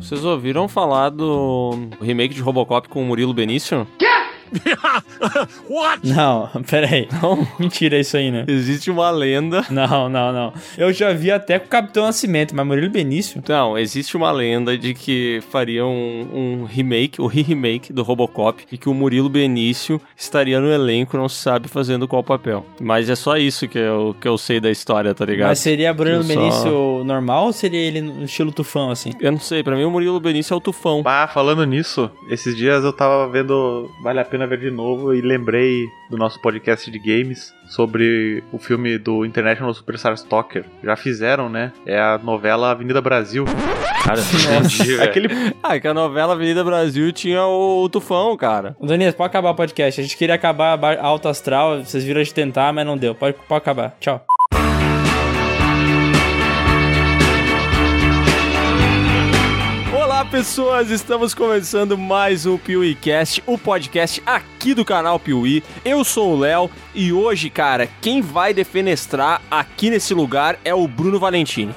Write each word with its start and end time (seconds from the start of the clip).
Vocês 0.00 0.24
ouviram 0.24 0.68
falar 0.68 1.08
do 1.10 1.88
remake 2.00 2.34
de 2.34 2.40
Robocop 2.40 2.88
com 2.88 3.02
o 3.02 3.04
Murilo 3.06 3.32
Benício? 3.34 3.86
What? 5.68 6.06
Não, 6.06 6.50
peraí. 6.68 7.08
Não. 7.22 7.46
Mentira 7.58 7.98
isso 7.98 8.16
aí, 8.16 8.30
né? 8.30 8.44
Existe 8.48 8.90
uma 8.90 9.10
lenda. 9.10 9.64
Não, 9.70 10.08
não, 10.08 10.32
não. 10.32 10.52
Eu 10.76 10.92
já 10.92 11.12
vi 11.12 11.30
até 11.30 11.58
com 11.58 11.66
o 11.66 11.68
Capitão 11.68 12.04
Nascimento, 12.04 12.54
mas 12.54 12.66
Murilo 12.66 12.90
Benício? 12.90 13.42
Não, 13.48 13.78
existe 13.78 14.16
uma 14.16 14.30
lenda 14.30 14.76
de 14.76 14.94
que 14.94 15.40
faria 15.50 15.84
um, 15.84 16.28
um 16.32 16.64
remake, 16.64 17.20
o 17.20 17.26
re-remake 17.26 17.92
do 17.92 18.02
Robocop, 18.02 18.64
e 18.70 18.78
que 18.78 18.88
o 18.88 18.94
Murilo 18.94 19.28
Benício 19.28 20.00
estaria 20.16 20.60
no 20.60 20.70
elenco, 20.70 21.16
não 21.16 21.28
se 21.28 21.36
sabe 21.36 21.68
fazendo 21.68 22.06
qual 22.06 22.22
papel. 22.22 22.64
Mas 22.80 23.08
é 23.08 23.14
só 23.14 23.36
isso 23.36 23.68
que 23.68 23.78
eu, 23.78 24.14
que 24.20 24.28
eu 24.28 24.38
sei 24.38 24.60
da 24.60 24.70
história, 24.70 25.14
tá 25.14 25.24
ligado? 25.24 25.48
Mas 25.48 25.58
seria 25.58 25.92
Murilo 25.92 26.22
eu 26.22 26.24
Benício 26.24 26.62
só... 26.62 27.04
normal 27.04 27.46
ou 27.46 27.52
seria 27.52 27.80
ele 27.80 28.00
no 28.00 28.24
estilo 28.24 28.52
tufão, 28.52 28.90
assim? 28.90 29.12
Eu 29.20 29.32
não 29.32 29.40
sei, 29.40 29.62
pra 29.62 29.76
mim 29.76 29.84
o 29.84 29.90
Murilo 29.90 30.20
Benício 30.20 30.54
é 30.54 30.56
o 30.56 30.60
tufão. 30.60 31.02
Ah, 31.04 31.28
falando 31.32 31.64
nisso, 31.64 32.10
esses 32.28 32.56
dias 32.56 32.84
eu 32.84 32.92
tava 32.92 33.28
vendo 33.28 33.90
Vale 34.02 34.20
a 34.20 34.24
Pena 34.24 34.43
Ver 34.46 34.58
de 34.58 34.70
Novo 34.70 35.14
e 35.14 35.20
lembrei 35.20 35.86
do 36.10 36.16
nosso 36.16 36.40
podcast 36.40 36.90
de 36.90 36.98
games 36.98 37.54
sobre 37.66 38.42
o 38.52 38.58
filme 38.58 38.98
do 38.98 39.24
International 39.24 39.72
Superstar 39.72 40.12
Stalker. 40.14 40.64
Já 40.82 40.96
fizeram, 40.96 41.48
né? 41.48 41.72
É 41.86 41.98
a 41.98 42.18
novela 42.22 42.70
Avenida 42.70 43.00
Brasil. 43.00 43.44
Cara, 44.04 44.20
entendi, 44.20 45.00
Aquele... 45.00 45.28
Ah, 45.62 45.76
é 45.76 45.80
que 45.80 45.88
a 45.88 45.94
novela 45.94 46.34
Avenida 46.34 46.62
Brasil 46.62 47.10
tinha 47.12 47.44
o, 47.46 47.88
Tufão, 47.88 48.36
cara. 48.36 48.76
Daniel, 48.80 49.12
pode 49.14 49.28
acabar 49.28 49.50
o 49.50 49.54
podcast. 49.54 50.00
A 50.00 50.04
gente 50.04 50.16
queria 50.16 50.34
acabar 50.34 50.78
alto 50.98 51.28
astral, 51.28 51.82
vocês 51.82 52.04
viram 52.04 52.22
de 52.22 52.34
tentar, 52.34 52.72
mas 52.72 52.84
não 52.84 52.98
deu. 52.98 53.14
Pode, 53.14 53.36
pode 53.48 53.62
acabar. 53.62 53.96
Tchau. 53.98 54.24
Pessoas! 60.34 60.90
Estamos 60.90 61.32
começando 61.32 61.96
mais 61.96 62.44
um 62.44 62.58
PeeWeeCast, 62.58 63.40
o 63.46 63.56
podcast 63.56 64.20
aqui 64.26 64.74
do 64.74 64.84
canal 64.84 65.16
Piuí. 65.16 65.62
Eu 65.84 66.02
sou 66.02 66.32
o 66.32 66.36
Léo 66.40 66.68
e 66.92 67.12
hoje, 67.12 67.48
cara, 67.48 67.88
quem 68.00 68.20
vai 68.20 68.52
defenestrar 68.52 69.40
aqui 69.48 69.90
nesse 69.90 70.12
lugar 70.12 70.58
é 70.64 70.74
o 70.74 70.88
Bruno 70.88 71.20
Valentini. 71.20 71.72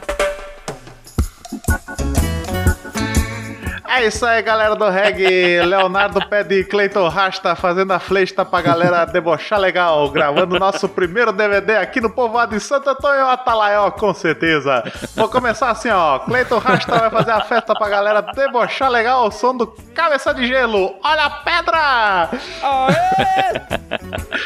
É 3.98 4.06
isso 4.06 4.24
aí, 4.28 4.44
galera 4.44 4.76
do 4.76 4.88
reggae. 4.88 5.60
Leonardo 5.64 6.24
pede 6.30 6.64
Cleiton 6.66 7.10
Rasta 7.10 7.56
fazendo 7.56 7.92
a 7.94 8.00
flesta 8.00 8.46
pra 8.46 8.62
galera 8.62 9.06
debochar 9.06 9.60
legal, 9.60 10.08
gravando 10.12 10.60
nosso 10.60 10.88
primeiro 10.88 11.32
DVD 11.32 11.78
aqui 11.78 12.00
no 12.00 12.08
povoado 12.08 12.56
de 12.56 12.62
Santo 12.62 12.92
Antônio 12.92 13.26
Atalaió, 13.28 13.90
com 13.90 14.14
certeza. 14.14 14.84
Vou 15.16 15.28
começar 15.28 15.72
assim, 15.72 15.90
ó. 15.90 16.20
Cleiton 16.20 16.60
Rasta 16.60 16.96
vai 16.96 17.10
fazer 17.10 17.32
a 17.32 17.42
festa 17.42 17.74
pra 17.74 17.90
galera 17.90 18.22
debochar 18.22 18.92
legal, 18.92 19.26
o 19.26 19.32
som 19.32 19.58
do 19.58 19.66
Cabeça 19.96 20.32
de 20.32 20.46
Gelo. 20.46 20.94
Olha 21.04 21.24
a 21.24 21.30
pedra! 21.32 22.30
Aê! 22.62 23.80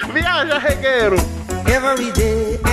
Viaja, 0.14 0.60
regueiro! 0.60 1.18
Every 1.68 2.10
day 2.14 2.71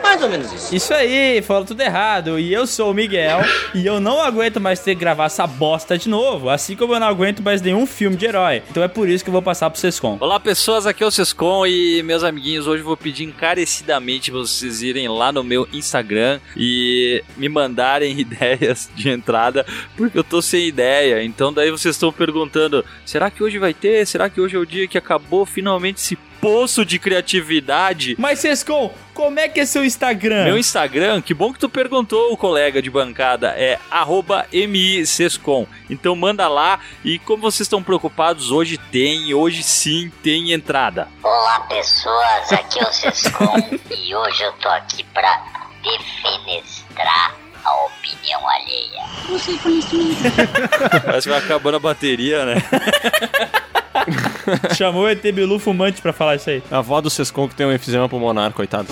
mais 0.02 0.22
ou 0.22 0.30
menos 0.30 0.52
isso. 0.52 0.76
Isso 0.76 0.94
aí, 0.94 1.42
falou 1.42 1.66
tudo 1.66 1.82
errado. 1.82 2.40
E 2.40 2.54
eu 2.54 2.66
sou 2.66 2.92
o 2.92 2.94
Miguel 2.94 3.42
e 3.74 3.86
eu 3.86 4.00
não 4.00 4.22
aguento 4.22 4.60
mais 4.60 4.80
ter 4.80 4.96
que 4.96 5.02
gravar 5.02 5.26
essa 5.26 5.46
bosta 5.46 5.98
de 5.98 6.10
novo. 6.10 6.50
Assim 6.50 6.76
como 6.76 6.94
eu 6.94 7.00
não 7.00 7.08
aguento 7.08 7.42
mais 7.42 7.62
nenhum 7.62 7.86
filme 7.86 8.16
de 8.16 8.26
herói. 8.26 8.64
Então 8.70 8.84
é 8.84 8.88
por 8.88 9.08
isso 9.08 9.24
que 9.24 9.30
eu 9.30 9.34
vou 9.34 9.42
passar 9.42 9.70
pro 9.70 9.80
Sescom. 9.80 10.18
Olá, 10.20 10.40
pessoas, 10.40 10.86
aqui 10.86 11.04
é 11.04 11.06
o 11.08 11.12
Sescom 11.12 11.66
e 11.66 12.02
meus 12.04 12.24
amiguinhos, 12.24 12.68
hoje 12.68 12.82
eu 12.82 12.86
vou 12.86 12.98
pedir 12.98 13.24
encarecidamente 13.24 14.32
vocês 14.32 14.82
irem 14.82 15.08
lá 15.08 15.32
no 15.32 15.44
meu 15.44 15.68
Instagram 15.74 16.40
e 16.56 17.24
me 17.38 17.50
mandarem 17.50 18.18
ideias 18.20 18.90
de 18.96 19.10
entrada, 19.10 19.66
porque 19.96 20.18
eu 20.18 20.24
tô 20.24 20.42
sem 20.42 20.68
ideia. 20.68 21.24
Então 21.24 21.52
daí 21.54 21.72
vocês 21.72 21.96
estão 21.96 22.12
perguntando: 22.12 22.84
será 23.06 23.30
que 23.30 23.44
hoje 23.44 23.58
vai 23.58 23.74
ter? 23.74 24.06
Será 24.06 24.30
que 24.30 24.42
hoje 24.42 24.56
é 24.56 24.60
o 24.60 24.66
dia 24.66 24.88
que 24.88 24.98
acabou 24.98 25.46
finalmente 25.46 26.02
se 26.02 26.18
poço 26.42 26.86
de 26.86 26.98
criatividade. 27.00 28.16
Mas, 28.18 28.40
Sescon, 28.40 28.94
como 29.14 29.40
é 29.40 29.50
que 29.50 29.60
é 29.60 29.66
seu 29.66 29.84
Instagram? 29.84 30.46
Meu 30.46 30.58
Instagram, 30.58 31.22
que 31.22 31.34
bom 31.34 31.52
que 31.52 31.60
tu 31.60 31.70
perguntou, 31.70 32.32
o 32.32 32.38
colega 32.38 32.82
de 32.82 32.90
bancada, 32.90 33.54
é 33.58 33.78
@misescom. 34.68 35.68
Então 35.90 36.16
manda 36.16 36.48
lá 36.48 36.80
e 37.04 37.20
como 37.20 37.42
vocês 37.42 37.62
estão 37.62 37.84
preocupados, 37.84 38.52
hoje 38.52 38.78
tem, 38.78 39.34
hoje 39.34 39.64
sim 39.64 40.12
tem 40.24 40.54
entrada. 40.54 41.08
Olá 41.22 41.60
pessoas, 41.62 42.52
aqui 42.54 42.80
é 42.80 42.84
o 42.84 42.94
Sescom 42.94 43.56
e 43.92 44.16
hoje 44.16 44.44
eu 44.44 44.54
tô 44.54 44.70
aqui 44.70 45.04
pra 45.14 45.44
defenestrar 45.84 47.36
a 47.64 47.86
opinião 47.86 48.50
alheia. 48.50 49.04
Você 49.30 49.58
conhecimento. 49.58 50.22
Parece 51.06 51.28
que 51.28 51.34
vai 51.34 51.40
acabando 51.40 51.78
a 51.78 51.80
bateria, 51.80 52.46
né? 52.46 52.56
Chamou 54.76 55.04
o 55.04 55.08
ET 55.08 55.22
Bilu 55.22 55.60
fumante 55.60 56.02
pra 56.02 56.14
falar 56.14 56.36
isso 56.36 56.50
aí. 56.50 56.64
A 56.72 56.78
avó 56.78 57.02
do 57.02 57.10
Sescon 57.10 57.48
que 57.48 57.56
tem 57.56 57.66
um 57.66 57.72
efizema 57.72 58.08
pulmonar, 58.08 58.52
coitado. 58.54 58.88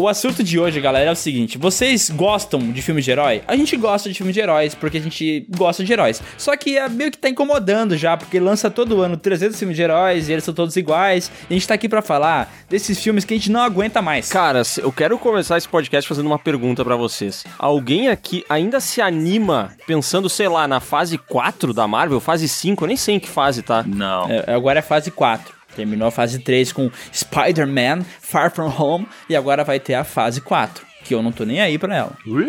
O 0.00 0.08
assunto 0.08 0.42
de 0.42 0.58
hoje, 0.58 0.80
galera, 0.80 1.10
é 1.10 1.12
o 1.12 1.16
seguinte: 1.16 1.58
vocês 1.58 2.10
gostam 2.10 2.72
de 2.72 2.80
filmes 2.82 3.04
de 3.04 3.10
herói? 3.10 3.42
A 3.46 3.54
gente 3.54 3.76
gosta 3.76 4.08
de 4.08 4.14
filmes 4.14 4.34
de 4.34 4.40
heróis 4.40 4.74
porque 4.74 4.98
a 4.98 5.00
gente 5.00 5.46
gosta 5.56 5.84
de 5.84 5.92
heróis. 5.92 6.22
Só 6.38 6.56
que 6.56 6.78
é 6.78 6.88
meio 6.88 7.10
que 7.10 7.18
tá 7.18 7.28
incomodando 7.28 7.96
já, 7.96 8.16
porque 8.16 8.40
lança 8.40 8.70
todo 8.70 9.02
ano 9.02 9.16
300 9.16 9.58
filmes 9.58 9.76
de 9.76 9.82
heróis 9.82 10.28
e 10.28 10.32
eles 10.32 10.44
são 10.44 10.54
todos 10.54 10.74
iguais. 10.76 11.30
E 11.48 11.52
a 11.52 11.56
gente 11.56 11.68
tá 11.68 11.74
aqui 11.74 11.88
para 11.88 12.02
falar 12.02 12.52
desses 12.68 12.98
filmes 12.98 13.24
que 13.24 13.34
a 13.34 13.36
gente 13.36 13.50
não 13.50 13.60
aguenta 13.60 14.00
mais. 14.00 14.28
Cara, 14.28 14.62
eu 14.78 14.90
quero 14.90 15.18
começar 15.18 15.58
esse 15.58 15.68
podcast 15.68 16.08
fazendo 16.08 16.26
uma 16.26 16.38
pergunta 16.38 16.84
para 16.84 16.96
vocês. 16.96 17.44
Alguém 17.58 18.08
aqui 18.08 18.44
ainda 18.48 18.80
se 18.80 19.00
anima 19.02 19.72
pensando, 19.86 20.28
sei 20.28 20.48
lá, 20.48 20.66
na 20.66 20.80
fase 20.80 21.18
4 21.18 21.74
da 21.74 21.86
Marvel, 21.86 22.20
fase 22.20 22.48
5? 22.48 22.84
Eu 22.84 22.88
nem 22.88 22.96
sei 22.96 23.16
em 23.16 23.20
que 23.20 23.28
fase 23.28 23.62
tá. 23.62 23.82
Não. 23.86 24.28
É, 24.30 24.54
agora 24.54 24.78
é 24.78 24.82
fase 24.82 25.10
4. 25.10 25.59
Terminou 25.80 26.08
a 26.08 26.10
fase 26.10 26.38
3 26.40 26.72
com 26.72 26.90
Spider-Man 27.10 28.02
Far 28.20 28.50
From 28.50 28.70
Home 28.78 29.08
e 29.30 29.34
agora 29.34 29.64
vai 29.64 29.80
ter 29.80 29.94
a 29.94 30.04
fase 30.04 30.38
4, 30.42 30.84
que 31.02 31.14
eu 31.14 31.22
não 31.22 31.32
tô 31.32 31.44
nem 31.44 31.58
aí 31.58 31.78
pra 31.78 31.96
ela. 31.96 32.12
Ui, 32.26 32.46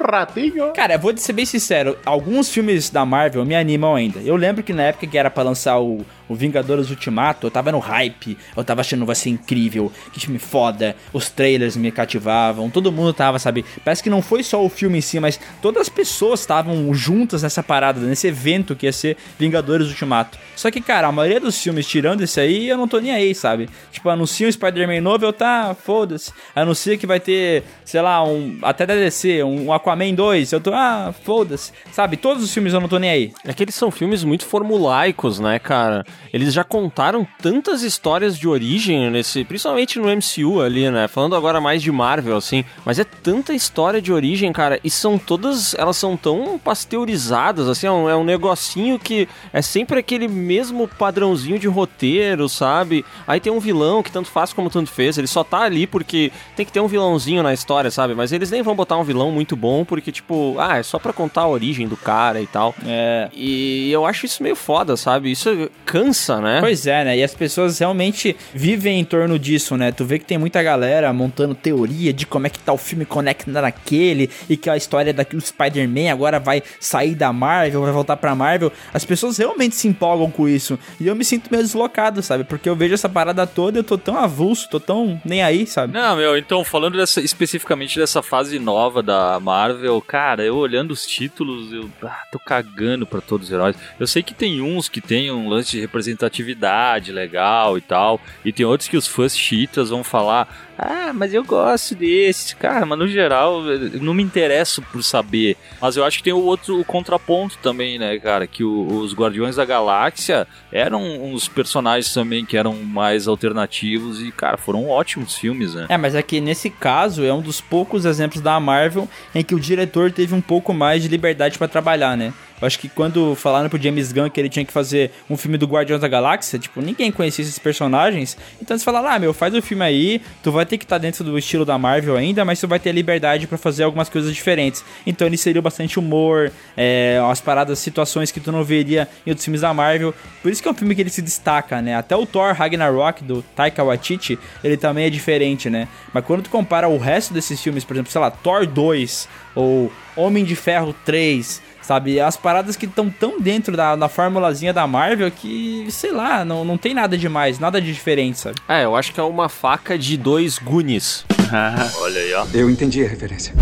ratinho. 0.00 0.72
Cara, 0.74 0.96
vou 0.96 1.16
ser 1.16 1.32
bem 1.32 1.44
sincero, 1.44 1.98
alguns 2.06 2.48
filmes 2.48 2.88
da 2.88 3.04
Marvel 3.04 3.44
me 3.44 3.56
animam 3.56 3.96
ainda. 3.96 4.20
Eu 4.20 4.36
lembro 4.36 4.62
que 4.62 4.72
na 4.72 4.84
época 4.84 5.08
que 5.08 5.18
era 5.18 5.28
para 5.28 5.42
lançar 5.42 5.80
o 5.80 6.06
o 6.28 6.34
Vingadores 6.34 6.90
Ultimato, 6.90 7.46
eu 7.46 7.50
tava 7.50 7.72
no 7.72 7.78
hype, 7.78 8.36
eu 8.56 8.64
tava 8.64 8.80
achando 8.80 9.06
vai 9.06 9.14
ser 9.14 9.30
incrível, 9.30 9.90
que 10.12 10.20
filme 10.20 10.38
foda, 10.38 10.94
os 11.12 11.30
trailers 11.30 11.76
me 11.76 11.90
cativavam, 11.90 12.70
todo 12.70 12.92
mundo 12.92 13.12
tava, 13.12 13.38
sabe? 13.38 13.64
Parece 13.84 14.02
que 14.02 14.10
não 14.10 14.22
foi 14.22 14.42
só 14.42 14.64
o 14.64 14.68
filme 14.68 14.98
em 14.98 15.00
si, 15.00 15.18
mas 15.18 15.40
todas 15.62 15.82
as 15.82 15.88
pessoas 15.88 16.40
estavam 16.40 16.92
juntas 16.94 17.42
nessa 17.42 17.62
parada, 17.62 18.00
nesse 18.00 18.26
evento 18.26 18.76
que 18.76 18.86
ia 18.86 18.92
ser 18.92 19.16
Vingadores 19.38 19.88
Ultimato. 19.88 20.38
Só 20.54 20.70
que, 20.70 20.80
cara, 20.80 21.08
a 21.08 21.12
maioria 21.12 21.40
dos 21.40 21.60
filmes, 21.62 21.86
tirando 21.86 22.22
esse 22.22 22.40
aí, 22.40 22.68
eu 22.68 22.76
não 22.76 22.88
tô 22.88 22.98
nem 22.98 23.12
aí, 23.12 23.34
sabe? 23.34 23.68
Tipo, 23.90 24.08
anuncia 24.10 24.46
um 24.46 24.52
Spider-Man 24.52 25.00
novo, 25.00 25.24
eu 25.24 25.32
tá, 25.32 25.74
foda-se. 25.74 26.32
Anuncia 26.54 26.98
que 26.98 27.06
vai 27.06 27.20
ter, 27.20 27.62
sei 27.84 28.02
lá, 28.02 28.22
um. 28.24 28.58
Até 28.62 28.86
da 28.86 28.94
DC, 28.94 29.42
um 29.42 29.72
Aquaman 29.72 30.14
2, 30.14 30.52
eu 30.52 30.60
tô, 30.60 30.72
ah, 30.74 31.14
foda-se. 31.24 31.72
Sabe? 31.92 32.16
Todos 32.16 32.42
os 32.42 32.52
filmes 32.52 32.74
eu 32.74 32.80
não 32.80 32.88
tô 32.88 32.98
nem 32.98 33.10
aí. 33.10 33.32
É 33.44 33.52
que 33.52 33.62
eles 33.62 33.74
são 33.74 33.90
filmes 33.90 34.24
muito 34.24 34.44
formulaicos, 34.44 35.38
né, 35.38 35.58
cara? 35.58 36.04
Eles 36.32 36.52
já 36.52 36.64
contaram 36.64 37.26
tantas 37.40 37.82
histórias 37.82 38.38
de 38.38 38.48
origem 38.48 39.10
nesse, 39.10 39.44
principalmente 39.44 39.98
no 39.98 40.08
MCU 40.08 40.60
ali, 40.60 40.90
né? 40.90 41.08
Falando 41.08 41.36
agora 41.36 41.60
mais 41.60 41.82
de 41.82 41.90
Marvel, 41.90 42.36
assim, 42.36 42.64
mas 42.84 42.98
é 42.98 43.04
tanta 43.04 43.54
história 43.54 44.00
de 44.00 44.12
origem, 44.12 44.52
cara, 44.52 44.78
e 44.82 44.90
são 44.90 45.18
todas, 45.18 45.74
elas 45.74 45.96
são 45.96 46.16
tão 46.16 46.58
pasteurizadas, 46.58 47.68
assim, 47.68 47.86
é 47.86 47.90
um, 47.90 48.08
é 48.08 48.16
um 48.16 48.24
negocinho 48.24 48.98
que 48.98 49.28
é 49.52 49.62
sempre 49.62 49.98
aquele 49.98 50.28
mesmo 50.28 50.86
padrãozinho 50.86 51.58
de 51.58 51.66
roteiro, 51.66 52.48
sabe? 52.48 53.04
Aí 53.26 53.40
tem 53.40 53.52
um 53.52 53.60
vilão 53.60 54.02
que 54.02 54.12
tanto 54.12 54.28
faz 54.28 54.52
como 54.52 54.70
tanto 54.70 54.90
fez, 54.90 55.18
ele 55.18 55.26
só 55.26 55.42
tá 55.42 55.60
ali 55.60 55.86
porque 55.86 56.30
tem 56.56 56.66
que 56.66 56.72
ter 56.72 56.80
um 56.80 56.88
vilãozinho 56.88 57.42
na 57.42 57.54
história, 57.54 57.90
sabe? 57.90 58.14
Mas 58.14 58.32
eles 58.32 58.50
nem 58.50 58.62
vão 58.62 58.74
botar 58.74 58.96
um 58.96 59.04
vilão 59.04 59.30
muito 59.30 59.56
bom 59.56 59.84
porque, 59.84 60.12
tipo, 60.12 60.56
ah, 60.58 60.78
é 60.78 60.82
só 60.82 60.98
pra 60.98 61.12
contar 61.12 61.42
a 61.42 61.48
origem 61.48 61.88
do 61.88 61.96
cara 61.96 62.40
e 62.40 62.46
tal. 62.46 62.74
É. 62.84 63.28
E 63.32 63.90
eu 63.90 64.04
acho 64.04 64.26
isso 64.26 64.42
meio 64.42 64.56
foda, 64.56 64.96
sabe? 64.96 65.30
Isso 65.30 65.70
cansa, 65.84 66.07
né? 66.40 66.60
Pois 66.60 66.86
é, 66.86 67.04
né? 67.04 67.18
E 67.18 67.22
as 67.22 67.34
pessoas 67.34 67.78
realmente 67.78 68.36
vivem 68.54 69.00
em 69.00 69.04
torno 69.04 69.38
disso, 69.38 69.76
né? 69.76 69.92
Tu 69.92 70.04
vê 70.04 70.18
que 70.18 70.24
tem 70.24 70.38
muita 70.38 70.62
galera 70.62 71.12
montando 71.12 71.54
teoria 71.54 72.12
de 72.12 72.26
como 72.26 72.46
é 72.46 72.50
que 72.50 72.58
tá 72.58 72.72
o 72.72 72.78
filme 72.78 73.04
conecta 73.04 73.50
naquele 73.60 74.30
e 74.48 74.56
que 74.56 74.70
a 74.70 74.76
história 74.76 75.12
daquele 75.12 75.42
Spider-Man 75.42 76.10
agora 76.10 76.38
vai 76.38 76.62
sair 76.80 77.14
da 77.14 77.32
Marvel, 77.32 77.82
vai 77.82 77.92
voltar 77.92 78.16
pra 78.16 78.34
Marvel. 78.34 78.72
As 78.92 79.04
pessoas 79.04 79.38
realmente 79.38 79.76
se 79.76 79.88
empolgam 79.88 80.30
com 80.30 80.48
isso. 80.48 80.78
E 81.00 81.06
eu 81.06 81.14
me 81.14 81.24
sinto 81.24 81.50
meio 81.50 81.62
deslocado, 81.62 82.22
sabe? 82.22 82.44
Porque 82.44 82.68
eu 82.68 82.76
vejo 82.76 82.94
essa 82.94 83.08
parada 83.08 83.46
toda 83.46 83.78
e 83.78 83.80
eu 83.80 83.84
tô 83.84 83.98
tão 83.98 84.16
avulso, 84.16 84.68
tô 84.70 84.80
tão 84.80 85.20
nem 85.24 85.42
aí, 85.42 85.66
sabe? 85.66 85.92
Não, 85.92 86.16
meu, 86.16 86.36
então 86.36 86.64
falando 86.64 86.96
dessa, 86.96 87.20
especificamente 87.20 87.98
dessa 87.98 88.22
fase 88.22 88.58
nova 88.58 89.02
da 89.02 89.38
Marvel, 89.40 90.00
cara, 90.00 90.44
eu 90.44 90.56
olhando 90.56 90.92
os 90.92 91.06
títulos, 91.06 91.72
eu 91.72 91.88
ah, 92.02 92.22
tô 92.30 92.38
cagando 92.38 93.06
pra 93.06 93.20
todos 93.20 93.48
os 93.48 93.52
heróis. 93.52 93.76
Eu 93.98 94.06
sei 94.06 94.22
que 94.22 94.34
tem 94.34 94.60
uns 94.60 94.88
que 94.88 95.00
tem 95.00 95.30
um 95.30 95.48
lance 95.48 95.70
de 95.72 95.80
representatividade 95.98 97.12
legal 97.12 97.76
e 97.76 97.80
tal, 97.80 98.20
e 98.44 98.52
tem 98.52 98.64
outros 98.64 98.88
que 98.88 98.96
os 98.96 99.06
fãs 99.06 99.36
chitas 99.36 99.90
vão 99.90 100.04
falar, 100.04 100.67
ah, 100.78 101.12
mas 101.12 101.34
eu 101.34 101.42
gosto 101.42 101.96
desses, 101.96 102.54
cara, 102.54 102.86
mas 102.86 102.96
no 102.96 103.08
geral 103.08 103.62
não 104.00 104.14
me 104.14 104.22
interesso 104.22 104.80
por 104.80 105.02
saber. 105.02 105.56
Mas 105.80 105.96
eu 105.96 106.04
acho 106.04 106.18
que 106.18 106.22
tem 106.22 106.32
o 106.32 106.38
outro 106.38 106.78
o 106.78 106.84
contraponto 106.84 107.58
também, 107.58 107.98
né, 107.98 108.16
cara, 108.20 108.46
que 108.46 108.62
o, 108.62 108.86
os 109.00 109.12
Guardiões 109.12 109.56
da 109.56 109.64
Galáxia 109.64 110.46
eram 110.70 111.02
uns 111.02 111.48
personagens 111.48 112.14
também 112.14 112.44
que 112.44 112.56
eram 112.56 112.74
mais 112.74 113.26
alternativos 113.26 114.22
e, 114.22 114.30
cara, 114.30 114.56
foram 114.56 114.88
ótimos 114.88 115.34
filmes, 115.34 115.74
né? 115.74 115.86
É, 115.88 115.96
mas 115.96 116.14
é 116.14 116.22
que 116.22 116.40
nesse 116.40 116.70
caso 116.70 117.24
é 117.24 117.32
um 117.32 117.42
dos 117.42 117.60
poucos 117.60 118.04
exemplos 118.04 118.40
da 118.40 118.60
Marvel 118.60 119.08
em 119.34 119.42
que 119.42 119.56
o 119.56 119.60
diretor 119.60 120.12
teve 120.12 120.32
um 120.32 120.40
pouco 120.40 120.72
mais 120.72 121.02
de 121.02 121.08
liberdade 121.08 121.58
pra 121.58 121.66
trabalhar, 121.66 122.16
né? 122.16 122.32
Eu 122.60 122.66
acho 122.66 122.78
que 122.78 122.88
quando 122.88 123.34
falaram 123.34 123.68
pro 123.68 123.80
James 123.80 124.12
Gunn 124.12 124.28
que 124.28 124.40
ele 124.40 124.48
tinha 124.48 124.64
que 124.64 124.72
fazer 124.72 125.12
um 125.30 125.36
filme 125.36 125.56
do 125.56 125.66
Guardiões 125.66 126.00
da 126.00 126.08
Galáxia, 126.08 126.58
tipo, 126.58 126.80
ninguém 126.80 127.12
conhecia 127.12 127.42
esses 127.42 127.58
personagens. 127.58 128.36
Então 128.60 128.74
eles 128.74 128.82
falaram, 128.82 129.08
ah, 129.08 129.18
meu, 129.18 129.32
faz 129.32 129.54
o 129.54 129.62
filme 129.62 129.84
aí, 129.84 130.20
tu 130.42 130.50
vai 130.50 130.66
ter 130.68 130.78
que 130.78 130.84
estar 130.84 130.96
tá 130.96 131.00
dentro 131.00 131.24
do 131.24 131.36
estilo 131.36 131.64
da 131.64 131.76
Marvel 131.76 132.16
ainda, 132.16 132.44
mas 132.44 132.60
tu 132.60 132.68
vai 132.68 132.78
ter 132.78 132.92
liberdade 132.92 133.46
pra 133.46 133.58
fazer 133.58 133.82
algumas 133.82 134.08
coisas 134.08 134.32
diferentes. 134.34 134.84
Então 135.06 135.26
ele 135.26 135.36
seria 135.36 135.60
bastante 135.60 135.98
humor, 135.98 136.52
é, 136.76 137.18
umas 137.20 137.40
paradas, 137.40 137.78
situações 137.78 138.30
que 138.30 138.38
tu 138.38 138.52
não 138.52 138.62
veria 138.62 139.08
em 139.26 139.30
outros 139.30 139.44
filmes 139.44 139.62
da 139.62 139.74
Marvel. 139.74 140.14
Por 140.42 140.52
isso 140.52 140.62
que 140.62 140.68
é 140.68 140.70
um 140.70 140.74
filme 140.74 140.94
que 140.94 141.00
ele 141.00 141.10
se 141.10 141.22
destaca, 141.22 141.82
né? 141.82 141.96
Até 141.96 142.14
o 142.14 142.24
Thor 142.24 142.52
Ragnarok, 142.54 143.24
do 143.24 143.42
Taika 143.56 143.82
Waititi, 143.82 144.38
ele 144.62 144.76
também 144.76 145.06
é 145.06 145.10
diferente, 145.10 145.68
né? 145.68 145.88
Mas 146.12 146.24
quando 146.24 146.42
tu 146.42 146.50
compara 146.50 146.88
o 146.88 146.98
resto 146.98 147.34
desses 147.34 147.60
filmes, 147.60 147.84
por 147.84 147.94
exemplo, 147.94 148.12
sei 148.12 148.20
lá, 148.20 148.30
Thor 148.30 148.66
2 148.66 149.28
ou 149.54 149.90
Homem 150.16 150.44
de 150.44 150.54
Ferro 150.54 150.94
3, 151.04 151.62
sabe? 151.88 152.20
As 152.20 152.36
paradas 152.36 152.76
que 152.76 152.84
estão 152.84 153.08
tão 153.08 153.40
dentro 153.40 153.74
da, 153.74 153.96
da 153.96 154.10
formulazinha 154.10 154.74
da 154.74 154.86
Marvel 154.86 155.30
que, 155.30 155.86
sei 155.90 156.12
lá, 156.12 156.44
não, 156.44 156.62
não 156.62 156.76
tem 156.76 156.92
nada 156.92 157.16
demais, 157.16 157.58
nada 157.58 157.80
de 157.80 157.90
diferente, 157.90 158.38
sabe? 158.38 158.56
É, 158.68 158.84
eu 158.84 158.94
acho 158.94 159.10
que 159.12 159.18
é 159.18 159.22
uma 159.22 159.48
faca 159.48 159.96
de 159.96 160.18
dois 160.18 160.58
Goonies. 160.58 161.24
Olha 162.02 162.20
aí, 162.20 162.34
ó. 162.34 162.46
Eu 162.52 162.68
entendi 162.68 163.02
a 163.02 163.08
referência. 163.08 163.54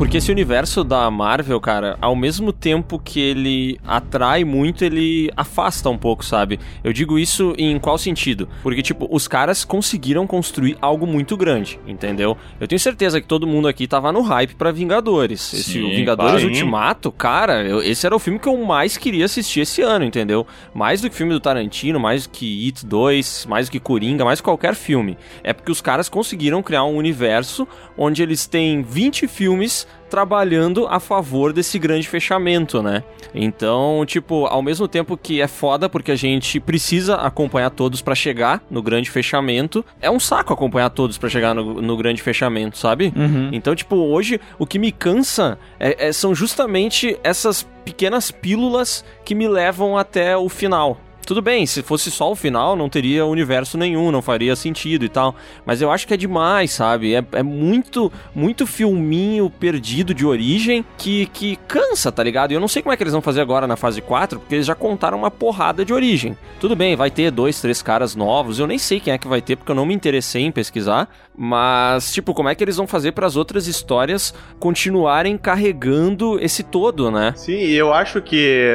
Porque 0.00 0.16
esse 0.16 0.32
universo 0.32 0.82
da 0.82 1.10
Marvel, 1.10 1.60
cara, 1.60 1.98
ao 2.00 2.16
mesmo 2.16 2.54
tempo 2.54 2.98
que 2.98 3.20
ele 3.20 3.78
atrai 3.86 4.44
muito, 4.44 4.82
ele 4.82 5.30
afasta 5.36 5.90
um 5.90 5.98
pouco, 5.98 6.24
sabe? 6.24 6.58
Eu 6.82 6.90
digo 6.90 7.18
isso 7.18 7.52
em 7.58 7.78
qual 7.78 7.98
sentido? 7.98 8.48
Porque, 8.62 8.80
tipo, 8.80 9.06
os 9.10 9.28
caras 9.28 9.62
conseguiram 9.62 10.26
construir 10.26 10.78
algo 10.80 11.06
muito 11.06 11.36
grande, 11.36 11.78
entendeu? 11.86 12.34
Eu 12.58 12.66
tenho 12.66 12.80
certeza 12.80 13.20
que 13.20 13.26
todo 13.26 13.46
mundo 13.46 13.68
aqui 13.68 13.86
tava 13.86 14.10
no 14.10 14.22
hype 14.22 14.54
pra 14.54 14.72
Vingadores. 14.72 15.52
Esse 15.52 15.72
Sim, 15.74 15.90
Vingadores 15.90 16.32
claro. 16.32 16.46
Ultimato, 16.48 17.12
cara, 17.12 17.62
eu- 17.62 17.82
esse 17.82 18.06
era 18.06 18.16
o 18.16 18.18
filme 18.18 18.38
que 18.38 18.48
eu 18.48 18.56
mais 18.64 18.96
queria 18.96 19.26
assistir 19.26 19.60
esse 19.60 19.82
ano, 19.82 20.06
entendeu? 20.06 20.46
Mais 20.72 21.02
do 21.02 21.10
que 21.10 21.14
filme 21.14 21.34
do 21.34 21.40
Tarantino, 21.40 22.00
mais 22.00 22.26
do 22.26 22.30
que 22.30 22.64
It 22.66 22.86
2, 22.86 23.44
mais 23.46 23.68
do 23.68 23.72
que 23.72 23.78
Coringa, 23.78 24.24
mais 24.24 24.40
que 24.40 24.44
qualquer 24.44 24.74
filme. 24.74 25.18
É 25.44 25.52
porque 25.52 25.70
os 25.70 25.82
caras 25.82 26.08
conseguiram 26.08 26.62
criar 26.62 26.84
um 26.84 26.96
universo 26.96 27.68
onde 27.98 28.22
eles 28.22 28.46
têm 28.46 28.80
20 28.80 29.28
filmes 29.28 29.89
trabalhando 30.08 30.86
a 30.88 30.98
favor 30.98 31.52
desse 31.52 31.78
grande 31.78 32.08
fechamento, 32.08 32.82
né? 32.82 33.02
Então, 33.32 34.04
tipo, 34.06 34.44
ao 34.46 34.60
mesmo 34.60 34.88
tempo 34.88 35.16
que 35.16 35.40
é 35.40 35.46
foda 35.46 35.88
porque 35.88 36.10
a 36.10 36.16
gente 36.16 36.58
precisa 36.58 37.14
acompanhar 37.14 37.70
todos 37.70 38.02
pra 38.02 38.14
chegar 38.14 38.62
no 38.68 38.82
grande 38.82 39.08
fechamento, 39.10 39.84
é 40.00 40.10
um 40.10 40.18
saco 40.18 40.52
acompanhar 40.52 40.90
todos 40.90 41.16
pra 41.16 41.28
chegar 41.28 41.54
no, 41.54 41.80
no 41.80 41.96
grande 41.96 42.20
fechamento, 42.20 42.76
sabe? 42.76 43.12
Então, 43.52 43.74
tipo, 43.74 43.94
hoje 43.96 44.40
o 44.58 44.66
que 44.66 44.78
me 44.78 44.90
cansa 44.90 45.58
é- 45.78 46.08
é- 46.08 46.12
são 46.12 46.34
justamente 46.34 47.16
essas 47.22 47.66
pequenas 47.84 48.30
pílulas 48.30 49.04
que 49.24 49.34
me 49.34 49.46
levam 49.48 49.96
até 49.96 50.36
o 50.36 50.48
final. 50.48 50.98
Tudo 51.30 51.42
bem, 51.42 51.64
se 51.64 51.80
fosse 51.80 52.10
só 52.10 52.32
o 52.32 52.34
final, 52.34 52.74
não 52.74 52.88
teria 52.88 53.24
universo 53.24 53.78
nenhum, 53.78 54.10
não 54.10 54.20
faria 54.20 54.56
sentido 54.56 55.04
e 55.04 55.08
tal. 55.08 55.36
Mas 55.64 55.80
eu 55.80 55.88
acho 55.88 56.04
que 56.04 56.12
é 56.12 56.16
demais, 56.16 56.72
sabe? 56.72 57.14
É, 57.14 57.24
é 57.30 57.40
muito, 57.40 58.10
muito 58.34 58.66
filminho 58.66 59.48
perdido 59.48 60.12
de 60.12 60.26
origem 60.26 60.84
que, 60.98 61.26
que 61.26 61.54
cansa, 61.68 62.10
tá 62.10 62.20
ligado? 62.20 62.50
E 62.50 62.54
eu 62.54 62.60
não 62.60 62.66
sei 62.66 62.82
como 62.82 62.92
é 62.92 62.96
que 62.96 63.04
eles 63.04 63.12
vão 63.12 63.22
fazer 63.22 63.40
agora 63.40 63.64
na 63.68 63.76
fase 63.76 64.00
4, 64.00 64.40
porque 64.40 64.56
eles 64.56 64.66
já 64.66 64.74
contaram 64.74 65.16
uma 65.16 65.30
porrada 65.30 65.84
de 65.84 65.92
origem. 65.92 66.36
Tudo 66.58 66.74
bem, 66.74 66.96
vai 66.96 67.12
ter 67.12 67.30
dois, 67.30 67.60
três 67.60 67.80
caras 67.80 68.16
novos. 68.16 68.58
Eu 68.58 68.66
nem 68.66 68.76
sei 68.76 68.98
quem 68.98 69.14
é 69.14 69.18
que 69.18 69.28
vai 69.28 69.40
ter, 69.40 69.54
porque 69.54 69.70
eu 69.70 69.76
não 69.76 69.86
me 69.86 69.94
interessei 69.94 70.42
em 70.42 70.50
pesquisar. 70.50 71.08
Mas, 71.42 72.12
tipo, 72.12 72.34
como 72.34 72.48
é 72.48 72.54
que 72.56 72.62
eles 72.62 72.76
vão 72.76 72.86
fazer 72.86 73.12
para 73.12 73.26
as 73.26 73.36
outras 73.36 73.66
histórias 73.66 74.34
continuarem 74.58 75.38
carregando 75.38 76.38
esse 76.40 76.62
todo, 76.62 77.10
né? 77.10 77.32
Sim, 77.36 77.62
eu 77.70 77.94
acho 77.94 78.20
que 78.20 78.74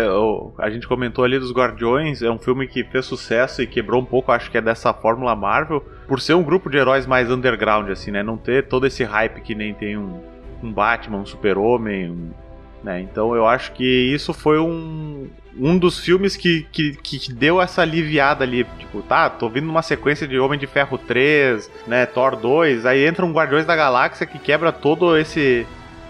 a 0.57 0.69
gente 0.69 0.88
comentou 0.88 1.25
ali 1.25 1.38
dos 1.38 1.52
Guardiões, 1.52 2.22
é 2.22 2.31
um 2.31 2.40
filme 2.45 2.68
que 2.68 2.83
fez 2.83 3.06
sucesso 3.06 3.62
e 3.62 3.68
quebrou 3.68 4.00
um 4.01 4.06
pouco, 4.06 4.31
acho 4.31 4.50
que 4.51 4.57
é 4.57 4.62
dessa 4.62 4.94
fórmula 4.94 5.36
Marvel, 5.36 5.83
por 6.07 6.21
ser 6.21 6.36
um 6.36 6.44
grupo 6.44 6.69
de 6.69 6.77
heróis 6.77 7.07
mais 7.07 7.30
underground, 7.31 7.89
assim, 7.89 8.12
né? 8.12 8.21
Não 8.21 8.38
ter 8.38 8.68
todo 8.68 8.86
esse 8.86 9.03
hype 9.03 9.42
que 9.42 9.56
nem 9.56 9.74
tem 9.74 9.97
um, 9.97 10.21
um 10.63 10.71
Batman, 10.71 11.18
um 11.18 11.25
Super-Homem, 11.25 12.12
um- 12.12 12.30
né? 12.83 13.01
Então 13.01 13.36
eu 13.36 13.47
acho 13.47 13.71
que 13.71 13.83
isso 13.83 14.31
foi 14.31 14.59
um, 14.59 15.27
um 15.59 15.75
dos 15.75 16.00
filmes 16.00 16.38
que, 16.38 16.68
que, 16.71 16.95
que 16.95 17.33
deu 17.33 17.59
essa 17.59 17.81
aliviada 17.81 18.44
ali. 18.44 18.63
Tipo, 18.77 19.01
tá, 19.01 19.27
tô 19.27 19.50
vindo 19.50 19.65
numa 19.65 19.81
sequência 19.81 20.27
de 20.27 20.38
Homem 20.38 20.59
de 20.59 20.68
Ferro 20.68 20.97
3, 21.00 21.69
né? 21.88 22.06
Thor 22.06 22.36
2, 22.36 22.86
aí 22.86 23.03
entra 23.07 23.25
um 23.25 23.33
Guardiões 23.33 23.65
da 23.65 23.75
Galáxia 23.75 24.27
que 24.27 24.38
quebra 24.38 24.71
todo 24.71 25.18
esse 25.18 25.65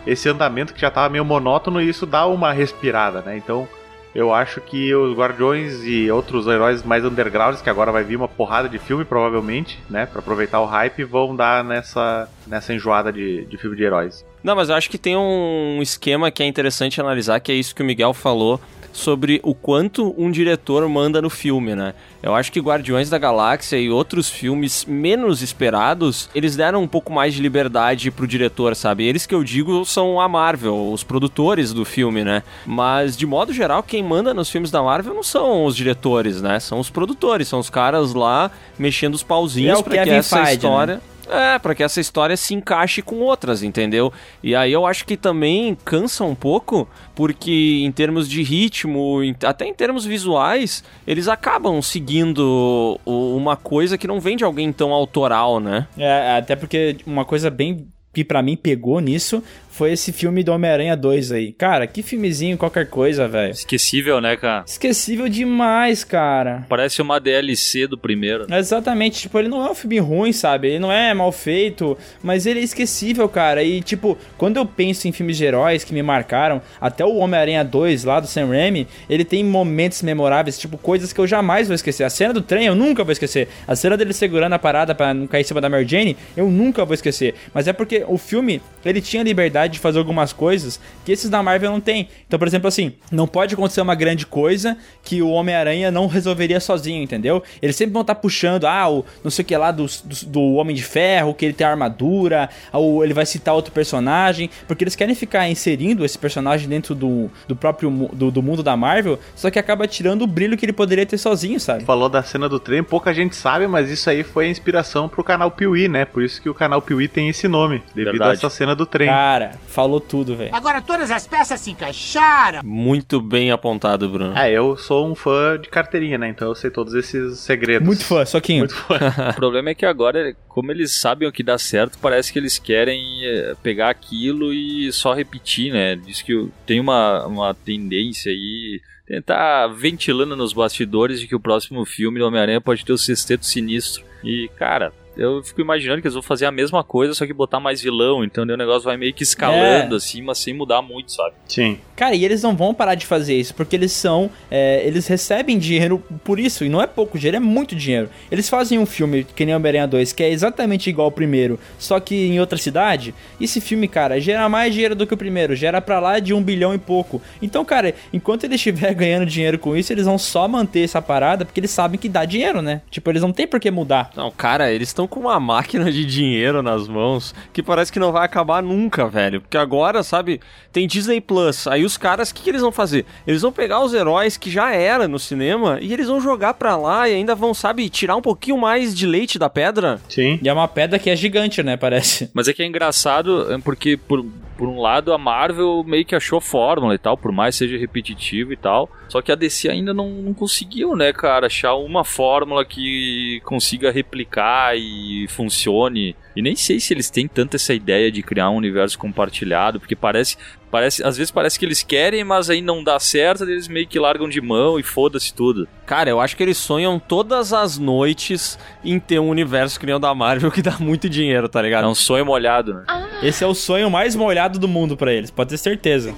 esse 0.05 0.29
andamento 0.29 0.71
que 0.73 0.81
já 0.81 0.91
tava 0.91 1.09
meio 1.09 1.25
monótono 1.25 1.81
e 1.81 1.89
isso 1.89 2.05
dá 2.05 2.27
uma 2.27 2.51
respirada, 2.53 3.21
né? 3.21 3.37
Então, 3.37 3.67
eu 4.15 4.33
acho 4.33 4.61
que 4.61 4.95
os 4.95 5.13
Guardiões 5.15 5.83
e 5.83 6.09
outros 6.09 6.47
heróis 6.47 6.81
mais 6.83 7.03
undergrounds, 7.03 7.61
que 7.61 7.69
agora 7.69 7.91
vai 7.91 8.01
vir 8.01 8.15
uma 8.15 8.29
porrada 8.29 8.69
de 8.69 8.79
filme, 8.79 9.03
provavelmente, 9.03 9.77
né? 9.89 10.05
Pra 10.05 10.19
aproveitar 10.19 10.61
o 10.61 10.65
hype, 10.65 11.03
vão 11.03 11.35
dar 11.35 11.65
nessa, 11.65 12.29
nessa 12.47 12.73
enjoada 12.73 13.11
de, 13.11 13.45
de 13.45 13.57
filme 13.57 13.75
de 13.75 13.83
heróis. 13.83 14.25
Não, 14.41 14.55
mas 14.55 14.69
eu 14.69 14.75
acho 14.75 14.89
que 14.89 14.97
tem 14.97 15.17
um 15.17 15.81
esquema 15.81 16.31
que 16.31 16.41
é 16.41 16.45
interessante 16.45 17.01
analisar, 17.01 17.41
que 17.41 17.51
é 17.51 17.55
isso 17.55 17.75
que 17.75 17.81
o 17.81 17.85
Miguel 17.85 18.13
falou 18.13 18.61
sobre 18.95 19.41
o 19.43 19.53
quanto 19.53 20.15
um 20.17 20.31
diretor 20.31 20.87
manda 20.87 21.21
no 21.21 21.29
filme, 21.29 21.75
né? 21.75 21.93
Eu 22.23 22.33
acho 22.33 22.49
que 22.51 22.61
Guardiões 22.61 23.09
da 23.09 23.17
Galáxia 23.17 23.77
e 23.77 23.89
outros 23.89 24.29
filmes 24.29 24.85
menos 24.85 25.41
esperados, 25.41 26.29
eles 26.33 26.55
deram 26.55 26.81
um 26.81 26.87
pouco 26.87 27.11
mais 27.11 27.33
de 27.33 27.41
liberdade 27.41 28.09
pro 28.09 28.25
diretor, 28.25 28.73
sabe? 28.73 29.03
Eles 29.03 29.25
que 29.25 29.35
eu 29.35 29.43
digo 29.43 29.85
são 29.85 30.19
a 30.19 30.29
Marvel, 30.29 30.91
os 30.91 31.03
produtores 31.03 31.73
do 31.73 31.83
filme, 31.83 32.23
né? 32.23 32.41
Mas 32.65 33.17
de 33.17 33.25
modo 33.25 33.51
geral, 33.51 33.83
quem 33.83 34.01
manda 34.01 34.33
nos 34.33 34.49
filmes 34.49 34.71
da 34.71 34.81
Marvel 34.81 35.13
não 35.13 35.23
são 35.23 35.65
os 35.65 35.75
diretores, 35.75 36.41
né? 36.41 36.59
São 36.61 36.79
os 36.79 36.89
produtores, 36.89 37.49
são 37.49 37.59
os 37.59 37.69
caras 37.69 38.13
lá 38.13 38.49
mexendo 38.79 39.13
os 39.13 39.23
pauzinhos 39.23 39.77
É 39.77 39.81
o 39.81 39.83
pra 39.83 40.03
que 40.03 40.09
essa 40.09 40.45
Feige, 40.45 40.67
né? 40.67 41.01
É, 41.29 41.59
pra 41.59 41.73
que 41.73 41.83
essa 41.83 41.99
história 41.99 42.35
se 42.37 42.53
encaixe 42.53 43.01
com 43.01 43.19
outras, 43.19 43.63
entendeu? 43.63 44.11
E 44.43 44.55
aí 44.55 44.71
eu 44.71 44.85
acho 44.85 45.05
que 45.05 45.17
também 45.17 45.77
cansa 45.83 46.23
um 46.23 46.35
pouco, 46.35 46.87
porque 47.13 47.81
em 47.83 47.91
termos 47.91 48.29
de 48.29 48.43
ritmo, 48.43 49.19
até 49.43 49.65
em 49.65 49.73
termos 49.73 50.05
visuais, 50.05 50.83
eles 51.05 51.27
acabam 51.27 51.81
seguindo 51.81 52.99
uma 53.05 53.55
coisa 53.55 53.97
que 53.97 54.07
não 54.07 54.19
vem 54.19 54.37
de 54.37 54.43
alguém 54.43 54.71
tão 54.71 54.91
autoral, 54.91 55.59
né? 55.59 55.87
É, 55.97 56.37
até 56.37 56.55
porque 56.55 56.97
uma 57.05 57.25
coisa 57.25 57.49
bem 57.49 57.87
que 58.13 58.23
pra 58.23 58.41
mim 58.41 58.55
pegou 58.55 59.01
nisso 59.01 59.43
foi 59.75 59.91
esse 59.91 60.13
filme 60.13 60.41
do 60.41 60.53
Homem-Aranha 60.53 60.95
2 60.95 61.33
aí. 61.33 61.51
Cara, 61.51 61.85
que 61.85 62.01
filmezinho, 62.01 62.57
qualquer 62.57 62.89
coisa, 62.89 63.27
velho. 63.27 63.51
Esquecível, 63.51 64.21
né, 64.21 64.37
cara? 64.37 64.63
Esquecível 64.65 65.27
demais, 65.27 66.01
cara. 66.05 66.65
Parece 66.69 67.01
uma 67.01 67.19
DLC 67.19 67.85
do 67.85 67.97
primeiro. 67.97 68.47
Exatamente, 68.49 69.23
tipo, 69.23 69.37
ele 69.37 69.49
não 69.49 69.65
é 69.65 69.69
um 69.69 69.75
filme 69.75 69.99
ruim, 69.99 70.31
sabe? 70.31 70.69
Ele 70.69 70.79
não 70.79 70.89
é 70.89 71.13
mal 71.13 71.29
feito, 71.29 71.97
mas 72.23 72.45
ele 72.45 72.61
é 72.61 72.63
esquecível, 72.63 73.27
cara. 73.27 73.63
E, 73.63 73.81
tipo, 73.81 74.17
quando 74.37 74.55
eu 74.55 74.65
penso 74.65 75.09
em 75.09 75.11
filmes 75.11 75.35
de 75.35 75.43
heróis 75.43 75.83
que 75.83 75.93
me 75.93 76.01
marcaram, 76.01 76.61
até 76.79 77.03
o 77.03 77.17
Homem-Aranha 77.17 77.63
2 77.63 78.05
lá 78.05 78.21
do 78.21 78.27
Sam 78.27 78.47
Raimi, 78.47 78.87
ele 79.09 79.25
tem 79.25 79.43
momentos 79.43 80.01
memoráveis, 80.01 80.57
tipo, 80.57 80.77
coisas 80.77 81.11
que 81.11 81.19
eu 81.19 81.27
jamais 81.27 81.67
vou 81.67 81.75
esquecer. 81.75 82.05
A 82.05 82.09
cena 82.09 82.33
do 82.33 82.41
trem 82.41 82.65
eu 82.65 82.75
nunca 82.75 83.03
vou 83.03 83.11
esquecer. 83.11 83.49
A 83.67 83.75
cena 83.75 83.97
dele 83.97 84.13
segurando 84.13 84.53
a 84.53 84.59
parada 84.59 84.95
pra 84.95 85.13
não 85.13 85.27
cair 85.27 85.41
em 85.41 85.43
cima 85.43 85.59
da 85.59 85.69
Mary 85.69 85.85
Jane, 85.85 86.15
eu 86.37 86.49
nunca 86.49 86.85
vou 86.85 86.93
esquecer. 86.93 87.35
Mas 87.53 87.67
é 87.67 87.73
porque 87.73 88.05
o 88.07 88.17
filme, 88.17 88.61
ele 88.85 89.01
tinha 89.01 89.21
liberdade 89.21 89.64
de 89.67 89.79
fazer 89.79 89.99
algumas 89.99 90.33
coisas 90.33 90.79
que 91.03 91.11
esses 91.11 91.29
da 91.29 91.41
Marvel 91.41 91.71
não 91.71 91.79
tem. 91.79 92.09
Então, 92.27 92.37
por 92.39 92.47
exemplo, 92.47 92.67
assim, 92.67 92.93
não 93.11 93.27
pode 93.27 93.53
acontecer 93.53 93.81
uma 93.81 93.95
grande 93.95 94.25
coisa 94.25 94.77
que 95.03 95.21
o 95.21 95.29
Homem-Aranha 95.29 95.91
não 95.91 96.07
resolveria 96.07 96.59
sozinho, 96.59 97.01
entendeu? 97.01 97.43
Eles 97.61 97.75
sempre 97.75 97.93
vão 97.93 98.01
estar 98.01 98.15
puxando, 98.15 98.65
ah, 98.65 98.89
o 98.89 99.05
não 99.23 99.31
sei 99.31 99.43
o 99.43 99.45
que 99.45 99.55
lá 99.55 99.71
do, 99.71 99.85
do, 99.85 100.25
do 100.27 100.41
Homem 100.53 100.75
de 100.75 100.83
Ferro, 100.83 101.33
que 101.33 101.45
ele 101.45 101.53
tem 101.53 101.65
armadura, 101.65 102.49
ou 102.71 103.03
ele 103.03 103.13
vai 103.13 103.25
citar 103.25 103.53
outro 103.53 103.71
personagem, 103.71 104.49
porque 104.67 104.83
eles 104.83 104.95
querem 104.95 105.15
ficar 105.15 105.47
inserindo 105.49 106.05
esse 106.05 106.17
personagem 106.17 106.67
dentro 106.67 106.95
do, 106.95 107.29
do 107.47 107.55
próprio 107.55 108.09
do, 108.13 108.31
do 108.31 108.41
mundo 108.41 108.63
da 108.63 108.75
Marvel, 108.75 109.19
só 109.35 109.49
que 109.49 109.59
acaba 109.59 109.87
tirando 109.87 110.23
o 110.23 110.27
brilho 110.27 110.57
que 110.57 110.65
ele 110.65 110.73
poderia 110.73 111.05
ter 111.05 111.17
sozinho, 111.17 111.59
sabe? 111.59 111.83
Falou 111.83 112.09
da 112.09 112.23
cena 112.23 112.47
do 112.49 112.59
trem, 112.59 112.83
pouca 112.83 113.13
gente 113.13 113.35
sabe, 113.35 113.67
mas 113.67 113.89
isso 113.89 114.09
aí 114.09 114.23
foi 114.23 114.45
a 114.45 114.49
inspiração 114.49 115.07
pro 115.07 115.23
canal 115.23 115.51
Piuí, 115.51 115.87
né? 115.87 116.05
Por 116.05 116.23
isso 116.23 116.41
que 116.41 116.49
o 116.49 116.53
canal 116.53 116.81
Piuí 116.81 117.07
tem 117.07 117.29
esse 117.29 117.47
nome, 117.47 117.83
devido 117.93 118.11
Verdade. 118.11 118.31
a 118.31 118.33
essa 118.33 118.49
cena 118.49 118.75
do 118.75 118.85
trem. 118.85 119.07
Cara, 119.07 119.51
falou 119.67 119.99
tudo, 119.99 120.35
velho. 120.35 120.53
Agora 120.53 120.81
todas 120.81 121.11
as 121.11 121.27
peças 121.27 121.59
se 121.59 121.71
encaixaram. 121.71 122.61
Muito 122.63 123.21
bem 123.21 123.51
apontado, 123.51 124.09
Bruno. 124.09 124.37
É, 124.37 124.51
eu 124.51 124.77
sou 124.77 125.09
um 125.09 125.15
fã 125.15 125.59
de 125.59 125.69
carteirinha, 125.69 126.17
né? 126.17 126.29
Então 126.29 126.47
eu 126.47 126.55
sei 126.55 126.69
todos 126.69 126.93
esses 126.93 127.39
segredos. 127.39 127.85
Muito 127.85 128.03
fã, 128.03 128.25
Soquinho. 128.25 128.59
Muito 128.59 128.75
fã. 128.75 128.95
O 129.31 129.35
problema 129.35 129.69
é 129.69 129.75
que 129.75 129.85
agora, 129.85 130.35
como 130.47 130.71
eles 130.71 130.99
sabem 130.99 131.27
o 131.27 131.31
que 131.31 131.43
dá 131.43 131.57
certo, 131.57 131.97
parece 131.99 132.31
que 132.31 132.39
eles 132.39 132.57
querem 132.57 133.25
eh, 133.25 133.55
pegar 133.61 133.89
aquilo 133.89 134.53
e 134.53 134.91
só 134.91 135.13
repetir, 135.13 135.71
né? 135.71 135.95
Diz 135.95 136.21
que 136.21 136.49
tem 136.65 136.79
uma, 136.79 137.25
uma 137.25 137.53
tendência 137.53 138.31
aí, 138.31 138.81
tentar 139.05 139.67
ventilando 139.67 140.35
nos 140.35 140.53
bastidores 140.53 141.19
de 141.19 141.27
que 141.27 141.35
o 141.35 141.39
próximo 141.39 141.85
filme 141.85 142.19
do 142.19 142.25
Homem-Aranha 142.25 142.61
pode 142.61 142.85
ter 142.85 142.93
o 142.93 142.97
sexteto 142.97 143.45
sinistro. 143.45 144.03
E, 144.23 144.49
cara, 144.57 144.91
eu 145.17 145.43
fico 145.43 145.61
imaginando 145.61 146.01
que 146.01 146.07
eles 146.07 146.13
vão 146.13 146.21
fazer 146.23 146.45
a 146.45 146.51
mesma 146.51 146.83
coisa, 146.83 147.13
só 147.13 147.25
que 147.25 147.33
botar 147.33 147.59
mais 147.59 147.81
vilão, 147.81 148.23
então 148.23 148.43
o 148.43 148.57
negócio 148.57 148.83
vai 148.83 148.97
meio 148.97 149.13
que 149.13 149.23
escalando 149.23 149.93
É. 149.93 149.97
assim, 149.97 150.21
mas 150.21 150.37
sem 150.37 150.53
mudar 150.53 150.81
muito, 150.81 151.11
sabe? 151.11 151.33
Sim. 151.47 151.79
Cara, 151.95 152.15
e 152.15 152.25
eles 152.25 152.41
não 152.41 152.55
vão 152.55 152.73
parar 152.73 152.95
de 152.95 153.05
fazer 153.05 153.35
isso, 153.35 153.53
porque 153.55 153.75
eles 153.75 153.91
são. 153.91 154.29
é, 154.51 154.85
eles 154.85 155.07
recebem 155.07 155.57
dinheiro 155.57 156.03
por 156.23 156.39
isso, 156.39 156.65
e 156.65 156.69
não 156.69 156.81
é 156.81 156.87
pouco 156.87 157.17
dinheiro, 157.17 157.37
é 157.37 157.39
muito 157.39 157.75
dinheiro. 157.75 158.09
Eles 158.31 158.49
fazem 158.49 158.77
um 158.77 158.85
filme, 158.85 159.23
que 159.23 159.45
nem 159.45 159.55
Homem-Aranha 159.55 159.87
2, 159.87 160.11
que 160.13 160.23
é 160.23 160.29
exatamente 160.29 160.89
igual 160.89 161.05
ao 161.05 161.11
primeiro, 161.11 161.59
só 161.79 161.99
que 161.99 162.15
em 162.15 162.39
outra 162.39 162.57
cidade. 162.57 163.13
Esse 163.39 163.61
filme, 163.61 163.87
cara, 163.87 164.19
gera 164.19 164.47
mais 164.49 164.73
dinheiro 164.73 164.95
do 164.95 165.07
que 165.07 165.13
o 165.13 165.17
primeiro, 165.17 165.55
gera 165.55 165.81
pra 165.81 165.99
lá 165.99 166.19
de 166.19 166.33
um 166.33 166.41
bilhão 166.41 166.73
e 166.73 166.77
pouco. 166.77 167.21
Então, 167.41 167.63
cara, 167.63 167.93
enquanto 168.11 168.43
ele 168.43 168.55
estiver 168.55 168.93
ganhando 168.95 169.25
dinheiro 169.25 169.57
com 169.57 169.75
isso, 169.75 169.93
eles 169.93 170.05
vão 170.05 170.17
só 170.17 170.47
manter 170.47 170.83
essa 170.83 171.01
parada, 171.01 171.45
porque 171.45 171.59
eles 171.59 171.71
sabem 171.71 171.99
que 171.99 172.09
dá 172.09 172.25
dinheiro, 172.25 172.61
né? 172.61 172.81
Tipo, 172.91 173.09
eles 173.09 173.21
não 173.21 173.31
tem 173.31 173.47
por 173.47 173.59
que 173.59 173.71
mudar. 173.71 174.09
Não, 174.15 174.31
cara, 174.31 174.71
eles 174.71 174.89
estão 174.89 175.07
com 175.07 175.21
uma 175.21 175.39
máquina 175.39 175.91
de 175.91 176.03
dinheiro 176.05 176.61
nas 176.61 176.87
mãos 176.87 177.33
que 177.53 177.63
parece 177.63 177.91
que 177.91 177.99
não 177.99 178.11
vai 178.11 178.25
acabar 178.25 178.61
nunca, 178.61 179.07
velho. 179.07 179.41
Porque 179.41 179.57
agora, 179.57 180.03
sabe, 180.03 180.41
tem 180.73 180.87
Disney 180.87 181.21
Plus. 181.21 181.67
Aí 181.67 181.84
os 181.85 181.97
caras, 181.97 182.29
o 182.29 182.35
que, 182.35 182.43
que 182.43 182.49
eles 182.49 182.61
vão 182.61 182.71
fazer? 182.71 183.05
Eles 183.25 183.41
vão 183.41 183.51
pegar 183.51 183.83
os 183.83 183.93
heróis 183.93 184.37
que 184.37 184.49
já 184.49 184.73
era 184.73 185.07
no 185.07 185.19
cinema 185.19 185.79
e 185.81 185.93
eles 185.93 186.07
vão 186.07 186.19
jogar 186.19 186.53
pra 186.55 186.75
lá 186.75 187.07
e 187.07 187.13
ainda 187.13 187.35
vão, 187.35 187.53
sabe, 187.53 187.89
tirar 187.89 188.15
um 188.15 188.21
pouquinho 188.21 188.57
mais 188.57 188.95
de 188.95 189.05
leite 189.05 189.37
da 189.37 189.49
pedra. 189.49 189.99
Sim. 190.09 190.39
E 190.41 190.49
é 190.49 190.53
uma 190.53 190.67
pedra 190.67 190.99
que 190.99 191.09
é 191.09 191.15
gigante, 191.15 191.61
né? 191.63 191.77
Parece. 191.77 192.29
Mas 192.33 192.47
é 192.47 192.53
que 192.53 192.63
é 192.63 192.65
engraçado, 192.65 193.53
é 193.53 193.57
porque 193.59 193.97
por, 193.97 194.25
por 194.57 194.67
um 194.67 194.79
lado 194.79 195.13
a 195.13 195.17
Marvel 195.17 195.83
meio 195.85 196.05
que 196.05 196.15
achou 196.15 196.39
fórmula 196.39 196.95
e 196.95 196.97
tal, 196.97 197.17
por 197.17 197.31
mais 197.31 197.55
seja 197.55 197.77
repetitivo 197.77 198.53
e 198.53 198.57
tal. 198.57 198.89
Só 199.07 199.21
que 199.21 199.31
a 199.31 199.35
DC 199.35 199.69
ainda 199.69 199.93
não, 199.93 200.09
não 200.09 200.33
conseguiu, 200.33 200.95
né, 200.95 201.13
cara, 201.13 201.47
achar 201.47 201.75
uma 201.75 202.03
fórmula 202.03 202.65
que 202.65 203.41
consiga 203.43 203.91
replicar 203.91 204.75
e 204.75 205.27
funcione. 205.29 206.15
E 206.35 206.41
nem 206.41 206.55
sei 206.55 206.79
se 206.79 206.93
eles 206.93 207.09
têm 207.09 207.27
tanto 207.27 207.55
essa 207.55 207.73
ideia 207.73 208.11
de 208.11 208.21
criar 208.23 208.49
um 208.49 208.57
universo 208.57 208.97
compartilhado, 208.97 209.79
porque 209.79 209.95
parece. 209.95 210.37
Parece, 210.71 211.03
às 211.03 211.15
vezes 211.17 211.31
parece 211.31 211.57
que 211.57 211.65
eles 211.65 211.81
querem, 211.83 212.23
mas 212.23 212.49
aí 212.49 212.61
não 212.61 212.83
dá 212.83 212.99
certo, 212.99 213.43
eles 213.43 213.67
meio 213.67 213.87
que 213.87 213.97
largam 213.99 214.27
de 214.27 214.41
mão 214.41 214.79
e 214.79 214.83
foda-se 214.83 215.33
tudo. 215.33 215.67
Cara, 215.85 216.09
eu 216.09 216.19
acho 216.19 216.35
que 216.35 216.43
eles 216.43 216.57
sonham 216.57 216.99
todas 216.99 217.53
as 217.53 217.77
noites 217.77 218.57
em 218.83 218.99
ter 218.99 219.19
um 219.19 219.29
universo 219.29 219.79
que 219.79 219.85
nem 219.85 219.95
o 219.95 219.99
da 219.99 220.13
Marvel 220.13 220.51
que 220.51 220.61
dá 220.61 220.77
muito 220.79 221.07
dinheiro, 221.09 221.47
tá 221.47 221.59
É 221.59 221.63
ligado? 221.63 221.87
um 221.87 221.95
sonho 221.95 222.25
molhado, 222.25 222.73
né? 222.73 222.83
Esse 223.23 223.43
é 223.43 223.47
o 223.47 223.53
sonho 223.53 223.89
mais 223.89 224.15
molhado 224.15 224.59
do 224.59 224.67
mundo 224.67 224.97
pra 224.97 225.13
eles, 225.13 225.31
pode 225.31 225.49
ter 225.51 225.57
certeza. 225.57 226.11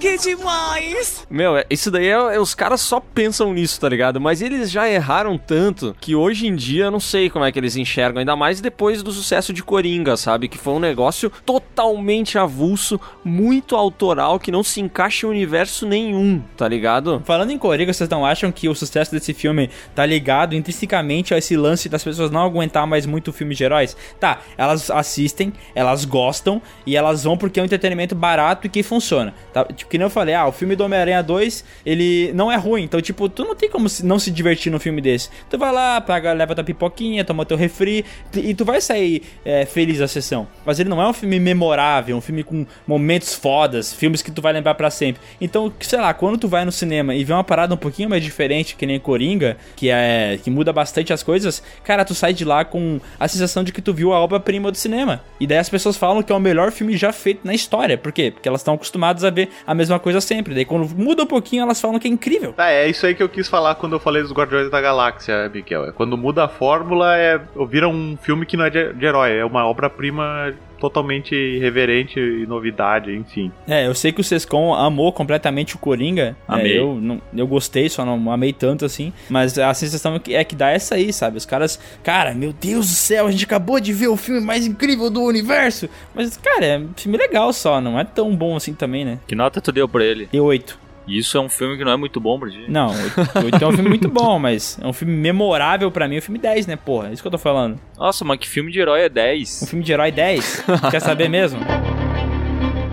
Meu, 1.30 1.56
é- 1.58 1.66
isso 1.70 1.92
daí 1.92 2.08
é, 2.08 2.12
é- 2.36 2.40
Os 2.40 2.56
caras 2.56 2.82
só 2.82 3.00
pensam 3.00 3.54
nisso, 3.54 3.80
tá 3.80 3.88
ligado? 3.90 4.20
Mas 4.22 4.42
eles 4.42 4.72
já 4.72 4.90
erraram 4.90 5.38
tanto 5.38 5.96
que 6.00 6.16
hoje 6.16 6.48
em 6.48 6.56
dia 6.56 6.86
eu 6.86 6.92
não 6.92 7.00
sei 7.00 7.30
como 7.30 7.44
é 7.46 7.52
que 7.52 7.60
eles 7.60 7.76
enxergam, 7.76 8.20
ainda 8.20 8.36
mais 8.36 8.60
depois 8.62 9.04
do 9.04 9.12
sucesso 9.12 9.52
de 9.54 9.62
Coringa, 9.64 10.16
sabe? 10.18 10.48
Que 10.48 10.58
foi 10.58 10.74
um 10.74 10.80
negócio 10.80 11.32
totalmente 11.46 12.38
avulso, 12.38 13.00
muito 13.24 13.76
autoral, 13.76 14.37
que 14.40 14.52
não 14.52 14.64
se 14.64 14.82
encaixa 14.82 15.26
em 15.26 15.30
universo 15.30 15.86
nenhum, 15.88 16.42
tá 16.56 16.68
ligado? 16.68 17.22
Falando 17.26 17.52
em 17.52 17.58
Coringa, 17.58 17.94
vocês 17.94 18.10
não 18.10 18.26
acham 18.26 18.52
que 18.52 18.68
o 18.70 18.76
sucesso 18.76 19.12
desse 19.12 19.34
filme 19.34 19.70
tá 19.96 20.06
ligado 20.06 20.56
intrinsecamente 20.56 21.34
a 21.34 21.38
esse 21.38 21.56
lance 21.56 21.90
das 21.90 22.04
pessoas 22.04 22.32
não 22.32 22.42
aguentar 22.42 22.86
mais 22.88 23.06
muito 23.06 23.34
filme 23.34 23.56
de 23.56 23.64
heróis? 23.64 23.96
Tá, 24.20 24.42
elas 24.58 24.90
assistem, 24.92 25.54
elas 25.74 26.06
gostam 26.06 26.62
e 26.86 26.96
elas 26.96 27.24
vão 27.24 27.38
porque 27.38 27.60
é 27.60 27.64
um 27.64 27.66
entretenimento 27.66 28.16
barato 28.16 28.68
e 28.68 28.70
que 28.70 28.84
funciona. 28.84 29.34
Tá? 29.54 29.66
Tipo, 29.66 29.90
que 29.90 29.98
nem 29.98 30.06
eu 30.06 30.10
falei, 30.10 30.36
ah, 30.36 30.48
o 30.48 30.52
filme 30.52 30.76
do 30.76 30.84
Homem-Aranha 30.84 31.22
2, 31.22 31.64
ele 31.86 32.32
não 32.34 32.52
é 32.52 32.56
ruim. 32.56 32.84
Então, 32.84 33.02
tipo, 33.02 33.30
tu 33.30 33.44
não 33.44 33.56
tem 33.56 33.70
como 33.70 33.88
não 34.04 34.20
se 34.20 34.32
divertir 34.32 34.72
num 34.72 34.80
filme 34.80 35.02
desse. 35.02 35.30
Tu 35.50 35.58
vai 35.58 35.72
lá, 35.72 36.02
paga, 36.02 36.34
leva 36.34 36.56
tua 36.56 36.64
pipoquinha, 36.64 37.24
toma 37.24 37.46
teu 37.46 37.58
refri 37.58 38.06
e 38.36 38.54
tu 38.54 38.66
vai 38.66 38.82
sair 38.82 39.24
é, 39.46 39.66
feliz 39.66 40.00
da 40.00 40.08
sessão. 40.08 40.48
Mas 40.66 40.80
ele 40.80 40.90
não 40.90 41.02
é 41.02 41.08
um 41.08 41.14
filme 41.14 41.40
memorável, 41.40 42.18
um 42.18 42.22
filme 42.22 42.44
com 42.44 42.66
momentos 42.86 43.34
fodas, 43.34 43.94
filmes 43.94 44.22
que 44.22 44.27
tu 44.32 44.42
vai 44.42 44.54
lembrar 44.54 44.76
pra 44.76 44.90
sempre. 44.90 45.22
Então, 45.40 45.72
sei 45.80 46.00
lá, 46.00 46.14
quando 46.14 46.38
tu 46.38 46.48
vai 46.48 46.66
no 46.66 46.72
cinema 46.72 47.16
e 47.16 47.24
vê 47.24 47.34
uma 47.34 47.44
parada 47.44 47.74
um 47.74 47.78
pouquinho 47.78 48.10
mais 48.10 48.24
diferente, 48.24 48.76
que 48.76 48.86
nem 48.86 49.00
Coringa, 49.00 49.58
que 49.76 49.90
é 49.90 50.40
que 50.44 50.50
muda 50.50 50.72
bastante 50.74 51.14
as 51.14 51.24
coisas, 51.24 51.64
cara, 51.84 52.06
tu 52.06 52.14
sai 52.14 52.34
de 52.34 52.46
lá 52.46 52.66
com 52.66 53.00
a 53.20 53.28
sensação 53.28 53.64
de 53.64 53.72
que 53.72 53.82
tu 53.82 53.94
viu 53.94 54.14
a 54.14 54.20
obra-prima 54.20 54.72
do 54.72 54.78
cinema. 54.78 55.22
E 55.40 55.48
daí 55.48 55.58
as 55.58 55.70
pessoas 55.70 55.98
falam 55.98 56.22
que 56.24 56.32
é 56.32 56.36
o 56.36 56.40
melhor 56.40 56.72
filme 56.72 56.96
já 56.98 57.12
feito 57.12 57.46
na 57.46 57.54
história. 57.54 57.98
Por 57.98 58.12
quê? 58.12 58.32
Porque 58.32 58.48
elas 58.48 58.62
estão 58.62 58.74
acostumadas 58.74 59.24
a 59.24 59.30
ver 59.30 59.50
a 59.66 59.74
mesma 59.74 60.00
coisa 60.00 60.22
sempre. 60.22 60.54
Daí 60.54 60.66
quando 60.66 60.88
muda 60.96 61.24
um 61.24 61.28
pouquinho, 61.28 61.64
elas 61.64 61.80
falam 61.80 62.00
que 62.00 62.08
é 62.08 62.12
incrível. 62.12 62.54
Tá, 62.54 62.70
é 62.70 62.88
isso 62.88 63.06
aí 63.06 63.16
que 63.16 63.24
eu 63.24 63.30
quis 63.30 63.48
falar 63.48 63.76
quando 63.76 63.94
eu 63.94 64.00
falei 64.00 64.22
dos 64.22 64.32
Guardiões 64.32 64.70
da 64.70 64.82
Galáxia, 64.82 65.50
Miguel. 65.50 65.86
É 65.86 65.92
quando 65.92 66.18
muda 66.18 66.46
a 66.46 66.48
fórmula, 66.48 67.18
é 67.18 67.40
vira 67.70 67.88
um 67.88 68.18
filme 68.22 68.46
que 68.46 68.58
não 68.58 68.66
é 68.66 68.70
de, 68.70 68.94
de 68.94 69.06
herói, 69.06 69.38
é 69.38 69.46
uma 69.46 69.66
obra-prima 69.68 70.54
totalmente 70.80 71.34
irreverente 71.36 72.20
e 72.20 72.46
novidade, 72.46 73.12
enfim. 73.16 73.52
É, 73.68 73.88
eu 73.88 73.94
sei 73.96 74.12
que 74.12 74.22
o 74.22 74.24
Sescon 74.24 74.74
amou 74.74 75.12
completamente 75.12 75.76
o 75.76 75.80
Coringa. 75.80 76.36
Amei. 76.48 76.74
É, 76.74 76.80
eu, 76.80 76.96
não, 76.96 77.22
eu 77.36 77.48
gostei, 77.48 77.90
só 77.90 78.06
não 78.06 78.32
amei 78.32 78.54
tanto 78.54 78.86
assim. 78.86 79.12
Mas 79.30 79.58
a 79.58 79.74
sensação 79.74 80.16
é 80.16 80.20
que- 80.20 80.36
é 80.36 80.44
que 80.44 80.56
dá 80.56 80.70
essa 80.70 80.96
aí, 80.96 81.12
sabe? 81.12 81.38
Os 81.38 81.46
caras, 81.46 81.80
cara, 82.04 82.34
meu 82.34 82.54
Deus 82.54 82.88
do 82.88 82.94
céu, 82.96 83.28
a 83.28 83.32
gente 83.32 83.44
acabou 83.46 83.80
de 83.80 83.94
ver 83.94 84.08
o 84.08 84.18
filme 84.18 84.42
mais 84.42 84.66
incrível 84.66 85.10
do 85.10 85.22
universo. 85.24 85.90
Mas, 86.14 86.38
cara, 86.38 86.66
é 86.66 86.78
um 86.80 86.90
filme 86.96 87.18
legal 87.18 87.52
só, 87.54 87.80
não 87.82 88.00
é 88.00 88.04
tão 88.04 88.36
bom 88.36 88.56
assim 88.56 88.74
também, 88.74 89.04
né? 89.06 89.20
Que 89.28 89.36
nota 89.36 89.60
tu 89.62 89.72
deu 89.72 89.88
pra 89.88 90.04
ele? 90.04 90.30
E 90.32 90.40
oito. 90.40 90.80
E 91.08 91.18
isso 91.18 91.38
é 91.38 91.42
um 91.42 91.48
filme 91.50 91.78
que 91.78 91.84
não 91.86 91.92
é 91.94 91.98
muito 91.98 92.20
bom 92.20 92.38
pra 92.40 92.50
ti. 92.50 92.66
Não, 92.68 92.88
oito 92.90 93.46
oito 93.46 93.64
é 93.64 93.68
um 93.68 93.72
filme 93.72 93.90
muito 93.90 94.10
bom, 94.10 94.38
mas 94.38 94.78
é 94.82 94.86
um 94.86 94.94
filme 94.94 95.14
memorável 95.14 95.90
pra 95.90 96.08
mim, 96.08 96.16
é 96.16 96.20
um 96.20 96.22
filme 96.22 96.38
10, 96.40 96.68
né, 96.68 96.76
porra? 96.76 97.10
É 97.10 97.14
isso 97.14 97.22
que 97.22 97.28
eu 97.28 97.32
tô 97.32 97.38
falando. 97.38 97.80
Nossa, 97.98 98.26
mas 98.26 98.40
que 98.40 98.48
filme 98.48 98.72
de 98.72 98.80
herói 98.80 99.02
é 99.04 99.08
Um 99.08 99.14
10? 99.14 99.70
filme 99.70 99.84
de 99.86 99.92
herói 99.94 100.12
10. 100.12 100.66
Quer 100.92 101.00
saber 101.00 101.30
mesmo? 101.30 101.60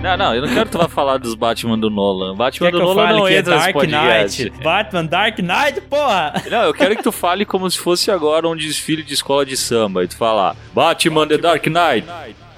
Não, 0.00 0.18
não, 0.18 0.34
eu 0.34 0.42
não 0.42 0.48
quero 0.52 0.66
que 0.66 0.72
tu 0.72 0.76
vá 0.76 0.86
falar 0.86 1.16
dos 1.16 1.34
Batman 1.34 1.78
do 1.78 1.88
Nolan. 1.88 2.36
Batman 2.36 2.66
Quer 2.66 2.72
que 2.72 2.78
do 2.78 2.84
Nolan 2.84 3.12
não 3.14 3.26
é 3.26 3.38
entra 3.38 3.54
nesse 3.54 3.64
Dark 3.64 3.72
podcast. 3.72 4.42
Knight? 4.42 4.62
Batman 4.62 5.04
Dark 5.06 5.38
Knight, 5.38 5.80
porra! 5.80 6.42
Não, 6.50 6.62
eu 6.64 6.74
quero 6.74 6.94
que 6.94 7.02
tu 7.02 7.10
fale 7.10 7.46
como 7.46 7.70
se 7.70 7.78
fosse 7.78 8.10
agora 8.10 8.46
um 8.46 8.54
desfile 8.54 9.02
de 9.02 9.14
escola 9.14 9.46
de 9.46 9.56
samba. 9.56 10.04
E 10.04 10.08
tu 10.08 10.14
falar, 10.16 10.56
Batman 10.74 11.26
The 11.26 11.38
Dark 11.38 11.64
Knight, 11.66 12.06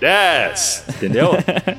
Yes! 0.07 0.85
Entendeu? 0.89 1.31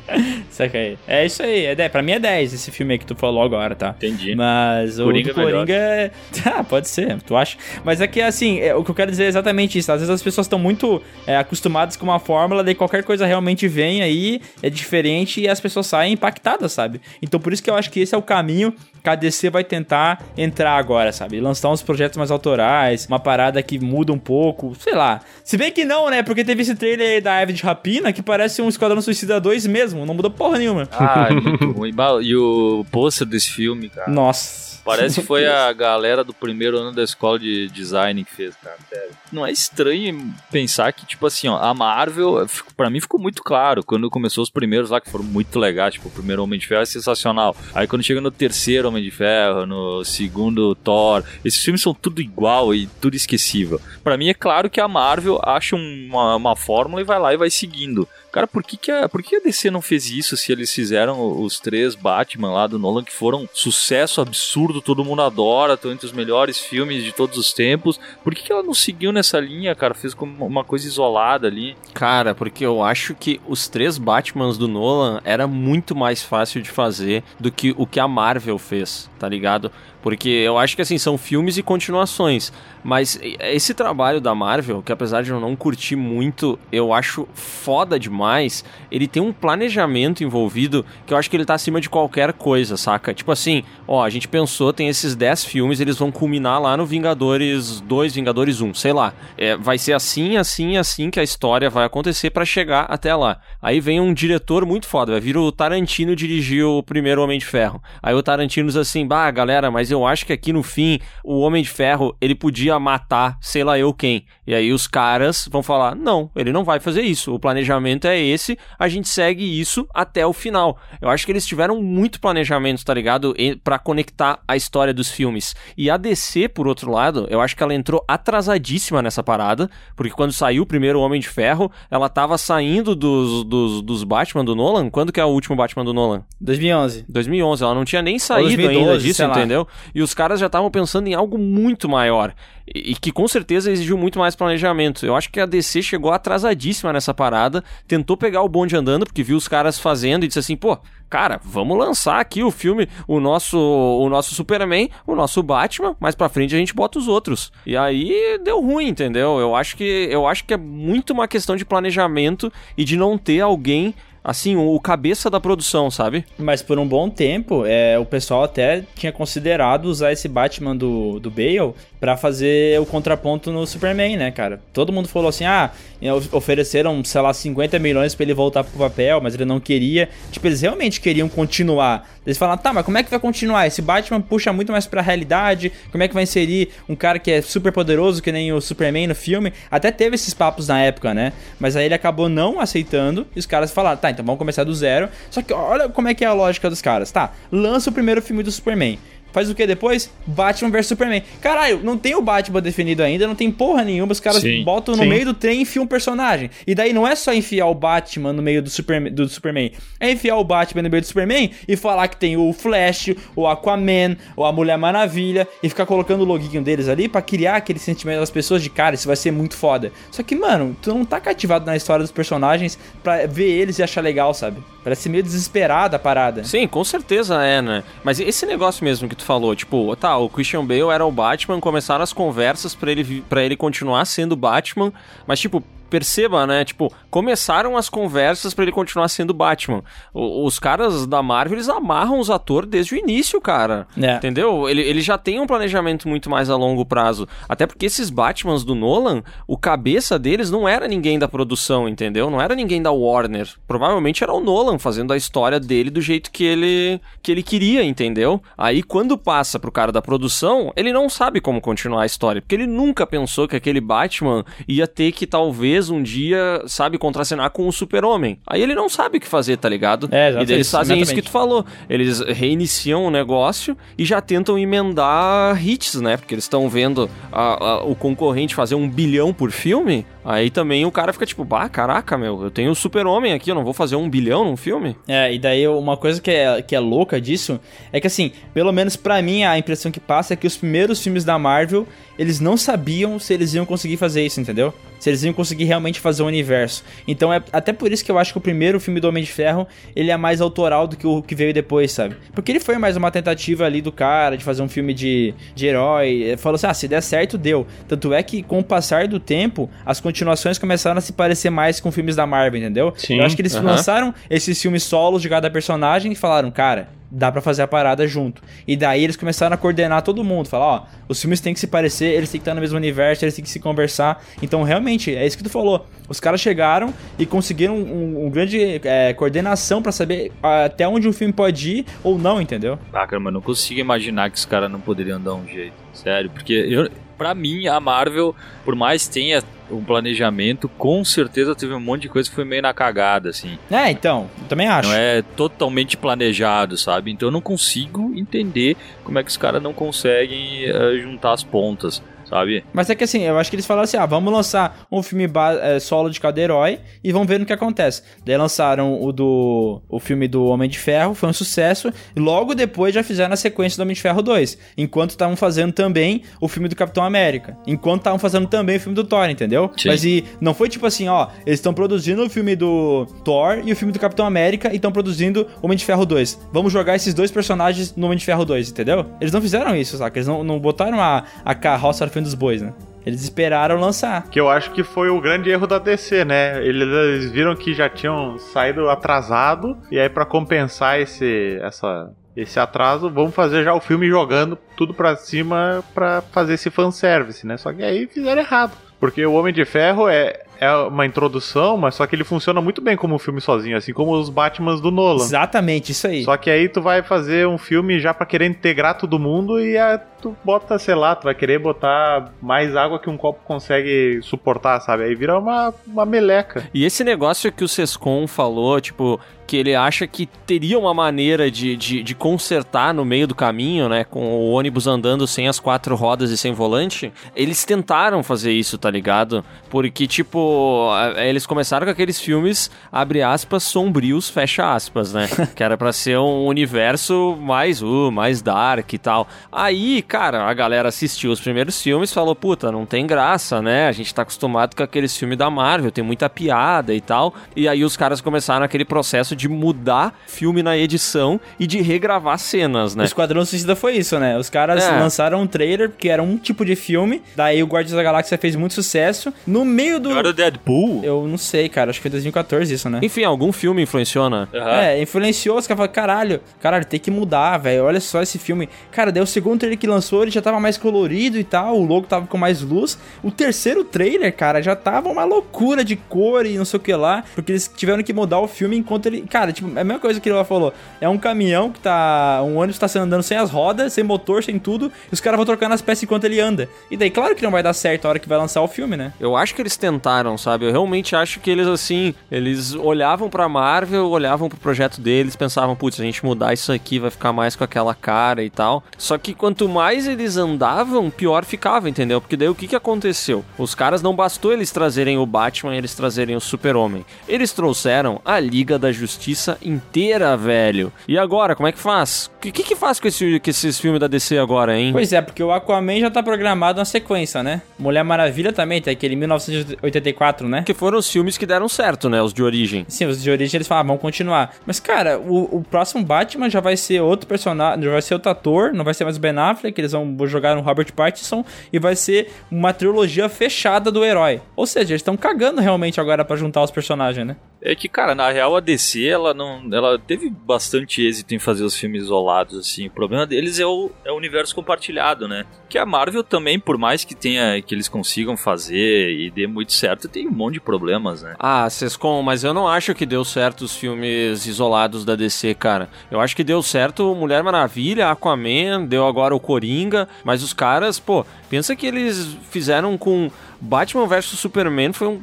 Saca 0.51 0.77
aí. 0.77 0.97
É 1.07 1.25
isso 1.25 1.41
aí. 1.41 1.65
É 1.65 1.75
10. 1.75 1.91
Pra 1.91 2.01
mim 2.01 2.11
é 2.11 2.19
10 2.19 2.53
esse 2.53 2.71
filme 2.71 2.93
aí 2.93 2.99
que 2.99 3.05
tu 3.05 3.15
falou 3.15 3.41
agora, 3.41 3.73
tá? 3.73 3.95
Entendi. 3.97 4.35
Mas 4.35 4.99
o 4.99 5.05
Coringa 5.05 5.33
do 5.33 5.41
é. 5.41 5.43
Coringa 5.43 5.73
é. 5.73 6.11
Ah, 6.57 6.63
pode 6.63 6.89
ser, 6.89 7.21
tu 7.21 7.35
acha? 7.35 7.57
Mas 7.83 8.01
é 8.01 8.07
que 8.07 8.21
assim, 8.21 8.59
é, 8.59 8.73
o 8.75 8.83
que 8.83 8.91
eu 8.91 8.95
quero 8.95 9.11
dizer 9.11 9.25
é 9.25 9.27
exatamente 9.27 9.77
isso. 9.77 9.91
Às 9.91 9.99
vezes 9.99 10.13
as 10.13 10.21
pessoas 10.21 10.45
estão 10.45 10.59
muito 10.59 11.01
é, 11.25 11.37
acostumadas 11.37 11.95
com 11.95 12.05
uma 12.05 12.19
fórmula, 12.19 12.63
daí 12.63 12.75
qualquer 12.75 13.03
coisa 13.03 13.25
realmente 13.25 13.67
vem 13.67 14.01
aí, 14.01 14.41
é 14.61 14.69
diferente 14.69 15.41
e 15.41 15.47
as 15.47 15.59
pessoas 15.59 15.87
saem 15.87 16.13
impactadas, 16.13 16.73
sabe? 16.73 16.99
Então 17.21 17.39
por 17.39 17.53
isso 17.53 17.63
que 17.63 17.69
eu 17.69 17.75
acho 17.75 17.89
que 17.91 17.99
esse 17.99 18.13
é 18.13 18.17
o 18.17 18.21
caminho 18.21 18.73
que 19.03 19.09
a 19.09 19.15
DC 19.15 19.49
vai 19.49 19.63
tentar 19.63 20.21
entrar 20.37 20.75
agora, 20.77 21.11
sabe? 21.11 21.39
Lançar 21.39 21.69
uns 21.69 21.81
projetos 21.81 22.17
mais 22.17 22.29
autorais, 22.29 23.05
uma 23.07 23.19
parada 23.19 23.61
que 23.63 23.79
muda 23.79 24.11
um 24.11 24.19
pouco, 24.19 24.75
sei 24.79 24.93
lá. 24.93 25.21
Se 25.43 25.57
bem 25.57 25.71
que 25.71 25.85
não, 25.85 26.09
né? 26.09 26.23
Porque 26.23 26.43
teve 26.43 26.61
esse 26.61 26.75
trailer 26.75 27.15
aí 27.15 27.21
da 27.21 27.39
Eve 27.39 27.53
de 27.53 27.63
Rapina 27.63 28.11
que 28.17 28.23
parece 28.23 28.63
um 28.63 28.67
Esquadrão 28.67 28.99
Suicida 28.99 29.39
2 29.39 29.67
mesmo, 29.67 30.03
não 30.03 30.15
mudou 30.15 30.31
porra 30.31 30.57
nenhuma. 30.57 30.89
Ah, 30.91 31.27
é 31.29 31.33
muito 31.33 31.69
ruim. 31.71 31.93
E 32.23 32.35
o 32.35 32.83
pôster 32.91 33.27
desse 33.27 33.51
filme, 33.51 33.89
cara. 33.89 34.11
Nossa. 34.11 34.76
Parece 34.87 35.19
que 35.19 35.27
foi 35.27 35.45
a 35.47 35.71
galera 35.73 36.23
do 36.23 36.33
primeiro 36.33 36.77
ano 36.77 36.93
da 36.93 37.03
escola 37.03 37.37
de 37.37 37.67
design 37.67 38.23
que 38.23 38.33
fez, 38.33 38.55
cara. 38.55 38.77
Sério. 38.89 39.11
Não 39.31 39.45
é 39.45 39.51
estranho 39.51 40.33
pensar 40.49 40.91
que, 40.93 41.05
tipo 41.05 41.25
assim, 41.27 41.49
ó, 41.49 41.57
a 41.57 41.73
Marvel, 41.73 42.47
pra 42.75 42.89
mim 42.89 43.01
ficou 43.01 43.19
muito 43.19 43.43
claro. 43.43 43.83
Quando 43.83 44.09
começou 44.09 44.41
os 44.41 44.49
primeiros 44.49 44.89
lá, 44.89 45.01
que 45.01 45.11
foram 45.11 45.25
muito 45.25 45.59
legais, 45.59 45.95
tipo, 45.95 46.07
o 46.07 46.11
primeiro 46.11 46.41
Homem 46.41 46.57
de 46.57 46.65
Ferro 46.65 46.81
é 46.81 46.85
sensacional. 46.85 47.55
Aí 47.73 47.85
quando 47.85 48.03
chega 48.03 48.21
no 48.21 48.31
terceiro 48.31 48.87
Homem 48.87 49.03
de 49.03 49.11
Ferro, 49.11 49.65
no 49.65 50.05
segundo 50.05 50.73
Thor, 50.75 51.23
esses 51.43 51.63
filmes 51.63 51.81
são 51.81 51.93
tudo 51.93 52.21
igual 52.21 52.73
e 52.73 52.87
tudo 53.01 53.15
esquecível. 53.15 53.81
Pra 54.03 54.17
mim 54.17 54.29
é 54.29 54.33
claro 54.33 54.69
que 54.69 54.79
a 54.79 54.87
Marvel 54.87 55.39
acha 55.43 55.75
uma, 55.75 56.35
uma 56.37 56.55
fórmula 56.55 57.01
e 57.01 57.05
vai 57.05 57.19
lá 57.19 57.33
e 57.33 57.37
vai 57.37 57.49
seguindo. 57.49 58.07
Cara, 58.31 58.47
por 58.47 58.63
que, 58.63 58.77
que, 58.77 58.91
a, 58.91 59.07
por 59.07 59.23
que 59.23 59.37
a 59.37 59.39
DC 59.39 59.71
não 59.71 59.81
fez 59.81 60.09
isso 60.09 60.35
se 60.35 60.51
eles 60.51 60.73
fizeram 60.73 61.41
os 61.41 61.59
três 61.59 61.95
Batman 61.95 62.51
lá 62.51 62.67
do 62.67 62.77
Nolan, 62.77 63.03
que 63.03 63.13
foram 63.13 63.47
sucesso 63.53 64.21
absurdo, 64.21 64.81
todo 64.81 65.03
mundo 65.03 65.21
adora, 65.21 65.73
estão 65.73 65.91
entre 65.91 66.05
os 66.05 66.11
melhores 66.11 66.59
filmes 66.59 67.03
de 67.03 67.11
todos 67.11 67.37
os 67.37 67.53
tempos? 67.53 67.99
Por 68.23 68.35
que, 68.35 68.43
que 68.43 68.51
ela 68.51 68.63
não 68.63 68.73
seguiu 68.73 69.11
nessa 69.11 69.39
linha, 69.39 69.73
cara? 69.73 69.93
Fez 69.93 70.13
como 70.13 70.45
uma 70.45 70.63
coisa 70.63 70.87
isolada 70.87 71.47
ali. 71.47 71.75
Cara, 71.93 72.35
porque 72.35 72.65
eu 72.65 72.83
acho 72.83 73.15
que 73.15 73.39
os 73.47 73.67
três 73.67 73.97
Batmans 73.97 74.57
do 74.57 74.67
Nolan 74.67 75.21
era 75.23 75.47
muito 75.47 75.95
mais 75.95 76.21
fácil 76.21 76.61
de 76.61 76.69
fazer 76.69 77.23
do 77.39 77.51
que 77.51 77.73
o 77.77 77.87
que 77.87 77.99
a 77.99 78.07
Marvel 78.07 78.57
fez, 78.57 79.09
tá 79.17 79.27
ligado? 79.27 79.71
Porque 80.01 80.29
eu 80.29 80.57
acho 80.57 80.75
que 80.75 80.81
assim, 80.81 80.97
são 80.97 81.17
filmes 81.17 81.57
e 81.57 81.63
continuações. 81.63 82.51
Mas 82.83 83.19
esse 83.21 83.73
trabalho 83.73 84.21
da 84.21 84.33
Marvel, 84.33 84.81
que 84.81 84.91
apesar 84.91 85.21
de 85.21 85.29
eu 85.29 85.39
não 85.41 85.55
curtir 85.55 85.95
muito, 85.95 86.57
eu 86.71 86.93
acho 86.93 87.27
foda 87.33 87.99
demais. 87.99 88.63
Ele 88.89 89.07
tem 89.07 89.21
um 89.21 89.33
planejamento 89.33 90.23
envolvido 90.23 90.85
que 91.05 91.13
eu 91.13 91.17
acho 91.17 91.29
que 91.29 91.35
ele 91.35 91.43
tá 91.43 91.53
acima 91.53 91.81
de 91.81 91.89
qualquer 91.89 92.31
coisa, 92.31 92.77
saca? 92.77 93.13
Tipo 93.13 93.31
assim, 93.31 93.63
ó, 93.85 94.03
a 94.03 94.09
gente 94.09 94.27
pensou, 94.27 94.71
tem 94.71 94.87
esses 94.87 95.15
10 95.15 95.43
filmes, 95.43 95.81
eles 95.81 95.97
vão 95.97 96.11
culminar 96.11 96.61
lá 96.61 96.77
no 96.77 96.85
Vingadores 96.85 97.81
2, 97.81 98.15
Vingadores 98.15 98.61
1, 98.61 98.73
sei 98.73 98.93
lá. 98.93 99.13
É, 99.37 99.57
vai 99.57 99.77
ser 99.77 99.93
assim, 99.93 100.37
assim, 100.37 100.77
assim 100.77 101.09
que 101.09 101.19
a 101.19 101.23
história 101.23 101.69
vai 101.69 101.85
acontecer 101.85 102.29
pra 102.29 102.45
chegar 102.45 102.85
até 102.85 103.13
lá. 103.13 103.41
Aí 103.61 103.81
vem 103.81 103.99
um 103.99 104.13
diretor 104.13 104.65
muito 104.65 104.87
foda, 104.87 105.11
vai 105.11 105.21
vir 105.21 105.35
o 105.35 105.51
Tarantino 105.51 106.15
dirigir 106.15 106.65
o 106.65 106.81
primeiro 106.81 107.21
Homem 107.21 107.37
de 107.37 107.45
Ferro. 107.45 107.83
Aí 108.01 108.15
o 108.15 108.23
Tarantino 108.23 108.67
diz 108.67 108.77
assim: 108.77 109.05
"Bah, 109.05 109.29
galera, 109.29 109.69
mas 109.69 109.86
eu 109.91 110.05
acho 110.05 110.25
que 110.25 110.33
aqui 110.33 110.53
no 110.53 110.63
fim 110.63 110.99
o 111.23 111.39
Homem 111.39 111.63
de 111.63 111.69
Ferro, 111.69 112.15
ele 112.19 112.35
podia 112.35 112.79
matar, 112.79 113.37
sei 113.41 113.63
lá 113.63 113.77
eu 113.77 113.93
quem". 113.93 114.25
E 114.45 114.53
aí 114.53 114.71
os 114.71 114.87
caras 114.87 115.47
vão 115.51 115.63
falar: 115.63 115.95
"Não, 115.95 116.29
ele 116.35 116.51
não 116.51 116.63
vai 116.63 116.79
fazer 116.79 117.01
isso. 117.01 117.33
O 117.33 117.39
planejamento 117.39 118.05
é 118.07 118.19
esse, 118.19 118.57
a 118.77 118.87
gente 118.87 119.07
segue 119.07 119.59
isso 119.59 119.87
até 119.93 120.25
o 120.25 120.33
final". 120.33 120.77
Eu 121.01 121.09
acho 121.09 121.25
que 121.25 121.31
eles 121.31 121.45
tiveram 121.45 121.81
muito 121.81 122.19
planejamento, 122.19 122.83
tá 122.83 122.93
ligado? 122.93 123.35
Pra 123.63 123.79
conectar 123.79 124.39
a 124.47 124.55
história 124.55 124.93
dos 124.93 125.11
filmes. 125.11 125.55
E 125.77 125.89
a 125.89 125.97
DC, 125.97 126.49
por 126.49 126.67
outro 126.67 126.91
lado, 126.91 127.27
eu 127.29 127.41
acho 127.41 127.55
que 127.55 127.63
ela 127.63 127.73
entrou 127.73 128.03
atrasadíssima 128.07 129.01
nessa 129.01 129.23
parada, 129.23 129.69
porque 129.95 130.11
quando 130.11 130.31
saiu 130.31 130.63
o 130.63 130.65
primeiro 130.65 130.99
Homem 130.99 131.19
de 131.19 131.29
Ferro, 131.29 131.71
ela 131.89 132.09
tava 132.09 132.37
saindo 132.37 132.95
dos, 132.95 133.43
dos, 133.43 133.81
dos 133.81 134.03
Batman 134.03 134.43
do 134.43 134.55
Nolan. 134.55 134.89
Quando 134.89 135.11
que 135.11 135.19
é 135.19 135.25
o 135.25 135.29
último 135.29 135.55
Batman 135.55 135.85
do 135.85 135.93
Nolan? 135.93 136.23
2011. 136.39 137.05
2011, 137.07 137.63
ela 137.63 137.75
não 137.75 137.85
tinha 137.85 138.01
nem 138.01 138.19
saído 138.19 138.49
2012, 138.49 138.77
ainda 138.77 138.97
disso, 138.99 139.23
entendeu? 139.23 139.67
E 139.93 140.01
os 140.01 140.13
caras 140.13 140.39
já 140.39 140.47
estavam 140.47 140.69
pensando 140.69 141.07
em 141.07 141.13
algo 141.13 141.37
muito 141.37 141.87
maior. 141.87 142.33
E, 142.67 142.91
e 142.91 142.95
que 142.95 143.11
com 143.11 143.27
certeza 143.27 143.71
exigiu 143.71 143.97
muito 143.97 144.19
mais 144.19 144.35
planejamento. 144.35 145.05
Eu 145.05 145.15
acho 145.15 145.29
que 145.29 145.39
a 145.39 145.45
DC 145.45 145.81
chegou 145.81 146.11
atrasadíssima 146.11 146.91
nessa 146.91 147.13
parada, 147.13 147.63
tentou 147.87 148.17
pegar 148.17 148.41
o 148.41 148.49
bonde 148.49 148.75
andando, 148.75 149.05
porque 149.05 149.23
viu 149.23 149.37
os 149.37 149.47
caras 149.47 149.79
fazendo 149.79 150.23
e 150.23 150.27
disse 150.27 150.39
assim, 150.39 150.55
pô, 150.55 150.77
cara, 151.09 151.39
vamos 151.43 151.77
lançar 151.77 152.19
aqui 152.19 152.43
o 152.43 152.51
filme, 152.51 152.87
o 153.07 153.19
nosso, 153.19 153.57
o 153.57 154.09
nosso 154.09 154.35
Superman, 154.35 154.89
o 155.05 155.15
nosso 155.15 155.41
Batman, 155.41 155.95
mais 155.99 156.15
pra 156.15 156.29
frente 156.29 156.55
a 156.55 156.57
gente 156.57 156.73
bota 156.73 156.99
os 156.99 157.07
outros. 157.07 157.51
E 157.65 157.75
aí 157.77 158.39
deu 158.43 158.61
ruim, 158.61 158.87
entendeu? 158.87 159.39
Eu 159.39 159.55
acho 159.55 159.77
que, 159.77 160.07
eu 160.11 160.27
acho 160.27 160.45
que 160.45 160.53
é 160.53 160.57
muito 160.57 161.13
uma 161.13 161.27
questão 161.27 161.55
de 161.55 161.65
planejamento 161.65 162.51
e 162.77 162.83
de 162.83 162.97
não 162.97 163.17
ter 163.17 163.41
alguém 163.41 163.93
assim, 164.27 164.57
o 164.57 164.77
cabeça 164.77 165.29
da 165.29 165.39
produção, 165.39 165.89
sabe? 165.89 166.25
Mas 166.37 166.61
por 166.61 166.77
um 166.77 166.85
bom 166.85 167.09
tempo, 167.09 167.65
é, 167.65 167.97
o 167.97 168.05
pessoal 168.05 168.43
até 168.43 168.83
tinha 168.93 169.11
considerado 169.11 169.85
usar 169.85 170.11
esse 170.11 170.27
Batman 170.27 170.75
do, 170.75 171.17
do 171.17 171.31
Bale 171.31 171.73
pra 171.99 172.15
fazer 172.15 172.79
o 172.79 172.85
contraponto 172.85 173.51
no 173.51 173.65
Superman, 173.65 174.17
né, 174.17 174.31
cara? 174.31 174.61
Todo 174.71 174.93
mundo 174.93 175.07
falou 175.07 175.29
assim, 175.29 175.45
ah, 175.45 175.71
of- 176.15 176.29
ofereceram, 176.35 177.03
sei 177.03 177.21
lá, 177.21 177.33
50 177.33 177.79
milhões 177.79 178.13
pra 178.13 178.23
ele 178.23 178.33
voltar 178.33 178.63
pro 178.63 178.77
papel, 178.77 179.19
mas 179.21 179.33
ele 179.33 179.45
não 179.45 179.59
queria. 179.59 180.09
Tipo, 180.31 180.47
eles 180.47 180.61
realmente 180.61 181.01
queriam 181.01 181.27
continuar. 181.27 182.07
Eles 182.25 182.37
falaram, 182.37 182.61
tá, 182.61 182.71
mas 182.73 182.85
como 182.85 182.97
é 182.97 183.03
que 183.03 183.09
vai 183.09 183.19
continuar? 183.19 183.65
Esse 183.67 183.81
Batman 183.81 184.21
puxa 184.21 184.51
muito 184.53 184.71
mais 184.71 184.85
pra 184.85 185.01
realidade, 185.01 185.71
como 185.91 186.03
é 186.03 186.07
que 186.07 186.13
vai 186.13 186.23
inserir 186.23 186.69
um 186.87 186.95
cara 186.95 187.17
que 187.19 187.31
é 187.31 187.41
super 187.41 187.71
poderoso, 187.71 188.21
que 188.21 188.31
nem 188.31 188.51
o 188.53 188.59
Superman 188.61 189.07
no 189.07 189.15
filme? 189.15 189.51
Até 189.71 189.91
teve 189.91 190.15
esses 190.15 190.33
papos 190.33 190.67
na 190.67 190.79
época, 190.81 191.13
né? 191.13 191.33
Mas 191.59 191.75
aí 191.75 191.85
ele 191.85 191.93
acabou 191.93 192.27
não 192.29 192.59
aceitando, 192.59 193.25
e 193.35 193.39
os 193.39 193.45
caras 193.45 193.71
falaram, 193.71 193.97
tá, 193.97 194.11
então 194.11 194.23
vamos 194.25 194.37
começar 194.39 194.63
do 194.63 194.75
zero. 194.75 195.09
Só 195.31 195.41
que 195.41 195.53
olha 195.53 195.89
como 195.89 196.07
é 196.09 196.13
que 196.13 196.23
é 196.23 196.27
a 196.27 196.33
lógica 196.33 196.69
dos 196.69 196.81
caras, 196.81 197.11
tá? 197.11 197.31
Lança 197.51 197.89
o 197.89 197.93
primeiro 197.93 198.21
filme 198.21 198.43
do 198.43 198.51
Superman. 198.51 198.99
Faz 199.31 199.49
o 199.49 199.55
que 199.55 199.67
depois? 199.67 200.11
Batman 200.25 200.69
vs 200.69 200.87
Superman. 200.87 201.21
Caralho, 201.41 201.81
não 201.83 201.97
tem 201.97 202.15
o 202.15 202.21
Batman 202.21 202.61
definido 202.61 203.03
ainda, 203.03 203.27
não 203.27 203.35
tem 203.35 203.51
porra 203.51 203.83
nenhuma. 203.83 204.11
Os 204.11 204.19
caras 204.19 204.41
Sim, 204.41 204.63
botam 204.63 204.95
no 204.95 205.03
sim. 205.03 205.09
meio 205.09 205.25
do 205.25 205.33
trem 205.33 205.59
e 205.59 205.61
enfiam 205.61 205.83
um 205.83 205.87
personagem. 205.87 206.49
E 206.65 206.73
daí 206.73 206.93
não 206.93 207.07
é 207.07 207.15
só 207.15 207.33
enfiar 207.33 207.67
o 207.67 207.75
Batman 207.75 208.33
no 208.33 208.41
meio 208.41 208.61
do, 208.61 208.69
Superman, 208.69 209.13
do 209.13 209.27
Superman. 209.27 209.71
É 209.99 210.11
enfiar 210.11 210.37
o 210.37 210.43
Batman 210.43 210.83
no 210.83 210.89
meio 210.89 211.01
do 211.01 211.07
Superman 211.07 211.51
e 211.67 211.75
falar 211.75 212.07
que 212.07 212.17
tem 212.17 212.35
o 212.37 212.51
Flash, 212.53 213.15
o 213.35 213.47
Aquaman, 213.47 214.17
ou 214.35 214.45
a 214.45 214.51
Mulher 214.51 214.77
Maravilha 214.77 215.47
e 215.61 215.69
ficar 215.69 215.85
colocando 215.85 216.21
o 216.21 216.25
loginho 216.25 216.63
deles 216.63 216.87
ali 216.87 217.07
pra 217.07 217.21
criar 217.21 217.57
aquele 217.57 217.79
sentimento 217.79 218.19
das 218.19 218.31
pessoas 218.31 218.63
de 218.63 218.69
cara, 218.69 218.95
isso 218.95 219.07
vai 219.07 219.15
ser 219.15 219.31
muito 219.31 219.55
foda. 219.55 219.91
Só 220.11 220.23
que, 220.23 220.35
mano, 220.35 220.75
tu 220.81 220.93
não 220.93 221.05
tá 221.05 221.19
cativado 221.19 221.65
na 221.65 221.75
história 221.75 222.03
dos 222.03 222.11
personagens 222.11 222.77
pra 223.03 223.25
ver 223.25 223.49
eles 223.49 223.77
e 223.79 223.83
achar 223.83 224.01
legal, 224.01 224.33
sabe? 224.33 224.61
Parece 224.87 225.09
meio 225.09 225.21
desesperada 225.21 225.97
a 225.97 225.99
parada. 225.99 226.45
Sim, 226.45 226.65
com 226.65 226.81
certeza 226.81 227.43
é, 227.43 227.61
né? 227.61 227.83
Mas 228.05 228.21
esse 228.21 228.45
negócio 228.45 228.85
mesmo 228.85 229.09
que 229.09 229.17
tu 229.17 229.25
falou, 229.25 229.53
tipo, 229.53 229.93
tá, 229.97 230.15
o 230.15 230.29
Christian 230.29 230.65
Bale 230.65 230.93
era 230.93 231.05
o 231.05 231.11
Batman, 231.11 231.59
começaram 231.59 232.01
as 232.01 232.13
conversas 232.13 232.73
pra 232.73 232.89
ele 232.89 233.21
para 233.27 233.43
ele 233.43 233.57
continuar 233.57 234.05
sendo 234.05 234.33
Batman, 234.33 234.93
mas 235.27 235.41
tipo, 235.41 235.61
perceba, 235.89 236.45
né? 236.45 236.63
Tipo, 236.65 236.91
começaram 237.09 237.75
as 237.77 237.89
conversas 237.89 238.53
pra 238.53 238.63
ele 238.63 238.71
continuar 238.71 239.07
sendo 239.07 239.33
Batman. 239.33 239.83
O- 240.13 240.45
os 240.45 240.59
caras 240.59 241.05
da 241.07 241.21
Marvel, 241.23 241.57
eles 241.57 241.69
amarram 241.69 242.19
os 242.19 242.29
atores 242.29 242.69
desde 242.69 242.95
o 242.95 242.97
início, 242.97 243.39
cara. 243.41 243.87
É. 244.01 244.15
Entendeu? 244.15 244.69
Ele, 244.69 244.81
ele 244.81 245.01
já 245.01 245.17
tem 245.17 245.39
um 245.39 245.47
planejamento 245.47 246.07
muito 246.07 246.29
mais 246.29 246.49
a 246.49 246.55
longo 246.55 246.85
prazo. 246.85 247.27
Até 247.49 247.65
porque 247.67 247.85
esses 247.85 248.09
Batmans 248.09 248.63
do 248.63 248.73
Nolan, 248.73 249.23
o 249.47 249.57
cabeça 249.57 250.17
deles 250.17 250.49
não 250.49 250.67
era 250.67 250.87
ninguém 250.87 251.19
da 251.19 251.27
produção, 251.27 251.87
entendeu? 251.87 252.29
Não 252.29 252.39
era 252.41 252.55
ninguém 252.55 252.81
da 252.81 252.91
Warner. 252.91 253.47
Provavelmente 253.67 254.23
era 254.23 254.33
o 254.33 254.39
Nolan 254.39 254.77
fazendo 254.79 255.11
a 255.13 255.17
história 255.17 255.59
dele 255.59 255.89
do 255.89 256.01
jeito 256.01 256.31
que 256.31 256.43
ele, 256.43 257.01
que 257.21 257.31
ele 257.31 257.43
queria, 257.43 257.83
entendeu? 257.83 258.41
Aí 258.57 258.81
quando 258.81 259.17
passa 259.17 259.59
pro 259.59 259.71
cara 259.71 259.91
da 259.91 260.01
produção, 260.01 260.71
ele 260.75 260.91
não 260.93 261.09
sabe 261.09 261.41
como 261.41 261.59
continuar 261.61 262.03
a 262.03 262.05
história. 262.05 262.41
Porque 262.41 262.55
ele 262.55 262.65
nunca 262.67 263.05
pensou 263.05 263.47
que 263.47 263.55
aquele 263.55 263.81
Batman 263.81 264.45
ia 264.67 264.87
ter 264.87 265.11
que 265.11 265.27
talvez 265.27 265.76
um 265.89 266.01
dia, 266.01 266.61
sabe, 266.67 266.97
contracenar 266.97 267.49
com 267.51 267.67
o 267.67 267.71
Super-Homem. 267.71 268.39
Aí 268.45 268.61
ele 268.61 268.73
não 268.75 268.89
sabe 268.89 269.17
o 269.17 269.21
que 269.21 269.27
fazer, 269.27 269.57
tá 269.57 269.69
ligado? 269.69 270.07
É, 270.11 270.29
e 270.29 270.33
daí 270.33 270.41
eles 270.41 270.67
exatamente, 270.67 270.71
fazem 270.71 271.01
isso 271.01 271.13
que 271.13 271.19
exatamente. 271.19 271.23
tu 271.23 271.31
falou. 271.31 271.65
Eles 271.89 272.19
reiniciam 272.21 273.05
o 273.05 273.11
negócio 273.11 273.77
e 273.97 274.03
já 274.05 274.19
tentam 274.21 274.57
emendar 274.57 275.65
hits, 275.65 275.95
né? 276.01 276.17
Porque 276.17 276.33
eles 276.33 276.43
estão 276.45 276.67
vendo 276.69 277.09
a- 277.31 277.63
a- 277.63 277.83
o 277.83 277.95
concorrente 277.95 278.55
fazer 278.55 278.75
um 278.75 278.89
bilhão 278.89 279.33
por 279.33 279.51
filme. 279.51 280.05
Aí 280.27 280.49
também 280.49 280.85
o 280.85 280.91
cara 280.91 281.13
fica 281.13 281.25
tipo, 281.25 281.45
bah, 281.45 281.69
caraca, 281.69 282.17
meu, 282.17 282.43
eu 282.43 282.51
tenho 282.51 282.69
o 282.69 282.75
super-homem 282.75 283.31
aqui, 283.31 283.49
eu 283.49 283.55
não 283.55 283.63
vou 283.63 283.71
fazer 283.71 283.95
um 283.95 284.09
bilhão 284.09 284.43
num 284.43 284.57
filme? 284.57 284.93
É, 285.07 285.33
e 285.33 285.39
daí 285.39 285.65
uma 285.69 285.95
coisa 285.95 286.21
que 286.21 286.29
é, 286.29 286.61
que 286.61 286.75
é 286.75 286.79
louca 286.81 287.21
disso 287.21 287.57
é 287.93 288.01
que 288.01 288.07
assim, 288.07 288.33
pelo 288.53 288.73
menos 288.73 288.97
pra 288.97 289.21
mim 289.21 289.43
a 289.43 289.57
impressão 289.57 289.89
que 289.89 290.01
passa 290.01 290.33
é 290.33 290.35
que 290.35 290.45
os 290.45 290.57
primeiros 290.57 291.01
filmes 291.01 291.23
da 291.23 291.39
Marvel, 291.39 291.87
eles 292.19 292.41
não 292.41 292.57
sabiam 292.57 293.17
se 293.19 293.33
eles 293.33 293.53
iam 293.53 293.65
conseguir 293.65 293.95
fazer 293.95 294.25
isso, 294.25 294.41
entendeu? 294.41 294.73
Se 294.99 295.09
eles 295.09 295.23
iam 295.23 295.31
conseguir 295.31 295.63
realmente 295.63 295.99
fazer 295.99 296.23
o 296.23 296.25
universo. 296.25 296.83
Então 297.07 297.31
é 297.31 297.41
até 297.53 297.71
por 297.71 297.89
isso 297.89 298.03
que 298.03 298.11
eu 298.11 298.17
acho 298.17 298.33
que 298.33 298.37
o 298.37 298.41
primeiro 298.41 298.81
filme 298.81 298.99
do 298.99 299.07
Homem 299.07 299.23
de 299.23 299.31
Ferro, 299.31 299.65
ele 299.95 300.11
é 300.11 300.17
mais 300.17 300.41
autoral 300.41 300.87
do 300.87 300.97
que 300.97 301.07
o 301.07 301.21
que 301.21 301.35
veio 301.35 301.53
depois, 301.53 301.93
sabe? 301.93 302.17
Porque 302.33 302.51
ele 302.51 302.59
foi 302.59 302.77
mais 302.77 302.97
uma 302.97 303.11
tentativa 303.11 303.63
ali 303.63 303.81
do 303.81 303.93
cara 303.93 304.35
de 304.35 304.43
fazer 304.43 304.61
um 304.61 304.67
filme 304.67 304.93
de, 304.93 305.33
de 305.55 305.67
herói. 305.67 306.35
Falou 306.37 306.55
assim, 306.55 306.67
ah, 306.67 306.73
se 306.73 306.87
der 306.87 307.01
certo, 307.01 307.37
deu. 307.37 307.65
Tanto 307.87 308.11
é 308.11 308.21
que 308.21 308.43
com 308.43 308.59
o 308.59 308.63
passar 308.63 309.07
do 309.07 309.19
tempo, 309.19 309.69
as 309.85 310.01
continuações 310.17 310.57
começaram 310.57 310.97
a 310.97 311.01
se 311.01 311.13
parecer 311.13 311.51
mais 311.51 311.79
com 311.79 311.91
filmes 311.91 312.15
da 312.15 312.25
Marvel, 312.25 312.59
entendeu? 312.59 312.91
Sim, 312.97 313.19
eu 313.19 313.25
acho 313.25 313.35
que 313.35 313.41
eles 313.43 313.55
aham. 313.55 313.65
lançaram 313.65 314.13
esses 314.29 314.59
filmes 314.59 314.81
solos 314.81 315.21
de 315.21 315.29
cada 315.29 315.49
personagem 315.49 316.11
e 316.11 316.15
falaram, 316.15 316.49
cara, 316.49 316.89
dá 317.11 317.31
pra 317.31 317.39
fazer 317.39 317.61
a 317.61 317.67
parada 317.67 318.07
junto. 318.07 318.41
E 318.67 318.75
daí 318.75 319.03
eles 319.03 319.15
começaram 319.15 319.53
a 319.53 319.57
coordenar 319.57 320.01
todo 320.01 320.23
mundo, 320.23 320.49
falar, 320.49 320.65
ó, 320.65 320.83
os 321.07 321.21
filmes 321.21 321.39
têm 321.39 321.53
que 321.53 321.59
se 321.59 321.67
parecer, 321.67 322.15
eles 322.15 322.31
têm 322.31 322.39
que 322.39 322.41
estar 322.41 322.55
no 322.55 322.61
mesmo 322.61 322.75
universo, 322.77 323.23
eles 323.23 323.35
têm 323.35 323.43
que 323.43 323.49
se 323.49 323.59
conversar. 323.59 324.23
Então, 324.41 324.63
realmente, 324.63 325.15
é 325.15 325.25
isso 325.25 325.37
que 325.37 325.43
tu 325.43 325.49
falou. 325.51 325.85
Os 326.09 326.19
caras 326.19 326.41
chegaram 326.41 326.91
e 327.19 327.25
conseguiram 327.25 327.75
um, 327.77 328.25
um 328.25 328.29
grande 328.31 328.81
é, 328.83 329.13
coordenação 329.13 329.81
pra 329.81 329.91
saber 329.91 330.31
até 330.41 330.87
onde 330.87 331.07
um 331.07 331.13
filme 331.13 331.33
pode 331.33 331.77
ir 331.77 331.85
ou 332.03 332.17
não, 332.17 332.41
entendeu? 332.41 332.79
Ah, 332.91 333.05
cara, 333.05 333.19
mas 333.19 333.27
eu 333.27 333.31
não 333.33 333.41
consigo 333.41 333.79
imaginar 333.79 334.31
que 334.31 334.37
os 334.37 334.45
caras 334.45 334.71
não 334.71 334.79
poderiam 334.79 335.21
dar 335.21 335.35
um 335.35 335.45
jeito. 335.47 335.73
Sério, 335.93 336.29
porque 336.31 336.53
eu, 336.53 336.89
pra 337.17 337.33
mim, 337.35 337.67
a 337.67 337.79
Marvel, 337.79 338.35
por 338.63 338.75
mais 338.75 339.07
tenha 339.07 339.43
um 339.69 339.83
planejamento, 339.83 340.69
com 340.69 341.03
certeza 341.03 341.55
teve 341.55 341.73
um 341.73 341.79
monte 341.79 342.03
de 342.03 342.09
coisa 342.09 342.29
que 342.29 342.35
foi 342.35 342.45
meio 342.45 342.61
na 342.61 342.73
cagada, 342.73 343.29
assim. 343.29 343.57
É, 343.69 343.89
então, 343.91 344.29
eu 344.41 344.47
também 344.47 344.67
acho. 344.67 344.89
Não 344.89 344.95
é 344.95 345.21
totalmente 345.35 345.97
planejado, 345.97 346.77
sabe? 346.77 347.11
Então 347.11 347.27
eu 347.27 347.31
não 347.31 347.41
consigo 347.41 348.13
entender 348.15 348.75
como 349.03 349.19
é 349.19 349.23
que 349.23 349.29
os 349.29 349.37
caras 349.37 349.61
não 349.61 349.73
conseguem 349.73 350.65
eh, 350.65 350.99
juntar 351.01 351.33
as 351.33 351.43
pontas, 351.43 352.01
sabe? 352.29 352.63
Mas 352.73 352.89
é 352.89 352.95
que 352.95 353.03
assim, 353.03 353.21
eu 353.21 353.37
acho 353.37 353.49
que 353.49 353.55
eles 353.55 353.65
falaram 353.65 353.83
assim: 353.83 353.97
ah, 353.97 354.05
vamos 354.05 354.31
lançar 354.31 354.87
um 354.91 355.01
filme 355.01 355.29
é, 355.61 355.79
solo 355.79 356.09
de 356.09 356.19
cada 356.19 356.39
herói 356.39 356.79
e 357.03 357.11
vamos 357.11 357.27
ver 357.27 357.39
no 357.39 357.45
que 357.45 357.53
acontece. 357.53 358.03
Daí 358.25 358.37
lançaram 358.37 359.01
o 359.01 359.11
do. 359.11 359.81
O 359.89 359.99
filme 359.99 360.27
do 360.27 360.45
Homem 360.45 360.69
de 360.69 360.77
Ferro, 360.77 361.13
foi 361.13 361.29
um 361.29 361.33
sucesso. 361.33 361.91
E 362.15 362.19
logo 362.19 362.53
depois 362.53 362.93
já 362.93 363.03
fizeram 363.03 363.33
a 363.33 363.37
sequência 363.37 363.77
do 363.77 363.81
Homem 363.81 363.95
de 363.95 364.01
Ferro 364.01 364.21
2. 364.21 364.57
Enquanto 364.77 365.11
estavam 365.11 365.35
fazendo 365.35 365.71
também 365.71 366.23
o 366.41 366.47
filme 366.47 366.67
do 366.67 366.75
Capitão 366.75 367.03
América. 367.03 367.57
Enquanto 367.65 368.01
estavam 368.01 368.19
fazendo 368.19 368.47
também 368.47 368.77
o 368.77 368.79
filme 368.79 368.95
do 368.95 369.03
Thor, 369.03 369.29
entendeu? 369.29 369.71
Sim. 369.77 369.89
Mas 369.89 370.03
e 370.03 370.23
não 370.39 370.53
foi 370.53 370.69
tipo 370.69 370.85
assim, 370.85 371.07
ó, 371.07 371.27
eles 371.45 371.59
estão 371.59 371.73
produzindo 371.73 372.23
o 372.23 372.29
filme 372.29 372.55
do 372.55 373.05
Thor 373.23 373.61
e 373.63 373.71
o 373.71 373.75
filme 373.75 373.91
do 373.91 373.99
Capitão 373.99 374.25
América 374.25 374.71
e 374.71 374.75
estão 374.75 374.91
produzindo 374.91 375.47
o 375.61 375.65
Homem 375.65 375.77
de 375.77 375.85
Ferro 375.85 376.05
2. 376.05 376.47
Vamos 376.51 376.71
jogar 376.71 376.95
esses 376.95 377.13
dois 377.13 377.31
personagens 377.31 377.95
no 377.95 378.05
Homem 378.05 378.17
de 378.17 378.25
Ferro 378.25 378.45
2, 378.45 378.69
entendeu? 378.69 379.05
Eles 379.19 379.33
não 379.33 379.41
fizeram 379.41 379.75
isso, 379.75 379.97
saca? 379.97 380.17
Eles 380.17 380.27
não, 380.27 380.43
não 380.43 380.59
botaram 380.59 380.99
a, 380.99 381.23
a 381.43 381.55
carroça 381.55 382.03
dos 382.23 382.33
bois, 382.33 382.61
né? 382.61 382.73
Eles 383.05 383.21
esperaram 383.21 383.79
lançar. 383.79 384.23
Que 384.29 384.39
eu 384.39 384.49
acho 384.49 384.71
que 384.71 384.83
foi 384.83 385.09
o 385.09 385.21
grande 385.21 385.49
erro 385.49 385.65
da 385.65 385.79
DC, 385.79 386.25
né? 386.25 386.61
Eles, 386.65 387.31
viram 387.31 387.55
que 387.55 387.73
já 387.73 387.87
tinham 387.89 388.37
saído 388.37 388.89
atrasado 388.89 389.77
e 389.89 389.97
aí 389.97 390.09
pra 390.09 390.25
compensar 390.25 390.99
esse 390.99 391.57
essa 391.61 392.11
esse 392.35 392.59
atraso, 392.59 393.09
vamos 393.09 393.33
fazer 393.33 393.63
já 393.63 393.73
o 393.73 393.79
filme 393.79 394.07
jogando 394.07 394.57
tudo 394.75 394.93
pra 394.93 395.15
cima 395.15 395.83
pra 395.93 396.21
fazer 396.21 396.53
esse 396.53 396.69
fanservice, 396.69 397.47
né? 397.47 397.57
Só 397.57 397.73
que 397.73 397.83
aí 397.83 398.05
fizeram 398.05 398.41
errado. 398.41 398.73
Porque 398.99 399.25
o 399.25 399.33
Homem 399.33 399.53
de 399.53 399.65
Ferro 399.65 400.07
é, 400.07 400.43
é 400.59 400.71
uma 400.71 401.05
introdução, 401.05 401.77
mas 401.77 401.95
só 401.95 402.05
que 402.05 402.15
ele 402.15 402.23
funciona 402.23 402.61
muito 402.61 402.81
bem 402.81 402.95
como 402.95 403.15
um 403.15 403.19
filme 403.19 403.41
sozinho, 403.41 403.77
assim 403.77 403.93
como 403.93 404.11
os 404.11 404.29
Batmans 404.29 404.81
do 404.81 404.91
Nolan. 404.91 405.23
Exatamente, 405.23 405.91
isso 405.91 406.07
aí. 406.07 406.23
Só 406.23 406.35
que 406.37 406.49
aí 406.49 406.67
tu 406.69 406.81
vai 406.81 407.01
fazer 407.03 407.47
um 407.47 407.57
filme 407.57 407.99
já 407.99 408.13
pra 408.13 408.25
querer 408.25 408.45
integrar 408.45 408.97
todo 408.97 409.19
mundo 409.19 409.59
e 409.59 409.77
aí 409.77 409.99
tu 410.21 410.35
bota, 410.43 410.77
sei 410.79 410.95
lá, 410.95 411.15
tu 411.15 411.25
vai 411.25 411.35
querer 411.35 411.59
botar 411.59 412.31
mais 412.41 412.75
água 412.75 412.99
que 412.99 413.09
um 413.09 413.17
copo 413.17 413.39
consegue 413.45 414.19
suportar, 414.21 414.79
sabe? 414.81 415.03
Aí 415.03 415.15
vira 415.15 415.37
uma, 415.37 415.73
uma 415.85 416.05
meleca. 416.05 416.67
E 416.73 416.85
esse 416.85 417.03
negócio 417.03 417.51
que 417.51 417.63
o 417.63 417.67
Sescon 417.67 418.27
falou, 418.27 418.79
tipo, 418.81 419.19
que 419.47 419.55
ele 419.55 419.73
acha 419.73 420.05
que 420.05 420.25
teria 420.45 420.77
uma 420.77 420.93
maneira 420.93 421.49
de, 421.49 421.77
de, 421.77 422.03
de 422.03 422.13
consertar 422.13 422.93
no 422.93 423.05
meio 423.05 423.25
do 423.25 423.33
caminho, 423.33 423.87
né? 423.87 424.03
Com 424.03 424.27
o 424.27 424.51
ônibus 424.51 424.85
andando 424.85 425.25
sem 425.25 425.47
as 425.47 425.57
quatro 425.59 425.95
rodas 425.95 426.29
e 426.29 426.37
sem 426.37 426.53
volante. 426.53 427.11
Eles 427.33 427.63
tentaram 427.63 428.21
fazer 428.21 428.51
isso, 428.51 428.77
tá 428.77 428.91
ligado? 428.91 429.43
Porque, 429.69 430.05
tipo, 430.05 430.91
eles 431.15 431.45
começaram 431.45 431.85
com 431.85 431.91
aqueles 431.91 432.19
filmes, 432.19 432.69
abre 432.91 433.23
aspas, 433.23 433.63
sombrios, 433.63 434.29
fecha 434.29 434.73
aspas, 434.73 435.13
né? 435.13 435.29
que 435.55 435.63
era 435.63 435.77
pra 435.77 435.93
ser 435.93 436.19
um 436.19 436.45
universo 436.45 437.37
mais, 437.39 437.81
uh, 437.81 438.11
mais 438.11 438.41
dark 438.41 438.91
e 438.91 438.97
tal. 438.97 439.27
Aí, 439.49 440.01
cara, 440.01 440.43
a 440.43 440.53
galera 440.53 440.89
assistiu 440.89 441.31
os 441.31 441.39
primeiros 441.39 441.81
filmes 441.81 442.11
e 442.11 442.13
falou, 442.13 442.35
puta, 442.35 442.69
não 442.69 442.85
tem 442.85 443.07
graça, 443.07 443.61
né? 443.61 443.87
A 443.87 443.91
gente 443.93 444.13
tá 444.13 444.23
acostumado 444.23 444.75
com 444.75 444.83
aqueles 444.83 445.15
filmes 445.15 445.37
da 445.37 445.49
Marvel, 445.49 445.91
tem 445.91 446.03
muita 446.03 446.29
piada 446.29 446.93
e 446.93 446.99
tal. 446.99 447.33
E 447.55 447.67
aí 447.67 447.85
os 447.85 447.95
caras 447.95 448.19
começaram 448.19 448.65
aquele 448.65 448.83
processo 448.83 449.36
de 449.37 449.47
mudar 449.47 450.19
filme 450.27 450.61
na 450.63 450.77
edição 450.77 451.39
e 451.59 451.65
de 451.67 451.81
regravar 451.81 452.37
cenas, 452.39 452.93
O 452.93 452.97
né? 452.97 453.05
Esquadrão 453.05 453.45
Suicida 453.45 453.75
foi 453.75 453.95
isso, 453.95 454.17
né? 454.19 454.37
Os 454.37 454.49
caras 454.49 454.83
É. 454.83 454.91
lançaram 454.91 455.41
um 455.41 455.47
trailer 455.47 455.91
que 455.97 456.09
era 456.09 456.21
um 456.21 456.37
tipo 456.37 456.65
de 456.65 456.75
filme, 456.75 457.21
daí 457.35 457.61
o 457.63 457.67
Guardiões 457.67 457.95
da 457.95 458.03
Galáxia 458.03 458.37
fez 458.37 458.55
muito 458.55 458.73
sucesso. 458.73 459.33
No 459.45 459.63
meio 459.63 459.99
do. 459.99 460.09
Agora 460.09 460.29
o 460.29 460.33
Deadpool. 460.33 461.01
Eu 461.03 461.27
não 461.27 461.37
sei, 461.37 461.69
cara, 461.69 461.89
acho 461.91 461.99
que 461.99 462.03
foi 462.03 462.11
2014 462.11 462.73
isso, 462.73 462.89
né? 462.89 462.99
Enfim, 463.03 463.23
algum 463.23 463.51
filme 463.51 463.83
influenciou, 463.83 464.29
né? 464.29 464.47
Aham. 464.53 464.71
É, 464.81 465.01
influenciou, 465.01 465.57
os 465.57 465.67
caras 465.67 465.77
falaram, 465.77 465.93
caralho, 465.93 466.41
caralho, 466.59 466.85
tem 466.85 466.99
que 466.99 467.11
mudar, 467.11 467.57
velho, 467.57 467.83
olha 467.83 467.99
só 467.99 468.21
esse 468.21 468.39
filme. 468.39 468.67
Cara, 468.91 469.11
daí 469.11 469.21
o 469.21 469.27
segundo 469.27 469.59
trailer 469.59 469.77
que 469.77 469.87
lançou, 469.87 470.23
ele 470.23 470.31
já 470.31 470.41
tava 470.41 470.59
mais 470.59 470.77
colorido 470.77 471.37
e 471.37 471.43
tal, 471.43 471.77
o 471.79 471.85
logo 471.85 472.07
tava 472.07 472.25
com 472.27 472.37
mais 472.37 472.61
luz. 472.61 472.97
O 473.23 473.29
terceiro 473.31 473.83
trailer, 473.83 474.33
cara, 474.35 474.61
já 474.61 474.75
tava 474.75 475.09
uma 475.09 475.23
loucura 475.23 475.83
de 475.83 475.95
cor 475.95 476.45
e 476.45 476.57
não 476.57 476.65
sei 476.65 476.77
o 476.77 476.81
que 476.81 476.93
lá, 476.95 477.23
porque 477.35 477.51
eles 477.51 477.71
tiveram 477.75 478.01
que 478.03 478.13
mudar 478.13 478.39
o 478.39 478.47
filme 478.47 478.77
enquanto 478.77 479.05
ele... 479.07 479.21
Cara, 479.27 479.51
tipo, 479.51 479.67
é 479.77 479.81
a 479.81 479.83
mesma 479.83 479.99
coisa 479.99 480.19
que 480.19 480.29
ele 480.29 480.43
falou, 480.45 480.73
é 480.99 481.07
um 481.07 481.17
caminhão 481.17 481.71
que 481.71 481.79
tá... 481.79 482.41
um 482.43 482.57
ônibus 482.57 482.77
tá 482.77 482.87
andando 482.99 483.23
sem 483.23 483.37
as 483.37 483.51
rodas, 483.51 483.93
sem 483.93 484.03
motor, 484.03 484.43
sem 484.43 484.57
tudo, 484.57 484.91
e 485.11 485.13
os 485.13 485.19
caras 485.19 485.37
vão 485.37 485.45
trocando 485.45 485.73
as 485.73 485.81
peças 485.81 486.03
enquanto 486.03 486.23
ele 486.23 486.39
anda. 486.39 486.69
E 486.89 486.97
daí, 486.97 487.09
claro 487.09 487.35
que 487.35 487.43
não 487.43 487.51
vai 487.51 487.61
dar 487.61 487.73
certo 487.73 488.05
a 488.05 488.09
hora 488.09 488.19
que 488.19 488.29
vai 488.29 488.37
lançar 488.37 488.61
o 488.61 488.67
filme, 488.67 488.95
né? 488.95 489.13
Eu 489.19 489.35
acho 489.35 489.53
que 489.53 489.61
eles 489.61 489.77
tentaram, 489.77 490.37
sabe? 490.37 490.65
Eu 490.65 490.71
realmente 490.71 491.15
acho 491.15 491.39
que 491.39 491.49
eles, 491.49 491.67
assim, 491.67 492.13
eles 492.31 492.73
olhavam 492.73 493.29
pra 493.29 493.49
Marvel, 493.49 494.09
olhavam 494.09 494.49
pro 494.49 494.57
projeto 494.57 495.01
deles, 495.01 495.35
pensavam, 495.35 495.75
putz, 495.75 495.97
se 495.97 496.01
a 496.01 496.05
gente 496.05 496.23
mudar 496.25 496.53
isso 496.53 496.71
aqui 496.71 496.99
vai 496.99 497.09
ficar 497.09 497.33
mais 497.33 497.55
com 497.55 497.63
aquela 497.63 497.93
cara 497.93 498.43
e 498.43 498.49
tal. 498.49 498.83
Só 498.97 499.17
que 499.17 499.33
quanto 499.33 499.67
mais 499.67 500.07
eles 500.07 500.37
andavam, 500.37 501.09
pior 501.09 501.43
ficava, 501.43 501.89
entendeu? 501.89 502.21
Porque 502.21 502.37
daí 502.37 502.49
o 502.49 502.55
que 502.55 502.67
que 502.67 502.75
aconteceu? 502.75 503.43
Os 503.57 503.73
caras 503.75 504.01
não 504.01 504.15
bastou 504.15 504.53
eles 504.53 504.71
trazerem 504.71 505.17
o 505.17 505.25
Batman, 505.25 505.75
eles 505.75 505.95
trazerem 505.95 506.35
o 506.35 506.41
Super-Homem. 506.41 507.05
Eles 507.27 507.51
trouxeram 507.51 508.21
a 508.23 508.39
Liga 508.39 508.77
da 508.77 508.91
Justiça 508.91 509.16
inteira, 509.61 510.35
velho. 510.37 510.91
E 511.07 511.17
agora, 511.17 511.55
como 511.55 511.67
é 511.67 511.71
que 511.71 511.79
faz? 511.79 512.29
O 512.37 512.39
que, 512.39 512.51
que 512.51 512.63
que 512.63 512.75
faz 512.75 512.99
com, 512.99 513.07
esse, 513.07 513.39
com 513.39 513.49
esses 513.49 513.79
filmes 513.79 513.99
da 513.99 514.07
DC 514.07 514.37
agora, 514.37 514.77
hein? 514.77 514.91
Pois 514.91 515.11
é, 515.13 515.21
porque 515.21 515.43
o 515.43 515.51
Aquaman 515.51 515.99
já 515.99 516.09
tá 516.09 516.21
programado 516.21 516.79
na 516.79 516.85
sequência, 516.85 517.41
né? 517.41 517.61
Mulher 517.77 518.03
Maravilha 518.03 518.53
também, 518.53 518.81
tem 518.81 518.93
aquele 518.93 519.15
1984, 519.15 520.47
né? 520.47 520.63
Que 520.63 520.73
foram 520.73 520.97
os 520.97 521.09
filmes 521.09 521.37
que 521.37 521.45
deram 521.45 521.67
certo, 521.67 522.09
né? 522.09 522.21
Os 522.21 522.33
de 522.33 522.43
origem. 522.43 522.85
Sim, 522.87 523.05
os 523.05 523.21
de 523.21 523.29
origem 523.29 523.57
eles 523.57 523.67
falam, 523.67 523.81
ah, 523.81 523.87
vamos 523.87 524.01
continuar. 524.01 524.55
Mas, 524.65 524.79
cara, 524.79 525.19
o, 525.19 525.57
o 525.57 525.63
próximo 525.63 526.03
Batman 526.03 526.49
já 526.49 526.59
vai 526.59 526.77
ser 526.77 527.01
outro 527.01 527.27
personagem, 527.27 527.83
já 527.83 527.91
vai 527.91 528.01
ser 528.01 528.13
outro 528.13 528.31
ator, 528.31 528.73
não 528.73 528.85
vai 528.85 528.93
ser 528.93 529.03
mais 529.03 529.17
o 529.17 529.19
Ben 529.19 529.37
Affleck, 529.37 529.79
eles 529.79 529.91
vão 529.91 530.15
jogar 530.25 530.55
no 530.55 530.61
Robert 530.61 530.91
Pattinson 530.93 531.43
e 531.71 531.79
vai 531.79 531.95
ser 531.95 532.31
uma 532.51 532.73
trilogia 532.73 533.29
fechada 533.29 533.91
do 533.91 534.03
herói. 534.03 534.41
Ou 534.55 534.65
seja, 534.65 534.91
eles 534.91 535.01
estão 535.01 535.17
cagando 535.17 535.61
realmente 535.61 535.99
agora 535.99 536.23
pra 536.23 536.35
juntar 536.35 536.63
os 536.63 536.71
personagens, 536.71 537.25
né? 537.25 537.35
É 537.61 537.75
que, 537.75 537.89
cara, 537.89 538.13
na 538.13 538.29
real 538.29 538.55
a 538.55 538.59
DC, 538.59 539.05
ela 539.05 539.33
não. 539.33 539.61
Ela 539.71 539.97
teve 539.97 540.29
bastante 540.29 541.01
êxito 541.01 541.33
em 541.33 541.39
fazer 541.39 541.63
os 541.63 541.75
filmes 541.75 542.03
isolados, 542.03 542.57
assim. 542.57 542.87
O 542.87 542.91
problema 542.91 543.25
deles 543.25 543.59
é 543.59 543.65
o, 543.65 543.91
é 544.05 544.11
o 544.11 544.15
universo 544.15 544.53
compartilhado, 544.53 545.27
né? 545.27 545.45
Que 545.67 545.77
a 545.77 545.85
Marvel 545.85 546.23
também, 546.23 546.59
por 546.59 546.77
mais 546.77 547.03
que 547.03 547.15
tenha. 547.15 547.61
que 547.61 547.73
eles 547.73 547.87
consigam 547.87 548.37
fazer 548.37 549.11
e 549.11 549.31
dê 549.31 549.47
muito 549.47 549.73
certo, 549.73 550.07
tem 550.07 550.27
um 550.27 550.31
monte 550.31 550.55
de 550.55 550.61
problemas, 550.61 551.23
né? 551.23 551.35
Ah, 551.39 551.69
Sescom, 551.69 552.21
mas 552.21 552.43
eu 552.43 552.53
não 552.53 552.67
acho 552.67 552.93
que 552.93 553.05
deu 553.05 553.25
certo 553.25 553.61
os 553.61 553.75
filmes 553.75 554.45
isolados 554.45 555.03
da 555.03 555.15
DC, 555.15 555.55
cara. 555.55 555.89
Eu 556.11 556.19
acho 556.19 556.35
que 556.35 556.43
deu 556.43 556.61
certo 556.61 557.15
Mulher 557.15 557.43
Maravilha, 557.43 558.09
Aquaman, 558.09 558.85
deu 558.85 559.07
agora 559.07 559.35
o 559.35 559.39
Coringa, 559.39 560.07
mas 560.23 560.43
os 560.43 560.53
caras, 560.53 560.99
pô, 560.99 561.25
pensa 561.49 561.75
que 561.75 561.87
eles 561.87 562.37
fizeram 562.49 562.97
com 562.97 563.31
Batman 563.59 564.05
vs 564.07 564.25
Superman 564.25 564.93
foi 564.93 565.07
um, 565.07 565.19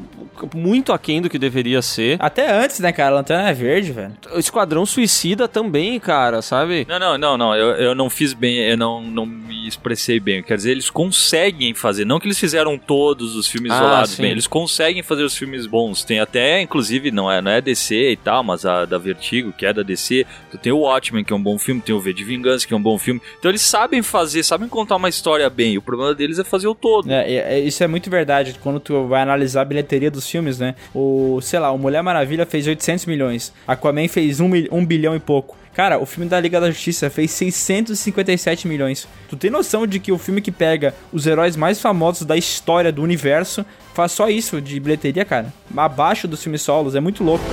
muito 0.55 0.93
aquém 0.93 1.23
do 1.23 1.31
que 1.31 1.39
deveria 1.39 1.81
ser. 1.83 2.17
Até 2.21 2.51
antes, 2.51 2.81
né, 2.81 2.93
cara? 2.93 3.11
A 3.11 3.15
Lanterna 3.19 3.49
é 3.49 3.53
verde, 3.53 3.93
velho. 3.93 4.13
O 4.35 4.39
Esquadrão 4.39 4.85
Suicida 4.85 5.47
também, 5.47 5.99
cara, 6.01 6.43
sabe? 6.43 6.87
Não, 6.89 6.99
não, 6.99 7.19
não, 7.19 7.39
não. 7.39 7.55
Eu, 7.55 7.69
eu 7.77 7.95
não 7.95 8.11
fiz 8.11 8.33
bem, 8.33 8.57
eu 8.59 8.77
não, 8.77 9.01
não 9.03 9.25
me 9.25 9.67
expressei 9.69 10.19
bem. 10.19 10.43
Quer 10.43 10.57
dizer, 10.57 10.73
eles 10.73 10.91
conseguem 10.91 11.73
fazer. 11.75 12.05
Não 12.05 12.19
que 12.19 12.27
eles 12.27 12.39
fizeram 12.39 12.77
todos 12.77 13.37
os 13.37 13.47
filmes 13.47 13.71
Ah, 13.73 13.77
isolados 13.77 14.11
sim. 14.11 14.23
bem, 14.23 14.31
eles 14.33 14.47
conseguem 14.47 15.03
fazer 15.03 15.23
os 15.23 15.37
filmes 15.37 15.67
bons. 15.67 16.03
Tem 16.05 16.21
até, 16.21 16.61
inclusive, 16.61 17.11
não 17.11 17.31
é, 17.31 17.41
não 17.41 17.51
é 17.51 17.61
DC 17.61 18.11
e 18.13 18.17
tal, 18.17 18.43
mas 18.43 18.67
a 18.67 18.85
da 18.85 18.99
Vertigo, 18.99 19.53
que 19.53 19.65
é 19.65 19.73
da 19.73 19.83
DC. 19.83 20.27
Tu 20.51 20.59
tem 20.59 20.73
o 20.73 20.79
Watchmen, 20.81 21.25
que 21.25 21.33
é 21.33 21.37
um 21.37 21.43
bom 21.43 21.59
filme, 21.59 21.81
tem 21.81 21.95
o 21.95 22.01
V 22.01 22.13
de 22.13 22.25
Vingança, 22.25 22.67
que 22.67 22.75
é 22.75 22.77
um 22.77 22.83
bom 22.83 22.99
filme. 22.99 23.21
Então 23.39 23.51
eles 23.51 23.63
sabem 23.63 24.03
fazer, 24.03 24.43
sabem 24.43 24.69
contar 24.69 24.97
uma 24.97 25.09
história 25.09 25.49
bem. 25.49 25.79
O 25.79 25.83
problema 25.83 26.15
deles 26.15 26.39
é 26.39 26.45
fazer 26.45 26.67
o 26.67 26.75
todo. 26.75 27.11
É, 27.11 27.33
é, 27.33 27.61
isso 27.61 27.83
é 27.83 27.87
muito 27.87 28.11
verdade. 28.11 28.24
Quando 28.63 28.81
tu 28.81 29.07
vai 29.07 29.23
analisar 29.23 29.63
a 29.63 29.65
bilheteria 29.65 30.11
dos 30.11 30.29
filmes, 30.29 30.59
né? 30.59 30.75
O, 30.95 31.41
sei 31.43 31.59
lá, 31.59 31.71
o 31.73 31.79
Mulher 31.79 32.03
Maravilha 32.03 32.47
fez 32.47 32.67
800 32.67 33.07
milhões. 33.07 33.53
Aquaman 33.67 34.09
fez 34.09 34.41
1, 34.41 34.49
mil- 34.49 34.69
1 34.71 34.85
bilhão 34.87 35.15
e 35.15 35.21
pouco. 35.21 35.57
Cara, 35.75 35.99
o 35.99 36.07
filme 36.07 36.31
da 36.31 36.39
Liga 36.39 36.61
da 36.61 36.71
Justiça 36.71 37.11
fez 37.11 37.33
657 37.33 38.69
milhões. 38.69 39.09
Tu 39.29 39.37
tem 39.37 39.51
noção 39.51 39.87
de 39.87 39.99
que 39.99 40.13
o 40.13 40.19
filme 40.19 40.41
que 40.41 40.53
pega 40.53 40.95
os 41.13 41.27
heróis 41.27 41.57
mais 41.57 41.81
famosos 41.81 42.25
da 42.25 42.37
história 42.37 42.93
do 42.93 43.03
universo 43.03 43.67
faz 43.93 44.13
só 44.13 44.29
isso 44.29 44.61
de 44.61 44.79
bilheteria, 44.79 45.25
cara? 45.25 45.53
Abaixo 45.77 46.29
dos 46.29 46.43
filmes 46.43 46.63
solos, 46.63 46.95
é 46.95 47.01
muito 47.01 47.25
louco. 47.25 47.45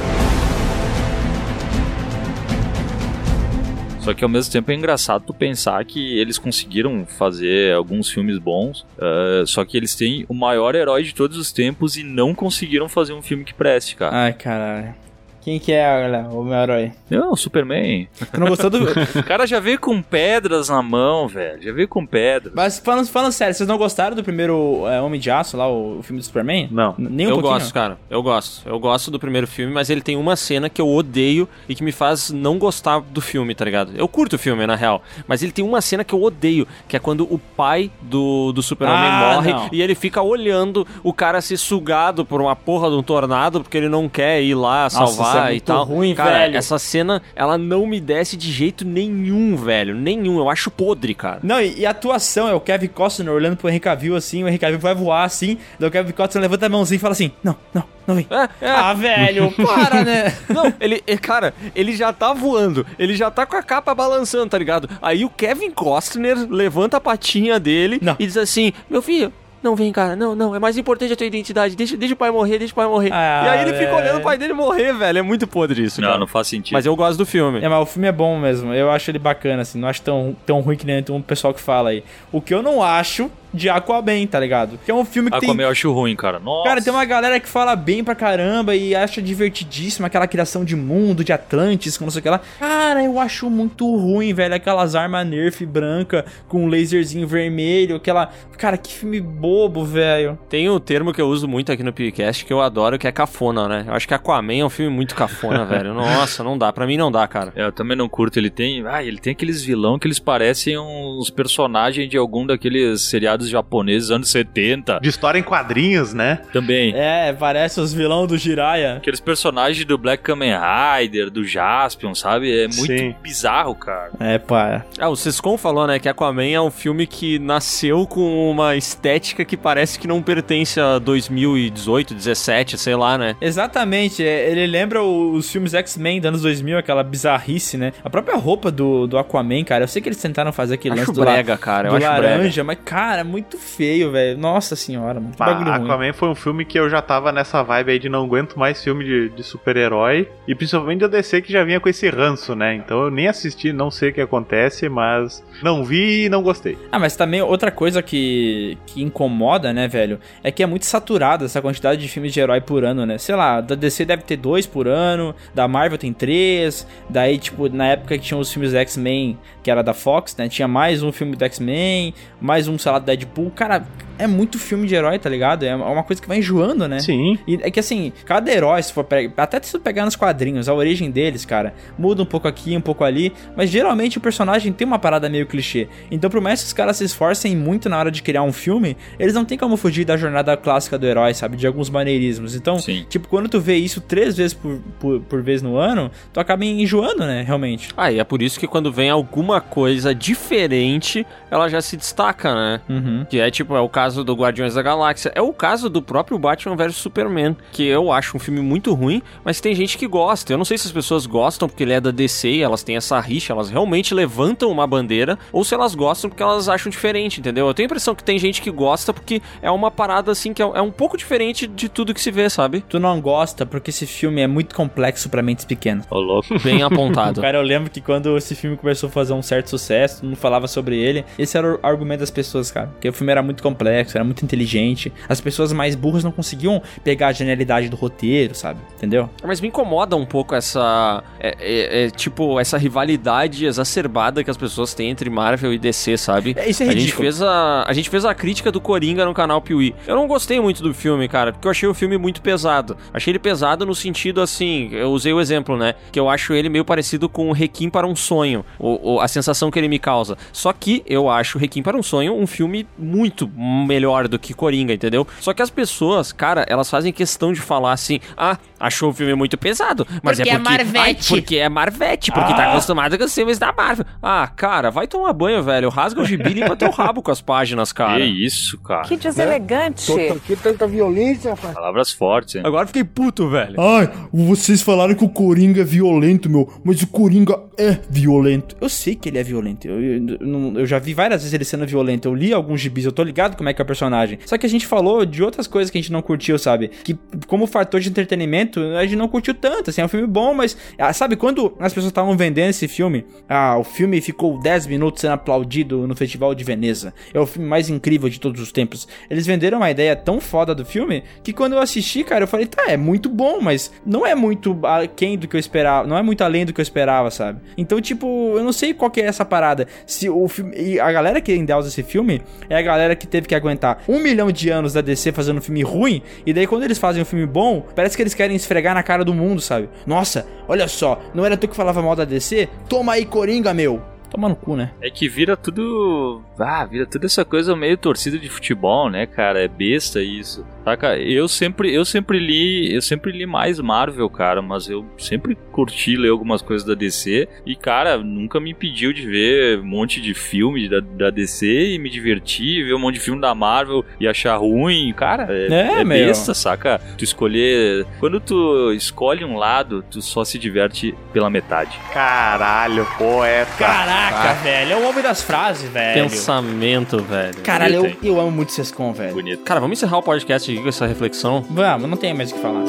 Só 4.02 4.14
que 4.16 4.24
ao 4.24 4.30
mesmo 4.30 4.52
tempo 4.52 4.72
é 4.72 4.76
engraçado 4.76 5.24
tu 5.28 5.34
pensar 5.34 5.86
que 5.86 6.18
eles 6.18 6.38
conseguiram 6.38 7.06
fazer 7.06 7.74
alguns 7.74 8.10
filmes 8.10 8.40
bons, 8.40 8.86
eh, 9.00 9.44
só 9.46 9.64
que 9.64 9.78
eles 9.78 9.94
têm 9.94 10.26
o 10.28 10.34
maior 10.34 10.74
herói 10.74 11.04
de 11.04 11.14
todos 11.14 11.38
os 11.38 11.52
tempos 11.52 11.96
e 11.98 12.04
não 12.04 12.34
conseguiram 12.34 12.90
fazer 12.90 13.14
um 13.14 13.22
filme 13.22 13.44
que 13.44 13.54
preste, 13.54 13.96
cara. 13.96 14.16
Ai, 14.16 14.34
caralho. 14.34 14.96
Quem 15.42 15.60
que 15.60 15.72
é 15.72 16.06
olha, 16.06 16.28
o 16.30 16.44
meu 16.44 16.54
herói? 16.58 16.92
Não, 17.10 17.36
Superman. 17.36 18.08
Tu 18.32 18.40
não 18.40 18.48
gostou 18.48 18.70
do. 18.70 18.80
O 19.20 19.24
cara 19.24 19.46
já 19.48 19.60
veio 19.60 19.80
com 19.80 20.02
pedras 20.02 20.70
na 20.70 20.82
mão, 20.82 21.28
velho. 21.28 21.62
Já 21.62 21.72
veio 21.72 21.88
com 21.88 22.06
pedras. 22.06 22.54
Mas 22.56 22.78
falando, 22.80 23.08
falando 23.08 23.32
sério, 23.32 23.54
vocês 23.56 23.68
não 23.68 23.78
gostaram 23.78 24.16
do 24.16 24.24
primeiro 24.24 24.84
é, 24.88 25.02
Homem 25.02 25.20
de 25.20 25.32
Aço 25.32 25.58
lá, 25.58 25.68
o, 25.68 26.00
o 26.00 26.04
filme 26.04 26.20
do 26.20 26.26
Superman? 26.26 26.68
Não. 26.72 26.94
N- 26.98 27.10
Nem 27.10 27.26
um 27.28 27.30
eu 27.32 27.36
pouquinho. 27.36 27.54
gosto, 27.60 27.74
cara. 27.74 27.98
Eu 28.10 28.22
gosto. 28.22 28.68
Eu 28.70 28.80
gosto 28.80 29.10
do 29.12 29.20
primeiro 29.20 29.48
filme, 29.48 29.74
mas 29.74 29.90
ele 29.90 30.02
tem 30.02 30.16
uma 30.16 30.36
cena 30.36 30.70
que 30.70 30.82
eu 30.82 30.88
odeio 30.88 31.48
e 31.68 31.74
que 31.76 31.84
me 31.84 31.92
faz 31.92 32.30
não 32.32 32.58
gostar 32.60 33.00
do 33.02 33.20
filme, 33.22 33.56
tá 33.56 33.66
ligado? 33.66 33.92
Eu 33.96 34.08
curto 34.08 34.36
o 34.36 34.40
filme, 34.40 34.66
na 34.68 34.76
real. 34.76 35.02
Mas 35.28 35.42
ele 35.42 35.52
tem 35.52 35.66
uma 35.66 35.82
cena 35.82 36.04
que 36.04 36.14
eu 36.14 36.22
odeio, 36.22 36.68
que 36.88 36.96
é 36.96 37.00
quando 37.00 37.22
o 37.24 37.40
pai 37.40 37.90
do, 38.02 38.52
do 38.52 38.62
Super-Homem 38.62 39.10
Ah, 39.10 39.34
morre 39.36 39.54
não. 39.54 39.70
e 39.72 39.82
ele 39.82 39.96
fica 39.96 40.22
olhando 40.22 40.86
o 41.04 41.12
cara 41.14 41.42
ser 41.42 41.58
sugado 41.58 42.26
por 42.26 42.42
uma 42.42 42.56
porra 42.56 42.90
de 42.90 42.96
um 42.96 43.04
tornado 43.04 43.62
porque 43.62 43.78
ele 43.78 43.90
não 43.90 44.08
quer 44.08 44.42
ir 44.42 44.56
lá 44.56 44.88
isso 44.88 44.98
salvar 44.98 45.31
é 45.40 45.56
e 45.56 45.62
tal. 45.62 45.84
ruim, 45.86 46.14
cara, 46.16 46.40
velho. 46.40 46.58
essa 46.58 46.78
cena, 46.80 47.22
ela 47.36 47.58
não 47.58 47.86
me 47.86 48.00
desce 48.00 48.36
de 48.38 48.52
jeito 48.52 48.86
nenhum, 48.86 49.56
velho. 49.56 49.96
Nenhum. 49.96 50.38
Eu 50.38 50.50
acho 50.50 50.70
podre, 50.72 51.14
cara. 51.14 51.40
Não, 51.44 51.60
e, 51.62 51.80
e 51.80 51.86
a 51.86 51.92
atuação 51.92 52.48
é 52.48 52.54
o 52.54 52.60
Kevin 52.60 52.88
Costner 52.88 53.34
olhando 53.34 53.58
pro 53.58 53.70
Henry 53.70 53.80
Cavill 53.80 54.16
assim, 54.16 54.44
o 54.44 54.48
Henry 54.48 54.60
Cavill 54.60 54.80
vai 54.80 54.96
voar 54.96 55.24
assim, 55.24 55.58
daí 55.80 55.90
o 55.90 55.92
Kevin 55.92 56.12
Costner 56.12 56.42
levanta 56.42 56.66
a 56.66 56.70
mãozinha 56.70 56.98
e 56.98 57.00
fala 57.00 57.14
assim, 57.14 57.32
não, 57.44 57.56
não, 57.74 57.84
não 58.08 58.16
vem. 58.16 58.28
É, 58.30 58.66
é. 58.66 58.72
Ah, 58.72 58.94
velho, 58.94 59.52
para, 59.58 60.04
né? 60.04 60.36
Não, 60.50 60.74
ele, 60.80 61.04
é, 61.06 61.18
cara, 61.18 61.54
ele 61.76 61.96
já 61.96 62.12
tá 62.12 62.34
voando, 62.34 62.86
ele 62.98 63.16
já 63.16 63.30
tá 63.30 63.46
com 63.46 63.56
a 63.56 63.64
capa 63.64 63.94
balançando, 63.94 64.50
tá 64.50 64.58
ligado? 64.58 64.90
Aí 65.02 65.24
o 65.26 65.30
Kevin 65.30 65.72
Costner 65.72 66.38
levanta 66.50 66.98
a 66.98 67.02
patinha 67.02 67.60
dele 67.60 68.00
Não. 68.02 68.16
e 68.20 68.26
diz 68.26 68.38
assim: 68.38 68.74
Meu 68.90 69.02
filho. 69.02 69.32
Não 69.64 69.76
vem, 69.76 69.92
cara. 69.92 70.16
Não, 70.16 70.34
não. 70.34 70.56
É 70.56 70.60
mais 70.60 70.78
importante 70.78 71.14
a 71.14 71.16
tua 71.16 71.28
identidade. 71.28 71.76
Deixa, 71.76 71.96
deixa 71.96 72.14
o 72.14 72.18
pai 72.18 72.32
morrer, 72.32 72.58
deixa 72.58 72.72
o 72.74 72.76
pai 72.76 72.88
morrer. 72.88 73.10
Ah, 73.14 73.44
e 73.46 73.50
aí 73.50 73.62
ele 73.62 73.74
fica 73.74 73.92
velho. 73.92 73.96
olhando 73.98 74.20
o 74.20 74.24
pai 74.24 74.38
dele 74.38 74.54
morrer, 74.54 74.94
velho. 74.94 75.20
É 75.20 75.22
muito 75.22 75.46
podre 75.46 75.84
isso, 75.84 76.02
Não, 76.02 76.08
cara. 76.08 76.20
não 76.20 76.28
faz 76.28 76.48
sentido. 76.48 76.74
Mas 76.74 76.86
eu 76.86 76.96
gosto 76.96 77.18
do 77.18 77.26
filme. 77.26 77.60
É, 77.64 77.70
mas 77.70 77.80
o 77.82 77.86
filme 77.86 78.08
é 78.08 78.12
bom 78.12 78.40
mesmo, 78.40 78.74
eu 78.74 78.90
acho 78.90 79.12
ele 79.12 79.20
bacana, 79.20 79.62
assim, 79.62 79.78
não 79.80 79.88
acho 79.88 80.02
tão, 80.02 80.36
tão 80.46 80.60
ruim 80.62 80.76
que 80.76 80.86
nem 80.86 81.04
o 81.10 81.22
pessoal 81.22 81.54
que 81.54 81.62
fala 81.62 81.90
aí. 81.92 82.04
O 82.32 82.42
que 82.42 82.54
eu 82.54 82.64
não 82.64 82.82
acho 82.82 83.30
de 83.54 83.70
Aquaman, 83.70 84.26
tá 84.28 84.40
ligado? 84.40 84.80
Que 84.84 84.92
é 84.92 84.94
um 84.94 85.06
filme 85.06 85.30
que 85.30 85.40
tem... 85.40 85.50
Aquaman 85.50 85.64
eu 85.64 85.70
acho 85.70 85.92
ruim, 85.92 86.16
cara. 86.16 86.40
Nossa. 86.40 86.70
Cara, 86.70 86.82
tem 86.82 86.92
uma 86.94 87.06
galera 87.06 87.40
que 87.40 87.48
fala 87.48 87.76
bem 87.76 88.04
pra 88.04 88.16
caramba 88.16 88.76
e 88.76 88.96
acha 88.96 89.22
divertidíssima 89.22 90.08
aquela 90.08 90.28
criação 90.28 90.64
de 90.64 90.76
mundo, 90.76 91.24
de 91.24 91.34
Atlantis, 91.34 91.98
com 91.98 92.06
não 92.06 92.12
sei 92.12 92.20
o 92.20 92.24
que 92.24 92.30
lá. 92.30 92.42
Cara, 92.60 93.04
eu 93.04 93.20
acho 93.20 93.50
muito 93.50 93.86
ruim, 93.96 94.34
velho. 94.34 94.56
Aquelas 94.56 94.96
armas 94.96 95.26
Nerf 95.28 95.66
branca 95.66 96.26
com 96.48 96.66
um 96.66 96.68
laserzinho 96.68 97.28
vermelho, 97.28 97.96
aquela. 97.96 98.30
Cara, 98.58 98.78
que 98.78 98.94
filme 98.94 99.20
bobo, 99.20 99.84
velho. 99.84 100.38
Tem 100.50 100.70
o 100.70 100.80
termo 100.80 101.14
que 101.14 101.22
eu 101.22 101.28
uso 101.28 101.48
muito 101.48 101.72
aqui 101.72 101.84
no 101.84 101.92
podcast 101.92 102.46
que 102.46 102.54
eu 102.54 102.62
adoro, 102.62 102.98
que 103.00 103.08
é 103.08 103.12
cafona, 103.12 103.68
né? 103.68 103.86
Eu 103.88 103.94
acho 103.94 104.08
que 104.08 104.14
Aquaman 104.14 104.56
é 104.60 104.66
um 104.66 104.70
filme 104.70 104.94
muito 104.96 105.16
cafona, 105.16 105.66
velho. 105.66 105.94
Nossa, 105.94 106.44
não 106.44 106.58
dá. 106.58 106.72
Pra 106.72 106.86
mim 106.86 106.98
não 106.98 107.12
dá, 107.12 107.28
cara. 107.28 107.52
É, 107.56 107.64
Eu 107.64 107.72
também 107.72 107.98
não 107.98 108.08
curto. 108.08 108.38
Ele 108.38 108.50
tem. 108.50 108.86
Ah, 108.88 109.04
ele 109.04 109.18
tem 109.18 109.32
aqueles 109.32 109.64
vilão 109.64 109.98
que 109.98 110.08
eles 110.08 110.20
parecem 110.20 110.78
uns 110.78 111.30
personagens 111.30 112.10
de 112.10 112.18
algum 112.18 112.46
daqueles 112.46 113.02
seriados 113.02 113.41
japoneses 113.50 114.12
anos 114.12 114.30
70. 114.30 115.00
De 115.02 115.10
história 115.10 115.40
em 115.40 115.44
quadrinhos, 115.44 116.14
né? 116.14 116.40
Também. 116.54 116.94
É, 116.96 117.34
parece 117.34 117.80
os 117.80 117.94
vilão 117.94 118.26
do 118.28 118.38
Jiraiya. 118.38 118.98
Aqueles 118.98 119.20
personagens 119.20 119.86
do 119.86 119.98
Black 119.98 120.24
Kamen 120.24 120.54
Rider, 120.54 121.30
do 121.30 121.44
Jaspion, 121.44 122.14
sabe? 122.16 122.52
É 122.64 122.68
muito 122.68 122.86
Sim. 122.86 123.16
bizarro, 123.22 123.76
cara. 123.76 124.12
É, 124.20 124.38
pá. 124.38 124.86
Ah, 125.00 125.10
o 125.10 125.16
Sescon 125.16 125.58
falou, 125.58 125.88
né, 125.88 126.00
que 126.00 126.08
Aquaman 126.10 126.46
é 126.48 126.62
um 126.62 126.72
filme 126.72 127.06
que 127.08 127.40
nasceu 127.40 128.06
com 128.08 128.50
uma 128.52 128.76
estética 128.76 129.44
que 129.46 129.56
parece 129.58 129.98
que 130.00 130.08
não 130.08 130.22
pertence 130.22 130.80
a 130.80 131.00
2018, 131.00 132.14
17, 132.14 132.78
sei 132.78 132.96
lá, 132.96 133.18
né? 133.18 133.36
Exatamente, 133.42 134.24
é, 134.24 134.50
ele 134.52 134.66
lembra 134.68 135.04
os 135.04 135.50
filmes 135.52 135.74
X-Men 135.74 136.20
dos 136.20 136.28
anos 136.28 136.42
2000, 136.42 136.78
aquela 136.78 137.04
bizarrice, 137.04 137.78
né? 137.78 137.94
A 138.04 138.10
própria 138.10 138.36
roupa 138.38 138.72
do, 138.72 139.08
do 139.08 139.18
Aquaman, 139.18 139.64
cara, 139.64 139.84
eu 139.84 139.88
sei 139.88 140.02
que 140.02 140.10
eles 140.10 140.22
tentaram 140.22 140.52
fazer 140.52 140.76
aquele 140.76 140.94
Acho 140.96 141.02
lance 141.10 141.14
do, 141.14 141.20
la- 141.24 141.32
brega, 141.34 141.58
cara, 141.58 141.88
eu 141.88 141.92
do 141.92 141.98
acho 141.98 142.08
brega. 142.18 142.36
laranja, 142.38 142.64
mas, 142.64 142.78
cara, 142.84 143.24
muito 143.32 143.58
feio, 143.58 144.12
velho. 144.12 144.38
Nossa 144.38 144.76
senhora, 144.76 145.20
mano. 145.20 145.32
Que 145.32 145.38
bagulho 145.38 145.72
ruim. 145.72 145.84
Aquaman 145.84 146.14
foi 146.14 146.30
um 146.30 146.36
filme 146.36 146.66
que 146.66 146.78
eu 146.78 146.90
já 146.90 147.02
tava 147.02 147.32
nessa 147.32 147.64
vibe 147.64 147.94
aí 147.94 148.00
de 148.00 148.10
não 148.10 148.26
aguento 148.26 148.60
mais 148.60 148.84
filme 148.84 149.06
de, 149.06 149.30
de 149.30 149.44
super-herói. 149.44 150.30
E 150.48 150.54
principalmente 150.54 151.00
da 151.00 151.08
DC 151.08 151.42
que 151.42 151.52
já 151.52 151.64
vinha 151.64 151.80
com 151.80 151.88
esse 151.88 152.10
ranço, 152.10 152.56
né? 152.56 152.76
Então 152.76 153.04
eu 153.04 153.12
nem 153.12 153.28
assisti, 153.28 153.72
não 153.72 153.90
sei 153.90 154.10
o 154.10 154.14
que 154.14 154.22
acontece, 154.22 154.90
mas 154.90 155.44
não 155.64 155.84
vi 155.84 156.26
e 156.26 156.30
não 156.30 156.44
gostei. 156.44 156.78
Ah, 156.92 157.00
mas 157.00 157.16
também 157.16 157.42
outra 157.42 157.72
coisa 157.72 158.02
que, 158.02 158.78
que 158.86 159.02
incomoda, 159.02 159.72
né, 159.72 159.88
velho, 159.88 160.20
é 160.44 160.52
que 160.52 160.62
é 160.62 160.66
muito 160.66 160.86
saturada 160.86 161.46
essa 161.46 161.62
quantidade 161.62 162.02
de 162.02 162.08
filmes 162.08 162.34
de 162.34 162.40
herói 162.40 162.60
por 162.60 162.84
ano, 162.84 163.06
né? 163.06 163.18
Sei 163.18 163.36
lá, 163.36 163.62
da 163.62 163.76
DC 163.76 164.06
deve 164.06 164.24
ter 164.24 164.38
dois 164.38 164.68
por 164.68 164.88
ano, 164.88 165.34
da 165.54 165.68
Marvel 165.68 165.98
tem 165.98 166.12
três, 166.12 166.88
daí, 167.10 167.38
tipo, 167.38 167.70
na 167.70 167.88
época 167.88 168.18
que 168.18 168.24
tinha 168.24 168.38
os 168.38 168.52
filmes 168.52 168.74
X-Men, 168.74 169.38
que 169.64 169.70
era 169.70 169.82
da 169.82 169.94
Fox, 169.94 170.36
né? 170.36 170.50
Tinha 170.50 170.68
mais 170.68 171.04
um 171.04 171.12
filme 171.12 171.36
do 171.36 171.46
X-Men, 171.46 172.14
mais 172.40 172.68
um, 172.68 172.78
sei 172.78 172.92
lá, 172.92 173.00
do 173.00 173.10
Deadpool. 173.26 173.52
Cara, 173.52 173.84
é 174.20 174.28
muito 174.28 174.60
filme 174.60 174.88
de 174.88 174.94
herói, 174.94 175.18
tá 175.18 175.28
ligado? 175.30 175.64
É 175.64 175.76
uma 175.76 176.04
coisa 176.04 176.22
que 176.22 176.28
vai 176.28 176.38
enjoando, 176.38 176.88
né? 176.88 177.00
Sim. 177.00 177.40
E 177.48 177.56
é 177.64 177.72
que 177.72 177.80
assim, 177.80 178.14
cada 178.24 178.52
herói, 178.52 178.82
se 178.84 178.94
for 178.94 179.04
pe- 179.04 179.32
até 179.36 179.60
se 179.64 179.72
tu 179.72 179.80
pegar 179.80 180.06
nos 180.06 180.16
quadrinhos, 180.16 180.70
a 180.70 180.74
origem 180.76 181.10
deles, 181.10 181.44
cara, 181.44 181.74
muda 181.98 182.22
um 182.22 182.26
pouco 182.26 182.48
aqui, 182.48 182.78
um 182.78 182.82
pouco 182.82 183.04
ali, 183.04 183.34
mas 183.58 183.70
geralmente 183.72 184.20
o 184.20 184.22
personagem 184.22 184.72
tem 184.72 184.86
uma 184.86 185.00
parada 185.00 185.28
meio 185.28 185.48
clichê. 185.48 185.88
Então, 186.12 186.30
por 186.30 186.40
mais 186.40 186.62
que 186.62 186.68
os 186.68 186.74
caras 186.74 186.98
se 186.98 187.04
esforcem 187.04 187.56
muito 187.56 187.90
na 187.90 187.98
hora 187.98 188.12
de 188.12 188.22
criar 188.22 188.44
um 188.44 188.52
filme, 188.54 188.96
eles 189.18 189.34
não 189.34 189.44
tem 189.44 189.58
como 189.58 189.76
fugir 189.76 190.06
da 190.06 190.16
jornada 190.16 190.56
clássica 190.56 191.00
do 191.00 191.08
herói, 191.08 191.34
sabe? 191.34 191.58
De 191.58 191.66
alguns 191.66 191.90
maneirismos. 191.90 192.54
Então, 192.56 192.78
Sim. 192.78 193.06
tipo, 193.10 193.28
quando 193.28 193.50
tu 193.50 193.60
vê 193.60 193.76
isso 193.78 194.00
três 194.02 194.38
vezes 194.38 194.54
por, 194.54 194.80
por, 195.00 195.20
por 195.22 195.42
vez 195.42 195.64
no 195.64 195.78
ano, 195.78 196.12
tu 196.32 196.40
acaba 196.40 196.64
enjoando, 196.64 197.26
né? 197.26 197.44
Realmente. 197.46 197.90
Ah, 197.98 198.12
e 198.12 198.20
é 198.20 198.24
por 198.24 198.44
isso 198.44 198.60
que 198.60 198.68
quando 198.68 198.92
vem 198.92 199.10
alguma 199.10 199.60
coisa 199.60 200.14
diferente, 200.14 201.26
ela 201.50 201.68
já 201.70 201.82
se 201.82 201.98
destaca, 201.98 202.54
né? 202.54 202.82
Uhum. 202.88 203.11
Que 203.30 203.40
é 203.40 203.52
tipo, 203.52 203.76
é 203.76 203.80
o 203.80 203.90
caso 203.90 204.24
do 204.24 204.34
Guardiões 204.34 204.74
da 204.74 204.82
Galáxia. 204.82 205.32
É 205.36 205.42
o 205.42 205.54
caso 205.54 205.90
do 205.90 206.02
próprio 206.02 206.38
Batman 206.40 206.76
vs 206.76 206.96
Superman, 206.96 207.56
que 207.72 207.86
eu 207.86 208.12
acho 208.12 208.36
um 208.36 208.40
filme 208.40 208.60
muito 208.60 208.94
ruim, 208.94 209.22
mas 209.44 209.62
tem 209.62 209.76
gente 209.76 209.98
que 209.98 210.08
gosta. 210.08 210.54
Eu 210.54 210.58
não 210.58 210.66
sei 210.66 210.78
se 210.78 210.88
as 210.88 210.94
pessoas 210.94 211.26
gostam 211.26 211.68
porque 211.68 211.84
ele 211.84 211.94
é 211.94 212.02
da 212.02 212.12
DC 212.12 212.50
e 212.50 212.62
elas 212.62 212.84
têm 212.84 212.96
essa 212.96 213.20
rixa, 213.20 213.54
elas 213.54 213.70
realmente 213.70 214.14
levantam 214.14 214.70
uma 214.70 214.88
bandeira, 214.88 215.38
ou 215.52 215.64
se 215.64 215.74
elas 215.74 215.96
gostam 215.96 216.30
porque 216.30 216.44
elas 216.44 216.68
acham 216.68 216.90
diferente, 216.90 217.40
entendeu? 217.40 217.68
Eu 217.68 217.74
tenho 217.74 217.86
a 217.86 217.90
impressão 217.90 218.16
que 218.16 218.24
tem 218.24 218.40
gente 218.40 218.62
que 218.62 218.72
gosta 218.72 219.14
porque 219.14 219.42
é 219.62 219.70
uma 219.70 219.92
parada 219.92 220.32
assim 220.32 220.54
que 220.54 220.62
é 220.62 220.72
é 220.74 220.82
um 220.82 220.92
pouco 220.92 221.18
diferente 221.18 221.68
de 221.68 221.90
tudo 221.90 222.14
que 222.14 222.22
se 222.22 222.32
vê, 222.32 222.50
sabe? 222.50 222.84
Tu 222.88 223.00
não 223.00 223.20
gosta 223.20 223.66
porque 223.66 223.90
esse 223.90 224.06
filme 224.06 224.42
é 224.42 224.48
muito 224.48 224.76
complexo 224.76 225.30
pra 225.30 225.42
mentes 225.42 225.66
pequenas. 225.66 226.06
Ô, 226.10 226.20
louco. 226.20 226.48
Bem 226.60 226.84
apontado. 226.84 227.42
Cara, 227.42 227.58
eu 227.58 227.62
lembro 227.62 227.90
que 227.90 228.02
quando 228.02 228.38
esse 228.38 228.56
filme 228.56 228.78
começou 228.78 229.08
a 229.08 229.12
fazer 229.12 229.34
um 229.34 229.42
certo 229.42 229.70
sucesso, 229.70 230.26
mundo 230.26 230.36
falava 230.36 230.68
sobre 230.68 230.98
ele, 230.98 231.26
esse 231.38 231.58
era 231.58 231.76
o 231.76 231.80
argumento 231.84 232.22
das 232.22 232.32
pessoas, 232.32 232.72
cara. 232.72 232.92
Porque 233.02 233.10
o 233.10 233.14
filme 233.14 233.32
era 233.32 233.42
muito 233.42 233.64
complexo, 233.64 234.16
era 234.16 234.24
muito 234.24 234.46
inteligente. 234.46 235.12
As 235.28 235.42
pessoas 235.42 235.74
mais 235.74 235.96
burras 235.96 236.24
não 236.24 236.32
conseguiam 236.32 236.80
pegar 237.04 237.30
a 237.30 237.32
genialidade 237.32 237.90
do 237.90 237.96
roteiro, 237.96 238.54
sabe? 238.54 238.80
Entendeu? 238.96 239.28
Mas 239.44 239.60
me 239.60 239.70
incomoda 239.70 240.16
um 240.16 240.24
pouco 240.24 240.54
essa. 240.54 241.24
é- 241.40 241.56
é- 241.60 242.04
é, 242.06 242.10
tipo, 242.12 242.60
essa 242.60 242.78
rivalidade 242.78 243.66
exacerbada 243.66 244.44
que 244.44 244.52
as 244.52 244.56
pessoas 244.58 244.94
têm 244.94 245.10
entre 245.10 245.32
Marvel 245.32 245.74
e 245.74 245.80
DC, 245.80 246.16
sabe? 246.16 246.54
É, 246.56 246.70
isso 246.70 246.84
é 246.84 246.86
a 246.86 246.90
gente 246.92 247.00
ridículo. 247.00 247.24
fez 247.24 247.42
a, 247.42 247.86
a 247.88 247.94
gente 247.94 248.08
fez 248.08 248.24
a 248.24 248.36
crítica 248.36 248.72
do 248.72 248.80
Coringa 248.80 249.26
no 249.26 249.34
canal 249.34 249.60
Piuí. 249.64 249.96
Eu 250.06 250.16
não 250.16 250.28
gostei 250.28 250.60
muito 250.60 250.84
do 250.84 250.94
filme, 250.94 251.28
cara, 251.28 251.52
porque 251.52 251.68
eu 251.68 251.72
achei 251.72 251.90
o 251.90 251.94
filme 251.96 252.20
muito 252.20 252.40
pesado. 252.40 252.96
Achei 253.12 253.32
ele 253.32 253.40
pesado 253.40 253.84
no 253.84 253.96
sentido 253.96 254.42
assim, 254.42 254.90
eu 254.92 255.10
usei 255.12 255.34
o 255.34 255.42
exemplo, 255.42 255.76
né? 255.76 255.96
Que 256.12 256.20
eu 256.20 256.30
acho 256.30 256.54
ele 256.54 256.70
meio 256.70 256.86
parecido 256.86 257.28
com 257.28 257.50
o 257.50 257.52
Requiem 257.52 257.90
para 257.90 258.06
um 258.06 258.16
Sonho, 258.16 258.64
o, 258.78 259.16
o- 259.16 259.20
a 259.20 259.28
sensação 259.28 259.72
que 259.72 259.80
ele 259.80 259.88
me 259.88 259.98
causa. 259.98 260.38
Só 260.54 260.72
que 260.72 261.02
eu 261.08 261.28
acho 261.30 261.58
Requiem 261.58 261.82
para 261.82 261.98
um 261.98 262.04
Sonho 262.04 262.36
um 262.36 262.46
filme 262.46 262.81
muito 262.98 263.50
melhor 263.88 264.28
do 264.28 264.38
que 264.40 264.54
Coringa, 264.54 264.94
entendeu? 264.94 265.28
Só 265.40 265.54
que 265.54 265.62
as 265.62 265.70
pessoas, 265.70 266.32
cara, 266.32 266.66
elas 266.68 266.90
fazem 266.90 267.12
questão 267.14 267.52
de 267.54 267.60
falar 267.62 267.94
assim: 267.94 268.20
"Ah, 268.38 268.58
achou 268.80 269.10
o 269.10 269.14
filme 269.14 269.34
muito 269.36 269.58
pesado", 269.58 270.06
mas 270.24 270.38
Porque 270.38 270.50
é 270.50 270.54
é 270.54 270.58
porque 270.58 270.70
Marvete. 270.70 271.00
Ai, 271.00 271.16
porque 271.40 271.56
é 271.58 271.70
Marvete, 271.70 272.32
porque 272.32 272.54
tá 272.54 272.72
acostumado 272.72 273.18
com 273.18 273.24
os 273.24 273.34
filmes 273.34 273.58
da 273.60 273.72
Marvel. 273.74 274.06
Ah, 274.22 274.48
cara, 274.48 274.90
vai 274.90 275.08
tomar 275.08 275.34
banho, 275.34 275.62
velho. 275.64 275.90
Rasga 275.90 276.22
o 276.22 276.26
gibi 276.26 276.50
e 276.50 276.54
limpa 276.54 276.76
teu 276.76 276.92
rabo 276.92 277.22
com 277.22 277.32
as 277.32 277.42
páginas, 277.42 277.92
cara. 277.92 278.20
Que 278.20 278.26
isso, 278.26 278.78
cara. 278.80 279.04
Que 279.08 279.18
deselegante. 279.18 280.12
Que 280.46 280.56
tanta 280.56 280.88
violência, 280.88 281.52
rapaz. 281.52 281.74
Palavras 281.74 282.12
fortes, 282.12 282.56
hein? 282.56 282.62
Agora 282.66 282.88
fiquei 282.88 283.04
puto, 283.04 283.50
velho. 283.50 283.80
Ai, 283.80 284.10
vocês 284.32 284.82
falaram 284.82 285.14
que 285.16 285.24
o 285.24 285.30
Coringa 285.30 285.82
é 285.82 285.84
violento, 285.84 286.50
meu, 286.50 286.72
mas 286.84 287.02
o 287.02 287.08
Coringa 287.08 287.60
é 287.78 287.98
violento. 288.10 288.76
Eu 288.80 288.90
sei 288.90 289.16
que 289.16 289.30
ele 289.30 289.38
é 289.40 289.44
violento. 289.44 289.88
Eu, 289.88 290.02
eu- 290.02 290.38
eu 290.40 290.82
eu 290.82 290.86
já 290.86 291.00
vi 291.00 291.14
várias 291.14 291.42
vezes 291.42 291.54
ele 291.54 291.64
sendo 291.66 291.86
violento. 291.86 292.28
Eu 292.28 292.36
li 292.36 292.54
alguns 292.54 292.71
gibis, 292.78 293.06
eu 293.06 293.12
tô 293.12 293.24
ligado 293.24 293.56
como 293.56 293.70
é 293.70 293.74
que 293.74 293.82
é 293.82 293.84
o 293.84 293.86
personagem. 293.86 294.40
Só 294.46 294.58
que 294.58 294.66
a 294.66 294.70
gente 294.70 294.86
falou 294.86 295.26
de 295.26 295.44
outras 295.44 295.68
coisas 295.68 295.90
que 295.90 295.98
a 295.98 296.02
gente 296.02 296.12
não 296.12 296.22
curtiu, 296.22 296.58
sabe? 296.58 296.90
Que 297.04 297.18
como 297.48 297.68
fator 297.68 298.00
de 298.00 298.10
entretenimento, 298.10 298.80
a 298.98 299.04
gente 299.04 299.16
não 299.16 299.28
curtiu 299.28 299.54
tanto. 299.54 299.90
Assim, 299.90 300.02
é 300.02 300.06
um 300.06 300.10
filme 300.10 300.28
bom, 300.28 300.54
mas. 300.54 300.78
ah, 300.98 301.14
sabe, 301.14 301.36
quando 301.36 301.76
as 301.80 301.94
pessoas 301.94 302.12
estavam 302.12 302.36
vendendo 302.36 302.70
esse 302.70 302.88
filme, 302.88 303.26
ah, 303.48 303.78
o 303.78 303.84
filme 303.84 304.22
ficou 304.22 304.60
10 304.60 304.88
minutos 304.88 305.22
sendo 305.22 305.34
aplaudido 305.34 306.08
no 306.08 306.16
Festival 306.16 306.54
de 306.56 306.64
Veneza. 306.64 307.14
É 307.34 307.40
o 307.40 307.46
filme 307.46 307.68
mais 307.68 307.90
incrível 307.90 308.30
de 308.30 308.40
todos 308.40 308.62
os 308.62 308.72
tempos. 308.72 309.08
Eles 309.30 309.46
venderam 309.46 309.78
uma 309.78 309.90
ideia 309.90 310.16
tão 310.16 310.40
foda 310.40 310.74
do 310.74 310.86
filme 310.86 311.24
que 311.44 311.54
quando 311.54 311.74
eu 311.74 311.80
assisti, 311.80 312.24
cara, 312.24 312.44
eu 312.44 312.48
falei, 312.48 312.66
tá, 312.66 312.86
é 312.88 312.98
muito 312.98 313.30
bom, 313.30 313.60
mas 313.62 313.92
não 314.06 314.26
é 314.26 314.36
muito 314.36 314.78
aquém 314.86 315.38
do 315.38 315.48
que 315.48 315.56
eu 315.56 315.60
esperava, 315.60 316.08
não 316.08 316.18
é 316.18 316.22
muito 316.22 316.44
além 316.44 316.66
do 316.66 316.74
que 316.74 316.80
eu 316.80 316.84
esperava, 316.84 317.32
sabe? 317.32 317.60
Então, 317.78 318.00
tipo, 318.02 318.54
eu 318.56 318.64
não 318.64 318.72
sei 318.72 318.94
qual 318.94 319.10
que 319.10 319.22
é 319.22 319.26
essa 319.26 319.46
parada. 319.46 319.88
Se 320.06 320.30
o 320.30 320.48
filme. 320.48 320.76
E 320.78 321.00
a 321.00 321.12
galera 321.12 321.42
que 321.42 321.54
endeusa 321.54 321.88
esse 321.88 322.04
filme 322.04 322.42
é 322.70 322.76
a 322.76 322.82
galera 322.82 323.16
que 323.16 323.28
teve 323.28 323.48
que 323.48 323.56
aguentar 323.56 324.04
um 324.08 324.20
milhão 324.20 324.52
de 324.52 324.70
anos 324.70 324.94
da 324.94 325.02
DC 325.02 325.32
fazendo 325.32 325.58
um 325.58 325.62
filme 325.62 325.82
ruim, 325.84 326.22
e 326.46 326.54
daí 326.54 326.68
quando 326.68 326.84
eles 326.84 326.98
fazem 326.98 327.22
um 327.22 327.26
filme 327.26 327.46
bom, 327.46 327.86
parece 327.96 328.16
que 328.16 328.24
eles 328.24 328.34
querem 328.34 328.56
esfregar 328.56 328.94
na 328.94 329.04
cara 329.04 329.24
do 329.24 329.34
mundo, 329.34 329.62
sabe? 329.62 329.90
Nossa, 330.06 330.46
olha 330.68 330.88
só, 330.88 331.22
não 331.34 331.46
era 331.46 331.58
tu 331.58 331.68
que 331.68 331.76
falava 331.76 332.02
mal 332.02 332.16
da 332.16 332.26
DC? 332.26 332.70
Toma 332.88 333.14
aí, 333.14 333.26
Coringa, 333.26 333.74
meu! 333.74 334.02
Toma 334.32 334.48
no 334.48 334.56
cu, 334.56 334.78
né? 334.78 334.92
É 335.02 335.10
que 335.10 335.28
vira 335.28 335.58
tudo. 335.58 336.42
Ah, 336.58 336.86
vira 336.86 337.06
tudo 337.06 337.26
essa 337.26 337.44
coisa 337.44 337.76
meio 337.76 337.98
torcida 337.98 338.40
de 338.40 338.48
futebol, 338.48 339.10
né, 339.10 339.28
cara? 339.28 339.62
É 339.62 339.68
besta 339.68 340.22
isso. 340.22 340.66
Saca? 340.84 341.18
Eu 341.18 341.48
sempre, 341.48 341.94
eu 341.94 342.04
sempre 342.04 342.40
li. 342.40 342.94
Eu 342.94 343.02
sempre 343.02 343.32
li 343.32 343.46
mais 343.46 343.80
Marvel, 343.80 344.30
cara, 344.30 344.62
mas 344.62 344.90
eu 344.90 345.06
sempre 345.18 345.58
curti 345.72 346.16
ler 346.16 346.30
algumas 346.30 346.62
coisas 346.62 346.86
da 346.86 346.94
DC. 346.96 347.48
E, 347.66 347.76
cara, 347.76 348.18
nunca 348.18 348.60
me 348.60 348.72
impediu 348.72 349.14
de 349.14 349.26
ver 349.26 349.80
um 349.80 349.86
monte 349.86 350.20
de 350.20 350.34
filme 350.34 350.90
da, 350.90 351.00
da 351.00 351.30
DC 351.30 351.66
e 351.92 352.00
me 352.00 352.10
divertir, 352.10 352.86
ver 352.86 352.94
um 352.94 353.00
monte 353.00 353.16
de 353.16 353.20
filme 353.22 353.40
da 353.40 353.54
Marvel 353.54 354.04
e 354.20 354.28
achar 354.28 354.56
ruim. 354.58 355.14
Cara, 355.16 355.48
é, 355.50 355.68
É, 355.72 356.02
é 356.02 356.04
besta, 356.04 356.54
saca? 356.54 357.00
Tu 357.18 357.24
escolher. 357.24 358.06
Quando 358.20 358.40
tu 358.40 358.92
escolhe 358.94 359.46
um 359.46 359.58
lado, 359.58 360.04
tu 360.10 360.22
só 360.22 360.44
se 360.44 360.58
diverte 360.58 361.14
pela 361.32 361.50
metade. 361.50 361.98
Caralho, 362.14 363.06
poeta. 363.18 363.72
Caraca, 363.78 364.54
velho, 364.64 364.94
é 364.94 364.96
o 364.96 365.08
homem 365.10 365.24
das 365.24 365.42
frases, 365.44 365.90
velho. 365.90 366.24
Pensamento, 366.24 367.20
velho. 367.20 367.58
Caralho, 367.64 368.06
eu, 368.06 368.16
eu 368.24 368.40
amo 368.40 368.52
muito 368.52 368.72
Sescom, 368.72 369.14
velho. 369.14 369.34
Bonito. 369.34 369.64
Cara, 369.64 369.80
vamos 369.80 369.98
encerrar 369.98 370.18
o 370.18 370.24
podcast 370.24 370.71
aqui 370.72 370.82
com 370.82 370.90
essa 370.90 371.06
reflexão. 371.06 371.66
Vamos, 371.70 372.10
não 372.10 372.18
tem 372.18 372.34
mais 372.34 372.52
o 372.52 372.56
que 372.56 372.62
falar. 372.62 372.84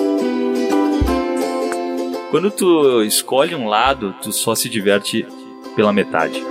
Quando 2.30 2.50
tu 2.50 3.02
escolhe 3.02 3.54
um 3.54 3.68
lado, 3.68 4.14
tu 4.22 4.32
só 4.32 4.54
se 4.54 4.68
diverte 4.68 5.26
pela 5.76 5.92
metade. 5.92 6.42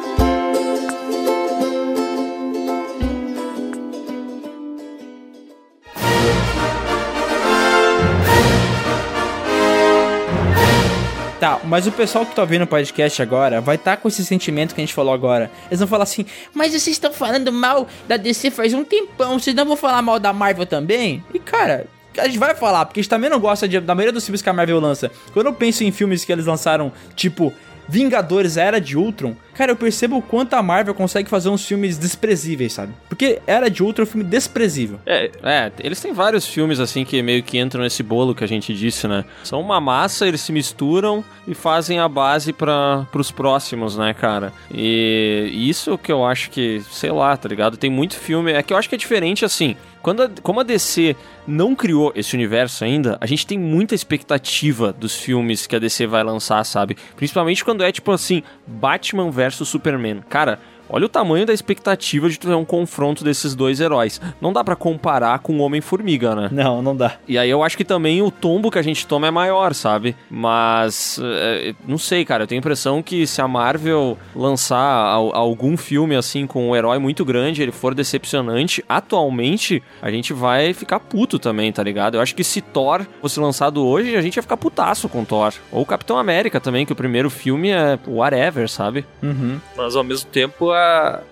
Tá, 11.42 11.60
mas 11.64 11.88
o 11.88 11.92
pessoal 11.92 12.24
que 12.24 12.36
tá 12.36 12.44
ouvindo 12.44 12.66
o 12.66 12.68
podcast 12.68 13.20
agora 13.20 13.60
vai 13.60 13.76
estar 13.76 13.98
com 13.98 14.08
esse 14.08 14.24
sentimento 14.24 14.76
que 14.76 14.82
a 14.82 14.86
gente 14.86 14.94
falou 14.94 15.12
agora. 15.12 15.50
Eles 15.72 15.80
vão 15.80 15.88
falar 15.88 16.04
assim, 16.04 16.24
mas 16.54 16.70
vocês 16.70 16.90
estão 16.90 17.12
falando 17.12 17.52
mal 17.52 17.88
da 18.08 18.16
DC 18.16 18.52
faz 18.52 18.76
um 18.76 18.84
tempão, 18.84 19.40
vocês 19.40 19.56
não 19.56 19.66
vão 19.66 19.76
falar 19.76 20.04
mal 20.04 20.20
da 20.20 20.32
Marvel 20.32 20.68
também? 20.68 21.24
E 21.34 21.40
cara, 21.40 21.88
a 22.16 22.28
gente 22.28 22.38
vai 22.38 22.54
falar, 22.54 22.86
porque 22.86 23.00
a 23.00 23.02
gente 23.02 23.10
também 23.10 23.28
não 23.28 23.40
gosta 23.40 23.68
de, 23.68 23.80
da 23.80 23.96
maioria 23.96 24.14
dos 24.14 24.24
filmes 24.24 24.40
que 24.40 24.50
a 24.50 24.54
Marvel 24.54 24.80
lança. 24.80 25.10
Quando 25.34 25.48
eu 25.48 25.54
penso 25.54 25.84
em 25.84 25.92
filmes 25.92 26.24
que 26.24 26.32
eles 26.32 26.46
lançaram, 26.46 26.94
tipo 27.16 27.52
Vingadores, 27.88 28.58
a 28.58 28.64
Era 28.64 28.82
de 28.82 28.98
Ultron, 28.98 29.36
cara, 29.54 29.72
eu 29.72 29.76
percebo 29.76 30.18
o 30.18 30.22
quanto 30.22 30.54
a 30.54 30.64
Marvel 30.64 30.94
consegue 30.94 31.30
fazer 31.30 31.50
uns 31.50 31.66
filmes 31.66 31.98
desprezíveis, 31.98 32.74
sabe? 32.74 32.94
Porque 33.10 33.40
Era 33.46 33.70
de 33.70 33.84
Ultron 33.84 34.04
é 34.04 34.08
um 34.08 34.10
filme 34.10 34.24
desprezível. 34.24 35.00
É, 35.06 35.30
É, 35.44 35.72
eles 35.80 36.00
têm 36.00 36.14
vários 36.14 36.48
filmes 36.48 36.80
assim 36.80 37.04
que 37.06 37.22
meio 37.22 37.44
que 37.44 37.60
entram 37.60 37.84
nesse 37.84 38.02
bolo 38.04 38.34
que 38.34 38.44
a 38.44 38.48
gente 38.48 38.74
disse, 38.74 39.08
né? 39.08 39.26
São 39.44 39.60
uma 39.60 39.80
massa, 39.80 40.28
eles 40.28 40.42
se 40.42 40.52
misturam 40.52 41.24
e 41.48 41.54
fazem 41.54 42.00
a 42.00 42.08
base 42.08 42.54
para 42.54 43.06
pros 43.12 43.32
próximos, 43.32 43.98
né, 43.98 44.14
cara? 44.14 44.54
E 44.72 45.50
isso 45.54 45.98
que 45.98 46.12
eu 46.12 46.26
acho 46.26 46.50
que, 46.50 46.82
sei 46.92 47.12
lá, 47.12 47.36
tá 47.38 47.48
ligado? 47.50 47.78
Tem 47.78 47.90
muito 47.90 48.16
filme, 48.16 48.52
é 48.52 48.64
que 48.64 48.74
eu 48.74 48.78
acho 48.78 48.90
que 48.90 48.96
é 48.96 48.98
diferente 48.98 49.46
assim. 49.46 49.76
Quando 50.02 50.24
a- 50.24 50.30
como 50.42 50.60
a 50.60 50.64
DC 50.64 51.16
não 51.48 51.76
criou 51.76 52.12
esse 52.16 52.36
universo 52.36 52.84
ainda, 52.84 53.18
a 53.22 53.26
gente 53.26 53.46
tem 53.46 53.58
muita 53.60 53.94
expectativa 53.94 54.92
dos 54.94 55.16
filmes 55.16 55.68
que 55.68 55.76
a 55.76 55.80
DC 55.80 56.08
vai 56.08 56.24
lançar, 56.24 56.64
sabe? 56.64 56.98
Principalmente 57.16 57.64
quando 57.64 57.84
é 57.84 57.92
tipo 57.92 58.12
assim, 58.12 58.42
Batman 58.66 59.30
versus 59.30 59.68
Superman. 59.70 60.22
Cara, 60.30 60.60
Olha 60.92 61.06
o 61.06 61.10
tamanho 61.10 61.46
da 61.46 61.54
expectativa 61.54 62.30
de 62.30 62.38
ter 62.38 62.54
um 62.54 62.66
confronto 62.66 63.24
desses 63.24 63.56
dois 63.56 63.80
heróis. 63.80 64.20
Não 64.42 64.52
dá 64.52 64.64
pra 64.64 64.76
comparar 64.76 65.40
com 65.40 65.54
o 65.58 65.62
Homem-Formiga, 65.62 66.36
né? 66.36 66.50
Não, 66.52 66.82
não 66.82 66.96
dá. 66.96 67.14
E 67.28 67.38
aí 67.38 67.50
eu 67.50 67.64
acho 67.64 67.78
que 67.78 67.86
também 67.86 68.22
o 68.22 68.30
tombo 68.30 68.70
que 68.70 68.78
a 68.78 68.82
gente 68.82 69.08
toma 69.08 69.28
é 69.28 69.32
maior, 69.32 69.74
sabe? 69.74 70.16
Mas 70.30 71.20
é, 71.24 71.74
não 71.88 71.98
sei, 71.98 72.26
cara. 72.26 72.44
Eu 72.44 72.48
tenho 72.48 72.60
a 72.60 72.62
impressão 72.64 73.02
que 73.02 73.26
se 73.26 73.42
a 73.42 73.48
Marvel 73.48 74.18
lançar 74.36 74.78
al- 74.78 75.34
algum 75.36 75.78
filme 75.78 76.16
assim 76.16 76.46
com 76.46 76.70
um 76.70 76.76
herói 76.76 76.98
muito 77.00 77.24
grande, 77.24 77.62
ele 77.62 77.72
for 77.72 77.96
decepcionante, 77.96 78.84
atualmente 78.88 79.82
a 80.02 80.12
gente 80.12 80.34
vai 80.34 80.74
ficar 80.74 81.00
puto 81.00 81.38
também, 81.40 81.72
tá 81.72 81.84
ligado? 81.84 82.16
Eu 82.16 82.22
acho 82.22 82.36
que 82.36 82.44
se 82.44 82.60
Thor 82.62 83.06
fosse 83.22 83.40
lançado 83.40 83.86
hoje, 83.86 84.16
a 84.16 84.22
gente 84.22 84.36
ia 84.36 84.42
ficar 84.42 84.58
putaço 84.58 85.08
com 85.08 85.24
Thor. 85.24 85.54
Ou 85.72 85.86
Capitão 85.86 86.18
América 86.18 86.60
também, 86.60 86.86
que 86.86 86.94
o 86.94 86.96
primeiro 86.96 87.30
filme 87.30 87.70
é 87.70 87.98
whatever, 88.08 88.68
sabe? 88.70 89.06
Uhum. 89.24 89.60
mas 89.78 89.96
ao 89.96 90.04
mesmo 90.04 90.30
tempo 90.30 90.72
a, 90.72 90.81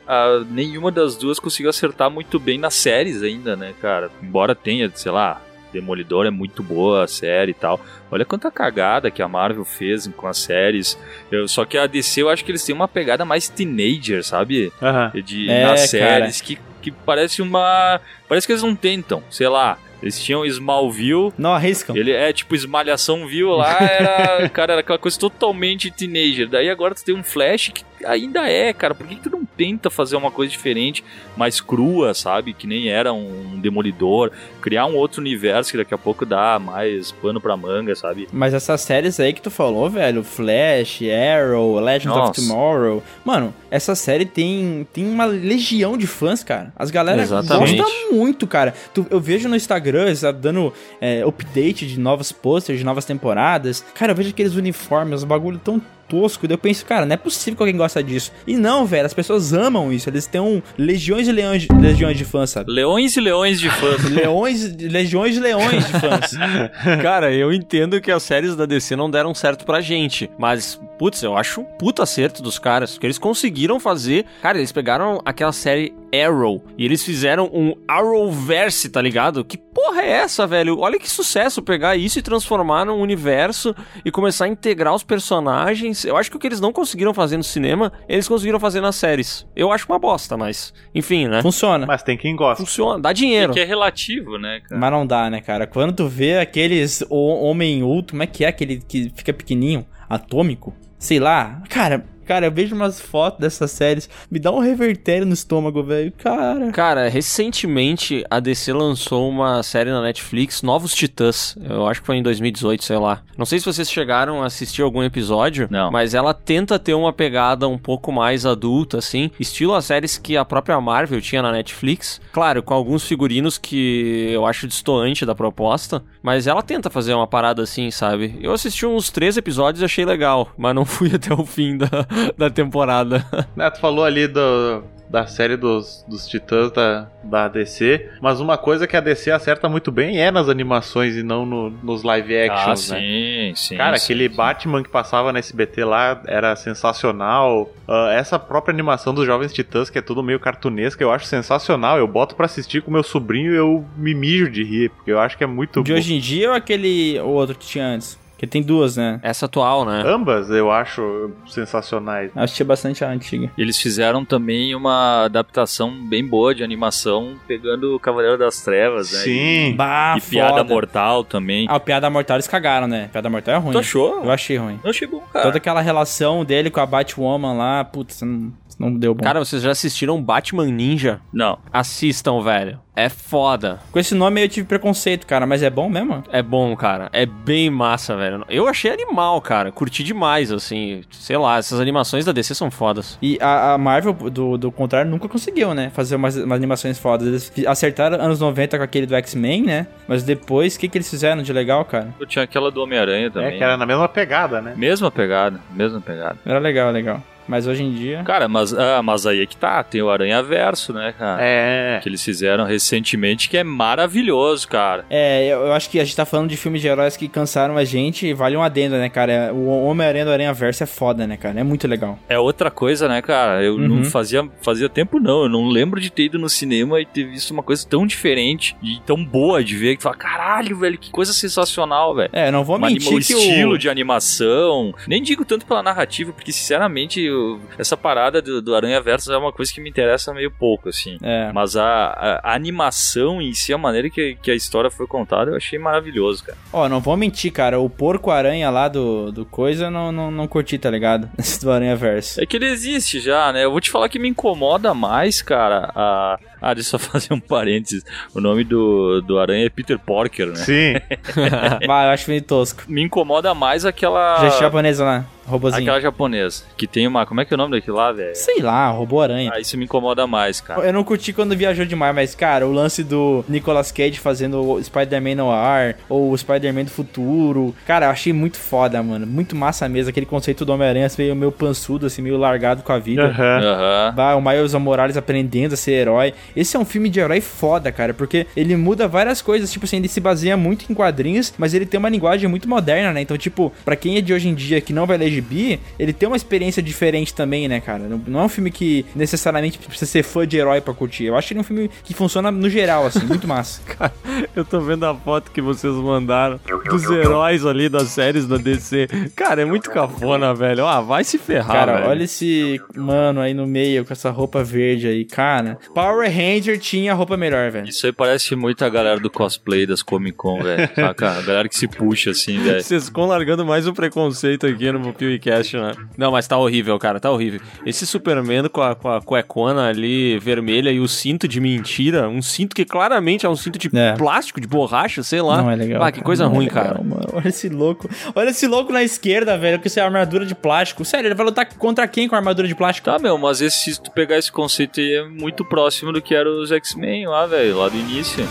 a- 0.07 0.43
nenhuma 0.49 0.91
das 0.91 1.15
duas 1.15 1.39
conseguiu 1.39 1.69
acertar 1.69 2.09
muito 2.09 2.39
bem 2.39 2.57
nas 2.57 2.73
séries 2.75 3.21
ainda, 3.23 3.55
né, 3.55 3.73
cara? 3.81 4.09
Embora 4.21 4.53
tenha, 4.55 4.89
sei 4.93 5.12
lá, 5.12 5.41
Demolidor 5.71 6.25
é 6.25 6.31
muito 6.31 6.63
boa 6.63 7.03
a 7.03 7.07
série 7.07 7.51
e 7.51 7.53
tal. 7.53 7.79
Olha 8.12 8.25
quanta 8.25 8.49
cagada 8.49 9.12
que 9.12 9.21
a 9.21 9.27
Marvel 9.27 9.63
fez 9.63 10.07
com 10.17 10.25
as 10.27 10.39
séries. 10.39 10.97
Eu, 11.31 11.47
só 11.47 11.63
que 11.63 11.77
a 11.77 11.85
DC 11.85 12.23
eu 12.23 12.29
acho 12.29 12.43
que 12.43 12.49
eles 12.51 12.63
têm 12.65 12.73
uma 12.73 12.88
pegada 12.88 13.23
mais 13.23 13.47
teenager, 13.47 14.23
sabe? 14.23 14.73
Aham. 14.81 15.12
De, 15.23 15.47
É, 15.47 15.63
nas 15.65 15.79
cara. 15.81 15.88
séries 15.88 16.41
que, 16.41 16.57
que 16.81 16.89
parece 16.91 17.41
uma. 17.43 18.01
Parece 18.27 18.47
que 18.47 18.53
eles 18.53 18.63
não 18.63 18.75
tentam, 18.75 19.21
sei 19.29 19.47
lá. 19.47 19.77
Eles 20.01 20.17
tinham 20.23 20.43
Smallville, 20.45 21.33
Não 21.38 21.53
arriscam. 21.53 21.95
ele 21.95 22.13
é 22.13 22.31
tipo 22.33 22.55
esmalhação 22.55 23.27
viu 23.27 23.49
lá, 23.51 23.77
era, 23.81 24.47
cara, 24.49 24.71
era 24.73 24.79
aquela 24.79 24.97
coisa 24.97 25.19
totalmente 25.19 25.91
teenager. 25.91 26.47
Daí 26.47 26.69
agora 26.69 26.95
tu 26.95 27.03
tem 27.03 27.13
um 27.13 27.21
Flash 27.23 27.69
que 27.75 27.83
ainda 28.05 28.47
é, 28.49 28.71
cara. 28.73 28.93
Por 28.95 29.05
que, 29.07 29.15
que 29.15 29.21
tu 29.21 29.29
não 29.29 29.45
tenta 29.45 29.89
fazer 29.89 30.15
uma 30.15 30.31
coisa 30.31 30.51
diferente, 30.51 31.03
mais 31.35 31.59
crua, 31.59 32.13
sabe? 32.13 32.53
Que 32.53 32.65
nem 32.67 32.89
era 32.89 33.12
um 33.13 33.59
demolidor, 33.59 34.31
criar 34.62 34.85
um 34.85 34.95
outro 34.95 35.19
universo 35.21 35.71
que 35.71 35.77
daqui 35.77 35.93
a 35.93 35.97
pouco 35.97 36.25
dá 36.25 36.57
mais 36.59 37.12
pano 37.12 37.41
pra 37.41 37.55
manga, 37.57 37.95
sabe? 37.95 38.27
Mas 38.31 38.53
essas 38.53 38.81
séries 38.81 39.19
aí 39.19 39.33
que 39.33 39.41
tu 39.41 39.51
falou, 39.51 39.89
velho, 39.89 40.23
Flash, 40.23 41.01
Arrow, 41.03 41.79
Legends 41.79 42.15
of 42.15 42.27
Nossa. 42.27 42.41
Tomorrow, 42.41 43.03
mano, 43.25 43.53
essa 43.69 43.95
série 43.95 44.25
tem, 44.25 44.88
tem 44.93 45.05
uma 45.07 45.25
legião 45.25 45.97
de 45.97 46.07
fãs, 46.07 46.43
cara. 46.43 46.71
As 46.75 46.89
galera 46.91 47.21
Exatamente. 47.21 47.77
gostam 47.81 48.12
muito, 48.13 48.47
cara. 48.47 48.73
Tu- 48.93 49.05
eu 49.09 49.19
vejo 49.19 49.49
no 49.49 49.55
Instagram, 49.55 50.07
eles 50.07 50.21
tá 50.21 50.31
dando 50.31 50.73
é, 51.01 51.23
update 51.25 51.85
de 51.85 51.99
novos 51.99 52.31
posters, 52.31 52.79
de 52.79 52.85
novas 52.85 53.05
temporadas. 53.05 53.83
Cara, 53.93 54.12
eu 54.12 54.15
vejo 54.15 54.29
aqueles 54.29 54.55
uniformes, 54.55 55.15
os 55.15 55.23
bagulho 55.23 55.59
tão 55.59 55.81
tosco. 56.10 56.48
Daí 56.48 56.56
eu 56.56 56.58
penso, 56.60 56.86
cara, 56.86 57.06
não 57.06 57.13
é 57.13 57.17
possível 57.17 57.56
que 57.58 57.63
alguém 57.63 57.78
gosta 57.78 58.04
disso. 58.04 58.32
E 58.48 58.58
não, 58.58 58.86
velho, 58.86 59.06
as 59.06 59.13
pessoas 59.13 59.54
amam 59.54 59.93
isso. 59.93 60.10
Eles 60.10 60.26
têm 60.26 60.41
um 60.41 60.62
legiões 60.78 61.28
e 61.28 61.32
leões, 61.32 61.62
de- 61.62 61.67
legiões 61.80 62.17
de 62.17 62.26
fãs, 62.26 62.50
sabe? 62.50 62.72
Leões 62.72 63.15
e 63.15 63.22
leões 63.22 63.60
de 63.60 63.69
fãs. 63.69 64.04
Leões, 64.10 64.76
legiões 64.78 65.38
e 65.38 65.39
leões 65.39 65.86
de 65.86 65.91
fãs. 66.00 66.32
Cara, 67.02 67.32
eu 67.34 67.54
entendo 67.54 68.02
que 68.02 68.12
as 68.12 68.24
séries 68.24 68.56
da 68.56 68.65
DC 68.65 68.95
não 68.95 69.10
deram 69.10 69.34
certo 69.34 69.65
pra 69.65 69.80
gente, 69.82 70.30
mas, 70.38 70.80
putz, 70.99 71.23
eu 71.23 71.35
acho 71.35 71.62
um 71.62 71.63
puta 71.63 72.03
acerto 72.03 72.43
dos 72.43 72.59
caras, 72.59 72.97
que 72.97 73.05
eles 73.05 73.17
conseguiram 73.17 73.79
fazer. 73.79 74.25
Cara, 74.41 74.57
eles 74.59 74.71
pegaram 74.71 75.21
aquela 75.25 75.51
série 75.53 75.93
Arrow 76.13 76.62
e 76.77 76.83
eles 76.85 77.03
fizeram 77.03 77.49
um 77.53 77.73
Arrowverse, 77.88 78.89
tá 78.89 79.01
ligado? 79.01 79.43
Que 79.45 79.57
porra 79.57 80.01
é 80.01 80.09
essa, 80.09 80.45
velho? 80.45 80.79
Olha 80.79 80.99
que 80.99 81.09
sucesso 81.09 81.62
pegar 81.62 81.95
isso 81.95 82.19
e 82.19 82.21
transformar 82.21 82.85
num 82.85 82.99
universo 82.99 83.73
e 84.03 84.12
começar 84.12 84.45
a 84.45 84.47
integrar 84.49 84.93
os 84.93 85.03
personagens. 85.03 86.03
Eu 86.03 86.17
acho 86.17 86.29
que 86.29 86.35
o 86.38 86.39
que 86.39 86.47
eles 86.47 86.59
não 86.59 86.73
conseguiram 86.73 87.13
fazer 87.13 87.38
no 87.38 87.43
cinema, 87.43 87.93
eles 88.07 88.27
conseguiram 88.27 88.59
fazer 88.59 88.81
nas 88.81 88.95
séries. 88.95 89.47
Eu 89.55 89.71
acho 89.71 89.85
uma 89.88 89.97
bosta, 89.99 90.35
mas, 90.35 90.73
enfim, 90.93 91.27
né? 91.27 91.41
Funciona. 91.41 91.85
Mas 91.85 92.03
tem 92.03 92.17
quem 92.17 92.35
gosta. 92.35 92.63
Funciona, 92.63 92.99
dá 92.99 93.13
dinheiro. 93.13 93.53
que 93.53 93.59
é 93.59 93.63
relativo, 93.63 94.38
né, 94.38 94.59
cara? 94.67 94.79
Mas 94.79 94.91
não 94.91 95.05
dá, 95.07 95.29
né, 95.29 95.39
cara? 95.39 95.65
Quando 95.65 95.93
tu 95.93 96.07
vê 96.07 96.38
aqueles 96.39 97.03
o- 97.09 97.29
Homem 97.49 97.83
Ultra, 97.83 98.12
como 98.12 98.23
é 98.23 98.27
que 98.27 98.43
é 98.43 98.47
aquele 98.49 98.81
que 98.85 99.12
fica 99.15 99.31
pequenininho, 99.31 99.85
atômico? 100.09 100.73
Sei 100.99 101.17
lá. 101.17 101.63
Cara, 101.69 102.03
cara, 102.30 102.46
eu 102.46 102.52
vejo 102.52 102.76
umas 102.76 103.02
fotos 103.02 103.39
dessas 103.39 103.72
séries, 103.72 104.08
me 104.30 104.38
dá 104.38 104.52
um 104.52 104.60
revertério 104.60 105.26
no 105.26 105.34
estômago, 105.34 105.82
velho. 105.82 106.12
Cara. 106.15 106.72
Cara, 106.72 107.10
recentemente 107.10 108.24
a 108.30 108.39
DC 108.39 108.72
lançou 108.72 109.28
uma 109.28 109.63
série 109.63 109.89
na 109.89 110.00
Netflix, 110.00 110.62
Novos 110.62 110.94
Titãs. 110.94 111.58
Eu 111.60 111.88
acho 111.88 112.02
que 112.02 112.06
foi 112.06 112.17
em 112.17 112.21
2018, 112.21 112.84
sei 112.84 112.98
lá. 112.98 113.23
Não 113.36 113.48
sei 113.48 113.58
se 113.58 113.65
vocês 113.65 113.90
chegaram 113.92 114.44
a 114.44 114.46
assistir 114.46 114.84
algum 114.84 115.02
episódio, 115.02 115.67
Não. 115.71 115.90
mas 115.90 116.13
ela 116.13 116.32
tenta 116.32 116.77
ter 116.77 116.94
uma 116.94 117.12
pegada 117.12 117.67
um 117.67 117.80
pouco 117.80 118.12
mais 118.12 118.46
adulta, 118.46 119.00
assim, 119.00 119.32
estilo 119.40 119.73
as 119.73 119.86
séries 119.86 120.15
que 120.19 120.38
a 120.38 120.46
própria 120.46 120.80
Marvel 120.80 121.19
tinha 121.21 121.42
na 121.42 121.52
Netflix. 121.52 122.21
Claro, 122.32 122.62
com 122.62 122.75
alguns 122.75 123.04
figurinos 123.08 123.58
que 123.58 124.30
eu 124.32 124.46
acho 124.46 124.67
destoante 124.67 125.25
da 125.25 125.34
proposta, 125.34 126.04
mas 126.21 126.46
ela 126.46 126.62
tenta 126.62 126.92
fazer 126.92 127.15
uma 127.15 127.25
parada 127.25 127.63
assim, 127.63 127.90
sabe? 127.90 128.38
Eu 128.40 128.54
assisti 128.54 128.86
uns 128.86 129.10
três 129.10 129.36
episódios 129.36 129.82
e 129.82 129.86
achei 129.86 130.06
legal, 130.06 130.52
mas 130.56 130.75
não 130.75 130.86
fui 130.86 131.10
até 131.15 131.34
o 131.34 131.44
fim 131.44 131.75
da, 131.75 131.88
da 132.38 132.50
temporada. 132.50 133.26
Neto 133.56 133.80
falou 133.80 134.04
ali 134.06 134.28
do, 134.28 134.84
da 135.10 135.26
série 135.28 135.58
dos, 135.58 136.04
dos 136.08 136.28
titãs 136.28 136.72
da, 136.72 137.08
da 137.24 137.48
DC, 137.48 138.10
mas 138.22 138.40
uma 138.40 138.58
coisa 138.58 138.86
que 138.88 138.96
a 138.96 139.00
DC 139.00 139.32
acerta 139.32 139.67
muito 139.67 139.92
bem 139.92 140.20
é 140.22 140.30
nas 140.32 140.48
animações 140.50 141.15
e 141.15 141.24
não 141.24 141.46
no- 141.46 141.70
nos 141.70 142.04
live 142.04 142.36
Ah, 142.38 142.54
actions, 142.54 142.90
né? 142.90 143.00
sim, 143.00 143.54
sim. 143.56 143.78
Cara, 143.78 143.98
sim, 143.98 144.06
aquele 144.06 144.30
sim. 144.30 144.36
Batman 144.36 144.84
que 144.84 144.90
passava 144.90 145.32
na 145.34 145.40
SBT 145.40 145.84
lá 145.84 146.22
era 146.28 146.56
sensacional. 146.56 147.72
Ah, 147.88 148.12
essa 148.13 148.38
própria 148.38 148.74
animação 148.74 149.13
dos 149.13 149.26
Jovens 149.26 149.54
Titãs, 149.54 149.90
que 149.90 149.98
é 149.98 150.02
tudo 150.02 150.22
meio 150.24 150.40
cartunesca, 150.40 151.04
eu 151.04 151.12
acho 151.12 151.26
sensacional. 151.26 151.98
Eu 151.98 152.08
boto 152.08 152.36
pra 152.36 152.46
assistir 152.46 152.82
com 152.82 152.92
meu 152.92 153.04
sobrinho 153.04 153.52
e 153.54 153.58
eu 153.58 153.86
me 153.98 154.13
mijo 154.13 154.50
de 154.50 154.63
rir, 154.63 154.90
porque 154.90 155.12
eu 155.12 155.20
acho 155.20 155.38
que 155.38 155.44
é 155.44 155.48
muito 155.48 155.82
De 155.82 155.92
bom. 155.92 155.98
hoje 155.98 156.13
em 156.13 156.20
dia 156.20 156.50
ou 156.50 156.56
aquele 156.56 157.20
outro 157.20 157.56
que 157.58 157.65
tinha 157.65 157.86
antes? 157.86 158.17
Que 158.40 158.48
tem 158.48 158.63
duas, 158.63 158.96
né? 158.96 159.19
Essa 159.21 159.46
atual, 159.48 159.83
né? 159.83 160.02
Ambas 160.06 160.50
eu 160.50 160.71
acho 160.71 161.29
sensacionais. 161.46 162.31
Eu 162.33 162.42
assisti 162.42 162.63
bastante 162.63 163.04
a 163.04 163.10
antiga. 163.10 163.52
Eles 163.58 163.77
fizeram 163.77 164.23
também 164.23 164.73
uma 164.73 165.25
adaptação 165.25 165.92
bem 166.08 166.25
boa 166.25 166.56
de 166.56 166.63
animação, 166.63 167.35
pegando 167.46 167.96
o 167.96 168.00
Cavaleiro 168.00 168.37
das 168.37 168.62
Trevas, 168.62 169.12
né? 169.12 169.19
Sim. 169.19 169.73
Bah, 169.75 170.13
E, 170.15 170.19
e 170.19 170.21
Piada 170.21 170.58
foda. 170.60 170.63
Mortal 170.63 171.23
também. 171.25 171.67
Ah, 171.69 171.75
o 171.75 171.79
Piada 171.81 172.10
Mortal 172.10 172.37
eles 172.37 172.48
cagaram, 172.48 172.87
né? 172.87 173.10
Piada 173.12 173.29
Mortal 173.29 173.56
é 173.56 173.58
ruim. 173.58 173.73
tu 173.73 173.79
achou? 173.79 174.23
Eu 174.23 174.31
achei 174.31 174.56
ruim. 174.58 174.79
Eu 174.83 174.90
achei 174.90 175.06
bom, 175.08 175.21
cara. 175.33 175.44
Toda 175.46 175.58
aquela 175.58 175.81
relação 175.81 176.46
dele 176.46 176.69
com 176.69 176.79
a 176.79 176.85
Batwoman 176.85 177.54
lá, 177.54 177.83
putz, 177.83 178.21
não, 178.21 178.54
não 178.80 178.94
deu 178.94 179.13
bom. 179.13 179.23
Cara, 179.23 179.40
vocês 179.40 179.62
já 179.62 179.71
assistiram 179.71 180.21
Batman 180.23 180.65
Ninja? 180.65 181.19
Não. 181.34 181.60
Assistam, 181.71 182.42
velho. 182.42 182.80
É 182.96 183.08
foda. 183.08 183.80
Com 183.92 184.00
esse 184.00 184.13
nome 184.13 184.44
eu 184.44 184.50
tive 184.50 184.67
preconceito, 184.67 185.25
cara, 185.25 185.46
mas 185.46 185.63
é 185.63 185.69
bom 185.69 185.90
mesmo? 185.90 186.23
É 186.32 186.42
bom, 186.42 186.75
cara. 186.75 187.10
É 187.13 187.25
bem 187.25 187.69
massa, 187.69 188.15
velho. 188.15 188.46
Eu 188.50 188.67
achei 188.67 188.92
animal, 188.92 189.40
cara. 189.42 189.71
Curti 189.71 190.04
demais, 190.04 190.52
assim. 190.52 191.02
Sei 191.12 191.38
lá, 191.38 191.58
essas 191.58 191.80
animações 191.80 192.25
da 192.25 192.32
DC 192.32 192.56
são 192.56 192.71
fodas. 192.71 193.17
E 193.21 193.38
a, 193.42 193.73
a 193.73 193.77
Marvel, 193.77 194.13
do, 194.13 194.58
do 194.58 194.71
contrário, 194.71 195.10
nunca 195.10 195.30
conseguiu, 195.30 195.73
né? 195.73 195.90
Fazer 195.94 196.15
umas, 196.15 196.36
umas 196.36 196.58
animações 196.58 196.98
fodas. 196.98 197.27
Eles 197.27 197.67
acertaram 197.67 198.21
anos 198.21 198.40
90 198.40 198.77
com 198.77 198.84
aquele 198.84 199.06
do 199.06 199.15
X-Men, 199.15 199.63
né? 199.63 199.88
Mas 200.08 200.23
depois, 200.23 200.75
o 200.75 200.80
que, 200.80 200.90
que 200.90 200.98
eles 200.98 201.10
fizeram 201.10 201.42
de 201.42 201.54
legal, 201.54 201.86
cara? 201.86 202.13
Eu 202.19 202.25
tinha 202.25 202.44
aquela 202.44 202.69
do 202.69 202.82
Homem-Aranha 202.82 203.32
também. 203.32 203.56
É 203.56 203.58
que 203.58 203.63
era 203.63 203.77
na 203.77 203.86
mesma 203.86 204.10
pegada, 204.10 204.62
né? 204.62 204.73
Mesma 204.75 205.10
pegada, 205.10 205.60
mesma 205.73 206.02
pegada. 206.02 206.38
Era 206.46 206.60
legal, 206.60 206.92
legal. 206.92 207.23
Mas 207.50 207.65
hoje 207.65 207.81
em 207.83 207.91
dia. 207.91 208.21
Cara, 208.23 208.47
mas, 208.47 208.71
ah, 208.73 209.02
mas 209.02 209.25
aí 209.25 209.41
é 209.41 209.45
que 209.47 209.58
tá, 209.58 209.81
tem 209.83 210.02
o 210.04 210.10
Aranha 210.10 210.41
Verso, 210.43 210.93
né, 210.93 211.13
cara? 211.17 211.41
É. 211.43 212.00
Que 212.04 212.08
eles 212.08 212.23
fizeram 212.23 212.63
recentemente, 212.63 213.50
que 213.50 213.58
é 213.58 213.63
maravilhoso, 213.63 214.67
cara. 214.67 215.04
É, 215.10 215.47
eu, 215.47 215.62
eu 215.65 215.73
acho 215.73 215.89
que 215.89 216.00
a 216.00 216.04
gente 216.04 216.15
tá 216.15 216.25
falando 216.25 216.47
de 216.50 216.56
filmes 216.56 216.79
de 216.81 216.87
heróis 216.87 217.17
que 217.17 217.27
cansaram 217.27 217.75
a 217.75 217.83
gente 217.83 218.27
e 218.27 218.33
vale 218.33 218.56
um 218.56 218.62
adendo, 218.62 218.95
né, 218.97 219.10
cara? 219.10 219.52
O 219.54 219.67
Homem-Aranha 219.85 220.25
do 220.25 220.31
Aranha 220.31 220.54
Verso 220.54 220.83
é 220.83 220.85
foda, 220.85 221.25
né, 221.25 221.37
cara? 221.37 221.60
É 221.60 221.63
muito 221.63 221.87
legal. 221.87 222.19
É 222.29 222.37
outra 222.37 222.69
coisa, 222.69 223.08
né, 223.08 223.21
cara? 223.21 223.63
Eu 223.63 223.75
Uhum. 223.75 223.87
não 223.87 224.06
fazia, 224.06 224.47
fazia 224.62 224.87
tempo, 224.87 225.19
não. 225.19 225.43
Eu 225.43 225.50
não 225.50 225.67
lembro 225.69 226.00
de 226.00 226.12
ter 226.12 226.23
ido 226.25 226.37
no 226.37 226.50
cinema 226.50 227.02
e 227.02 227.06
ter 227.06 227.23
visto 227.25 227.50
uma 227.52 227.63
coisa 227.63 227.83
tão 227.87 228.06
diferente 228.06 228.75
e 228.83 229.00
tão 229.06 229.23
boa 229.25 229.63
de 229.63 229.75
ver. 229.75 229.95
Que 229.97 230.04
fala, 230.04 230.15
caralho, 230.15 230.77
velho, 230.77 230.97
que 231.00 231.10
coisa 231.10 231.33
sensacional, 231.33 232.13
velho. 232.13 232.29
É, 232.31 232.52
não 232.52 232.63
vou 232.63 232.77
Uma 232.77 232.87
anima- 232.87 233.10
mentir 233.12 233.17
o 233.17 233.25
que 233.25 233.33
estilo 233.47 233.73
o... 233.73 233.77
de 233.77 233.89
animação. 233.89 234.93
Nem 235.08 235.21
digo 235.23 235.43
tanto 235.45 235.65
pela 235.65 235.81
narrativa, 235.81 236.31
porque, 236.31 236.52
sinceramente, 236.52 237.19
eu- 237.21 237.38
essa 237.77 237.96
parada 237.98 238.42
do, 238.42 238.62
do 238.62 238.75
Aranha 238.75 239.02
Verso 239.02 239.31
é 239.31 239.37
uma 239.37 239.52
coisa 239.52 239.71
que 239.73 239.81
me 239.81 239.90
interessa 239.90 240.33
meio 240.33 240.52
pouco, 240.52 240.90
assim. 240.90 241.17
É. 241.21 241.52
Mas 241.54 241.75
a, 241.75 241.83
a- 241.85 242.40
a 242.44 242.54
animação 242.56 243.42
em 243.42 243.54
si, 243.54 243.73
a 243.73 243.77
maneira 243.77 244.10
que, 244.10 244.35
que 244.42 244.52
a 244.52 244.56
história 244.56 244.90
foi 244.90 245.08
contada, 245.08 245.52
eu 245.52 245.56
achei 245.58 245.77
maravilhoso, 245.79 246.44
cara. 246.44 246.58
Ó, 246.73 246.87
não 246.90 247.00
vou 247.00 247.15
mentir, 247.17 247.52
cara. 247.52 247.79
O 247.79 247.90
porco-aranha 247.90 248.69
lá 248.69 248.87
do, 248.87 249.31
do 249.31 249.46
coisa, 249.46 249.85
eu 249.85 249.92
não, 249.92 250.12
não, 250.12 250.31
não 250.31 250.48
curti, 250.48 250.77
tá 250.77 250.90
ligado? 250.90 251.29
Esse 251.37 251.62
do 251.63 251.71
Aranha 251.71 251.96
Verso. 251.96 252.42
É 252.42 252.46
que 252.46 252.58
ele 252.58 252.67
existe 252.67 253.19
já, 253.19 253.52
né? 253.54 253.63
Eu 253.65 253.71
vou 253.71 253.81
te 253.81 253.90
falar 253.90 254.10
que 254.10 254.19
me 254.19 254.27
incomoda 254.29 254.94
mais, 254.94 255.42
cara, 255.42 255.92
a... 255.96 256.40
Ah, 256.62 256.73
deixa 256.73 256.95
eu 256.95 256.99
só 256.99 257.12
fazer 257.12 257.33
um 257.33 257.39
parênteses. 257.39 258.03
O 258.33 258.41
nome 258.41 258.63
do, 258.63 259.21
do 259.21 259.39
aranha 259.39 259.65
é 259.65 259.69
Peter 259.69 259.97
Porker, 259.97 260.47
né? 260.47 260.55
Sim. 260.55 260.93
Bah, 261.87 262.05
eu 262.05 262.12
acho 262.12 262.29
meio 262.29 262.41
tosco. 262.41 262.83
Me 262.87 263.01
incomoda 263.01 263.53
mais 263.53 263.85
aquela... 263.85 264.39
Já 264.39 264.47
é 264.47 264.60
japonesa 264.60 265.03
lá, 265.03 265.25
robozinho. 265.45 265.81
Aquela 265.81 265.99
japonesa, 266.01 266.63
que 266.77 266.85
tem 266.85 267.07
uma... 267.07 267.25
Como 267.25 267.41
é 267.41 267.45
que 267.45 267.53
é 267.53 267.55
o 267.55 267.57
nome 267.57 267.75
daquilo 267.75 267.97
lá, 267.97 268.12
velho? 268.12 268.35
Sei 268.35 268.62
lá, 268.62 268.89
robô-aranha. 268.89 269.51
Ah, 269.53 269.60
isso 269.60 269.77
me 269.77 269.85
incomoda 269.85 270.27
mais, 270.27 270.60
cara. 270.62 270.81
Eu 270.85 270.93
não 270.93 271.03
curti 271.03 271.33
quando 271.33 271.55
viajou 271.55 271.85
demais, 271.85 272.13
mas, 272.13 272.35
cara, 272.35 272.67
o 272.67 272.71
lance 272.71 273.03
do 273.03 273.43
Nicolas 273.47 273.91
Cage 273.91 274.19
fazendo 274.19 274.62
o 274.62 274.83
Spider-Man 274.83 275.35
no 275.35 275.51
ar, 275.51 275.95
ou 276.07 276.31
o 276.31 276.37
Spider-Man 276.37 276.85
do 276.85 276.91
futuro. 276.91 277.73
Cara, 277.85 278.07
eu 278.07 278.12
achei 278.12 278.33
muito 278.33 278.57
foda, 278.57 279.01
mano. 279.01 279.25
Muito 279.25 279.55
massa 279.55 279.87
mesmo. 279.87 280.10
Aquele 280.10 280.25
conceito 280.25 280.65
do 280.65 280.73
Homem-Aranha 280.73 281.07
meio, 281.17 281.35
meio 281.35 281.51
pançudo, 281.51 282.05
assim, 282.05 282.21
meio 282.21 282.37
largado 282.37 282.83
com 282.83 282.91
a 282.91 282.99
vida. 282.99 283.25
Aham. 283.25 283.60
Aham. 283.63 284.13
Bah, 284.15 284.35
o 284.35 284.41
Miles 284.41 284.73
Morales 284.73 285.17
aprendendo 285.17 285.73
a 285.73 285.77
ser 285.77 285.91
herói. 285.93 286.33
Esse 286.56 286.75
é 286.75 286.79
um 286.79 286.85
filme 286.85 287.10
de 287.10 287.19
herói 287.19 287.41
foda, 287.41 287.91
cara, 287.91 288.13
porque 288.13 288.47
ele 288.56 288.75
muda 288.75 289.08
várias 289.08 289.41
coisas. 289.41 289.71
Tipo 289.71 289.85
assim, 289.85 289.97
ele 289.97 290.08
se 290.08 290.19
baseia 290.19 290.56
muito 290.58 290.85
em 290.89 290.93
quadrinhos, 290.95 291.54
mas 291.58 291.73
ele 291.73 291.85
tem 291.85 291.97
uma 291.97 292.10
linguagem 292.10 292.50
muito 292.50 292.67
moderna, 292.67 293.13
né? 293.13 293.21
Então, 293.21 293.37
tipo, 293.37 293.71
pra 293.85 293.95
quem 293.95 294.17
é 294.17 294.21
de 294.21 294.33
hoje 294.33 294.47
em 294.50 294.54
dia 294.56 294.81
que 294.81 294.93
não 294.93 295.06
vai 295.06 295.17
ler 295.17 295.29
gibi, 295.31 295.79
ele 295.97 296.13
tem 296.13 296.27
uma 296.27 296.37
experiência 296.37 296.81
diferente 296.81 297.33
também, 297.33 297.67
né, 297.67 297.79
cara? 297.79 298.04
Não, 298.27 298.39
é 298.39 298.43
um 298.43 298.50
filme 298.50 298.71
que 298.71 299.06
necessariamente 299.15 299.77
precisa 299.77 300.10
ser 300.10 300.23
fã 300.23 300.47
de 300.47 300.58
herói 300.58 300.81
pra 300.81 300.93
curtir. 300.93 301.25
Eu 301.25 301.35
acho 301.35 301.47
que 301.47 301.54
ele 301.54 301.60
é 301.60 301.62
um 301.62 301.65
filme 301.65 301.89
que 302.04 302.13
funciona 302.13 302.52
no 302.52 302.69
geral, 302.69 303.06
assim, 303.06 303.25
muito 303.25 303.47
massa. 303.47 303.81
Eu 304.56 304.63
tô 304.65 304.79
vendo 304.79 305.06
a 305.06 305.13
foto 305.15 305.52
que 305.52 305.62
vocês 305.62 305.93
mandaram 305.93 306.60
dos 306.89 307.04
heróis 307.10 307.65
ali 307.65 307.89
das 307.89 308.10
séries 308.10 308.47
da 308.47 308.58
DC. 308.58 309.08
Cara, 309.35 309.62
é 309.62 309.65
muito 309.65 309.89
cafona, 309.91 310.54
velho. 310.54 310.85
Ah, 310.85 311.02
vai 311.02 311.23
se 311.23 311.37
ferrar, 311.37 311.75
Cara, 311.75 311.93
velho. 311.97 312.10
olha 312.10 312.23
esse 312.23 312.79
mano 312.95 313.39
aí 313.41 313.54
no 313.54 313.67
meio 313.67 314.06
com 314.06 314.13
essa 314.13 314.29
roupa 314.29 314.63
verde 314.63 315.08
aí, 315.08 315.25
cara. 315.25 315.77
Power 315.93 316.29
Ranger 316.40 316.79
tinha 316.79 317.13
roupa 317.13 317.35
melhor, 317.35 317.69
velho. 317.69 317.87
Isso 317.87 318.06
aí 318.06 318.12
parece 318.13 318.56
muito 318.56 318.83
a 318.85 318.90
galera 318.90 319.19
do 319.19 319.29
cosplay 319.29 319.85
das 319.85 320.02
Comic 320.02 320.37
Con, 320.37 320.62
velho. 320.63 320.90
Saca? 320.96 321.31
A 321.31 321.42
galera 321.42 321.67
que 321.67 321.75
se 321.77 321.87
puxa 321.87 322.31
assim, 322.31 322.58
velho. 322.60 322.81
Vocês 322.81 323.06
ficam 323.08 323.25
largando 323.25 323.65
mais 323.65 323.85
um 323.87 323.94
preconceito 323.94 324.65
aqui 324.65 324.92
no 324.92 325.13
PewCast, 325.13 325.75
né? 325.77 325.92
Não, 326.17 326.31
mas 326.31 326.48
tá 326.48 326.58
horrível, 326.58 326.98
cara, 326.98 327.19
tá 327.19 327.29
horrível. 327.29 327.60
Esse 327.85 328.06
Superman 328.08 328.69
com 328.69 328.81
a, 328.81 328.96
com 328.96 329.10
a 329.10 329.21
cuecona 329.21 329.87
ali 329.90 330.37
vermelha 330.40 330.92
e 330.92 331.00
o 331.00 331.08
cinto 331.08 331.48
de 331.48 331.60
mentira, 331.60 332.27
um 332.29 332.42
cinto 332.42 332.75
que 332.75 332.85
claramente 332.85 333.46
é 333.46 333.50
um 333.50 333.56
cinto 333.56 333.77
de 333.77 333.90
É. 333.96 334.13
plástico, 334.13 334.62
de 334.62 334.67
borracha, 334.67 335.21
sei 335.23 335.42
lá. 335.42 335.62
Não 335.62 335.69
é 335.71 335.75
legal. 335.75 336.02
Ah, 336.04 336.12
que 336.12 336.21
coisa 336.21 336.46
não 336.46 336.52
é 336.52 336.56
ruim, 336.56 336.65
legal, 336.67 336.83
cara. 336.83 337.02
mano. 337.04 337.25
Olha 337.33 337.48
esse 337.50 337.67
louco. 337.69 338.10
Olha 338.35 338.50
esse 338.50 338.67
louco 338.67 338.92
na 338.94 339.04
esquerda, 339.04 339.58
velho, 339.58 339.79
com 339.79 339.85
essa 339.87 340.04
armadura 340.04 340.46
de 340.46 340.56
plástico. 340.56 341.04
Sério, 341.06 341.27
ele 341.27 341.35
vai 341.35 341.46
lutar 341.46 341.65
contra 341.77 342.08
quem 342.08 342.27
com 342.27 342.35
a 342.35 342.37
armadura 342.37 342.67
de 342.67 342.75
plástico? 342.75 343.06
Tá, 343.06 343.19
meu, 343.19 343.37
mas 343.37 343.62
esse, 343.62 343.94
se 343.94 344.02
tu 344.02 344.12
pegar 344.12 344.37
esse 344.37 344.52
conceito 344.52 345.00
aí 345.00 345.13
é 345.15 345.23
muito 345.25 345.63
próximo 345.65 346.12
do 346.12 346.21
que 346.21 346.29
era 346.36 346.50
os 346.50 346.71
X-Men 346.71 347.27
lá, 347.27 347.46
velho, 347.46 347.77
lá 347.77 347.90
do 347.90 347.98
início. 347.98 348.44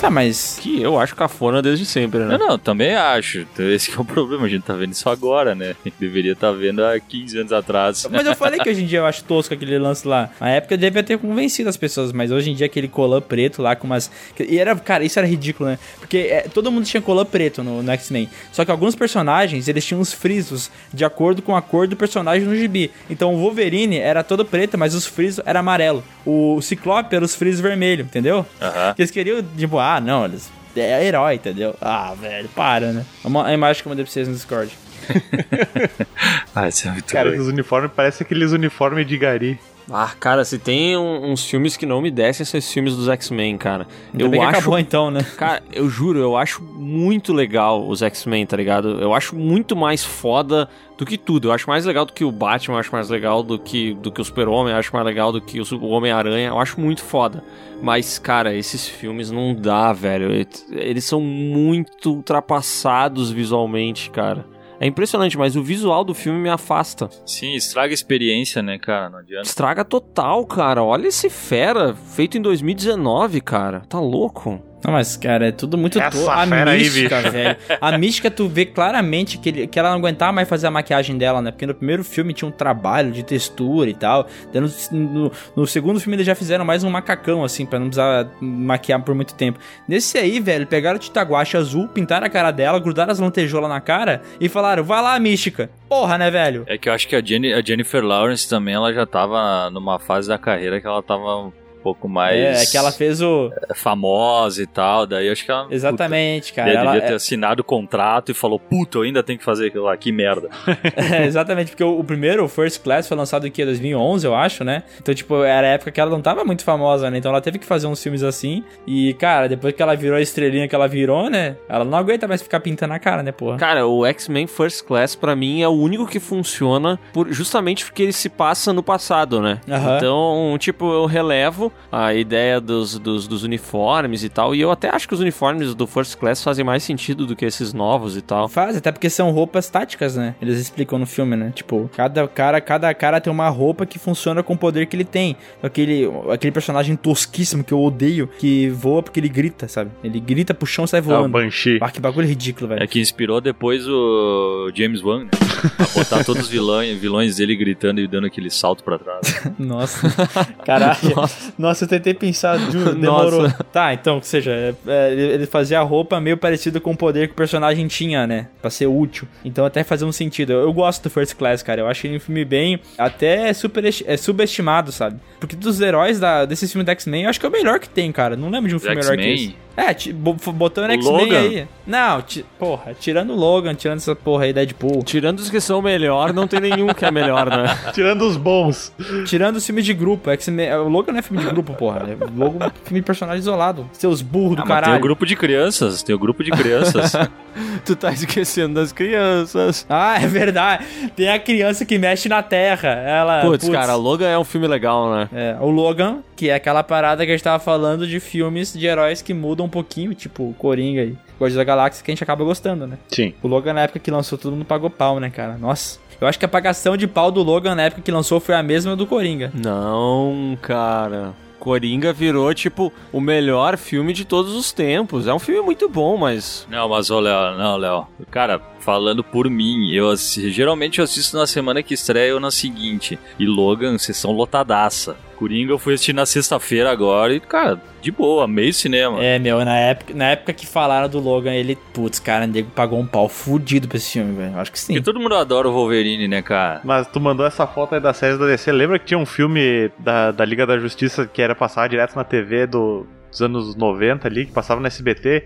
Tá, 0.00 0.08
mas. 0.08 0.58
Que 0.62 0.80
eu 0.80 0.98
acho 0.98 1.14
cafona 1.14 1.60
desde 1.60 1.84
sempre, 1.84 2.20
né? 2.20 2.38
Não, 2.38 2.48
não, 2.48 2.58
também 2.58 2.94
acho. 2.94 3.40
Então, 3.40 3.68
Esse 3.68 3.90
que 3.90 3.98
é 3.98 4.00
o 4.00 4.04
problema, 4.04 4.46
a 4.46 4.48
gente 4.48 4.62
tá 4.62 4.72
vendo 4.72 4.92
isso 4.92 5.08
agora, 5.10 5.54
né? 5.54 5.76
Deveria 6.00 6.32
estar 6.32 6.52
vendo 6.52 6.82
há 6.82 6.98
15 6.98 7.38
anos 7.38 7.52
atrás. 7.52 8.06
Mas 8.10 8.26
eu 8.26 8.34
falei 8.34 8.58
que 8.64 8.70
hoje 8.70 8.82
em 8.82 8.86
dia 8.86 9.00
eu 9.00 9.06
acho 9.06 9.22
tosco 9.24 9.52
aquele 9.52 9.78
lance 9.78 10.08
lá. 10.08 10.30
Na 10.40 10.48
época 10.48 10.78
devia 10.78 11.02
ter 11.02 11.18
convencido 11.18 11.68
as 11.68 11.76
pessoas, 11.76 12.12
mas 12.12 12.30
hoje 12.30 12.50
em 12.50 12.54
dia 12.54 12.64
aquele 12.64 12.88
colã 12.88 13.20
preto 13.20 13.60
lá 13.60 13.76
com 13.76 13.86
umas. 13.86 14.10
E 14.38 14.58
era, 14.58 14.74
cara, 14.76 15.04
isso 15.04 15.18
era 15.18 15.28
ridículo, 15.28 15.68
né? 15.68 15.78
Porque 15.98 16.16
é, 16.16 16.40
todo 16.42 16.72
mundo 16.72 16.86
tinha 16.86 17.02
colã 17.02 17.24
preto 17.26 17.62
no, 17.62 17.82
no 17.82 17.92
X-Men. 17.92 18.30
Só 18.52 18.64
que 18.64 18.70
alguns 18.70 18.94
personagens, 18.94 19.68
eles 19.68 19.84
tinham 19.84 20.00
uns 20.00 20.14
frisos 20.14 20.70
de 20.94 21.04
acordo 21.04 21.42
com 21.42 21.54
a 21.54 21.60
cor 21.60 21.86
do 21.86 21.94
personagem 21.94 22.48
no 22.48 22.56
gibi. 22.56 22.90
Então 23.10 23.34
o 23.34 23.38
Wolverine 23.38 23.98
era 23.98 24.24
todo 24.24 24.46
preto, 24.46 24.78
mas 24.78 24.94
os 24.94 25.04
frisos 25.04 25.44
era 25.44 25.60
amarelo. 25.60 26.02
O 26.24 26.58
Ciclope 26.62 27.14
era 27.14 27.24
os 27.24 27.34
frisos 27.34 27.60
vermelho, 27.60 28.04
entendeu? 28.04 28.46
Aham. 28.60 28.94
Que 28.94 29.02
eles 29.02 29.10
queriam, 29.10 29.42
tipo, 29.56 29.78
ah, 29.78 29.89
não, 29.98 30.26
eles. 30.26 30.50
É 30.76 31.04
herói, 31.04 31.34
entendeu? 31.34 31.74
Ah, 31.80 32.14
velho, 32.20 32.48
para, 32.50 32.92
né? 32.92 33.04
É 33.24 33.26
uma- 33.26 33.46
a 33.46 33.52
imagem 33.54 33.82
que 33.82 33.88
eu 33.88 33.90
mandei 33.90 34.04
pra 34.04 34.12
vocês 34.12 34.28
no 34.28 34.34
Discord. 34.34 34.70
Ah, 36.54 36.68
isso 36.68 36.88
é 36.88 36.90
muito 36.90 37.12
Cara, 37.12 37.24
doido. 37.28 37.40
esses 37.40 37.52
uniformes 37.52 37.90
parecem 37.94 38.24
aqueles 38.24 38.52
uniformes 38.52 39.06
de 39.06 39.16
gari. 39.16 39.58
Ah, 39.92 40.12
cara, 40.20 40.44
se 40.44 40.58
tem 40.58 40.96
um- 40.96 41.32
uns 41.32 41.44
filmes 41.44 41.76
que 41.76 41.84
não 41.84 42.00
me 42.00 42.10
descem, 42.10 42.46
são 42.46 42.56
esses 42.58 42.72
filmes 42.72 42.94
dos 42.94 43.08
X-Men, 43.08 43.58
cara. 43.58 43.86
Ainda 44.12 44.24
eu 44.24 44.30
bem 44.30 44.40
acho 44.40 44.58
acabou 44.58 44.78
então, 44.78 45.10
né? 45.10 45.20
Cara, 45.36 45.62
eu 45.72 45.88
juro, 45.88 46.18
eu 46.20 46.36
acho 46.36 46.62
muito 46.62 47.32
legal 47.32 47.86
os 47.88 48.00
X-Men, 48.00 48.46
tá 48.46 48.56
ligado? 48.56 49.00
Eu 49.00 49.12
acho 49.12 49.34
muito 49.34 49.74
mais 49.74 50.04
foda 50.04 50.68
do 50.96 51.04
que 51.04 51.18
tudo. 51.18 51.48
Eu 51.48 51.52
acho 51.52 51.68
mais 51.68 51.84
legal 51.86 52.04
do 52.04 52.12
que 52.12 52.24
o 52.24 52.30
Batman, 52.30 52.76
eu 52.76 52.80
acho 52.80 52.92
mais 52.92 53.08
legal 53.10 53.42
do 53.42 53.58
que, 53.58 53.94
do 53.94 54.12
que 54.12 54.20
o 54.20 54.24
Super-Homem, 54.24 54.72
eu 54.72 54.78
acho 54.78 54.92
mais 54.92 55.04
legal 55.04 55.32
do 55.32 55.40
que 55.40 55.60
o 55.60 55.86
Homem-Aranha. 55.88 56.48
Eu 56.50 56.58
acho 56.60 56.80
muito 56.80 57.02
foda. 57.02 57.42
Mas, 57.82 58.18
cara, 58.18 58.54
esses 58.54 58.86
filmes 58.86 59.30
não 59.30 59.54
dá, 59.54 59.92
velho. 59.92 60.30
Eles 60.70 61.04
são 61.04 61.20
muito 61.20 62.12
ultrapassados 62.12 63.30
visualmente, 63.30 64.10
cara. 64.10 64.44
É 64.80 64.86
impressionante, 64.86 65.36
mas 65.36 65.56
o 65.56 65.62
visual 65.62 66.02
do 66.02 66.14
filme 66.14 66.40
me 66.40 66.48
afasta. 66.48 67.10
Sim, 67.26 67.54
estraga 67.54 67.92
a 67.92 67.94
experiência, 67.94 68.62
né, 68.62 68.78
cara? 68.78 69.10
Não 69.10 69.18
adianta. 69.18 69.46
Estraga 69.46 69.84
total, 69.84 70.46
cara. 70.46 70.82
Olha 70.82 71.08
esse 71.08 71.28
fera, 71.28 71.94
feito 71.94 72.38
em 72.38 72.40
2019, 72.40 73.42
cara. 73.42 73.80
Tá 73.80 74.00
louco? 74.00 74.58
Não, 74.82 74.92
mas, 74.92 75.16
cara, 75.16 75.48
é 75.48 75.52
tudo 75.52 75.76
muito 75.76 76.00
Essa 76.00 76.10
to- 76.10 76.30
A 76.30 76.42
aí, 76.42 76.78
mística, 76.78 77.18
bicho. 77.18 77.30
velho. 77.32 77.56
A 77.80 77.96
mística, 77.98 78.30
tu 78.30 78.48
vê 78.48 78.64
claramente 78.64 79.36
que, 79.38 79.48
ele- 79.50 79.66
que 79.66 79.78
ela 79.78 79.90
não 79.90 79.98
aguentava 79.98 80.32
mais 80.32 80.48
fazer 80.48 80.66
a 80.68 80.70
maquiagem 80.70 81.18
dela, 81.18 81.42
né? 81.42 81.50
Porque 81.50 81.66
no 81.66 81.74
primeiro 81.74 82.02
filme 82.02 82.32
tinha 82.32 82.48
um 82.48 82.52
trabalho 82.52 83.12
de 83.12 83.22
textura 83.22 83.90
e 83.90 83.94
tal. 83.94 84.26
No, 84.54 84.98
no- 84.98 85.32
no 85.54 85.66
segundo 85.66 86.00
filme 86.00 86.16
eles 86.16 86.26
já 86.26 86.34
fizeram 86.34 86.64
mais 86.64 86.82
um 86.82 86.88
macacão, 86.90 87.44
assim, 87.44 87.66
pra 87.66 87.78
não 87.78 87.86
precisar 87.88 88.26
maquiar 88.40 89.02
por 89.02 89.14
muito 89.14 89.34
tempo. 89.34 89.58
Nesse 89.86 90.16
aí, 90.16 90.40
velho, 90.40 90.66
pegaram 90.66 90.96
o 90.96 91.00
Titaguache 91.00 91.56
azul, 91.56 91.86
pintaram 91.88 92.26
a 92.26 92.30
cara 92.30 92.50
dela, 92.50 92.78
grudaram 92.78 93.12
as 93.12 93.18
lantejoulas 93.18 93.68
na 93.68 93.80
cara 93.80 94.22
e 94.40 94.48
falaram, 94.48 94.82
vai 94.82 95.02
lá, 95.02 95.18
mística. 95.18 95.68
Porra, 95.88 96.16
né, 96.16 96.30
velho? 96.30 96.64
É 96.66 96.78
que 96.78 96.88
eu 96.88 96.92
acho 96.92 97.06
que 97.08 97.16
a, 97.16 97.22
Jenny- 97.22 97.52
a 97.52 97.60
Jennifer 97.60 98.02
Lawrence 98.02 98.48
também, 98.48 98.74
ela 98.74 98.92
já 98.94 99.04
tava 99.04 99.68
numa 99.70 99.98
fase 99.98 100.28
da 100.28 100.38
carreira 100.38 100.80
que 100.80 100.86
ela 100.86 101.02
tava 101.02 101.36
um 101.36 101.52
pouco 101.80 102.08
mais 102.08 102.68
É, 102.68 102.70
que 102.70 102.76
ela 102.76 102.92
fez 102.92 103.20
o... 103.20 103.50
famosa 103.74 104.62
e 104.62 104.66
tal. 104.66 105.06
Daí 105.06 105.26
eu 105.26 105.32
acho 105.32 105.44
que 105.44 105.50
ela. 105.50 105.66
Exatamente, 105.70 106.50
Puta, 106.50 106.56
cara. 106.56 106.70
ela 106.70 106.80
Ela, 106.80 106.92
devia 106.92 107.08
ter 107.08 107.14
assinado 107.14 107.60
o 107.60 107.64
contrato 107.64 108.30
e 108.30 108.34
falou: 108.34 108.58
Puta, 108.58 108.98
eu 108.98 109.02
ainda 109.02 109.22
tenho 109.22 109.38
que 109.38 109.44
fazer 109.44 109.68
aquilo 109.68 109.84
lá, 109.84 109.96
que 109.96 110.12
merda. 110.12 110.48
É, 110.96 111.24
exatamente, 111.24 111.70
porque 111.70 111.84
o, 111.84 111.98
o 111.98 112.04
primeiro, 112.04 112.44
o 112.44 112.48
First 112.48 112.82
Class, 112.82 113.06
foi 113.08 113.16
lançado 113.16 113.46
aqui 113.46 113.62
em 113.62 113.64
2011, 113.64 114.26
eu 114.26 114.34
acho, 114.34 114.64
né? 114.64 114.82
Então, 115.00 115.14
tipo, 115.14 115.42
era 115.42 115.66
a 115.66 115.70
época 115.70 115.90
que 115.90 116.00
ela 116.00 116.10
não 116.10 116.20
tava 116.20 116.44
muito 116.44 116.62
famosa, 116.64 117.10
né? 117.10 117.18
Então 117.18 117.30
ela 117.30 117.40
teve 117.40 117.58
que 117.58 117.66
fazer 117.66 117.86
uns 117.86 118.02
filmes 118.02 118.22
assim. 118.22 118.62
E, 118.86 119.14
cara, 119.14 119.48
depois 119.48 119.74
que 119.74 119.82
ela 119.82 119.94
virou 119.96 120.16
a 120.16 120.20
estrelinha 120.20 120.68
que 120.68 120.74
ela 120.74 120.86
virou, 120.88 121.28
né? 121.30 121.56
Ela 121.68 121.84
não 121.84 121.96
aguenta 121.98 122.26
mais 122.28 122.42
ficar 122.42 122.60
pintando 122.60 122.94
a 122.94 122.98
cara, 122.98 123.22
né, 123.22 123.32
porra? 123.32 123.56
Cara, 123.56 123.86
o 123.86 124.04
X-Men 124.06 124.46
First 124.46 124.84
Class, 124.84 125.14
pra 125.14 125.34
mim, 125.36 125.62
é 125.62 125.68
o 125.68 125.72
único 125.72 126.06
que 126.06 126.20
funciona 126.20 126.98
por, 127.12 127.30
justamente 127.32 127.84
porque 127.84 128.02
ele 128.02 128.12
se 128.12 128.28
passa 128.28 128.72
no 128.72 128.82
passado, 128.82 129.40
né? 129.40 129.60
Aham. 129.68 129.96
Então, 129.96 130.56
tipo, 130.58 130.92
eu 130.92 131.06
relevo 131.06 131.69
a 131.90 132.14
ideia 132.14 132.60
dos, 132.60 132.98
dos, 132.98 133.26
dos 133.26 133.42
uniformes 133.42 134.22
e 134.24 134.28
tal. 134.28 134.54
E 134.54 134.60
eu 134.60 134.70
até 134.70 134.88
acho 134.88 135.08
que 135.08 135.14
os 135.14 135.20
uniformes 135.20 135.74
do 135.74 135.86
First 135.86 136.16
Class 136.16 136.42
fazem 136.42 136.64
mais 136.64 136.82
sentido 136.82 137.26
do 137.26 137.34
que 137.34 137.44
esses 137.44 137.72
novos 137.72 138.16
e 138.16 138.22
tal. 138.22 138.48
Faz, 138.48 138.76
até 138.76 138.92
porque 138.92 139.10
são 139.10 139.30
roupas 139.30 139.68
táticas, 139.68 140.16
né? 140.16 140.34
Eles 140.40 140.58
explicam 140.58 140.98
no 140.98 141.06
filme, 141.06 141.36
né? 141.36 141.52
Tipo, 141.54 141.90
cada 141.96 142.26
cara, 142.28 142.60
cada 142.60 142.92
cara 142.94 143.20
tem 143.20 143.32
uma 143.32 143.48
roupa 143.48 143.84
que 143.86 143.98
funciona 143.98 144.42
com 144.42 144.54
o 144.54 144.58
poder 144.58 144.86
que 144.86 144.96
ele 144.96 145.04
tem. 145.04 145.36
Aquele, 145.62 146.08
aquele 146.32 146.52
personagem 146.52 146.94
tosquíssimo 146.96 147.64
que 147.64 147.72
eu 147.72 147.80
odeio, 147.82 148.28
que 148.38 148.68
voa 148.70 149.02
porque 149.02 149.18
ele 149.20 149.28
grita, 149.28 149.68
sabe? 149.68 149.90
Ele 150.02 150.20
grita 150.20 150.54
pro 150.54 150.66
chão 150.66 150.84
e 150.84 150.88
sai 150.88 151.00
É 151.00 151.02
o 151.02 151.06
voando. 151.06 151.28
Banshee. 151.28 151.78
Ah, 151.80 151.90
que 151.90 152.00
bagulho 152.00 152.26
ridículo, 152.26 152.68
velho. 152.68 152.82
É 152.82 152.86
que 152.86 153.00
inspirou 153.00 153.40
depois 153.40 153.86
o 153.88 154.70
James 154.74 155.02
Wan, 155.02 155.24
né? 155.24 155.30
A 155.78 155.98
botar 155.98 156.24
todos 156.24 156.44
os 156.44 156.48
vilões, 156.48 156.98
vilões 156.98 157.36
dele 157.36 157.54
gritando 157.56 158.00
e 158.00 158.06
dando 158.06 158.26
aquele 158.26 158.50
salto 158.50 158.82
pra 158.82 158.98
trás. 158.98 159.42
Nossa. 159.58 160.08
Caralho. 160.64 161.14
Nossa. 161.14 161.52
Eu 161.68 161.88
tentei 161.88 162.14
pensar, 162.14 162.58
juro, 162.70 162.94
demorou. 162.94 163.42
Nossa. 163.42 163.64
Tá, 163.64 163.92
então, 163.94 164.16
ou 164.16 164.22
seja, 164.22 164.50
é, 164.50 164.74
é, 164.86 165.12
ele 165.12 165.46
fazia 165.46 165.78
a 165.78 165.82
roupa 165.82 166.20
meio 166.20 166.36
parecida 166.36 166.80
com 166.80 166.92
o 166.92 166.96
poder 166.96 167.28
que 167.28 167.32
o 167.32 167.36
personagem 167.36 167.86
tinha, 167.86 168.26
né? 168.26 168.48
Pra 168.60 168.70
ser 168.70 168.86
útil. 168.86 169.28
Então 169.44 169.64
até 169.64 169.84
fazia 169.84 170.06
um 170.06 170.12
sentido. 170.12 170.52
Eu, 170.52 170.60
eu 170.60 170.72
gosto 170.72 171.02
do 171.02 171.10
First 171.10 171.34
Class, 171.36 171.62
cara. 171.62 171.80
Eu 171.80 171.88
acho 171.88 172.06
ele 172.06 172.16
um 172.16 172.20
filme 172.20 172.44
bem. 172.44 172.80
Até 172.98 173.52
super, 173.52 173.84
é, 173.84 174.16
subestimado, 174.16 174.92
sabe? 174.92 175.18
Porque 175.38 175.56
dos 175.56 175.80
heróis 175.80 176.18
da, 176.18 176.44
desses 176.44 176.70
filmes 176.70 176.86
da 176.86 176.92
X-Men, 176.92 177.24
eu 177.24 177.30
acho 177.30 177.38
que 177.38 177.46
é 177.46 177.48
o 177.48 177.52
melhor 177.52 177.78
que 177.78 177.88
tem, 177.88 178.10
cara. 178.10 178.36
Não 178.36 178.50
lembro 178.50 178.68
de 178.68 178.76
um 178.76 178.78
filme 178.78 178.96
melhor 178.96 179.16
que 179.16 179.28
esse. 179.28 179.56
É, 179.80 180.12
botando 180.52 180.90
X-Men 180.90 181.36
aí. 181.36 181.68
Não, 181.86 182.22
porra, 182.58 182.94
tirando 182.98 183.32
o 183.32 183.36
Logan, 183.36 183.74
tirando 183.74 183.96
essa 183.98 184.14
porra 184.14 184.44
aí, 184.44 184.52
Deadpool. 184.52 185.02
Tirando 185.02 185.38
os 185.38 185.48
que 185.48 185.60
são 185.60 185.80
melhor, 185.80 186.34
não 186.34 186.46
tem 186.46 186.60
nenhum 186.60 186.88
que 186.88 187.04
é 187.04 187.10
melhor, 187.10 187.48
né? 187.48 187.76
Tirando 187.94 188.22
os 188.22 188.36
bons. 188.36 188.92
Tirando 189.26 189.56
os 189.56 189.64
filmes 189.64 189.84
de 189.84 189.94
grupo, 189.94 190.30
X-Men. 190.30 190.74
O 190.74 190.88
Logan 190.88 191.12
não 191.12 191.18
é 191.20 191.22
filme 191.22 191.42
de 191.42 191.48
grupo, 191.48 191.72
porra. 191.74 192.06
É 192.10 192.16
Logan 192.36 192.66
é 192.66 192.70
filme 192.84 193.00
de 193.00 193.06
personagem 193.06 193.40
isolado. 193.40 193.88
Seus 193.92 194.20
burros 194.20 194.56
do 194.56 194.62
Ah, 194.62 194.66
mas 194.66 194.74
tem 194.74 194.82
caralho. 194.82 194.98
o 194.98 195.02
grupo 195.02 195.24
de 195.24 195.34
crianças, 195.34 196.02
tem 196.02 196.14
o 196.14 196.18
grupo 196.18 196.44
de 196.44 196.50
crianças. 196.50 197.12
tu 197.84 197.96
tá 197.96 198.12
esquecendo 198.12 198.74
das 198.74 198.92
crianças. 198.92 199.86
Ah, 199.88 200.20
é 200.20 200.26
verdade. 200.26 200.84
Tem 201.16 201.30
a 201.30 201.38
criança 201.38 201.84
que 201.84 201.98
mexe 201.98 202.28
na 202.28 202.42
terra. 202.42 202.88
Ela. 202.88 203.40
Putz, 203.40 203.68
cara, 203.68 203.94
Logan 203.94 204.28
é 204.28 204.38
um 204.38 204.44
filme 204.44 204.66
legal, 204.66 205.10
né? 205.10 205.28
É, 205.32 205.56
o 205.60 205.70
Logan, 205.70 206.18
que 206.36 206.50
é 206.50 206.54
aquela 206.54 206.82
parada 206.82 207.24
que 207.24 207.32
a 207.32 207.34
gente 207.34 207.44
tava 207.44 207.58
falando 207.58 208.06
de 208.06 208.20
filmes 208.20 208.72
de 208.72 208.86
heróis 208.86 209.22
que 209.22 209.32
mudam 209.32 209.68
pouquinho, 209.70 210.14
tipo 210.14 210.54
Coringa 210.58 211.02
e 211.02 211.16
Guardiões 211.38 211.54
da 211.54 211.64
Galáxia, 211.64 212.04
que 212.04 212.10
a 212.10 212.14
gente 212.14 212.22
acaba 212.22 212.44
gostando, 212.44 212.86
né? 212.86 212.98
Sim. 213.08 213.32
O 213.42 213.48
Logan, 213.48 213.72
na 213.72 213.82
época 213.82 213.98
que 213.98 214.10
lançou, 214.10 214.36
todo 214.36 214.52
mundo 214.52 214.64
pagou 214.64 214.90
pau, 214.90 215.18
né, 215.18 215.30
cara? 215.30 215.56
Nossa. 215.56 215.98
Eu 216.20 216.28
acho 216.28 216.38
que 216.38 216.44
a 216.44 216.48
pagação 216.48 216.96
de 216.96 217.06
pau 217.06 217.30
do 217.30 217.42
Logan 217.42 217.74
na 217.74 217.84
época 217.84 218.02
que 218.02 218.12
lançou 218.12 218.40
foi 218.40 218.54
a 218.54 218.62
mesma 218.62 218.94
do 218.94 219.06
Coringa. 219.06 219.50
Não, 219.54 220.58
cara. 220.60 221.32
Coringa 221.58 222.12
virou, 222.12 222.52
tipo, 222.54 222.92
o 223.12 223.20
melhor 223.20 223.76
filme 223.76 224.12
de 224.12 224.24
todos 224.24 224.54
os 224.54 224.72
tempos. 224.72 225.26
É 225.26 225.32
um 225.34 225.38
filme 225.38 225.60
muito 225.60 225.88
bom, 225.88 226.16
mas. 226.16 226.66
Não, 226.70 226.88
mas 226.88 227.10
ô 227.10 227.20
Léo, 227.20 227.56
não, 227.56 227.76
Léo. 227.76 228.06
Cara, 228.30 228.58
falando 228.80 229.22
por 229.22 229.48
mim, 229.48 229.90
eu 229.92 230.12
geralmente 230.16 230.98
eu 230.98 231.04
assisto 231.04 231.36
na 231.36 231.46
semana 231.46 231.82
que 231.82 231.94
estreia 231.94 232.34
ou 232.34 232.40
na 232.40 232.50
seguinte. 232.50 233.18
E 233.38 233.46
Logan, 233.46 233.98
sessão 233.98 234.32
lotadaça. 234.32 235.16
Coringa 235.36 235.72
eu 235.72 235.78
fui 235.78 235.94
assistir 235.94 236.12
na 236.12 236.26
sexta-feira 236.26 236.90
agora 236.90 237.32
e, 237.34 237.40
cara, 237.40 237.80
de 238.02 238.10
boa, 238.10 238.46
meio 238.46 238.74
cinema. 238.74 239.22
É, 239.24 239.38
meu, 239.38 239.64
na 239.64 239.74
época, 239.74 240.12
na 240.14 240.26
época 240.32 240.52
que 240.52 240.66
falaram 240.66 241.08
do 241.08 241.18
Logan, 241.18 241.52
ele, 241.54 241.78
putz, 241.94 242.18
cara, 242.20 242.44
o 242.44 242.48
nego 242.48 242.70
pagou 242.72 242.98
um 243.00 243.06
pau 243.06 243.26
fudido 243.26 243.88
pra 243.88 243.96
esse 243.96 244.12
filme, 244.12 244.36
velho. 244.36 244.58
Acho 244.58 244.70
que 244.70 244.78
sim. 244.78 244.92
Porque 244.92 245.04
todo 245.04 245.18
mundo 245.18 245.34
adora 245.34 245.66
o 245.66 245.72
Wolverine, 245.72 246.28
né, 246.28 246.42
cara? 246.42 246.82
Mas 246.84 247.06
tu 247.06 247.18
mandou 247.18 247.46
essa 247.46 247.66
foto 247.66 247.94
aí 247.94 248.00
das 248.02 248.18
séries 248.18 248.38
da 248.38 248.44
DC. 248.46 248.70
Lembra 248.70 248.98
que 248.98 249.06
tinha 249.06 249.16
um 249.18 249.24
filme 249.24 249.90
da, 249.98 250.30
da 250.30 250.44
Liga 250.44 250.66
da 250.66 250.78
Justiça 250.78 251.26
que 251.26 251.40
era 251.40 251.54
passar 251.54 251.88
direto 251.88 252.14
na 252.16 252.24
TV 252.24 252.66
do- 252.66 253.06
dos 253.30 253.40
anos 253.40 253.74
90 253.74 254.28
ali, 254.28 254.44
que 254.44 254.52
passava 254.52 254.78
no 254.78 254.86
SBT? 254.88 255.44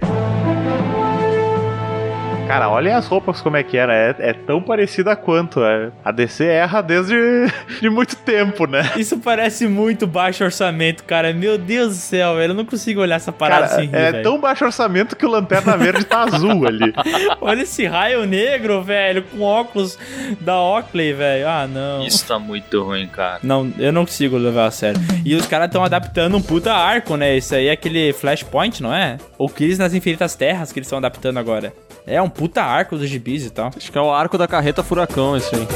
Cara, 2.47 2.69
olhem 2.69 2.93
as 2.93 3.07
roupas 3.07 3.41
como 3.41 3.57
é 3.57 3.63
que 3.63 3.77
era. 3.77 3.95
É, 3.95 4.15
é 4.19 4.33
tão 4.35 4.61
parecida 4.61 5.17
quanto. 5.17 5.65
é. 5.65 5.91
A 6.05 6.13
DC 6.13 6.45
erra 6.45 6.83
desde 6.83 7.15
de 7.81 7.89
muito 7.89 8.15
tempo, 8.17 8.67
né? 8.67 8.93
Isso 8.97 9.19
parece 9.19 9.67
muito 9.67 10.07
baixo 10.07 10.45
orçamento, 10.45 11.05
cara. 11.05 11.33
Meu 11.33 11.57
Deus 11.57 11.89
do 11.89 11.95
céu, 12.01 12.37
velho. 12.37 12.51
Eu 12.51 12.55
não 12.55 12.65
consigo 12.65 13.01
olhar 13.01 13.17
essa 13.17 13.33
parada 13.33 13.67
Cara, 13.67 13.81
sem 13.81 13.89
rir, 13.89 13.97
é 13.97 14.13
velho. 14.13 14.23
tão 14.23 14.39
baixo 14.39 14.65
orçamento 14.65 15.17
que 15.17 15.25
o 15.25 15.29
Lanterna 15.31 15.77
Verde 15.77 16.05
tá 16.05 16.23
azul 16.25 16.67
ali. 16.67 16.93
Olha 17.41 17.63
esse 17.63 17.87
raio 17.87 18.25
negro, 18.27 18.83
velho, 18.83 19.23
com 19.25 19.41
óculos 19.41 19.99
da 20.41 20.61
Oakley, 20.61 21.13
velho. 21.15 21.49
Ah, 21.49 21.67
não. 21.67 22.07
Isso 22.07 22.25
tá 22.27 22.39
muito 22.39 22.83
ruim, 22.85 23.09
cara. 23.09 23.41
Não, 23.43 23.73
eu 23.79 23.91
não 23.91 24.05
consigo 24.05 24.37
levar 24.37 24.67
a 24.67 24.71
sério. 24.71 25.01
E 25.25 25.35
os 25.35 25.47
caras 25.47 25.67
estão 25.67 25.83
adaptando 25.83 26.37
um 26.37 26.43
puta 26.43 26.73
arco, 26.73 27.17
né? 27.17 27.37
Isso 27.37 27.55
aí 27.55 27.69
é 27.69 27.73
aquele 27.73 28.13
Flashpoint, 28.13 28.83
não 28.83 28.95
é? 28.95 29.17
Ou 29.39 29.49
Crise 29.49 29.79
nas 29.81 29.95
Infinitas 29.95 30.35
Terras 30.37 30.71
que 30.71 30.79
eles 30.79 30.87
estão 30.87 30.99
adaptando 30.99 31.39
agora. 31.39 31.73
É 32.07 32.21
um 32.21 32.29
puta 32.29 32.63
arco 32.63 32.97
dos 32.99 33.09
gibis 33.09 33.47
e 33.47 33.51
tal. 33.51 33.71
Acho 33.75 33.91
que 33.91 33.97
é 33.97 34.01
o 34.01 34.11
arco 34.13 34.37
da 34.37 34.47
carreta 34.47 34.83
furacão, 34.83 35.37
esse 35.37 35.55
aí. 35.55 35.67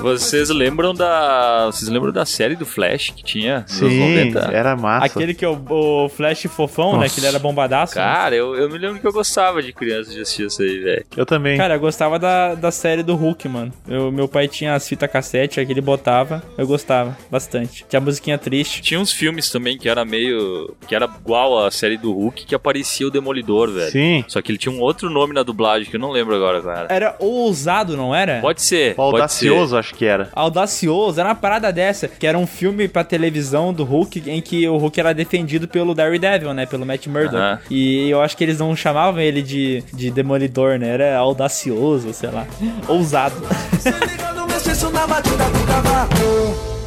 Vocês 0.00 0.48
lembram 0.50 0.94
da. 0.94 1.66
Vocês 1.66 1.88
lembram 1.90 2.12
da 2.12 2.24
série 2.24 2.54
do 2.54 2.64
Flash 2.64 3.10
que 3.10 3.24
tinha 3.24 3.64
Sim, 3.66 4.24
90? 4.28 4.52
era 4.52 4.76
massa. 4.76 5.06
Aquele 5.06 5.34
que 5.34 5.44
é 5.44 5.48
o, 5.48 5.58
o 5.68 6.08
Flash 6.08 6.42
fofão, 6.44 6.92
né? 6.92 6.98
Nossa. 7.02 7.14
Que 7.14 7.20
ele 7.20 7.26
era 7.26 7.38
bombadaço. 7.38 7.96
né? 7.98 8.04
Cara, 8.04 8.34
eu, 8.34 8.54
eu 8.54 8.70
me 8.70 8.78
lembro 8.78 9.00
que 9.00 9.06
eu 9.06 9.12
gostava 9.12 9.62
de 9.62 9.72
criança 9.72 10.12
de 10.12 10.20
assistir 10.20 10.46
isso 10.46 10.62
aí, 10.62 10.78
velho. 10.78 11.06
Eu 11.16 11.26
também. 11.26 11.56
Cara, 11.58 11.74
eu 11.74 11.80
gostava 11.80 12.18
da, 12.18 12.54
da 12.54 12.70
série 12.70 13.02
do 13.02 13.16
Hulk, 13.16 13.48
mano. 13.48 13.72
Eu, 13.88 14.12
meu 14.12 14.28
pai 14.28 14.46
tinha 14.48 14.74
as 14.74 14.86
fitas 14.88 15.10
cassete, 15.10 15.58
aí 15.58 15.66
que 15.66 15.72
ele 15.72 15.80
botava. 15.80 16.42
Eu 16.56 16.66
gostava 16.66 17.16
bastante. 17.30 17.84
Tinha 17.88 18.00
musiquinha 18.00 18.38
triste. 18.38 18.80
Tinha 18.80 19.00
uns 19.00 19.12
filmes 19.12 19.50
também 19.50 19.76
que 19.76 19.88
era 19.88 20.04
meio. 20.04 20.74
que 20.86 20.94
era 20.94 21.06
igual 21.06 21.64
a 21.66 21.70
série 21.70 21.96
do 21.96 22.12
Hulk, 22.12 22.46
que 22.46 22.54
aparecia 22.54 22.97
o 23.06 23.10
Demolidor, 23.10 23.70
velho. 23.70 23.90
Sim. 23.90 24.24
Só 24.28 24.40
que 24.42 24.50
ele 24.50 24.58
tinha 24.58 24.72
um 24.74 24.80
outro 24.80 25.08
nome 25.10 25.34
na 25.34 25.42
dublagem 25.42 25.88
que 25.88 25.96
eu 25.96 26.00
não 26.00 26.10
lembro 26.10 26.34
agora, 26.34 26.60
cara. 26.60 26.86
Era 26.90 27.16
ousado, 27.18 27.96
não 27.96 28.14
era? 28.14 28.40
Pode 28.40 28.62
ser. 28.62 28.92
O 28.92 28.96
pode 28.96 29.14
Audacioso, 29.16 29.76
acho 29.76 29.94
que 29.94 30.04
era. 30.04 30.28
Audacioso, 30.32 31.20
era 31.20 31.28
uma 31.28 31.34
parada 31.34 31.72
dessa, 31.72 32.08
que 32.08 32.26
era 32.26 32.38
um 32.38 32.46
filme 32.46 32.88
pra 32.88 33.04
televisão 33.04 33.72
do 33.72 33.84
Hulk, 33.84 34.24
em 34.26 34.40
que 34.40 34.68
o 34.68 34.76
Hulk 34.76 35.00
era 35.00 35.14
defendido 35.14 35.68
pelo 35.68 35.94
Daredevil, 35.94 36.52
né, 36.54 36.66
pelo 36.66 36.84
Matt 36.86 37.06
Murdock. 37.06 37.36
Aham. 37.36 37.58
E 37.70 38.08
eu 38.10 38.20
acho 38.20 38.36
que 38.36 38.44
eles 38.44 38.58
não 38.58 38.74
chamavam 38.74 39.20
ele 39.20 39.42
de, 39.42 39.82
de 39.92 40.10
Demolidor, 40.10 40.78
né, 40.78 40.88
era 40.88 41.16
audacioso, 41.16 42.12
sei 42.12 42.30
lá, 42.30 42.46
ousado. 42.88 43.36
Se 43.78 43.90
liga 43.90 44.32
no 44.32 44.46
mestiço 44.46 44.90
na 44.90 45.06
batida 45.06 45.44
do 45.44 45.66
cavaco. 45.66 46.77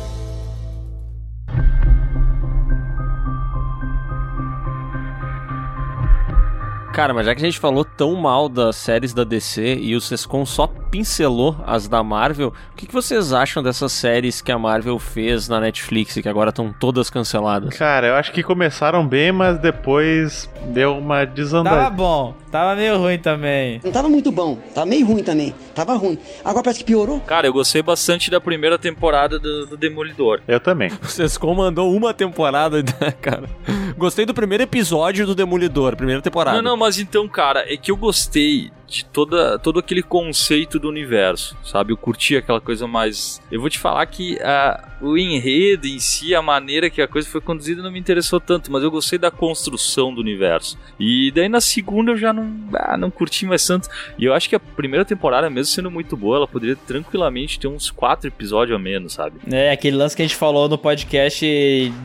Cara, 6.94 7.14
mas 7.14 7.26
já 7.26 7.34
que 7.34 7.42
a 7.42 7.46
gente 7.46 7.58
falou 7.58 7.86
tão 7.86 8.16
mal 8.16 8.50
das 8.50 8.76
séries 8.76 9.14
da 9.14 9.24
DC 9.24 9.78
e 9.82 9.96
o 9.96 10.02
Sescon 10.02 10.46
só 10.46 10.68
pincelou 10.68 11.56
as 11.66 11.88
da 11.88 12.04
Marvel, 12.04 12.50
o 12.50 12.76
que, 12.76 12.86
que 12.86 12.94
vocês 12.94 13.32
acham 13.32 13.64
dessas 13.64 13.94
séries 13.94 14.42
que 14.42 14.52
a 14.52 14.60
Marvel 14.60 15.00
fez 15.00 15.48
na 15.48 15.62
Netflix 15.62 16.18
e 16.18 16.22
que 16.22 16.28
agora 16.28 16.50
estão 16.50 16.74
todas 16.78 17.10
canceladas? 17.10 17.78
Cara, 17.78 18.08
eu 18.08 18.16
acho 18.16 18.34
que 18.34 18.44
começaram 18.44 19.08
bem, 19.08 19.32
mas 19.32 19.58
depois 19.58 20.50
deu 20.66 20.98
uma 20.98 21.24
desandada. 21.24 21.90
bom, 21.90 22.36
tava 22.52 22.76
meio 22.76 22.98
ruim 22.98 23.18
também. 23.18 23.80
Não 23.84 23.92
tava 23.92 24.10
muito 24.10 24.32
bom, 24.32 24.58
tava 24.74 24.86
meio 24.86 25.06
ruim 25.06 25.24
também. 25.24 25.56
Tava 25.74 25.96
ruim. 25.96 26.18
Agora 26.44 26.64
parece 26.64 26.80
que 26.80 26.86
piorou. 26.86 27.20
Cara, 27.22 27.48
eu 27.48 27.54
gostei 27.54 27.82
bastante 27.82 28.30
da 28.30 28.42
primeira 28.42 28.78
temporada 28.78 29.40
do, 29.40 29.66
do 29.66 29.78
Demolidor. 29.78 30.42
Eu 30.48 30.60
também. 30.60 30.92
O 31.02 31.08
Sescon 31.08 31.56
mandou 31.56 31.92
uma 31.96 32.14
temporada, 32.14 32.84
né, 33.00 33.12
cara. 33.22 33.50
Gostei 33.98 34.26
do 34.26 34.34
primeiro 34.34 34.64
episódio 34.64 35.26
do 35.26 35.34
Demolidor, 35.34 35.96
primeira 35.96 36.22
temporada. 36.22 36.58
Não, 36.58 36.72
não, 36.72 36.78
mas 36.78 37.00
então, 37.00 37.28
cara, 37.28 37.66
é 37.72 37.78
que 37.78 37.92
eu 37.92 37.96
gostei 37.96 38.72
de 38.92 39.06
toda, 39.06 39.58
todo 39.58 39.80
aquele 39.80 40.04
conceito 40.04 40.78
do 40.78 40.90
universo, 40.90 41.58
sabe? 41.64 41.94
Eu 41.94 41.98
curti 41.98 42.36
aquela 42.36 42.60
coisa 42.60 42.86
mais. 42.86 43.42
Eu 43.50 43.62
vou 43.62 43.70
te 43.70 43.80
falar 43.80 44.06
que 44.06 44.38
ah, 44.42 44.98
o 45.02 45.18
enredo 45.18 45.88
em 45.88 45.98
si, 45.98 46.36
a 46.36 46.42
maneira 46.42 46.90
que 46.90 47.02
a 47.02 47.08
coisa 47.08 47.28
foi 47.28 47.40
conduzida, 47.40 47.82
não 47.82 47.92
me 47.92 48.00
interessou 48.00 48.40
tanto, 48.40 48.72
mas 48.72 48.84
eu 48.84 48.92
gostei 48.92 49.18
da 49.18 49.32
construção 49.32 50.14
do 50.14 50.20
universo. 50.20 50.78
E 51.00 51.32
daí 51.32 51.48
na 51.48 51.62
segunda 51.62 52.12
eu 52.12 52.18
já 52.18 52.34
não, 52.34 52.54
ah, 52.74 52.98
não 52.98 53.10
curti 53.10 53.46
mais 53.46 53.66
tanto. 53.66 53.88
E 54.18 54.26
eu 54.26 54.34
acho 54.34 54.50
que 54.50 54.56
a 54.56 54.60
primeira 54.60 55.06
temporada, 55.06 55.50
mesmo 55.50 55.74
sendo 55.74 55.90
muito 55.90 56.18
boa, 56.18 56.38
ela 56.38 56.48
poderia 56.48 56.76
tranquilamente 56.76 57.60
ter 57.60 57.68
uns 57.68 57.90
quatro 57.90 58.28
episódios 58.28 58.76
a 58.76 58.80
menos, 58.80 59.14
sabe? 59.14 59.40
É, 59.50 59.72
aquele 59.72 59.96
lance 59.96 60.16
que 60.16 60.22
a 60.22 60.26
gente 60.26 60.36
falou 60.36 60.68
no 60.68 60.78
podcast 60.78 61.46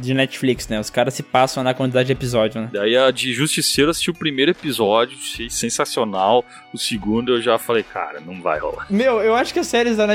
de 0.00 0.14
Netflix, 0.14 0.68
né, 0.68 0.78
os 0.78 0.90
caras 0.90 1.14
se 1.14 1.22
passam 1.22 1.64
na 1.64 1.74
quantidade 1.74 2.06
de 2.06 2.12
episódio, 2.12 2.60
né. 2.60 2.70
Daí 2.72 2.96
a 2.96 3.10
de 3.10 3.32
Justiceiro 3.32 3.88
eu 3.88 3.90
assisti 3.90 4.10
o 4.10 4.14
primeiro 4.14 4.52
episódio, 4.52 5.18
achei 5.18 5.50
sensacional. 5.50 6.44
O 6.76 6.78
segundo 6.78 7.32
eu 7.34 7.40
já 7.40 7.58
falei, 7.58 7.82
cara, 7.82 8.20
não 8.20 8.40
vai 8.42 8.58
rolar. 8.58 8.86
Meu, 8.90 9.20
eu 9.22 9.34
acho 9.34 9.52
que 9.52 9.58
as 9.58 9.66
séries 9.66 9.96
da, 9.96 10.04
da- 10.06 10.14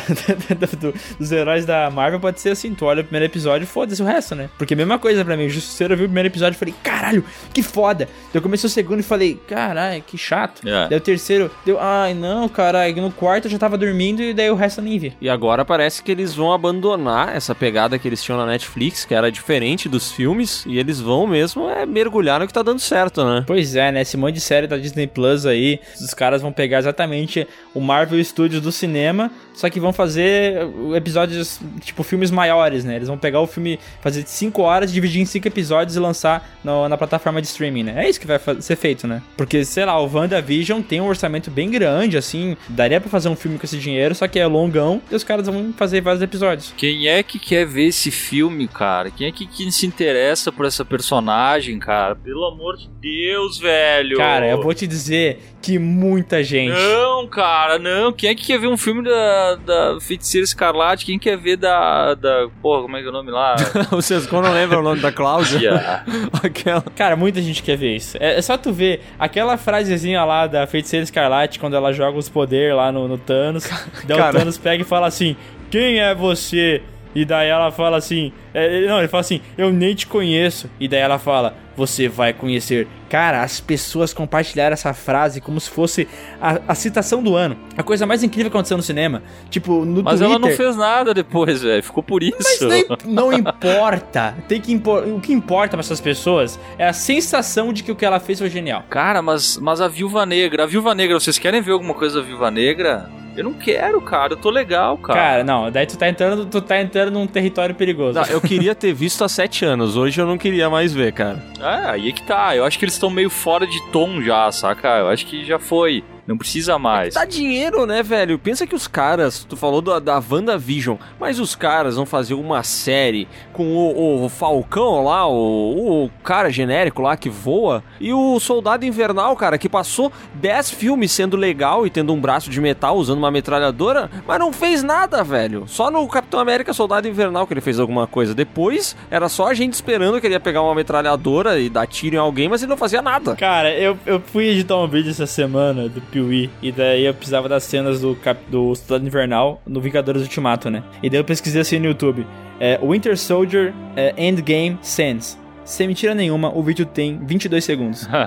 da- 0.58 0.66
do- 0.80 0.94
dos 1.18 1.30
heróis 1.32 1.66
da 1.66 1.90
Marvel 1.90 2.18
pode 2.18 2.40
ser 2.40 2.50
assim: 2.50 2.74
tu 2.74 2.86
olha 2.86 3.02
o 3.02 3.04
primeiro 3.04 3.26
episódio 3.26 3.64
e 3.64 3.66
foda-se 3.66 4.02
o 4.02 4.06
resto, 4.06 4.34
né? 4.34 4.48
Porque 4.56 4.74
a 4.74 4.76
mesma 4.76 4.98
coisa 4.98 5.24
pra 5.24 5.36
mim. 5.36 5.46
O 5.46 5.50
Justiceiro 5.50 5.92
eu 5.94 5.98
vi 5.98 6.04
o 6.04 6.08
primeiro 6.08 6.28
episódio 6.28 6.56
e 6.56 6.58
falei, 6.58 6.74
caralho, 6.82 7.24
que 7.52 7.62
foda. 7.62 8.06
Daí 8.06 8.30
eu 8.34 8.42
comecei 8.42 8.66
o 8.66 8.70
segundo 8.70 9.00
e 9.00 9.02
falei, 9.02 9.38
caralho, 9.46 10.02
que 10.02 10.16
chato. 10.18 10.66
É. 10.66 10.88
Daí 10.88 10.98
o 10.98 11.00
terceiro, 11.00 11.50
deu, 11.64 11.78
ai 11.80 12.14
não, 12.14 12.48
caralho. 12.48 13.02
No 13.02 13.12
quarto 13.12 13.44
eu 13.46 13.50
já 13.50 13.58
tava 13.58 13.76
dormindo 13.76 14.22
e 14.22 14.32
daí 14.32 14.50
o 14.50 14.54
resto 14.54 14.80
eu 14.80 14.84
nem 14.84 14.98
vi. 14.98 15.12
E 15.20 15.28
agora 15.28 15.64
parece 15.64 16.02
que 16.02 16.10
eles 16.10 16.34
vão 16.34 16.52
abandonar 16.52 17.36
essa 17.36 17.54
pegada 17.54 17.98
que 17.98 18.08
eles 18.08 18.22
tinham 18.22 18.38
na 18.38 18.46
Netflix, 18.46 19.04
que 19.04 19.14
era 19.14 19.30
diferente 19.30 19.88
dos 19.88 20.10
filmes, 20.10 20.64
e 20.66 20.78
eles 20.78 21.00
vão 21.00 21.26
mesmo 21.26 21.68
é, 21.68 21.84
mergulhar 21.84 22.40
no 22.40 22.46
que 22.46 22.52
tá 22.52 22.62
dando 22.62 22.78
certo, 22.80 23.24
né? 23.24 23.44
Pois 23.46 23.74
é, 23.76 23.92
né? 23.92 24.00
Esse 24.02 24.16
monte 24.16 24.34
de 24.34 24.40
série 24.40 24.66
da 24.66 24.76
Disney 24.78 25.06
Plus 25.06 25.44
aí, 25.44 25.80
os 26.00 26.14
caras 26.14 26.42
vão 26.42 26.52
pegar 26.52 26.78
exatamente 26.78 27.46
o 27.74 27.80
Marvel 27.80 28.22
Studios 28.24 28.60
do 28.62 28.72
cinema, 28.72 29.30
só 29.54 29.68
que 29.68 29.80
vão 29.80 29.92
fazer 29.92 30.66
episódios, 30.94 31.60
tipo, 31.80 32.02
filmes 32.02 32.30
maiores, 32.30 32.84
né? 32.84 32.96
Eles 32.96 33.08
vão 33.08 33.18
pegar 33.18 33.40
o 33.40 33.46
filme, 33.46 33.78
fazer 34.00 34.24
5 34.26 34.62
horas, 34.62 34.92
dividir 34.92 35.20
em 35.20 35.24
5 35.24 35.46
episódios 35.48 35.96
e 35.96 36.00
lançar 36.00 36.58
no- 36.62 36.88
na 36.88 36.96
plataforma 36.96 37.40
de 37.40 37.48
streaming, 37.48 37.84
né? 37.84 38.04
É 38.04 38.08
isso 38.08 38.20
que 38.20 38.26
vai 38.26 38.38
ser 38.60 38.76
feito, 38.76 39.06
né? 39.06 39.22
Porque, 39.36 39.64
sei 39.64 39.84
lá, 39.84 40.00
o 40.00 40.06
WandaVision 40.12 40.80
tem 40.82 41.00
um 41.00 41.06
orçamento 41.08 41.50
bem 41.50 41.70
grande, 41.70 42.16
assim, 42.16 42.56
daria 42.68 43.00
pra 43.00 43.10
fazer 43.10 43.28
um 43.28 43.36
filme 43.36 43.58
com 43.58 43.64
esse 43.64 43.78
dinheiro, 43.78 44.14
só 44.14 44.26
que 44.28 44.38
é 44.38 44.46
longão 44.46 45.00
e 45.10 45.14
os 45.14 45.24
caras 45.24 45.46
vão 45.46 45.72
fazer 45.76 46.00
vários 46.00 46.22
episódios. 46.22 46.72
Quem 46.76 47.08
é 47.08 47.22
que 47.22 47.38
quer 47.38 47.66
ver 47.66 47.86
esse 47.86 48.10
filme, 48.10 48.68
cara? 48.68 49.10
Quem 49.10 49.26
é 49.28 49.32
que, 49.32 49.46
que 49.46 49.70
se 49.72 49.86
interessa 49.86 50.52
por 50.52 50.66
essa 50.66 50.84
personagem, 50.84 51.78
cara? 51.78 52.14
Pelo 52.14 52.44
amor 52.46 52.76
de 52.76 52.88
Deus, 53.00 53.58
velho. 53.58 54.16
Cara, 54.16 54.46
eu 54.48 54.62
vou 54.62 54.74
te 54.74 54.86
dizer 54.86 55.40
que 55.60 55.77
muita 55.78 56.42
gente. 56.42 56.72
Não, 56.72 57.26
cara, 57.26 57.78
não. 57.78 58.12
Quem 58.12 58.30
é 58.30 58.34
que 58.34 58.46
quer 58.46 58.58
ver 58.58 58.68
um 58.68 58.76
filme 58.76 59.02
da, 59.02 59.54
da 59.56 60.00
Feiticeira 60.00 60.44
Escarlate? 60.44 61.06
Quem 61.06 61.18
quer 61.18 61.36
ver 61.36 61.56
da. 61.56 62.14
da 62.14 62.48
porra, 62.60 62.82
como 62.82 62.96
é 62.96 63.00
que 63.00 63.06
é 63.06 63.10
o 63.10 63.12
nome 63.12 63.30
lá? 63.30 63.56
o 63.92 64.02
Sescon 64.02 64.42
não 64.42 64.52
lembra 64.52 64.78
o 64.78 64.82
nome 64.82 65.00
da 65.00 65.12
Cláudia? 65.12 65.58
Yeah. 65.58 66.04
Aquela. 66.42 66.82
Cara, 66.94 67.16
muita 67.16 67.40
gente 67.40 67.62
quer 67.62 67.76
ver 67.76 67.96
isso. 67.96 68.16
É, 68.20 68.38
é 68.38 68.42
só 68.42 68.56
tu 68.56 68.72
ver 68.72 69.02
aquela 69.18 69.56
frasezinha 69.56 70.24
lá 70.24 70.46
da 70.46 70.66
Feiticeira 70.66 71.04
Escarlate 71.04 71.58
quando 71.58 71.74
ela 71.74 71.92
joga 71.92 72.18
os 72.18 72.28
poderes 72.28 72.76
lá 72.76 72.92
no, 72.92 73.08
no 73.08 73.18
Thanos. 73.18 73.68
daí 74.04 74.20
o. 74.20 74.32
Thanos 74.32 74.58
pega 74.58 74.82
e 74.82 74.86
fala 74.86 75.06
assim: 75.06 75.36
Quem 75.70 76.00
é 76.00 76.14
você? 76.14 76.82
E 77.14 77.24
daí 77.24 77.48
ela 77.48 77.70
fala 77.70 77.96
assim: 77.96 78.32
é, 78.54 78.86
Não, 78.86 78.98
ele 78.98 79.08
fala 79.08 79.22
assim: 79.22 79.40
Eu 79.56 79.72
nem 79.72 79.94
te 79.94 80.06
conheço. 80.06 80.70
E 80.78 80.86
daí 80.86 81.00
ela 81.00 81.18
fala: 81.18 81.54
Você 81.76 82.08
vai 82.08 82.32
conhecer. 82.32 82.86
Cara, 83.08 83.42
as 83.42 83.60
pessoas 83.60 84.12
compartilharam 84.12 84.74
essa 84.74 84.92
frase 84.92 85.40
como 85.40 85.58
se 85.60 85.70
fosse 85.70 86.06
a, 86.40 86.58
a 86.68 86.74
citação 86.74 87.22
do 87.22 87.34
ano. 87.36 87.56
A 87.76 87.82
coisa 87.82 88.06
mais 88.06 88.22
incrível 88.22 88.50
que 88.50 88.56
aconteceu 88.56 88.76
no 88.76 88.82
cinema. 88.82 89.22
Tipo, 89.50 89.84
no 89.84 90.02
Mas 90.02 90.18
Twitter. 90.20 90.26
ela 90.36 90.38
não 90.38 90.56
fez 90.56 90.76
nada 90.76 91.14
depois, 91.14 91.62
velho. 91.62 91.82
Ficou 91.82 92.02
por 92.02 92.22
isso. 92.22 92.36
Mas 92.42 92.60
não, 92.60 92.76
im- 92.76 92.86
não 93.14 93.32
importa. 93.32 94.34
Tem 94.46 94.60
que 94.60 94.72
impor- 94.72 95.04
o 95.06 95.20
que 95.20 95.32
importa 95.32 95.70
pra 95.76 95.80
essas 95.80 96.00
pessoas 96.00 96.58
é 96.78 96.86
a 96.86 96.92
sensação 96.92 97.72
de 97.72 97.82
que 97.82 97.90
o 97.92 97.96
que 97.96 98.04
ela 98.04 98.20
fez 98.20 98.38
foi 98.38 98.50
genial. 98.50 98.84
Cara, 98.88 99.20
mas, 99.22 99.56
mas 99.58 99.80
a 99.80 99.88
Viúva 99.88 100.24
Negra, 100.26 100.64
a 100.64 100.66
Viúva 100.66 100.94
Negra, 100.94 101.18
vocês 101.18 101.38
querem 101.38 101.60
ver 101.60 101.72
alguma 101.72 101.94
coisa 101.94 102.20
da 102.20 102.26
Viúva 102.26 102.50
Negra? 102.50 103.10
Eu 103.36 103.44
não 103.44 103.52
quero, 103.54 104.00
cara. 104.00 104.32
Eu 104.32 104.36
tô 104.36 104.50
legal, 104.50 104.98
cara. 104.98 105.16
Cara, 105.20 105.44
não, 105.44 105.70
daí 105.70 105.86
tu 105.86 105.96
tá 105.96 106.08
entrando, 106.08 106.44
tu 106.46 106.60
tá 106.60 106.80
entrando 106.80 107.12
num 107.12 107.24
território 107.24 107.72
perigoso. 107.72 108.18
Não, 108.18 108.26
eu 108.26 108.40
queria 108.40 108.74
ter 108.74 108.92
visto 108.92 109.22
há 109.22 109.28
sete 109.28 109.64
anos, 109.64 109.96
hoje 109.96 110.20
eu 110.20 110.26
não 110.26 110.36
queria 110.36 110.68
mais 110.68 110.92
ver, 110.92 111.12
cara. 111.12 111.40
É, 111.60 111.90
aí 111.90 112.08
é 112.08 112.12
que 112.12 112.22
tá. 112.24 112.56
Eu 112.56 112.64
acho 112.64 112.76
que 112.76 112.84
eles 112.84 112.97
estão 112.98 113.10
meio 113.10 113.30
fora 113.30 113.66
de 113.66 113.80
tom 113.90 114.20
já, 114.20 114.50
saca? 114.52 114.98
Eu 114.98 115.08
acho 115.08 115.26
que 115.26 115.44
já 115.44 115.58
foi. 115.58 116.04
Não 116.28 116.36
precisa 116.36 116.78
mais. 116.78 117.14
Dá 117.14 117.24
dinheiro, 117.24 117.86
né, 117.86 118.02
velho? 118.02 118.38
Pensa 118.38 118.66
que 118.66 118.74
os 118.74 118.86
caras, 118.86 119.44
tu 119.44 119.56
falou 119.56 119.80
da, 119.80 119.98
da 119.98 120.22
WandaVision, 120.30 120.98
mas 121.18 121.40
os 121.40 121.56
caras 121.56 121.96
vão 121.96 122.04
fazer 122.04 122.34
uma 122.34 122.62
série 122.62 123.26
com 123.54 123.64
o, 123.64 124.26
o 124.26 124.28
Falcão 124.28 125.04
lá, 125.04 125.26
o, 125.26 126.04
o 126.04 126.10
cara 126.22 126.50
genérico 126.50 127.00
lá 127.00 127.16
que 127.16 127.30
voa, 127.30 127.82
e 127.98 128.12
o 128.12 128.38
Soldado 128.38 128.84
Invernal, 128.84 129.34
cara, 129.36 129.56
que 129.56 129.70
passou 129.70 130.12
10 130.34 130.70
filmes 130.70 131.12
sendo 131.12 131.34
legal 131.34 131.86
e 131.86 131.90
tendo 131.90 132.12
um 132.12 132.20
braço 132.20 132.50
de 132.50 132.60
metal 132.60 132.98
usando 132.98 133.16
uma 133.16 133.30
metralhadora, 133.30 134.10
mas 134.26 134.38
não 134.38 134.52
fez 134.52 134.82
nada, 134.82 135.24
velho. 135.24 135.64
Só 135.66 135.90
no 135.90 136.06
Capitão 136.08 136.40
América 136.40 136.74
Soldado 136.74 137.08
Invernal 137.08 137.46
que 137.46 137.54
ele 137.54 137.62
fez 137.62 137.80
alguma 137.80 138.06
coisa. 138.06 138.34
Depois, 138.34 138.94
era 139.10 139.30
só 139.30 139.48
a 139.48 139.54
gente 139.54 139.72
esperando 139.72 140.20
que 140.20 140.26
ele 140.26 140.34
ia 140.34 140.40
pegar 140.40 140.60
uma 140.60 140.74
metralhadora 140.74 141.58
e 141.58 141.70
dar 141.70 141.86
tiro 141.86 142.16
em 142.16 142.18
alguém, 142.18 142.50
mas 142.50 142.62
ele 142.62 142.68
não 142.68 142.76
fazia 142.76 143.00
nada. 143.00 143.34
Cara, 143.34 143.72
eu, 143.74 143.98
eu 144.04 144.20
fui 144.20 144.48
editar 144.48 144.76
um 144.76 144.86
vídeo 144.86 145.10
essa 145.10 145.26
semana 145.26 145.88
do 145.88 146.02
Piuí, 146.18 146.50
e 146.60 146.72
daí 146.72 147.04
eu 147.04 147.14
precisava 147.14 147.48
das 147.48 147.62
cenas 147.62 148.00
do, 148.00 148.16
cap, 148.16 148.40
do 148.48 148.74
Soldado 148.74 149.06
Invernal 149.06 149.62
no 149.64 149.80
Vingadores 149.80 150.22
Ultimato, 150.22 150.68
né? 150.68 150.82
E 151.00 151.08
daí 151.08 151.20
eu 151.20 151.24
pesquisei 151.24 151.60
assim 151.60 151.78
no 151.78 151.86
YouTube: 151.86 152.26
é, 152.58 152.78
Winter 152.82 153.16
Soldier 153.16 153.72
é, 153.96 154.12
Endgame 154.16 154.78
Scenes. 154.82 155.38
Sem 155.64 155.86
mentira 155.86 156.14
nenhuma, 156.14 156.48
o 156.52 156.62
vídeo 156.62 156.86
tem 156.86 157.18
22 157.24 157.64
segundos. 157.64 158.08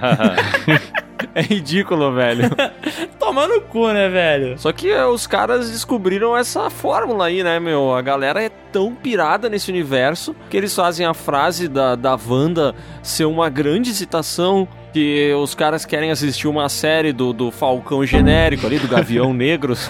É 1.36 1.42
ridículo, 1.42 2.14
velho. 2.14 2.50
Toma 3.20 3.48
no 3.48 3.62
cu, 3.62 3.88
né, 3.90 4.10
velho? 4.10 4.58
Só 4.58 4.72
que 4.72 4.90
é, 4.90 5.06
os 5.06 5.28
caras 5.28 5.70
descobriram 5.70 6.36
essa 6.36 6.70
fórmula 6.70 7.28
aí, 7.28 7.44
né, 7.44 7.60
meu? 7.60 7.94
A 7.94 8.02
galera 8.02 8.44
é 8.44 8.50
tão 8.50 8.94
pirada 8.94 9.50
nesse 9.50 9.70
universo 9.70 10.36
que 10.50 10.58
eles 10.58 10.76
fazem 10.76 11.06
a 11.06 11.14
frase 11.14 11.68
da, 11.68 11.96
da 11.96 12.18
Wanda 12.28 12.76
ser 13.02 13.26
uma 13.26 13.50
grande 13.50 13.94
citação 13.94 14.68
que 14.94 15.34
os 15.34 15.56
caras 15.56 15.86
querem 15.86 16.12
assistir 16.12 16.48
uma 16.48 16.68
série 16.70 17.14
do, 17.14 17.34
do 17.34 17.52
Falcão 17.52 18.06
genérico 18.06 18.66
ali, 18.66 18.80
do 18.80 18.88
Gavião 18.88 19.34
Negro. 19.34 19.76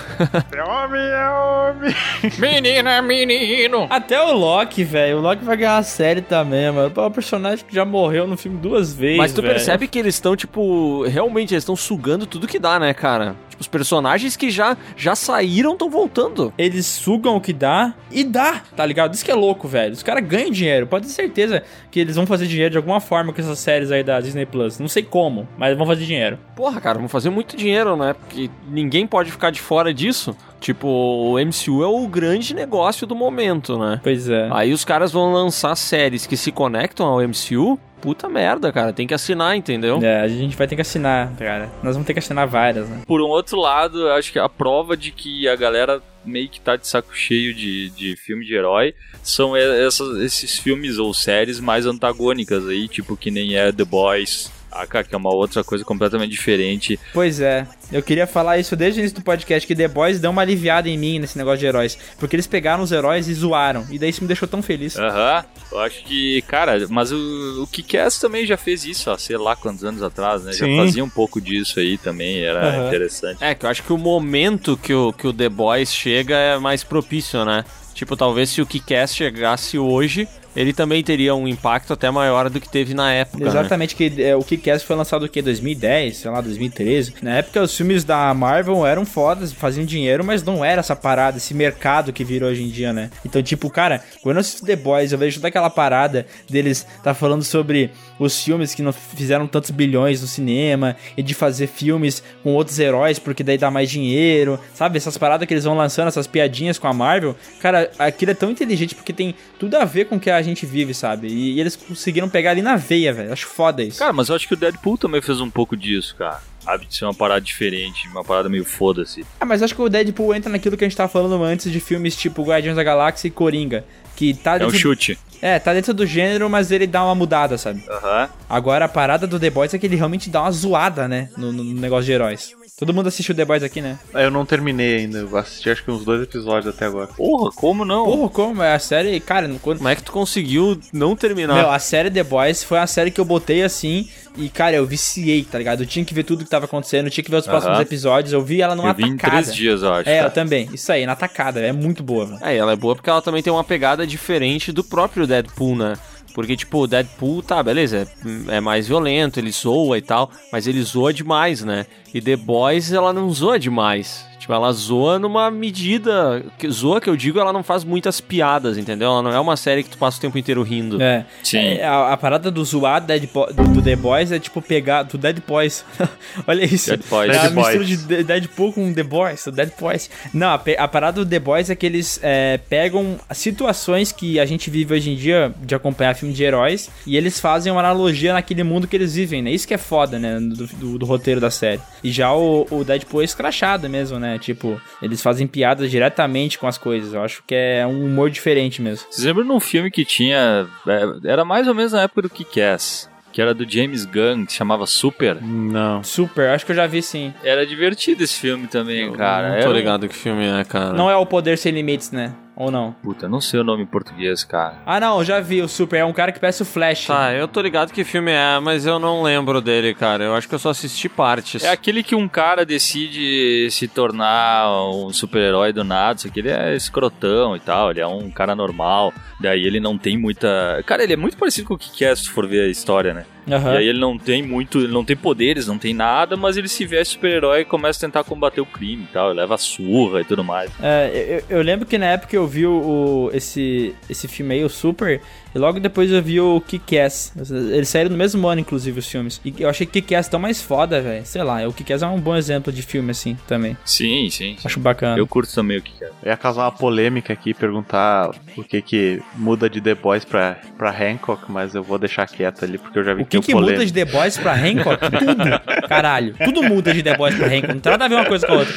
É 0.51 0.63
homem, 0.63 1.01
é 1.01 1.29
homem. 1.29 1.95
Menino 2.37 2.89
é 2.89 3.01
menino. 3.01 3.87
Até 3.89 4.21
o 4.21 4.33
Loki, 4.33 4.83
velho. 4.83 5.17
O 5.17 5.21
Loki 5.21 5.43
vai 5.43 5.57
ganhar 5.57 5.77
a 5.77 5.83
série 5.83 6.21
também, 6.21 6.71
mano. 6.71 6.91
É 6.95 7.01
um 7.01 7.11
personagem 7.11 7.65
que 7.65 7.73
já 7.73 7.85
morreu 7.85 8.27
no 8.27 8.37
filme 8.37 8.57
duas 8.57 8.93
vezes. 8.93 9.17
Mas 9.17 9.33
tu 9.33 9.41
velho. 9.41 9.53
percebe 9.53 9.87
que 9.87 9.97
eles 9.97 10.15
estão, 10.15 10.35
tipo, 10.35 11.03
realmente 11.03 11.53
eles 11.53 11.63
estão 11.63 11.75
sugando 11.75 12.25
tudo 12.25 12.47
que 12.47 12.59
dá, 12.59 12.79
né, 12.79 12.93
cara? 12.93 13.35
Os 13.61 13.67
personagens 13.67 14.35
que 14.35 14.49
já, 14.49 14.75
já 14.97 15.15
saíram 15.15 15.73
estão 15.73 15.87
voltando. 15.87 16.51
Eles 16.57 16.87
sugam 16.87 17.35
o 17.35 17.39
que 17.39 17.53
dá 17.53 17.93
e 18.09 18.23
dá, 18.23 18.59
tá 18.75 18.83
ligado? 18.83 19.13
Isso 19.13 19.23
que 19.23 19.29
é 19.29 19.35
louco, 19.35 19.67
velho. 19.67 19.93
Os 19.93 20.01
caras 20.01 20.25
ganham 20.25 20.49
dinheiro. 20.49 20.87
Pode 20.87 21.05
ter 21.05 21.13
certeza 21.13 21.61
que 21.91 21.99
eles 21.99 22.15
vão 22.15 22.25
fazer 22.25 22.47
dinheiro 22.47 22.71
de 22.71 22.77
alguma 22.77 22.99
forma 22.99 23.31
com 23.31 23.39
essas 23.39 23.59
séries 23.59 23.91
aí 23.91 24.01
da 24.01 24.19
Disney 24.19 24.47
Plus. 24.47 24.79
Não 24.79 24.87
sei 24.87 25.03
como, 25.03 25.47
mas 25.59 25.77
vão 25.77 25.85
fazer 25.85 26.05
dinheiro. 26.05 26.39
Porra, 26.55 26.81
cara, 26.81 26.97
vão 26.97 27.07
fazer 27.07 27.29
muito 27.29 27.55
dinheiro, 27.55 27.95
né? 27.95 28.13
Porque 28.13 28.49
ninguém 28.67 29.05
pode 29.05 29.31
ficar 29.31 29.51
de 29.51 29.61
fora 29.61 29.93
disso. 29.93 30.35
Tipo, 30.61 30.87
o 30.87 31.37
MCU 31.39 31.83
é 31.83 31.87
o 31.87 32.07
grande 32.07 32.53
negócio 32.53 33.05
do 33.07 33.15
momento, 33.15 33.77
né? 33.79 33.99
Pois 34.03 34.29
é. 34.29 34.47
Aí 34.51 34.71
os 34.71 34.85
caras 34.85 35.11
vão 35.11 35.33
lançar 35.33 35.75
séries 35.75 36.25
que 36.27 36.37
se 36.37 36.51
conectam 36.51 37.05
ao 37.07 37.19
MCU. 37.21 37.77
Puta 37.99 38.29
merda, 38.29 38.71
cara. 38.71 38.93
Tem 38.93 39.05
que 39.05 39.13
assinar, 39.13 39.55
entendeu? 39.55 39.99
É, 40.01 40.21
a 40.21 40.27
gente 40.27 40.55
vai 40.55 40.67
ter 40.67 40.75
que 40.75 40.81
assinar, 40.81 41.31
cara. 41.37 41.69
Nós 41.83 41.93
vamos 41.95 42.05
ter 42.07 42.13
que 42.13 42.19
assinar 42.19 42.47
várias, 42.47 42.87
né? 42.87 43.01
Por 43.05 43.21
um 43.21 43.25
outro 43.27 43.59
lado, 43.59 44.01
eu 44.07 44.13
acho 44.13 44.31
que 44.31 44.39
a 44.39 44.47
prova 44.49 44.95
de 44.95 45.11
que 45.11 45.47
a 45.47 45.55
galera 45.55 46.01
meio 46.25 46.47
que 46.49 46.59
tá 46.61 46.75
de 46.75 46.87
saco 46.87 47.15
cheio 47.15 47.53
de, 47.53 47.89
de 47.91 48.15
filme 48.15 48.45
de 48.45 48.53
herói 48.55 48.93
são 49.23 49.55
essas- 49.55 50.17
esses 50.19 50.57
filmes 50.59 50.97
ou 50.99 51.11
séries 51.13 51.59
mais 51.59 51.85
antagônicas 51.87 52.67
aí, 52.67 52.87
tipo 52.87 53.15
que 53.17 53.29
nem 53.31 53.55
é 53.55 53.71
The 53.71 53.83
Boys, 53.85 54.51
ah, 54.71 54.87
cara, 54.87 55.03
que 55.03 55.13
é 55.13 55.17
uma 55.17 55.33
outra 55.33 55.63
coisa 55.63 55.83
completamente 55.83 56.31
diferente. 56.31 56.99
Pois 57.13 57.41
é. 57.41 57.67
Eu 57.91 58.01
queria 58.01 58.25
falar 58.25 58.57
isso 58.57 58.73
desde 58.75 58.99
o 58.99 59.01
início 59.01 59.17
do 59.17 59.23
podcast, 59.23 59.67
que 59.67 59.75
The 59.75 59.87
Boys 59.89 60.19
deu 60.19 60.31
uma 60.31 60.41
aliviada 60.41 60.87
em 60.87 60.97
mim 60.97 61.19
nesse 61.19 61.37
negócio 61.37 61.59
de 61.59 61.65
heróis. 61.65 61.97
Porque 62.17 62.35
eles 62.35 62.47
pegaram 62.47 62.81
os 62.81 62.91
heróis 62.91 63.27
e 63.27 63.33
zoaram. 63.33 63.85
E 63.91 63.99
daí 63.99 64.09
isso 64.09 64.21
me 64.21 64.27
deixou 64.27 64.47
tão 64.47 64.61
feliz. 64.61 64.97
Aham, 64.97 65.43
eu 65.71 65.79
acho 65.79 66.03
que, 66.05 66.41
cara, 66.43 66.87
mas 66.89 67.11
o, 67.11 67.63
o 67.63 67.67
Kick-Ass 67.67 68.17
também 68.17 68.45
já 68.45 68.55
fez 68.55 68.85
isso, 68.85 69.11
ó, 69.11 69.17
sei 69.17 69.37
lá 69.37 69.55
quantos 69.57 69.83
anos 69.83 70.01
atrás, 70.01 70.43
né? 70.43 70.53
Sim. 70.53 70.77
Já 70.77 70.83
fazia 70.83 71.03
um 71.03 71.09
pouco 71.09 71.41
disso 71.41 71.79
aí 71.79 71.97
também, 71.97 72.41
era 72.41 72.87
interessante. 72.87 73.43
É, 73.43 73.53
que 73.53 73.65
eu 73.65 73.69
acho 73.69 73.83
que 73.83 73.91
o 73.91 73.97
momento 73.97 74.77
que 74.77 74.93
o, 74.93 75.11
que 75.11 75.27
o 75.27 75.33
The 75.33 75.49
Boys 75.49 75.93
chega 75.93 76.35
é 76.35 76.57
mais 76.57 76.83
propício, 76.83 77.43
né? 77.43 77.65
Tipo, 77.93 78.15
talvez 78.15 78.49
se 78.49 78.61
o 78.61 78.65
Kick-Ass 78.65 79.13
chegasse 79.13 79.77
hoje, 79.77 80.27
ele 80.55 80.73
também 80.73 81.03
teria 81.03 81.33
um 81.35 81.47
impacto 81.47 81.93
até 81.93 82.09
maior 82.11 82.49
do 82.49 82.59
que 82.59 82.67
teve 82.67 82.93
na 82.93 83.11
época, 83.11 83.43
né? 83.43 83.49
Exatamente, 83.49 83.95
que 83.95 84.21
é, 84.21 84.35
o 84.35 84.43
Kick-Ass 84.43 84.83
foi 84.83 84.95
lançado 84.95 85.23
o 85.23 85.29
quê? 85.29 85.41
2010, 85.41 86.17
sei 86.17 86.31
lá, 86.31 86.41
2013. 86.41 87.13
Na 87.21 87.37
época 87.37 87.61
os 87.61 87.75
filmes 87.75 88.03
da 88.03 88.33
Marvel 88.33 88.85
eram 88.85 89.05
fodas, 89.05 89.53
faziam 89.53 89.85
dinheiro, 89.85 90.23
mas 90.23 90.43
não 90.43 90.63
era 90.63 90.79
essa 90.79 90.95
parada, 90.95 91.37
esse 91.37 91.53
mercado 91.53 92.11
que 92.11 92.23
virou 92.23 92.49
hoje 92.49 92.63
em 92.63 92.69
dia, 92.69 92.91
né? 92.91 93.09
Então, 93.25 93.41
tipo, 93.41 93.69
cara, 93.69 94.03
quando 94.21 94.37
eu 94.37 94.41
assisto 94.41 94.65
The 94.65 94.75
Boys, 94.75 95.11
eu 95.11 95.17
vejo 95.17 95.37
toda 95.37 95.47
aquela 95.47 95.69
parada 95.69 96.25
deles 96.49 96.85
tá 97.03 97.13
falando 97.13 97.43
sobre 97.43 97.91
os 98.19 98.43
filmes 98.43 98.75
que 98.75 98.81
não 98.81 98.91
fizeram 98.91 99.47
tantos 99.47 99.71
bilhões 99.71 100.21
no 100.21 100.27
cinema 100.27 100.95
e 101.15 101.23
de 101.23 101.33
fazer 101.33 101.67
filmes 101.67 102.21
com 102.43 102.53
outros 102.53 102.77
heróis 102.77 103.19
porque 103.19 103.43
daí 103.43 103.57
dá 103.57 103.71
mais 103.71 103.89
dinheiro, 103.89 104.59
sabe? 104.73 104.97
Essas 104.97 105.17
paradas 105.17 105.47
que 105.47 105.53
eles 105.53 105.63
vão 105.63 105.75
lançando, 105.75 106.07
essas 106.07 106.27
piadinhas 106.27 106.77
com 106.77 106.87
a 106.87 106.93
Marvel, 106.93 107.35
cara, 107.59 107.89
aquilo 107.97 108.31
é 108.31 108.35
tão 108.35 108.51
inteligente 108.51 108.95
porque 108.95 109.13
tem 109.13 109.33
tudo 109.57 109.75
a 109.75 109.85
ver 109.85 110.05
com 110.05 110.15
o 110.15 110.19
que 110.19 110.29
a 110.29 110.40
gente 110.43 110.65
vive, 110.65 110.93
sabe? 110.93 111.27
E, 111.27 111.53
e 111.53 111.59
eles 111.59 111.75
conseguiram 111.75 112.29
pegar 112.29 112.51
ali 112.51 112.61
na 112.61 112.75
veia, 112.75 113.13
velho. 113.13 113.31
Acho 113.33 113.47
foda 113.47 113.83
isso. 113.83 113.99
Cara, 113.99 114.13
mas 114.13 114.29
eu 114.29 114.35
acho 114.35 114.47
que 114.47 114.53
o 114.53 114.57
Deadpool 114.57 114.97
também 114.97 115.21
fez 115.21 115.39
um 115.41 115.49
pouco 115.49 115.75
disso, 115.77 116.15
cara. 116.17 116.39
Sabe, 116.61 116.85
de 116.85 116.95
ser 116.95 117.05
uma 117.05 117.13
parada 117.13 117.41
diferente, 117.41 118.07
uma 118.09 118.23
parada 118.23 118.47
meio 118.47 118.63
foda-se. 118.63 119.25
Ah, 119.39 119.45
mas 119.45 119.63
acho 119.63 119.73
que 119.73 119.81
o 119.81 119.89
Deadpool 119.89 120.35
entra 120.35 120.51
naquilo 120.51 120.77
que 120.77 120.83
a 120.83 120.87
gente 120.87 120.95
tava 120.95 121.09
falando 121.09 121.43
antes 121.43 121.71
de 121.71 121.79
filmes 121.79 122.15
tipo 122.15 122.43
Guardiões 122.43 122.75
da 122.75 122.83
Galáxia 122.83 123.27
e 123.27 123.31
Coringa. 123.31 123.83
Que 124.15 124.33
tá 124.35 124.51
É 124.53 124.55
um 124.57 124.59
dentro, 124.67 124.77
chute. 124.77 125.17
é, 125.41 125.57
tá 125.57 125.73
dentro 125.73 125.93
do 125.93 126.05
gênero, 126.05 126.47
mas 126.47 126.69
ele 126.69 126.85
dá 126.85 127.03
uma 127.03 127.15
mudada, 127.15 127.57
sabe? 127.57 127.83
Aham. 127.89 128.29
Agora 128.47 128.85
a 128.85 128.87
parada 128.89 129.25
do 129.25 129.39
The 129.39 129.49
Boys 129.49 129.73
é 129.73 129.79
que 129.79 129.87
ele 129.87 129.95
realmente 129.95 130.29
dá 130.29 130.41
uma 130.41 130.51
zoada, 130.51 131.07
né? 131.07 131.29
No, 131.35 131.51
no 131.51 131.63
negócio 131.63 132.05
de 132.05 132.11
heróis. 132.11 132.53
Todo 132.81 132.95
mundo 132.95 133.05
assistiu 133.09 133.35
The 133.35 133.45
Boys 133.45 133.61
aqui, 133.61 133.79
né? 133.79 133.99
Eu 134.11 134.31
não 134.31 134.43
terminei 134.43 134.95
ainda, 134.97 135.19
eu 135.19 135.37
assisti 135.37 135.69
acho 135.69 135.83
que 135.83 135.91
uns 135.91 136.03
dois 136.03 136.19
episódios 136.23 136.73
até 136.73 136.87
agora. 136.87 137.05
Porra, 137.15 137.51
como 137.51 137.85
não? 137.85 138.05
Porra, 138.05 138.29
como? 138.29 138.63
É 138.63 138.73
a 138.73 138.79
série, 138.79 139.19
cara, 139.19 139.47
no- 139.47 139.59
quando. 139.59 139.77
Como 139.77 139.87
é 139.87 139.95
que 139.95 140.01
tu 140.01 140.11
conseguiu 140.11 140.79
não 140.91 141.15
terminar? 141.15 141.53
Meu, 141.53 141.69
a 141.69 141.77
série 141.77 142.09
The 142.09 142.23
Boys 142.23 142.63
foi 142.63 142.79
uma 142.79 142.87
série 142.87 143.11
que 143.11 143.21
eu 143.21 143.25
botei 143.25 143.61
assim 143.61 144.09
e, 144.35 144.49
cara, 144.49 144.75
eu 144.75 144.83
viciei, 144.87 145.43
tá 145.43 145.59
ligado? 145.59 145.83
Eu 145.83 145.85
tinha 145.85 146.03
que 146.03 146.11
ver 146.11 146.23
tudo 146.23 146.43
que 146.43 146.49
tava 146.49 146.65
acontecendo, 146.65 147.05
eu 147.05 147.11
tinha 147.11 147.23
que 147.23 147.29
ver 147.29 147.37
os 147.37 147.45
próximos 147.45 147.75
Aham. 147.75 147.83
episódios, 147.83 148.33
eu 148.33 148.41
vi 148.43 148.63
ela 148.63 148.75
numa 148.75 148.89
eu 148.89 148.95
vi 148.95 149.03
em 149.03 149.15
tacada. 149.15 149.43
três 149.43 149.55
dias, 149.55 149.83
eu 149.83 149.93
acho. 149.93 150.09
É, 150.09 150.15
cara. 150.15 150.27
eu 150.27 150.31
também. 150.31 150.67
Isso 150.73 150.91
aí, 150.91 151.05
na 151.05 151.15
tacada. 151.15 151.59
É 151.59 151.71
muito 151.71 152.01
boa, 152.01 152.25
velho. 152.25 152.39
É, 152.41 152.57
ela 152.57 152.71
é 152.71 152.75
boa 152.75 152.95
porque 152.95 153.11
ela 153.11 153.21
também 153.21 153.43
tem 153.43 153.53
uma 153.53 153.63
pegada 153.63 154.07
diferente 154.07 154.71
do 154.71 154.83
próprio 154.83 155.27
Deadpool, 155.27 155.75
né? 155.75 155.93
Porque, 156.33 156.55
tipo, 156.55 156.79
o 156.79 156.87
Deadpool, 156.87 157.43
tá, 157.43 157.61
beleza, 157.61 158.07
é, 158.49 158.57
é 158.57 158.61
mais 158.61 158.87
violento, 158.87 159.39
ele 159.39 159.51
zoa 159.51 159.97
e 159.97 160.01
tal, 160.01 160.31
mas 160.51 160.67
ele 160.67 160.81
zoa 160.81 161.13
demais, 161.13 161.63
né? 161.63 161.85
E 162.13 162.21
The 162.21 162.35
Boys, 162.35 162.91
ela 162.91 163.13
não 163.13 163.29
zoa 163.31 163.59
demais. 163.59 164.30
Tipo, 164.41 164.53
ela 164.53 164.71
zoa 164.73 165.19
numa 165.19 165.51
medida. 165.51 166.43
Que, 166.57 166.67
zoa 166.69 166.99
que 166.99 167.07
eu 167.07 167.15
digo, 167.15 167.39
ela 167.39 167.53
não 167.53 167.61
faz 167.61 167.83
muitas 167.83 168.19
piadas, 168.19 168.75
entendeu? 168.75 169.09
Ela 169.11 169.21
não 169.21 169.31
é 169.31 169.39
uma 169.39 169.55
série 169.55 169.83
que 169.83 169.89
tu 169.91 169.97
passa 169.99 170.17
o 170.17 170.21
tempo 170.21 170.35
inteiro 170.35 170.63
rindo. 170.63 170.99
É. 170.99 171.25
Sim. 171.43 171.59
É, 171.59 171.85
a, 171.85 172.11
a 172.13 172.17
parada 172.17 172.49
do 172.49 172.65
zoar 172.65 172.99
Dead 173.05 173.27
Po- 173.27 173.53
do, 173.53 173.63
do 173.65 173.81
The 173.83 173.95
Boys 173.95 174.31
é 174.31 174.39
tipo 174.39 174.59
pegar. 174.59 175.03
Do 175.03 175.17
Dead 175.17 175.37
Boys. 175.47 175.85
Olha 176.47 176.65
isso. 176.65 176.89
Dead 176.89 177.03
Boys. 177.07 177.31
É 177.31 177.37
a 177.37 177.41
Dead 177.43 177.53
mistura 177.53 177.75
Boys. 177.77 177.87
de 177.87 177.97
De- 177.97 178.23
Deadpool 178.23 178.73
com 178.73 178.91
The 178.93 179.03
Boys. 179.03 179.45
o 179.45 179.51
Dead 179.51 179.69
Boys. 179.79 180.09
Não, 180.33 180.47
a, 180.47 180.61
a 180.79 180.87
parada 180.87 181.23
do 181.23 181.29
The 181.29 181.39
Boys 181.39 181.69
é 181.69 181.75
que 181.75 181.85
eles 181.85 182.19
é, 182.23 182.57
pegam 182.67 183.17
situações 183.31 184.11
que 184.11 184.39
a 184.39 184.45
gente 184.45 184.69
vive 184.69 184.93
hoje 184.95 185.11
em 185.11 185.15
dia 185.15 185.53
de 185.61 185.75
acompanhar 185.75 186.15
filme 186.15 186.33
de 186.33 186.43
heróis 186.43 186.89
e 187.05 187.15
eles 187.17 187.39
fazem 187.39 187.71
uma 187.71 187.81
analogia 187.81 188.33
naquele 188.33 188.63
mundo 188.63 188.87
que 188.87 188.95
eles 188.95 189.13
vivem, 189.15 189.41
né? 189.41 189.51
Isso 189.51 189.67
que 189.67 189.73
é 189.73 189.77
foda, 189.77 190.17
né? 190.17 190.39
Do, 190.39 190.65
do- 190.67 190.97
do 190.97 191.05
roteiro 191.05 191.39
da 191.39 191.51
série. 191.51 191.79
E 192.03 192.11
já 192.11 192.33
o, 192.33 192.65
o 192.71 192.83
Deadpool 192.83 193.21
é 193.21 193.25
escrachado 193.25 193.89
mesmo, 193.89 194.17
né? 194.17 194.30
Tipo, 194.39 194.79
eles 195.01 195.21
fazem 195.21 195.47
piadas 195.47 195.89
diretamente 195.91 196.57
com 196.59 196.67
as 196.67 196.77
coisas. 196.77 197.13
Eu 197.13 197.23
acho 197.23 197.43
que 197.45 197.55
é 197.55 197.85
um 197.87 198.05
humor 198.05 198.29
diferente 198.29 198.81
mesmo. 198.81 199.05
Vocês 199.09 199.25
lembram 199.25 199.45
de 199.45 199.51
um 199.51 199.59
filme 199.59 199.89
que 199.91 200.03
tinha. 200.05 200.67
é, 200.87 201.29
Era 201.31 201.43
mais 201.45 201.67
ou 201.67 201.73
menos 201.75 201.91
na 201.93 202.01
época 202.03 202.23
do 202.23 202.29
Kick-Ass. 202.29 203.09
Que 203.33 203.41
era 203.41 203.53
do 203.53 203.65
James 203.69 204.03
Gunn, 204.03 204.45
que 204.45 204.51
se 204.51 204.57
chamava 204.57 204.85
Super. 204.85 205.41
Não. 205.41 206.03
Super, 206.03 206.49
acho 206.49 206.65
que 206.65 206.73
eu 206.73 206.75
já 206.75 206.85
vi 206.85 207.01
sim. 207.01 207.33
Era 207.41 207.65
divertido 207.65 208.21
esse 208.25 208.37
filme 208.37 208.67
também, 208.67 209.09
cara. 209.13 209.47
Não 209.47 209.55
Era 209.55 209.63
tô 209.63 209.69
um- 209.69 209.73
ligado 209.73 210.09
que 210.09 210.15
filme 210.15 210.45
é, 210.45 210.65
cara. 210.65 210.91
Não 210.91 211.09
é 211.09 211.15
o 211.15 211.25
Poder 211.25 211.57
Sem 211.57 211.71
Limites, 211.71 212.11
né? 212.11 212.33
Ou 212.55 212.69
não? 212.69 212.91
Puta, 213.01 213.27
não 213.27 213.39
sei 213.41 213.59
o 213.59 213.63
nome 213.63 213.83
em 213.83 213.87
português, 213.87 214.43
cara. 214.43 214.75
Ah, 214.85 214.99
não, 214.99 215.19
eu 215.19 215.25
já 215.25 215.39
vi 215.39 215.61
o 215.61 215.67
Super. 215.67 215.97
É 215.97 216.05
um 216.05 216.13
cara 216.13 216.31
que 216.31 216.39
parece 216.39 216.61
o 216.61 216.65
Flash. 216.65 217.07
Tá, 217.07 217.33
eu 217.33 217.47
tô 217.47 217.61
ligado 217.61 217.91
que 217.91 218.03
filme 218.03 218.31
é, 218.31 218.59
mas 218.59 218.85
eu 218.85 218.99
não 218.99 219.23
lembro 219.23 219.61
dele, 219.61 219.93
cara. 219.93 220.23
Eu 220.23 220.35
acho 220.35 220.47
que 220.47 220.55
eu 220.55 220.59
só 220.59 220.69
assisti 220.69 221.07
partes. 221.07 221.63
É 221.63 221.69
aquele 221.69 222.03
que 222.03 222.13
um 222.13 222.27
cara 222.27 222.65
decide 222.65 223.69
se 223.71 223.87
tornar 223.87 224.69
um 224.89 225.11
super-herói 225.11 225.73
do 225.73 225.83
nada, 225.83 226.17
isso 226.17 226.27
aqui 226.27 226.39
ele 226.39 226.49
é 226.49 226.75
escrotão 226.75 227.55
e 227.55 227.59
tal, 227.59 227.91
ele 227.91 228.01
é 228.01 228.07
um 228.07 228.29
cara 228.29 228.55
normal, 228.55 229.13
daí 229.39 229.63
ele 229.65 229.79
não 229.79 229.97
tem 229.97 230.17
muita... 230.17 230.83
Cara, 230.85 231.03
ele 231.03 231.13
é 231.13 231.17
muito 231.17 231.37
parecido 231.37 231.67
com 231.67 231.73
o 231.73 231.77
que 231.77 232.03
é, 232.03 232.15
se 232.15 232.29
for 232.29 232.47
ver 232.47 232.65
a 232.65 232.67
história, 232.67 233.13
né? 233.13 233.25
Aham. 233.49 233.73
E 233.73 233.77
aí 233.77 233.87
ele 233.87 233.99
não 233.99 234.17
tem 234.17 234.43
muito, 234.43 234.77
ele 234.79 234.93
não 234.93 235.03
tem 235.03 235.15
poderes, 235.15 235.65
não 235.67 235.77
tem 235.77 235.93
nada, 235.93 236.37
mas 236.37 236.57
ele 236.57 236.67
se 236.67 236.85
veste 236.85 237.13
super-herói 237.13 237.61
e 237.61 237.65
começa 237.65 237.97
a 238.05 238.07
tentar 238.09 238.23
combater 238.23 238.61
o 238.61 238.65
crime 238.65 239.03
e 239.03 239.13
tal, 239.13 239.31
ele 239.31 239.39
leva 239.39 239.57
surra 239.57 240.21
e 240.21 240.23
tudo 240.23 240.43
mais. 240.43 240.69
É, 240.81 241.41
eu, 241.49 241.57
eu 241.57 241.63
lembro 241.63 241.85
que 241.87 241.97
na 241.97 242.05
época 242.07 242.35
eu 242.35 242.45
vi 242.45 242.65
o- 242.67 243.29
esse, 243.33 243.95
esse 244.09 244.27
filme 244.27 244.53
aí, 244.55 244.63
o 244.63 244.69
Super, 244.69 245.21
e 245.53 245.59
logo 245.59 245.79
depois 245.79 246.11
eu 246.11 246.21
vi 246.21 246.39
o 246.39 246.61
Kick-Ass. 246.61 247.33
Eles 247.71 247.89
saíram 247.89 248.09
no 248.11 248.17
mesmo 248.17 248.47
ano, 248.47 248.61
inclusive, 248.61 248.99
os 248.99 249.07
filmes. 249.07 249.39
E 249.43 249.53
eu 249.59 249.69
achei 249.69 249.85
que 249.85 250.01
Kick-Ass 250.01 250.27
tão 250.27 250.39
mais 250.39 250.61
foda, 250.61 251.01
velho. 251.01 251.25
Sei 251.25 251.43
lá, 251.43 251.67
o 251.67 251.73
Kick-Ass 251.73 252.01
é 252.03 252.07
um 252.07 252.19
bom 252.19 252.35
exemplo 252.35 252.71
de 252.71 252.81
filme, 252.81 253.11
assim, 253.11 253.37
também. 253.47 253.75
Sim, 253.85 254.29
sim. 254.29 254.55
sim. 254.57 254.57
Acho 254.63 254.79
bacana. 254.79 255.17
Eu 255.17 255.27
curto 255.27 255.53
também 255.53 255.77
o 255.77 255.81
que 255.81 255.91
é. 256.03 256.07
Eu 256.23 256.29
ia 256.31 256.37
causar 256.37 256.63
uma 256.63 256.71
polêmica 256.71 257.33
aqui, 257.33 257.53
perguntar 257.53 258.31
o 258.57 258.63
que 258.63 258.81
que 258.81 259.21
muda 259.35 259.69
de 259.69 259.81
The 259.81 259.95
Boys 259.95 260.23
pra, 260.25 260.57
pra 260.77 260.89
Hancock, 260.91 261.51
mas 261.51 261.75
eu 261.75 261.83
vou 261.83 261.97
deixar 261.97 262.27
quieto 262.27 262.63
ali, 262.63 262.77
porque 262.77 262.99
eu 262.99 263.03
já 263.03 263.13
vi 263.13 263.23
O 263.23 263.25
que, 263.25 263.31
tem 263.31 263.41
que 263.41 263.51
polêmica. 263.51 263.79
muda 263.79 263.85
de 263.85 263.93
The 263.93 264.05
Boys 264.05 264.37
pra 264.37 264.53
Hancock? 264.53 264.99
Tudo. 265.19 265.87
Caralho. 265.87 266.35
Tudo 266.43 266.63
muda 266.63 266.93
de 266.93 267.03
The 267.03 267.17
Boys 267.17 267.35
pra 267.35 267.47
Hancock. 267.47 267.73
Não 267.73 267.79
tem 267.79 267.91
nada 267.91 268.05
a 268.05 268.07
ver 268.07 268.15
uma 268.15 268.25
coisa 268.25 268.47
com 268.47 268.53
a 268.53 268.57
outra. 268.57 268.73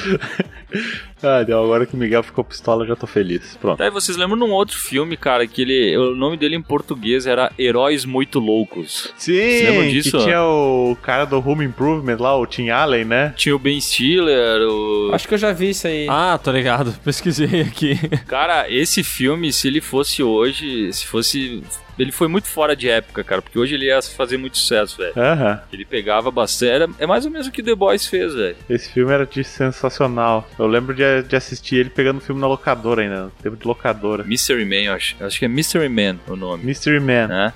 Ah, 1.27 1.43
deu, 1.43 1.59
agora 1.59 1.87
que 1.87 1.95
o 1.95 1.97
Miguel 1.97 2.23
ficou 2.23 2.45
pistola, 2.45 2.85
eu 2.85 2.89
já 2.89 2.97
tô 2.97 3.07
feliz. 3.07 3.57
Pronto. 3.59 3.79
Tá, 3.79 3.87
e 3.87 3.91
vocês 3.91 4.15
lembram 4.15 4.37
de 4.37 4.45
um 4.45 4.53
outro 4.53 4.77
filme, 4.77 5.17
cara, 5.17 5.47
que 5.47 5.63
ele, 5.63 5.97
o 5.97 6.15
nome 6.15 6.37
dele 6.37 6.55
em 6.55 6.61
português 6.61 7.27
era 7.27 7.51
Heróis 7.59 8.05
Muito 8.05 8.39
Loucos. 8.39 9.11
Sim, 9.17 9.33
lembram 9.33 9.85
que 9.85 9.91
disso? 9.93 10.19
tinha 10.19 10.43
o 10.43 10.95
cara 11.03 11.25
do 11.25 11.39
Home 11.39 11.65
Improvement 11.65 12.19
lá, 12.21 12.37
o 12.37 12.47
Tim 12.47 12.69
Allen, 12.69 13.07
né? 13.07 13.33
Tinha 13.37 13.57
o 13.57 13.59
Ben 13.59 13.81
Stiller, 13.81 14.69
o... 14.69 15.11
Acho 15.15 15.27
que 15.27 15.33
eu 15.33 15.39
já 15.39 15.51
vi 15.51 15.71
isso 15.71 15.87
aí. 15.87 16.07
Ah, 16.11 16.39
tô 16.43 16.53
ligado. 16.53 16.93
Pesquisei 17.03 17.63
aqui. 17.63 17.99
Cara, 18.27 18.71
esse 18.71 19.03
filme, 19.03 19.51
se 19.51 19.69
ele 19.69 19.81
fosse 19.81 20.23
hoje, 20.23 20.93
se 20.93 21.07
fosse 21.07 21.63
ele 21.99 22.13
foi 22.13 22.29
muito 22.29 22.49
fora 22.49 22.75
de 22.75 22.89
época, 22.89 23.23
cara, 23.25 23.43
porque 23.43 23.59
hoje 23.59 23.75
ele 23.75 23.87
ia 23.87 24.01
fazer 24.03 24.37
muito 24.37 24.59
sucesso, 24.59 24.99
velho. 24.99 25.13
Aham. 25.17 25.61
Ele 25.73 25.85
pegava 25.85 26.31
bastante. 26.31 26.95
É 26.99 27.07
mais 27.07 27.25
ou 27.25 27.31
menos 27.31 27.47
o 27.47 27.53
que 27.53 27.63
The 27.63 27.75
Boys 27.75 28.07
fez, 28.07 28.35
velho. 28.35 28.57
Esse 28.69 28.93
filme 28.93 29.13
era 29.13 29.27
de 29.27 29.45
sensacional. 29.45 30.49
Eu 30.59 30.67
lembro 30.67 30.95
de, 30.95 31.23
de 31.23 31.37
assistir 31.37 31.77
ele 31.77 31.91
pegando 31.91 32.21
filme 32.21 32.41
na 32.41 32.47
locadora 32.47 33.03
ainda, 33.03 33.25
no 33.25 33.31
tempo 33.31 33.57
de 33.57 33.67
locadora. 33.67 34.25
Mystery 34.25 34.65
Man, 34.65 34.87
eu 34.87 34.93
acho. 34.95 35.17
Eu 35.21 35.27
acho 35.27 35.39
que 35.39 35.45
é 35.45 35.49
Mystery 35.49 35.89
Man 35.89 36.19
o 36.27 36.37
nome. 36.37 36.65
Mystery 36.65 37.01
Man. 37.01 37.29
Né? 37.29 37.53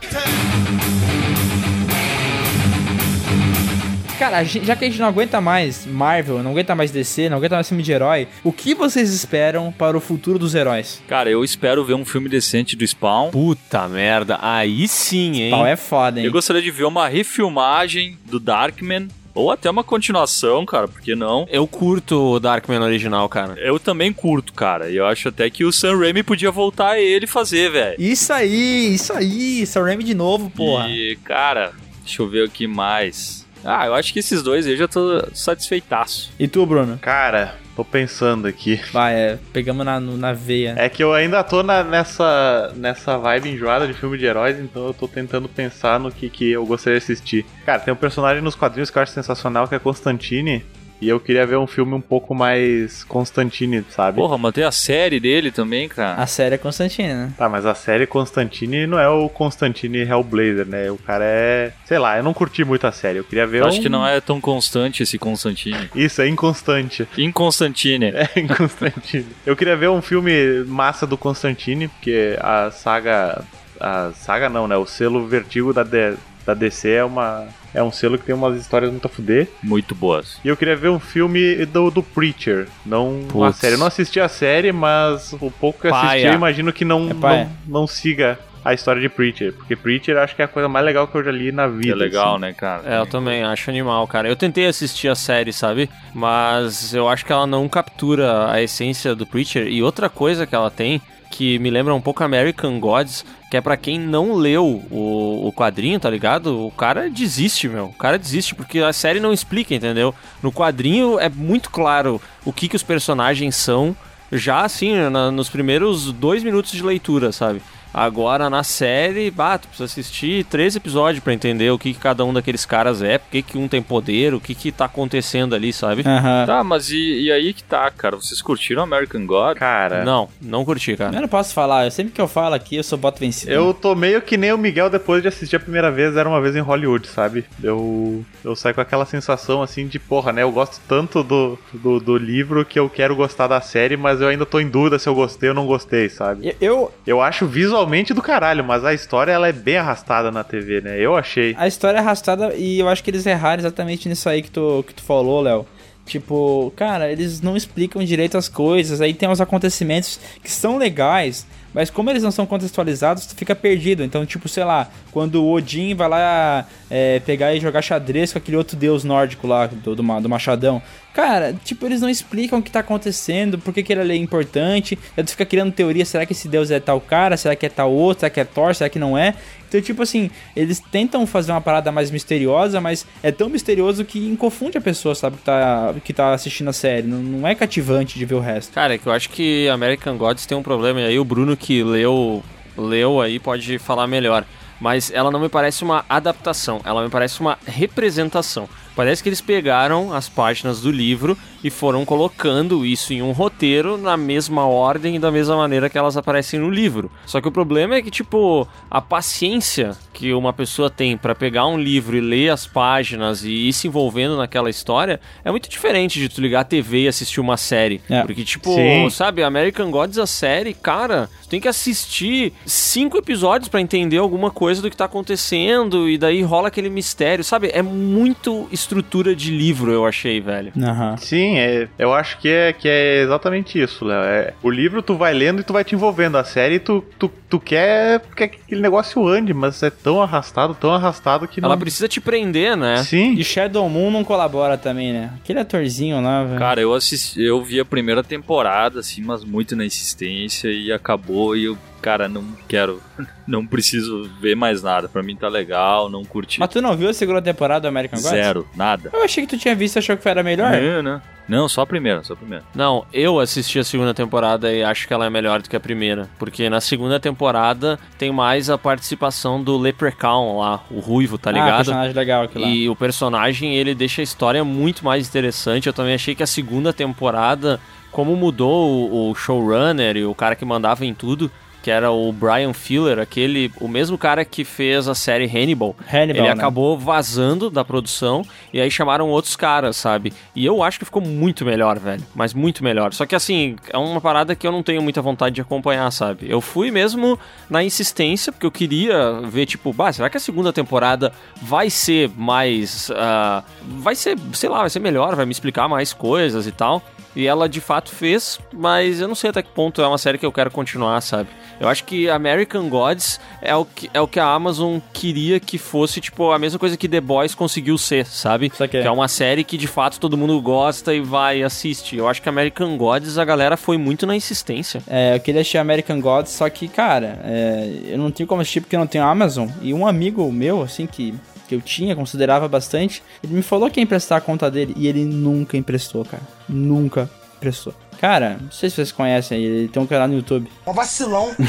Cara, 4.19 4.43
já 4.43 4.75
que 4.75 4.85
a 4.85 4.89
gente 4.89 4.99
não 4.99 5.07
aguenta 5.07 5.41
mais 5.41 5.87
Marvel, 5.87 6.43
não 6.43 6.51
aguenta 6.51 6.75
mais 6.75 6.91
DC, 6.91 7.29
não 7.29 7.37
aguenta 7.37 7.55
mais 7.55 7.69
filme 7.69 7.85
de 7.85 7.93
herói, 7.93 8.27
o 8.43 8.53
que 8.53 8.75
vocês 8.75 9.13
esperam 9.15 9.71
para 9.71 9.97
o 9.97 10.01
futuro 10.01 10.41
dos 10.41 10.57
heróis? 10.57 11.01
Cara, 11.07 11.31
eu 11.31 11.45
espero 11.45 11.85
ver 11.85 11.95
um 11.95 12.05
filme 12.05 12.29
decente 12.29 12.75
do 12.75 12.85
Spawn. 12.85 13.31
Puta 13.31 13.87
merda, 13.87 14.37
aí 14.43 14.89
sim, 14.89 15.41
hein? 15.41 15.51
Pau 15.53 15.65
é 15.65 15.77
foda, 15.77 16.19
hein? 16.19 16.27
Eu 16.27 16.33
gostaria 16.33 16.61
de 16.61 16.71
ver 16.71 16.85
uma 16.85 17.07
refilmagem 17.07 18.19
do 18.25 18.41
Darkman. 18.41 19.07
Ou 19.35 19.53
até 19.53 19.71
uma 19.71 19.85
continuação, 19.85 20.67
cara, 20.67 20.89
por 20.89 21.01
que 21.01 21.15
não? 21.15 21.47
Eu 21.49 21.65
curto 21.69 22.33
o 22.33 22.41
Darkman 22.41 22.81
original, 22.81 23.29
cara. 23.29 23.55
Eu 23.59 23.79
também 23.79 24.13
curto, 24.13 24.53
cara. 24.53 24.91
E 24.91 24.97
eu 24.97 25.07
acho 25.07 25.29
até 25.29 25.49
que 25.49 25.65
o 25.65 25.71
Sam 25.71 25.97
Raimi 25.97 26.25
podia 26.25 26.51
voltar 26.51 26.93
a 26.93 27.01
ele 27.01 27.25
fazer, 27.25 27.71
velho. 27.71 27.95
Isso 28.01 28.33
aí, 28.33 28.95
isso 28.95 29.13
aí, 29.13 29.65
Sam 29.65 29.85
Raimi 29.85 30.03
de 30.03 30.15
novo, 30.15 30.51
porra. 30.51 30.89
E, 30.89 31.17
cara, 31.23 31.73
deixa 32.03 32.21
eu 32.21 32.29
ver 32.29 32.47
o 32.47 32.51
que 32.51 32.67
mais. 32.67 33.38
Ah, 33.65 33.87
eu 33.87 33.95
acho 33.95 34.13
que 34.13 34.19
esses 34.21 34.43
dois 34.43 34.67
aí 34.67 34.73
eu 34.73 34.77
já 34.79 34.89
tô 34.89 35.23
satisfeitaço. 35.35 36.31
E 36.39 36.47
tu, 36.49 36.65
Bruno? 36.65 36.99
Cara, 36.99 37.57
tô 37.77 37.85
pensando 37.85 38.47
aqui. 38.47 38.81
Vai, 38.93 39.15
é, 39.15 39.39
pegamos 39.53 39.85
na, 39.85 39.99
na 40.01 40.33
veia. 40.33 40.75
É 40.77 40.89
que 40.89 41.03
eu 41.03 41.13
ainda 41.13 41.43
tô 41.45 41.63
na- 41.63 41.85
nessa, 41.85 42.73
nessa 42.77 43.17
vibe 43.19 43.51
enjoada 43.51 43.87
de 43.87 43.95
filme 43.95 44.17
de 44.17 44.25
heróis, 44.27 44.59
então 44.59 44.87
eu 44.87 44.95
tô 44.95 45.07
tentando 45.09 45.49
pensar 45.49 45.99
no 46.01 46.11
que, 46.11 46.29
que 46.31 46.51
eu 46.51 46.65
gostaria 46.65 46.99
de 46.99 47.05
assistir. 47.05 47.45
Cara, 47.67 47.81
tem 47.81 47.93
um 47.93 47.97
personagem 47.97 48.43
nos 48.43 48.55
quadrinhos 48.55 48.91
que 48.91 48.99
eu 48.99 49.03
acho 49.03 49.13
sensacional, 49.13 49.67
que 49.69 49.75
é 49.75 49.79
Constantine. 49.79 50.65
E 51.01 51.09
eu 51.09 51.21
queria 51.21 51.47
ver 51.47 51.57
um 51.57 51.67
filme 51.67 51.95
um 51.95 52.01
pouco 52.01 52.35
mais 52.35 53.05
Constantine, 53.05 53.85
sabe? 53.91 54.17
Porra, 54.17 54.37
manter 54.37 54.65
a 54.65 54.73
série 54.73 55.21
dele 55.21 55.51
também, 55.53 55.89
cara. 55.89 56.21
A 56.21 56.27
série 56.27 56.57
é 56.57 56.59
Constantine, 56.59 57.09
né? 57.15 57.33
Tá, 57.39 57.49
mas 57.49 57.65
a 57.65 57.75
série 57.75 58.07
Constantine 58.07 58.87
não 58.87 58.99
é 58.99 59.09
o 59.09 59.29
Constantine 59.29 59.99
Hellblazer, 59.99 60.67
né? 60.67 60.91
O 60.91 60.97
cara 60.99 61.25
é. 61.25 61.73
Sei 61.85 61.99
lá, 61.99 62.17
eu 62.17 62.25
não 62.25 62.35
curti 62.35 62.65
muito 62.65 62.87
a 62.87 62.93
série. 62.93 63.19
Eu 63.19 63.25
queria 63.25 63.47
ver. 63.47 63.61
Eu 63.61 63.67
acho 63.67 63.79
um- 63.79 63.83
que 63.83 63.89
não 63.89 64.07
é 64.07 64.21
tão 64.21 64.41
constante 64.41 65.03
esse 65.03 65.19
Constantine. 65.19 65.89
Isso, 65.95 66.21
é 66.21 66.29
inconstante. 66.29 67.07
Inconstantine. 67.17 68.07
É 68.07 68.29
em 68.41 68.47
Constantine. 68.49 69.27
Eu 69.47 69.55
queria 69.57 69.77
ver 69.77 69.89
um 69.91 70.03
filme 70.03 70.65
massa 70.67 71.07
do 71.07 71.17
Constantine, 71.17 71.89
porque 71.89 72.37
a 72.41 72.71
saga. 72.71 73.43
A 73.81 74.11
saga 74.13 74.49
não, 74.49 74.67
né? 74.67 74.77
O 74.77 74.85
selo 74.85 75.25
Vertigo 75.29 75.73
da, 75.73 75.85
D- 75.85 76.15
da 76.49 76.55
DC 76.55 76.89
é 76.91 77.05
uma. 77.05 77.47
É 77.75 77.83
um 77.83 77.93
selo 77.93 78.17
que 78.17 78.25
tem 78.25 78.35
umas 78.35 78.59
histórias 78.59 78.91
muito 78.91 79.05
a 79.07 79.11
fuder. 79.11 79.47
Muito 79.63 79.95
boas. 79.95 80.41
E 80.43 80.49
eu 80.49 80.57
queria 80.57 80.75
ver 80.75 80.89
um 80.89 80.99
filme 80.99 81.67
do, 81.67 81.91
do 81.91 82.03
Preacher. 82.03 82.67
Não 82.87 83.21
uma 83.35 83.49
Putz. 83.49 83.57
série. 83.59 83.75
Eu 83.75 83.79
não 83.79 83.87
assisti 83.87 84.19
a 84.19 84.29
série, 84.29 84.73
mas 84.73 85.35
o 85.35 85.51
pouco 85.51 85.83
que 85.83 85.89
assisti, 85.89 86.27
eu 86.27 86.33
imagino 86.33 86.73
que 86.73 86.87
não, 86.87 87.11
É 87.11 87.13
não, 87.15 87.51
não 87.67 87.87
siga 87.87 88.39
a 88.65 88.73
história 88.73 89.01
de 89.01 89.11
Preacher. 89.11 89.53
Porque 89.53 89.77
Preacher 89.77 90.17
acho 90.17 90.35
que 90.35 90.41
é 90.41 90.47
a 90.47 90.49
coisa 90.49 90.67
mais 90.69 90.85
legal 90.87 91.07
que 91.07 91.15
eu 91.15 91.23
já 91.23 91.31
li 91.31 91.53
na 91.53 91.67
vida. 91.67 91.93
é 91.93 91.95
legal, 91.95 92.33
assim. 92.33 92.41
né, 92.41 92.53
cara? 92.55 92.83
É, 92.87 92.99
eu 92.99 93.07
também 93.07 93.45
acho 93.45 93.69
animal, 93.69 94.07
cara. 94.07 94.27
Eu 94.27 94.35
tentei 94.35 94.67
assistir 94.67 95.09
a 95.09 95.15
série, 95.15 95.53
sabe? 95.53 95.91
Mas 96.15 96.95
eu 96.95 97.07
acho 97.09 97.27
que 97.27 97.33
ela 97.33 97.47
não 97.47 97.69
captura 97.69 98.51
a 98.51 98.63
essência 98.63 99.15
do 99.15 99.27
Preacher. 99.27 99.67
E 99.69 99.83
outra 99.83 100.09
coisa 100.09 100.47
que 100.47 100.55
ela 100.55 100.71
tem, 100.71 101.01
que 101.31 101.59
me 101.59 101.71
lembra 101.71 101.95
um 101.95 102.01
pouco 102.01 102.23
American 102.25 102.79
Gods, 102.81 103.25
que 103.51 103.57
é 103.57 103.61
pra 103.61 103.77
quem 103.77 103.99
não 103.99 104.35
leu 104.35 104.83
o, 104.91 105.47
o 105.49 105.53
quadrinho, 105.53 105.99
tá 106.01 106.09
ligado? 106.11 106.67
O 106.67 106.71
cara 106.71 107.09
desiste, 107.09 107.69
meu. 107.69 107.87
O 107.87 107.93
cara 107.93 108.19
desiste 108.19 108.55
porque 108.55 108.79
a 108.81 108.93
série 108.93 109.21
não 109.21 109.33
explica, 109.33 109.75
entendeu? 109.75 110.15
No 110.43 110.53
quadrinho 110.53 111.19
é 111.19 111.29
muito 111.29 111.71
claro 111.71 112.21
o 112.45 112.53
que, 112.53 112.69
que 112.69 112.77
os 112.77 112.83
personagens 112.83 113.57
são, 113.57 113.95
já 114.33 114.63
assim, 114.63 114.95
na- 115.11 115.31
nos 115.31 115.49
primeiros 115.49 116.13
dois 116.13 116.43
minutos 116.43 116.73
de 116.73 116.83
leitura, 116.83 117.33
sabe? 117.33 117.63
Agora 117.99 118.49
na 118.49 118.63
série, 118.63 119.31
bah, 119.31 119.59
tu 119.59 119.67
precisa 119.69 119.85
assistir 119.87 120.45
três 120.45 120.77
episódios 120.77 121.23
pra 121.23 121.33
entender 121.35 121.71
o 121.71 121.79
que, 121.79 121.93
que 121.93 121.99
cada 121.99 122.25
um 122.25 122.33
daqueles 122.33 122.65
caras 122.65 123.03
é, 123.03 123.19
por 123.19 123.29
que 123.31 123.43
que 123.43 123.59
um 123.59 123.67
tem 123.67 123.83
poder, 123.83 124.35
o 124.35 124.41
que 124.41 124.55
que 124.55 124.71
tá 124.71 124.85
acontecendo 124.85 125.55
ali, 125.55 125.73
sabe? 125.73 126.03
Aham. 126.07 126.47
Tá, 126.47 126.63
mas 126.63 126.91
e, 126.91 127.23
e 127.23 127.33
aí 127.33 127.53
que 127.53 127.63
tá, 127.65 127.91
cara? 127.91 128.17
Vocês 128.17 128.41
curtiram 128.41 128.83
American 128.85 129.27
God? 129.27 129.57
Cara. 129.59 130.05
Não, 130.05 130.29
não 130.41 130.65
curti, 130.65 130.97
cara. 130.97 131.17
Eu 131.17 131.21
não 131.23 131.29
posso 131.29 131.53
falar, 131.53 131.87
eu 131.87 131.91
sempre 131.91 132.13
que 132.13 132.21
eu 132.21 132.29
falo 132.29 132.55
aqui, 132.55 132.77
eu 132.77 132.85
sou 132.85 132.97
boto 132.97 133.19
vencido. 133.19 133.51
Eu 133.53 133.75
tô 133.75 133.95
meio 133.95 134.23
que 134.23 134.37
nem 134.37 134.53
o 134.53 134.59
Miguel 134.59 134.89
depois 134.89 135.21
de 135.23 135.29
assistir 135.29 135.57
a 135.57 135.61
primeira 135.61 135.91
vez, 135.91 136.17
era 136.17 136.29
uma 136.29 136.41
vez 136.41 136.55
em 136.55 136.61
Hollywood, 136.61 137.09
sabe? 137.09 137.45
Eu, 137.63 138.25
eu 138.45 138.55
saio 138.55 138.75
com 138.75 138.81
aquela 138.81 139.05
sensação 139.07 139.61
assim 139.63 139.87
de, 139.89 139.99
porra, 139.99 140.33
né? 140.33 140.43
Eu 140.43 140.53
gosto 140.53 140.81
tanto 140.87 141.23
do, 141.25 141.59
do, 141.73 141.99
do 141.99 142.17
livro 142.17 142.65
que 142.65 142.79
eu 142.79 142.89
quero 142.89 143.17
gostar 143.17 143.49
da 143.49 143.61
série, 143.61 143.97
mas 143.97 144.21
eu 144.21 144.29
ainda 144.29 144.47
tô 144.47 144.61
em 144.61 144.69
dúvida 144.69 144.99
se 144.99 145.09
eu 145.09 145.15
gostei 145.15 145.49
ou 145.49 145.55
não 145.55 145.67
gostei, 145.67 146.09
sabe? 146.09 146.55
Eu- 146.61 146.69
Eu, 146.69 146.93
Eu 147.07 147.21
acho 147.23 147.47
visualmente 147.47 147.88
do 148.15 148.23
caralho, 148.23 148.65
mas 148.65 148.85
a 148.85 148.95
história 148.95 149.33
ela 149.33 149.49
é 149.49 149.53
bem 149.53 149.77
arrastada 149.77 150.31
na 150.31 150.45
TV, 150.45 150.81
né? 150.81 150.99
Eu 150.99 151.17
achei. 151.17 151.55
a 151.59 151.67
história 151.67 151.99
é 151.99 152.01
arrastada 152.01 152.55
e 152.55 152.79
eu 152.79 152.89
acho 152.89 153.03
que 153.03 153.11
eles 153.11 153.27
erraram 153.27 153.61
exatamente 153.61 154.09
nisso 154.09 154.29
aí 154.29 154.43
que 154.43 154.51
tu, 154.51 154.85
que 154.87 154.95
tu 154.95 155.03
falou, 155.03 155.41
Léo. 155.41 155.67
Tipo, 156.07 156.73
cara, 156.75 157.13
eles 157.13 157.43
não 157.43 157.57
explicam 157.57 158.03
direito 158.03 158.39
as 158.39 158.49
coisas, 158.49 159.01
aí 159.01 159.13
tem 159.13 159.29
uns 159.29 159.41
acontecimentos 159.41 160.19
que 160.43 160.51
são 160.51 160.79
legais, 160.79 161.47
mas 161.79 161.91
como 161.91 162.11
eles 162.11 162.25
não 162.25 162.33
são 162.33 162.45
contextualizados, 162.45 163.25
tu 163.25 163.37
fica 163.37 163.55
perdido. 163.55 164.03
Então, 164.03 164.27
tipo, 164.27 164.49
sei 164.49 164.65
lá, 164.65 164.89
quando 165.13 165.37
o 165.45 165.53
Odin 165.53 165.95
vai 165.95 166.09
lá 166.09 166.67
é, 166.91 167.21
pegar 167.21 167.55
e 167.55 167.61
jogar 167.61 167.83
xadrez 167.83 168.33
com 168.33 168.39
aquele 168.39 168.57
outro 168.57 168.77
deus 168.77 169.05
nórdico 169.05 169.47
lá, 169.47 169.69
do, 169.69 169.95
do, 169.95 170.03
do 170.03 170.29
machadão. 170.29 170.83
Cara, 171.15 171.55
tipo, 171.65 171.87
eles 171.87 172.01
não 172.01 172.09
explicam 172.09 172.59
o 172.59 172.63
que 172.63 172.71
tá 172.71 172.81
acontecendo, 172.81 173.61
por 173.61 173.73
que, 173.73 173.85
que 173.85 173.93
ele 173.93 174.13
é 174.13 174.17
importante. 174.17 174.99
Aí 175.17 175.23
tu 175.23 175.31
fica 175.31 175.47
criando 175.47 175.71
teoria, 175.71 176.05
será 176.05 176.27
que 176.27 176.33
esse 176.33 176.49
deus 176.49 176.69
é 176.73 176.81
tal 176.81 177.01
cara? 177.01 177.37
Será 177.37 177.55
que 177.55 177.67
é 177.67 177.69
tal 177.69 177.93
outro? 177.93 178.21
Será 178.23 178.31
que 178.31 178.41
é 178.41 178.45
Thor? 178.45 178.75
Será 178.75 178.91
que 178.91 178.99
não 178.99 179.17
é? 179.17 179.35
Então, 179.69 179.81
tipo 179.81 180.03
assim, 180.03 180.31
eles 180.57 180.81
tentam 180.81 181.27
fazer 181.27 181.53
uma 181.53 181.61
parada 181.61 181.93
mais 181.93 182.11
misteriosa, 182.11 182.81
mas 182.81 183.07
é 183.23 183.31
tão 183.31 183.49
misterioso 183.49 184.05
que 184.05 184.35
confunde 184.37 184.79
a 184.79 184.81
pessoa, 184.81 185.15
sabe, 185.15 185.37
que 185.37 185.45
tá, 185.45 185.95
que 186.05 186.13
tá 186.13 186.33
assistindo 186.33 186.69
a 186.69 186.73
série. 186.73 187.07
Não, 187.07 187.19
não 187.19 187.49
é 187.49 187.55
cativante 187.55 188.19
de 188.19 188.25
ver 188.25 188.35
o 188.35 188.41
resto. 188.41 188.73
Cara, 188.73 188.95
é 188.95 188.99
que 188.99 189.07
eu 189.07 189.13
acho 189.13 189.29
que 189.31 189.69
American 189.69 190.17
Gods 190.17 190.47
tem 190.47 190.57
um 190.57 190.63
problema, 190.63 191.01
e 191.01 191.07
aí 191.07 191.19
o 191.19 191.25
Bruno 191.25 191.57
que 191.57 191.85
leu, 191.85 192.43
leu 192.77 193.21
aí 193.21 193.39
pode 193.39 193.79
falar 193.79 194.07
melhor. 194.07 194.45
Mas 194.81 195.11
ela 195.11 195.31
não 195.31 195.41
me 195.41 195.49
parece 195.49 195.83
uma 195.83 196.05
adaptação, 196.09 196.81
ela 196.85 197.03
me 197.03 197.11
parece 197.11 197.41
uma 197.41 197.59
representação. 197.67 198.69
Parece 198.95 199.23
que 199.23 199.29
eles 199.29 199.41
pegaram 199.41 200.13
as 200.13 200.29
páginas 200.29 200.81
do 200.81 200.91
livro 200.91 201.37
e 201.63 201.71
foram 201.71 202.05
colocando 202.05 202.85
isso 202.85 203.13
em 203.13 203.23
um 203.23 203.33
roteiro 203.33 203.97
na 203.97 204.17
mesma 204.17 204.67
ordem 204.67 205.17
e 205.17 205.19
da 205.19 205.31
mesma 205.31 205.57
maneira 205.57 205.89
que 205.89 205.99
elas 205.99 206.17
aparecem 206.17 206.61
no 206.61 206.71
livro. 206.71 207.11
Só 207.27 207.41
que 207.41 207.49
o 207.49 207.53
problema 207.53 207.97
é 207.97 208.03
que, 208.03 208.11
tipo, 208.11 208.67
a 208.91 209.01
paciência 209.01 209.97
que 210.13 210.33
uma 210.33 210.53
pessoa 210.53 210.91
tem 210.91 211.17
pra 211.17 211.35
pegar 211.35 211.67
um 211.67 211.79
livro 211.79 212.17
e 212.17 212.21
ler 212.21 212.51
as 212.51 212.67
páginas 212.67 213.45
e 213.45 213.69
ir 213.69 213.73
se 213.73 213.87
envolvendo 213.87 214.37
naquela 214.37 214.69
história 214.69 215.21
é 215.45 215.51
muito 215.51 215.69
diferente 215.69 216.19
de 216.19 216.29
tu 216.29 216.41
ligar 216.41 216.61
a 216.61 216.65
TV 216.65 217.03
e 217.05 217.09
assistir 217.09 217.41
uma 217.41 217.57
série. 217.57 218.01
É. 218.11 218.23
Porque, 218.23 218.45
tipo, 218.45 218.75
Sim. 218.75 219.09
sabe, 219.11 219.43
American 219.43 219.91
Gods, 219.91 220.19
a 220.19 220.27
série, 220.27 220.75
cara, 220.75 221.29
tu 221.43 221.49
tem 221.49 221.61
que 221.61 221.69
assistir 221.69 222.53
cinco 222.67 223.17
episódios 223.17 223.69
pra 223.69 223.81
entender 223.81 224.19
alguma 224.19 224.51
coisa 224.51 224.83
do 224.83 224.91
que 224.91 224.97
tá 224.97 225.05
acontecendo 225.05 226.09
e 226.09 226.19
daí 226.19 226.43
rola 226.43 226.69
aquele 226.69 226.91
mistério, 226.91 227.45
sabe? 227.45 227.71
É 227.73 227.83
muito 227.83 228.69
estrutura 228.73 229.35
de 229.35 229.51
livro, 229.51 229.93
eu 229.93 230.05
achei, 230.05 230.41
velho. 230.41 230.73
Aham. 230.77 231.17
Sim, 231.17 231.48
é, 231.57 231.89
eu 231.99 232.13
acho 232.13 232.39
que 232.39 232.49
é, 232.49 232.73
que 232.73 232.89
é 232.89 233.23
exatamente 233.23 233.81
isso, 233.81 234.05
Léo. 234.05 234.21
É, 234.21 234.55
o 234.63 234.71
livro 234.71 235.03
tu 235.03 235.15
vai 235.17 235.33
lendo 235.33 235.61
e 235.61 235.65
tu 235.65 235.73
vai 235.73 235.85
te 235.85 235.95
envolvendo. 235.95 236.37
A 236.37 236.45
série 236.45 236.79
tu, 236.79 237.05
tu, 237.19 237.31
tu 237.49 237.61
quer, 237.61 238.21
quer 238.35 238.49
que 238.49 238.59
aquele 238.65 238.81
negócio 238.81 239.27
ande, 239.27 239.55
mas 239.55 239.83
é 239.83 239.91
tão 239.91 240.21
arrastado, 240.21 240.75
tão 240.75 240.93
arrastado 240.93 241.47
que 241.47 241.61
não. 241.61 241.69
Ela 241.69 241.77
precisa 241.77 242.09
te 242.09 242.21
prender, 242.21 242.77
né? 242.77 243.03
Sim. 243.05 243.35
E 243.35 243.45
Shadow 243.45 243.89
Moon 243.89 244.11
não 244.11 244.25
colabora 244.25 244.77
também, 244.77 245.13
né? 245.13 245.31
Aquele 245.37 245.61
atorzinho 245.61 246.21
lá, 246.21 246.45
velho. 246.45 246.59
Cara, 246.59 246.81
eu 246.81 246.93
assisti, 246.93 247.43
eu 247.43 247.63
vi 247.63 247.79
a 247.79 247.85
primeira 247.85 248.23
temporada, 248.25 249.01
assim, 249.01 249.23
mas 249.23 249.45
muito 249.45 249.77
na 249.77 249.85
insistência 249.85 250.69
e 250.69 250.93
acabou 250.93 251.57
e 251.57 251.65
eu, 251.65 251.79
cara, 252.01 252.29
não 252.29 252.45
quero, 252.69 253.03
não 253.47 253.67
preciso 253.67 254.31
ver 254.41 254.55
mais 254.55 254.83
nada. 254.83 255.09
Pra 255.09 255.23
mim 255.23 255.37
tá 255.37 255.49
legal, 255.49 256.09
não 256.09 256.25
curti 256.25 256.61
Mas 256.61 256.69
tu 256.71 256.81
não 256.81 256.97
viu 256.97 257.09
a 257.09 257.15
segunda 257.15 257.43
temporada 257.43 257.83
do 257.83 257.89
American 257.89 258.19
Gods? 258.19 258.31
zero, 258.31 258.69
nada. 258.75 259.11
Eu 259.13 259.25
achei 259.25 259.45
que 259.47 259.57
tu 259.57 259.59
tinha 259.61 259.75
visto 259.75 259.97
e 259.97 259.99
achou 259.99 260.17
que 260.17 260.29
era 260.29 260.43
melhor. 260.43 260.73
Não, 260.73 261.03
não. 261.03 261.23
Não, 261.49 261.67
só 261.67 261.81
a 261.81 261.87
primeira, 261.87 262.23
só 262.23 262.35
a 262.35 262.37
primeira. 262.37 262.63
Não, 262.75 263.07
eu 263.11 263.41
assisti 263.41 263.79
a 263.79 263.85
segunda 263.85 264.13
temporada 264.13 264.71
e 264.71 264.85
acho 264.85 265.09
que 265.09 265.15
ela 265.15 265.25
é 265.25 265.31
melhor 265.31 265.63
do 265.63 265.69
que 265.71 265.75
a 265.75 265.81
primeira. 265.81 266.29
Porque 266.39 266.69
na 266.69 266.79
segunda 266.79 267.19
temporada 267.19 267.99
tem 268.19 268.31
mais 268.31 268.69
a 268.69 268.77
participação 268.77 269.63
do 269.63 269.79
Leprechaun 269.79 270.59
lá, 270.59 270.85
o 270.91 271.01
ruivo, 271.01 271.39
tá 271.39 271.49
Ah, 271.49 271.53
ligado? 271.55 271.77
personagem 271.77 272.13
legal 272.15 272.43
aquilo 272.43 272.65
lá. 272.65 272.71
E 272.71 272.87
o 272.91 272.95
personagem, 272.95 273.75
ele 273.77 273.95
deixa 273.95 274.21
a 274.21 274.25
história 274.25 274.63
muito 274.63 275.03
mais 275.03 275.27
interessante. 275.27 275.87
Eu 275.87 275.95
também 275.95 276.13
achei 276.13 276.35
que 276.35 276.43
a 276.43 276.47
segunda 276.47 276.93
temporada, 276.93 277.81
como 278.13 278.37
mudou 278.37 279.31
o 279.31 279.35
showrunner 279.35 280.19
e 280.19 280.27
o 280.27 280.35
cara 280.35 280.55
que 280.55 280.67
mandava 280.67 281.07
em 281.07 281.15
tudo, 281.15 281.51
que 281.89 281.93
era 281.93 282.11
o 282.11 282.31
Brian 282.31 282.75
Fuller, 282.75 283.19
aquele, 283.19 283.73
o 283.81 283.89
mesmo 283.89 284.19
cara 284.19 284.45
que 284.45 284.63
fez 284.63 285.09
a 285.09 285.15
série 285.15 285.47
Hannibal. 285.47 285.97
Hannibal, 286.13 286.45
ele 286.45 286.49
né? 286.49 286.51
acabou 286.51 286.99
vazando 286.99 287.71
da 287.71 287.83
produção 287.83 288.43
e 288.71 288.79
aí 288.79 288.91
chamaram 288.91 289.31
outros 289.31 289.57
caras, 289.57 289.97
sabe? 289.97 290.35
E 290.55 290.67
eu 290.67 290.83
acho 290.83 290.99
que 290.99 291.07
ficou 291.07 291.23
muito 291.23 291.65
melhor, 291.65 291.99
velho. 291.99 292.23
Mas 292.35 292.53
muito 292.53 292.85
melhor. 292.85 293.15
Só 293.15 293.25
que 293.25 293.35
assim, 293.35 293.77
é 293.89 293.97
uma 293.97 294.21
parada 294.21 294.55
que 294.55 294.67
eu 294.67 294.71
não 294.71 294.83
tenho 294.83 295.01
muita 295.01 295.23
vontade 295.23 295.55
de 295.55 295.63
acompanhar, 295.63 296.11
sabe? 296.11 296.45
Eu 296.47 296.61
fui 296.61 296.91
mesmo 296.91 297.41
na 297.71 297.83
insistência, 297.83 298.53
porque 298.53 298.67
eu 298.67 298.71
queria 298.71 299.41
ver, 299.45 299.65
tipo, 299.65 299.91
bah, 299.91 300.13
será 300.13 300.29
que 300.29 300.37
a 300.37 300.41
segunda 300.41 300.75
temporada 300.75 301.33
vai 301.57 301.89
ser 301.89 302.31
mais. 302.37 303.11
ah, 303.17 303.65
vai 303.83 304.15
ser, 304.15 304.37
sei 304.53 304.69
lá, 304.69 304.81
vai 304.81 304.91
ser 304.91 305.01
melhor, 305.01 305.35
vai 305.35 305.47
me 305.47 305.53
explicar 305.53 305.89
mais 305.89 306.13
coisas 306.13 306.67
e 306.67 306.71
tal. 306.71 307.03
E 307.39 307.47
ela 307.47 307.69
de 307.69 307.81
fato 307.81 308.11
fez, 308.11 308.59
mas 308.73 309.21
eu 309.21 309.29
não 309.29 309.37
sei 309.37 309.51
até 309.51 309.63
que 309.63 309.69
ponto 309.69 310.03
é 310.03 310.09
uma 310.09 310.19
série 310.19 310.39
que 310.39 310.45
eu 310.45 310.51
quero 310.51 310.73
continuar, 310.73 311.21
sabe? 311.21 311.49
Eu 311.79 311.89
acho 311.89 312.03
que 312.03 312.29
American 312.29 312.89
Gods 312.89 313.39
é 313.63 313.77
o 313.77 313.85
que, 313.85 314.11
é 314.13 314.21
o 314.21 314.27
que 314.27 314.41
a 314.41 314.47
Amazon 314.47 314.99
queria 315.13 315.61
que 315.61 315.79
fosse, 315.79 316.21
tipo, 316.21 316.51
a 316.51 316.59
mesma 316.59 316.81
coisa 316.81 316.97
que 316.97 317.09
The 317.09 317.21
Boys 317.21 317.55
conseguiu 317.55 317.97
ser, 317.97 318.27
sabe? 318.27 318.73
Saquei. 318.75 319.03
Que 319.03 319.07
é 319.07 319.11
uma 319.13 319.29
série 319.29 319.63
que 319.63 319.77
de 319.77 319.87
fato 319.87 320.19
todo 320.19 320.37
mundo 320.37 320.61
gosta 320.61 321.15
e 321.15 321.21
vai 321.21 321.61
e 321.61 321.63
assiste. 321.63 322.17
Eu 322.17 322.27
acho 322.27 322.43
que 322.43 322.49
American 322.49 322.97
Gods 322.97 323.39
a 323.39 323.45
galera 323.45 323.77
foi 323.77 323.97
muito 323.97 324.27
na 324.27 324.35
insistência. 324.35 325.01
É, 325.07 325.37
eu 325.37 325.41
queria 325.41 325.61
assistir 325.61 325.79
American 325.79 326.21
Gods, 326.21 326.51
só 326.51 326.69
que, 326.69 326.89
cara, 326.89 327.39
é, 327.45 328.01
eu 328.07 328.19
não 328.19 328.33
tenho 328.33 328.49
como 328.49 328.63
assistir 328.63 328.81
porque 328.81 328.97
eu 328.97 329.01
não 329.01 329.07
tenho 329.07 329.23
Amazon. 329.23 329.69
E 329.81 329.95
um 329.95 330.09
amigo 330.09 330.51
meu, 330.51 330.83
assim, 330.83 331.07
que, 331.07 331.33
que 331.69 331.75
eu 331.75 331.81
tinha, 331.81 332.17
considerava 332.17 332.67
bastante, 332.67 333.23
ele 333.45 333.55
me 333.55 333.63
falou 333.63 333.91
que 333.91 334.01
ia 334.01 334.05
emprestar 334.05 334.39
a 334.39 334.41
conta 334.41 334.71
dele 334.71 334.95
e 334.97 335.07
ele 335.07 335.25
nunca 335.25 335.77
emprestou, 335.77 336.25
cara. 336.25 336.43
Nunca 336.69 337.31
emprestou. 337.57 337.95
Cara, 338.19 338.59
não 338.61 338.71
sei 338.73 338.91
se 338.91 338.97
vocês 338.97 339.13
conhecem 339.13 339.63
ele, 339.63 339.77
ele 339.77 339.89
tem 339.89 340.03
um 340.03 340.07
canal 340.07 340.27
no 340.27 340.35
YouTube. 340.35 340.69
Um 340.87 340.93
vacilão. 340.93 341.55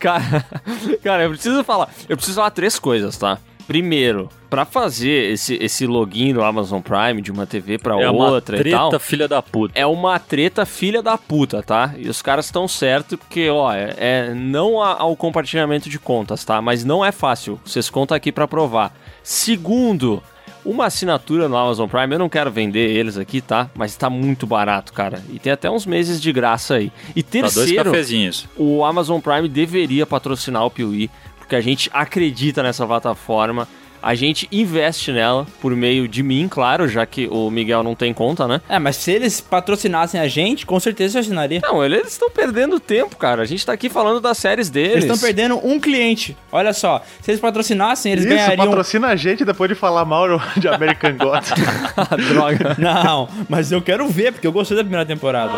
Cara, 0.00 0.44
cara, 1.02 1.24
eu 1.24 1.30
preciso 1.30 1.62
falar. 1.62 1.90
Eu 2.08 2.16
preciso 2.16 2.36
falar 2.36 2.50
três 2.50 2.78
coisas, 2.78 3.16
tá? 3.18 3.38
Primeiro, 3.68 4.30
pra 4.48 4.64
fazer 4.64 5.30
esse, 5.30 5.54
esse 5.62 5.86
login 5.86 6.32
do 6.32 6.42
Amazon 6.42 6.80
Prime 6.80 7.20
de 7.20 7.30
uma 7.30 7.46
TV 7.46 7.76
pra 7.78 8.00
É 8.00 8.08
uma 8.08 8.30
outra 8.30 8.56
e 8.66 8.70
tal. 8.70 8.88
treta 8.88 8.98
filha 8.98 9.28
da 9.28 9.42
puta. 9.42 9.78
É 9.78 9.84
uma 9.86 10.18
treta 10.18 10.64
filha 10.64 11.02
da 11.02 11.18
puta, 11.18 11.62
tá? 11.62 11.92
E 11.98 12.08
os 12.08 12.22
caras 12.22 12.46
estão 12.46 12.66
certos 12.66 13.18
porque, 13.18 13.50
ó, 13.50 13.70
é, 13.72 13.94
é 13.98 14.34
não 14.34 14.82
a- 14.82 14.96
ao 14.98 15.14
compartilhamento 15.14 15.90
de 15.90 15.98
contas, 15.98 16.44
tá? 16.46 16.62
Mas 16.62 16.82
não 16.82 17.04
é 17.04 17.12
fácil. 17.12 17.60
Vocês 17.62 17.90
contam 17.90 18.16
aqui 18.16 18.32
pra 18.32 18.48
provar. 18.48 18.90
Segundo, 19.22 20.22
uma 20.64 20.86
assinatura 20.86 21.46
no 21.46 21.56
Amazon 21.56 21.88
Prime, 21.88 22.14
eu 22.14 22.18
não 22.18 22.28
quero 22.28 22.50
vender 22.50 22.90
eles 22.96 23.18
aqui, 23.18 23.42
tá? 23.42 23.70
Mas 23.74 23.94
tá 23.96 24.08
muito 24.08 24.46
barato, 24.46 24.94
cara. 24.94 25.22
E 25.30 25.38
tem 25.38 25.52
até 25.52 25.70
uns 25.70 25.84
meses 25.84 26.20
de 26.22 26.32
graça 26.32 26.76
aí. 26.76 26.90
E 27.14 27.22
Pra 27.22 27.42
dois 27.42 27.54
terceiro, 27.54 27.84
cafezinhos. 27.90 28.46
o 28.56 28.82
Amazon 28.82 29.20
Prime 29.20 29.46
deveria 29.48 30.06
patrocinar 30.06 30.64
o 30.64 30.70
Piuí, 30.70 31.10
porque 31.48 31.56
a 31.56 31.62
gente 31.62 31.88
acredita 31.94 32.62
nessa 32.62 32.86
plataforma, 32.86 33.66
a 34.02 34.14
gente 34.14 34.46
investe 34.52 35.10
nela 35.10 35.46
por 35.62 35.74
meio 35.74 36.06
de 36.06 36.22
mim, 36.22 36.46
claro, 36.46 36.86
já 36.86 37.06
que 37.06 37.26
o 37.26 37.50
Miguel 37.50 37.82
não 37.82 37.94
tem 37.94 38.12
conta, 38.12 38.46
né? 38.46 38.60
É, 38.68 38.78
mas 38.78 38.96
se 38.96 39.12
eles 39.12 39.40
patrocinassem 39.40 40.20
a 40.20 40.28
gente, 40.28 40.66
com 40.66 40.78
certeza 40.78 41.16
eu 41.16 41.20
assinaria. 41.20 41.60
Não, 41.62 41.82
eles 41.82 42.08
estão 42.08 42.28
perdendo 42.28 42.78
tempo, 42.78 43.16
cara. 43.16 43.40
A 43.40 43.44
gente 43.46 43.64
tá 43.64 43.72
aqui 43.72 43.88
falando 43.88 44.20
das 44.20 44.36
séries 44.36 44.68
deles. 44.68 44.92
Eles 44.92 45.04
estão 45.04 45.18
perdendo 45.18 45.58
um 45.66 45.80
cliente. 45.80 46.36
Olha 46.52 46.74
só, 46.74 47.02
se 47.22 47.30
eles 47.30 47.40
patrocinassem, 47.40 48.12
eles 48.12 48.26
Isso, 48.26 48.34
ganhariam. 48.34 48.66
patrocina 48.66 49.06
a 49.08 49.16
gente 49.16 49.42
depois 49.42 49.70
de 49.70 49.74
falar 49.74 50.04
mal 50.04 50.28
de 50.54 50.68
American 50.68 51.16
Gods. 51.16 51.50
Droga. 52.28 52.76
Não, 52.78 53.26
mas 53.48 53.72
eu 53.72 53.80
quero 53.80 54.06
ver, 54.06 54.32
porque 54.34 54.46
eu 54.46 54.52
gostei 54.52 54.76
da 54.76 54.82
primeira 54.82 55.06
temporada. 55.06 55.52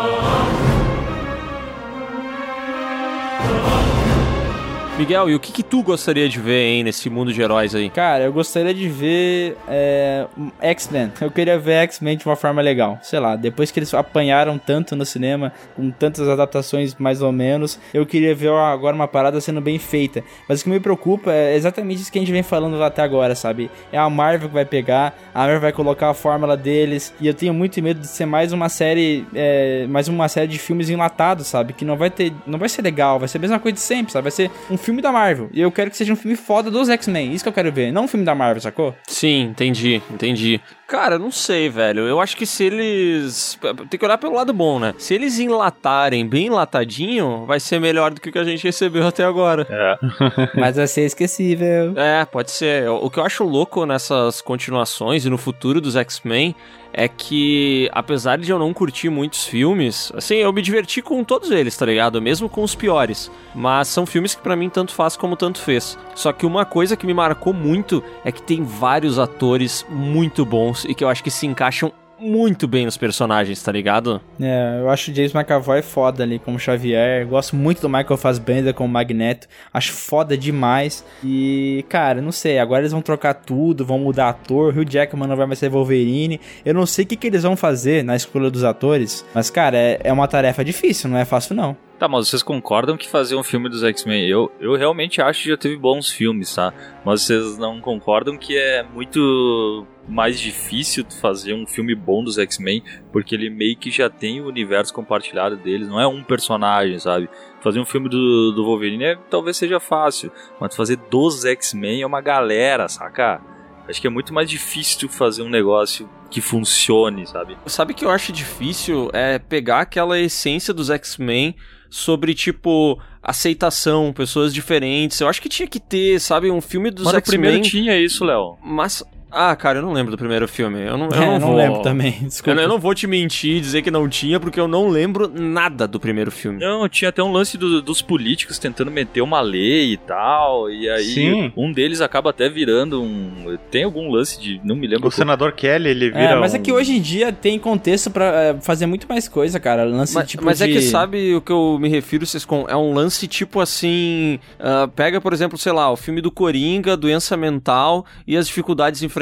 Miguel, 5.01 5.31
e 5.31 5.33
o 5.33 5.39
que, 5.39 5.51
que 5.51 5.63
tu 5.63 5.81
gostaria 5.81 6.29
de 6.29 6.39
ver, 6.39 6.63
hein, 6.63 6.83
nesse 6.83 7.09
mundo 7.09 7.33
de 7.33 7.41
heróis 7.41 7.73
aí? 7.73 7.89
Cara, 7.89 8.25
eu 8.25 8.31
gostaria 8.31 8.71
de 8.71 8.87
ver 8.87 9.57
é, 9.67 10.27
X-Men. 10.61 11.11
Eu 11.19 11.31
queria 11.31 11.57
ver 11.57 11.85
X-Men 11.85 12.17
de 12.17 12.25
uma 12.27 12.35
forma 12.35 12.61
legal. 12.61 12.99
Sei 13.01 13.19
lá, 13.19 13.35
depois 13.35 13.71
que 13.71 13.79
eles 13.79 13.91
apanharam 13.95 14.59
tanto 14.59 14.95
no 14.95 15.03
cinema, 15.03 15.51
com 15.75 15.89
tantas 15.89 16.29
adaptações 16.29 16.93
mais 16.99 17.23
ou 17.23 17.31
menos, 17.31 17.79
eu 17.91 18.05
queria 18.05 18.35
ver 18.35 18.51
agora 18.51 18.95
uma 18.95 19.07
parada 19.07 19.41
sendo 19.41 19.59
bem 19.59 19.79
feita. 19.79 20.23
Mas 20.47 20.61
o 20.61 20.65
que 20.65 20.69
me 20.69 20.79
preocupa 20.79 21.33
é 21.33 21.55
exatamente 21.55 22.03
isso 22.03 22.11
que 22.11 22.19
a 22.19 22.21
gente 22.21 22.31
vem 22.31 22.43
falando 22.43 22.79
até 22.83 23.01
agora, 23.01 23.33
sabe? 23.33 23.71
É 23.91 23.97
a 23.97 24.07
Marvel 24.07 24.49
que 24.49 24.53
vai 24.53 24.65
pegar, 24.65 25.17
a 25.33 25.39
Marvel 25.39 25.61
vai 25.61 25.71
colocar 25.71 26.11
a 26.11 26.13
fórmula 26.13 26.55
deles, 26.55 27.11
e 27.19 27.25
eu 27.25 27.33
tenho 27.33 27.55
muito 27.55 27.81
medo 27.81 28.01
de 28.01 28.07
ser 28.07 28.27
mais 28.27 28.53
uma 28.53 28.69
série, 28.69 29.25
é, 29.33 29.87
mais 29.89 30.07
uma 30.07 30.27
série 30.27 30.47
de 30.47 30.59
filmes 30.59 30.91
enlatados, 30.91 31.47
sabe? 31.47 31.73
Que 31.73 31.83
não 31.83 31.97
vai 31.97 32.11
ter, 32.11 32.31
não 32.45 32.59
vai 32.59 32.69
ser 32.69 32.83
legal, 32.83 33.17
vai 33.17 33.27
ser 33.27 33.39
a 33.39 33.41
mesma 33.41 33.59
coisa 33.59 33.73
de 33.73 33.81
sempre, 33.81 34.13
sabe? 34.13 34.25
Vai 34.25 34.31
ser 34.31 34.51
um 34.69 34.77
filme 34.77 34.90
da 34.99 35.11
Marvel. 35.11 35.47
E 35.53 35.61
eu 35.61 35.71
quero 35.71 35.91
que 35.91 35.97
seja 35.97 36.11
um 36.11 36.15
filme 36.15 36.35
foda 36.35 36.71
dos 36.71 36.89
X-Men. 36.89 37.31
Isso 37.31 37.43
que 37.43 37.49
eu 37.49 37.53
quero 37.53 37.71
ver, 37.71 37.91
não 37.91 38.05
um 38.05 38.07
filme 38.07 38.25
da 38.25 38.33
Marvel, 38.33 38.61
sacou? 38.61 38.95
Sim, 39.07 39.43
entendi, 39.43 40.01
entendi. 40.09 40.59
Cara, 40.87 41.19
não 41.19 41.31
sei, 41.31 41.69
velho. 41.69 42.01
Eu 42.01 42.19
acho 42.19 42.35
que 42.35 42.45
se 42.45 42.65
eles. 42.65 43.57
Tem 43.89 43.97
que 43.97 44.05
olhar 44.05 44.17
pelo 44.17 44.33
lado 44.33 44.51
bom, 44.51 44.77
né? 44.77 44.93
Se 44.97 45.13
eles 45.13 45.39
enlatarem 45.39 46.27
bem 46.27 46.47
enlatadinho, 46.47 47.45
vai 47.45 47.61
ser 47.61 47.79
melhor 47.79 48.11
do 48.11 48.19
que 48.19 48.27
o 48.27 48.31
que 48.31 48.39
a 48.39 48.43
gente 48.43 48.65
recebeu 48.65 49.07
até 49.07 49.23
agora. 49.23 49.65
É. 49.69 49.97
Mas 50.59 50.75
vai 50.75 50.87
ser 50.87 51.03
esquecível. 51.03 51.93
É, 51.95 52.25
pode 52.25 52.51
ser. 52.51 52.89
O 52.89 53.09
que 53.09 53.19
eu 53.19 53.23
acho 53.23 53.45
louco 53.45 53.85
nessas 53.85 54.41
continuações 54.41 55.23
e 55.23 55.29
no 55.29 55.37
futuro 55.37 55.79
dos 55.79 55.95
X-Men 55.95 56.53
é 56.93 57.07
que, 57.07 57.89
apesar 57.93 58.37
de 58.37 58.51
eu 58.51 58.59
não 58.59 58.73
curtir 58.73 59.09
muitos 59.09 59.45
filmes, 59.45 60.11
assim, 60.15 60.35
eu 60.35 60.51
me 60.51 60.61
diverti 60.61 61.01
com 61.01 61.23
todos 61.23 61.51
eles, 61.51 61.75
tá 61.75 61.85
ligado? 61.85 62.21
Mesmo 62.21 62.49
com 62.49 62.63
os 62.63 62.75
piores. 62.75 63.31
Mas 63.55 63.87
são 63.87 64.05
filmes 64.05 64.35
que 64.35 64.41
pra 64.41 64.55
mim 64.55 64.69
tanto 64.69 64.93
faz 64.93 65.15
como 65.15 65.35
tanto 65.35 65.59
fez. 65.59 65.97
Só 66.15 66.31
que 66.31 66.45
uma 66.45 66.65
coisa 66.65 66.97
que 66.97 67.05
me 67.05 67.13
marcou 67.13 67.53
muito 67.53 68.03
é 68.23 68.31
que 68.31 68.41
tem 68.41 68.63
vários 68.63 69.19
atores 69.19 69.85
muito 69.89 70.45
bons 70.45 70.85
e 70.85 70.93
que 70.93 71.03
eu 71.03 71.09
acho 71.09 71.23
que 71.23 71.31
se 71.31 71.45
encaixam 71.45 71.91
muito 72.21 72.67
bem 72.67 72.85
nos 72.85 72.97
personagens, 72.97 73.61
tá 73.61 73.71
ligado? 73.71 74.21
É, 74.39 74.79
eu 74.79 74.89
acho 74.89 75.11
o 75.11 75.13
James 75.13 75.33
McAvoy 75.33 75.81
foda 75.81 76.23
ali 76.23 76.37
como 76.39 76.59
Xavier. 76.59 77.27
Gosto 77.27 77.55
muito 77.55 77.81
do 77.81 77.89
Michael 77.89 78.17
Fassbender 78.17 78.73
como 78.73 78.93
Magneto. 78.93 79.47
Acho 79.73 79.91
foda 79.91 80.37
demais. 80.37 81.03
E, 81.23 81.83
cara, 81.89 82.21
não 82.21 82.31
sei. 82.31 82.59
Agora 82.59 82.81
eles 82.81 82.91
vão 82.91 83.01
trocar 83.01 83.33
tudo, 83.33 83.85
vão 83.85 83.99
mudar 83.99 84.29
ator. 84.29 84.77
Hugh 84.77 84.89
Jackman 84.89 85.27
não 85.27 85.35
vai 85.35 85.47
mais 85.47 85.59
ser 85.59 85.69
Wolverine. 85.69 86.39
Eu 86.63 86.73
não 86.73 86.85
sei 86.85 87.05
o 87.05 87.07
que, 87.07 87.15
que 87.15 87.27
eles 87.27 87.43
vão 87.43 87.57
fazer 87.57 88.03
na 88.03 88.15
escolha 88.15 88.51
dos 88.51 88.63
atores. 88.63 89.25
Mas, 89.33 89.49
cara, 89.49 89.77
é, 89.77 89.99
é 90.03 90.13
uma 90.13 90.27
tarefa 90.27 90.63
difícil, 90.63 91.09
não 91.09 91.17
é 91.17 91.25
fácil 91.25 91.55
não. 91.55 91.75
Tá, 92.01 92.07
mas 92.07 92.29
vocês 92.29 92.41
concordam 92.41 92.97
que 92.97 93.07
fazer 93.07 93.35
um 93.35 93.43
filme 93.43 93.69
dos 93.69 93.83
X-Men? 93.83 94.27
Eu, 94.27 94.51
eu 94.59 94.75
realmente 94.75 95.21
acho 95.21 95.43
que 95.43 95.49
já 95.49 95.55
teve 95.55 95.77
bons 95.77 96.09
filmes, 96.09 96.55
tá? 96.55 96.73
Mas 97.05 97.21
vocês 97.21 97.59
não 97.59 97.79
concordam 97.79 98.35
que 98.39 98.57
é 98.57 98.81
muito 98.81 99.85
mais 100.11 100.39
difícil 100.39 101.05
fazer 101.21 101.53
um 101.53 101.65
filme 101.65 101.95
bom 101.95 102.23
dos 102.23 102.37
X-Men, 102.37 102.83
porque 103.11 103.33
ele 103.33 103.49
meio 103.49 103.77
que 103.77 103.89
já 103.89 104.09
tem 104.09 104.41
o 104.41 104.47
universo 104.47 104.93
compartilhado 104.93 105.55
deles, 105.55 105.87
não 105.87 105.99
é 105.99 106.05
um 106.05 106.21
personagem, 106.21 106.99
sabe? 106.99 107.29
Fazer 107.61 107.79
um 107.79 107.85
filme 107.85 108.09
do, 108.09 108.51
do 108.51 108.65
Wolverine 108.65 109.03
é, 109.05 109.15
talvez 109.29 109.55
seja 109.55 109.79
fácil, 109.79 110.31
mas 110.59 110.75
fazer 110.75 110.97
dos 111.09 111.45
X-Men 111.45 112.01
é 112.01 112.05
uma 112.05 112.21
galera, 112.21 112.89
saca? 112.89 113.41
Acho 113.87 114.01
que 114.01 114.07
é 114.07 114.09
muito 114.09 114.33
mais 114.33 114.49
difícil 114.49 115.09
fazer 115.09 115.41
um 115.41 115.49
negócio 115.49 116.09
que 116.29 116.41
funcione, 116.41 117.25
sabe? 117.27 117.57
Sabe 117.65 117.93
que 117.93 118.05
eu 118.05 118.09
acho 118.09 118.31
difícil 118.31 119.09
é 119.13 119.39
pegar 119.39 119.81
aquela 119.81 120.19
essência 120.19 120.73
dos 120.73 120.89
X-Men 120.89 121.55
sobre, 121.89 122.33
tipo, 122.33 122.99
aceitação, 123.21 124.13
pessoas 124.13 124.53
diferentes. 124.53 125.19
Eu 125.19 125.27
acho 125.27 125.41
que 125.41 125.49
tinha 125.49 125.67
que 125.67 125.79
ter, 125.79 126.19
sabe, 126.19 126.49
um 126.49 126.61
filme 126.61 126.89
dos 126.89 127.03
Mas 127.03 127.13
no 127.13 127.21
primeiro 127.21 127.57
X-Men. 127.57 127.83
tinha 127.83 127.97
isso, 127.99 128.23
Léo. 128.23 128.57
Mas. 128.63 129.03
Ah, 129.31 129.55
cara, 129.55 129.79
eu 129.79 129.81
não 129.81 129.93
lembro 129.93 130.11
do 130.11 130.17
primeiro 130.17 130.47
filme. 130.47 130.79
Eu 130.81 130.97
não, 130.97 131.07
eu 131.09 131.13
É, 131.13 131.25
não, 131.25 131.39
não 131.39 131.47
vou. 131.49 131.55
lembro 131.57 131.81
também. 131.81 132.17
Eu, 132.21 132.27
Desculpa. 132.27 132.55
não- 132.55 132.63
eu 132.63 132.67
não 132.69 132.79
vou 132.79 132.93
te 132.93 133.07
mentir 133.07 133.55
e 133.57 133.61
dizer 133.61 133.81
que 133.81 133.89
não 133.91 134.07
tinha, 134.09 134.39
porque 134.39 134.59
eu 134.59 134.67
não 134.67 134.89
lembro 134.89 135.27
nada 135.33 135.87
do 135.87 135.99
primeiro 135.99 136.29
filme. 136.31 136.59
Não, 136.59 136.87
tinha 136.89 137.09
até 137.09 137.23
um 137.23 137.31
lance 137.31 137.57
do- 137.57 137.81
dos 137.81 138.01
políticos 138.01 138.59
tentando 138.59 138.91
meter 138.91 139.21
uma 139.21 139.39
lei 139.41 139.93
e 139.93 139.97
tal, 139.97 140.69
e 140.69 140.89
aí 140.89 141.03
Sim. 141.05 141.53
um 141.55 141.71
deles 141.71 142.01
acaba 142.01 142.29
até 142.31 142.49
virando 142.49 143.01
um... 143.01 143.57
Tem 143.69 143.83
algum 143.83 144.11
lance 144.11 144.39
de... 144.41 144.59
não 144.63 144.75
me 144.75 144.85
lembro. 144.87 145.07
O 145.07 145.11
senador 145.11 145.53
Kelly, 145.53 145.89
ele 145.89 146.09
vira 146.09 146.21
É, 146.21 146.35
mas 146.35 146.53
é 146.53 146.57
um- 146.59 146.61
que 146.61 146.71
hoje 146.71 146.93
em 146.97 147.01
dia 147.01 147.31
tem 147.31 147.57
contexto 147.57 148.09
pra 148.11 148.25
é, 148.25 148.57
fazer 148.61 148.85
muito 148.85 149.07
mais 149.07 149.27
coisa, 149.29 149.59
cara. 149.59 149.83
Lance 149.85 150.13
Mas, 150.13 150.27
tipo 150.29 150.43
mas 150.43 150.59
é 150.61 150.67
de- 150.67 150.73
que 150.73 150.81
sabe 150.81 151.33
o 151.35 151.41
que 151.41 151.51
eu 151.51 151.77
me 151.79 151.87
refiro, 151.87 152.25
Ciscom? 152.25 152.65
É 152.67 152.75
um 152.75 152.93
lance 152.93 153.27
tipo 153.27 153.59
assim. 153.61 154.39
ah, 154.59 154.89
pega, 154.93 155.21
por 155.21 155.31
exemplo, 155.33 155.57
sei 155.57 155.71
lá, 155.71 155.89
o 155.91 155.95
filme 155.95 156.19
do 156.21 156.29
Coringa, 156.31 156.97
doença 156.97 157.37
mental 157.37 158.05
e 158.27 158.35
as 158.35 158.47
dificuldades 158.47 159.01
enfrentadas 159.01 159.20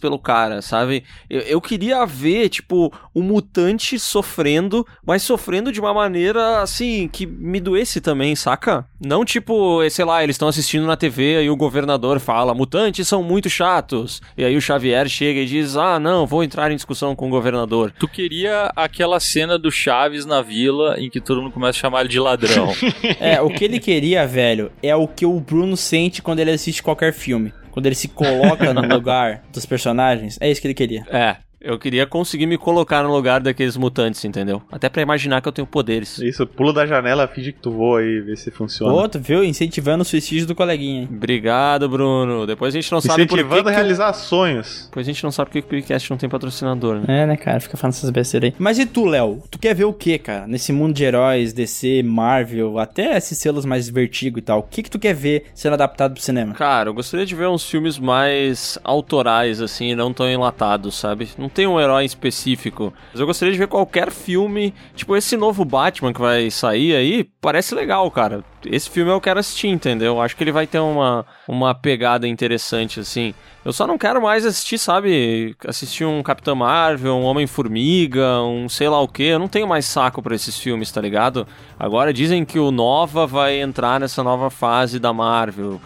pelo 0.00 0.18
cara, 0.18 0.62
sabe? 0.62 1.04
Eu, 1.28 1.40
eu 1.42 1.60
queria 1.60 2.04
ver, 2.04 2.48
tipo, 2.48 2.92
o 3.14 3.22
mutante 3.22 3.98
sofrendo, 3.98 4.86
mas 5.04 5.22
sofrendo 5.22 5.70
de 5.70 5.80
uma 5.80 5.94
maneira, 5.94 6.60
assim, 6.60 7.08
que 7.08 7.26
me 7.26 7.60
doesse 7.60 8.00
também, 8.00 8.34
saca? 8.34 8.86
Não 9.00 9.24
tipo, 9.24 9.88
sei 9.90 10.04
lá, 10.04 10.22
eles 10.22 10.34
estão 10.34 10.48
assistindo 10.48 10.86
na 10.86 10.96
TV 10.96 11.42
e 11.42 11.50
o 11.50 11.56
governador 11.56 12.18
fala, 12.18 12.54
mutantes 12.54 13.06
são 13.06 13.22
muito 13.22 13.50
chatos. 13.50 14.20
E 14.36 14.44
aí 14.44 14.56
o 14.56 14.60
Xavier 14.60 15.08
chega 15.08 15.40
e 15.40 15.46
diz, 15.46 15.76
ah, 15.76 15.98
não, 15.98 16.26
vou 16.26 16.42
entrar 16.42 16.70
em 16.70 16.76
discussão 16.76 17.14
com 17.14 17.26
o 17.26 17.30
governador. 17.30 17.92
Tu 17.98 18.08
queria 18.08 18.72
aquela 18.74 19.20
cena 19.20 19.58
do 19.58 19.70
Chaves 19.70 20.24
na 20.24 20.42
vila 20.42 20.96
em 20.98 21.10
que 21.10 21.20
todo 21.20 21.42
mundo 21.42 21.52
começa 21.52 21.78
a 21.78 21.80
chamar 21.80 22.00
ele 22.00 22.08
de 22.08 22.20
ladrão. 22.20 22.72
É, 23.20 23.40
o 23.40 23.48
que 23.48 23.64
ele 23.64 23.78
queria, 23.78 24.26
velho, 24.26 24.70
é 24.82 24.94
o 24.94 25.06
que 25.06 25.24
o 25.24 25.38
Bruno 25.40 25.76
sente 25.76 26.20
quando 26.20 26.40
ele 26.40 26.50
assiste 26.50 26.82
qualquer 26.82 27.12
filme. 27.12 27.52
Quando 27.76 27.84
ele 27.84 27.94
se 27.94 28.08
coloca 28.08 28.72
no 28.72 28.80
lugar 28.88 29.42
dos 29.52 29.66
personagens. 29.66 30.38
É 30.40 30.50
isso 30.50 30.62
que 30.62 30.66
ele 30.66 30.72
queria. 30.72 31.04
É, 31.10 31.36
eu 31.66 31.78
queria 31.78 32.06
conseguir 32.06 32.46
me 32.46 32.56
colocar 32.56 33.02
no 33.02 33.12
lugar 33.12 33.40
daqueles 33.40 33.76
mutantes, 33.76 34.24
entendeu? 34.24 34.62
Até 34.70 34.88
pra 34.88 35.02
imaginar 35.02 35.40
que 35.40 35.48
eu 35.48 35.52
tenho 35.52 35.66
poderes. 35.66 36.18
Isso, 36.18 36.46
pula 36.46 36.72
da 36.72 36.86
janela, 36.86 37.26
finge 37.26 37.52
que 37.52 37.60
tu 37.60 37.72
voa 37.72 38.00
aí, 38.00 38.20
vê 38.20 38.36
se 38.36 38.50
funciona. 38.50 38.92
Outro, 38.92 39.20
viu? 39.20 39.42
Incentivando 39.42 40.02
o 40.02 40.04
suicídio 40.04 40.46
do 40.46 40.54
coleguinha, 40.54 41.02
hein? 41.02 41.08
Obrigado, 41.10 41.88
Bruno. 41.88 42.46
Depois 42.46 42.72
a 42.72 42.80
gente 42.80 42.90
não 42.92 43.00
sabe 43.00 43.26
por 43.26 43.34
que 43.34 43.40
Incentivando 43.42 43.64
que... 43.64 43.70
a 43.70 43.72
realizar 43.72 44.12
sonhos. 44.12 44.84
Depois 44.86 45.06
a 45.06 45.10
gente 45.10 45.24
não 45.24 45.32
sabe 45.32 45.50
por 45.50 45.52
que 45.54 45.62
que 45.62 45.66
o 45.66 45.70
podcast 45.70 46.10
não 46.10 46.16
tem 46.16 46.28
patrocinador, 46.28 47.00
né? 47.00 47.22
É, 47.22 47.26
né, 47.26 47.36
cara? 47.36 47.58
Fica 47.58 47.76
falando 47.76 47.94
essas 47.94 48.10
besteiras 48.10 48.50
aí. 48.50 48.56
Mas 48.58 48.78
e 48.78 48.86
tu, 48.86 49.04
Léo? 49.04 49.42
Tu 49.50 49.58
quer 49.58 49.74
ver 49.74 49.84
o 49.84 49.92
que, 49.92 50.18
cara? 50.18 50.46
Nesse 50.46 50.72
mundo 50.72 50.94
de 50.94 51.02
heróis, 51.02 51.52
DC, 51.52 52.02
Marvel, 52.04 52.78
até 52.78 53.16
esses 53.16 53.36
selos 53.38 53.64
mais 53.64 53.88
vertigo 53.88 54.38
e 54.38 54.42
tal. 54.42 54.60
O 54.60 54.62
que 54.62 54.82
que 54.82 54.90
tu 54.90 54.98
quer 54.98 55.14
ver 55.14 55.46
sendo 55.52 55.74
adaptado 55.74 56.12
pro 56.12 56.22
cinema? 56.22 56.54
Cara, 56.54 56.90
eu 56.90 56.94
gostaria 56.94 57.26
de 57.26 57.34
ver 57.34 57.48
uns 57.48 57.68
filmes 57.68 57.98
mais 57.98 58.78
autorais, 58.84 59.60
assim, 59.60 59.90
e 59.90 59.96
não 59.96 60.12
tão 60.12 60.28
enlatados, 60.28 60.94
sabe? 60.96 61.28
Não 61.36 61.48
tem 61.56 61.66
um 61.66 61.80
herói 61.80 62.04
específico. 62.04 62.92
Mas 63.10 63.18
eu 63.18 63.26
gostaria 63.26 63.50
de 63.50 63.58
ver 63.58 63.66
qualquer 63.66 64.10
filme. 64.10 64.74
Tipo, 64.94 65.16
esse 65.16 65.38
novo 65.38 65.64
Batman 65.64 66.12
que 66.12 66.20
vai 66.20 66.50
sair 66.50 66.94
aí, 66.94 67.24
parece 67.40 67.74
legal, 67.74 68.10
cara. 68.10 68.44
Esse 68.66 68.90
filme 68.90 69.10
eu 69.10 69.20
quero 69.20 69.40
assistir, 69.40 69.68
entendeu? 69.68 70.20
Acho 70.20 70.36
que 70.36 70.44
ele 70.44 70.52
vai 70.52 70.66
ter 70.66 70.78
uma, 70.78 71.24
uma 71.48 71.74
pegada 71.74 72.28
interessante, 72.28 73.00
assim. 73.00 73.32
Eu 73.64 73.72
só 73.72 73.86
não 73.86 73.96
quero 73.96 74.20
mais 74.20 74.44
assistir, 74.44 74.76
sabe? 74.76 75.56
Assistir 75.66 76.04
um 76.04 76.22
Capitão 76.22 76.54
Marvel, 76.54 77.16
um 77.16 77.24
Homem-Formiga, 77.24 78.42
um 78.42 78.68
sei 78.68 78.90
lá 78.90 79.00
o 79.00 79.08
que. 79.08 79.22
Eu 79.22 79.38
não 79.38 79.48
tenho 79.48 79.66
mais 79.66 79.86
saco 79.86 80.20
pra 80.20 80.34
esses 80.34 80.58
filmes, 80.58 80.92
tá 80.92 81.00
ligado? 81.00 81.46
Agora 81.78 82.12
dizem 82.12 82.44
que 82.44 82.58
o 82.58 82.70
Nova 82.70 83.26
vai 83.26 83.58
entrar 83.58 83.98
nessa 83.98 84.22
nova 84.22 84.50
fase 84.50 84.98
da 84.98 85.12
Marvel. 85.12 85.80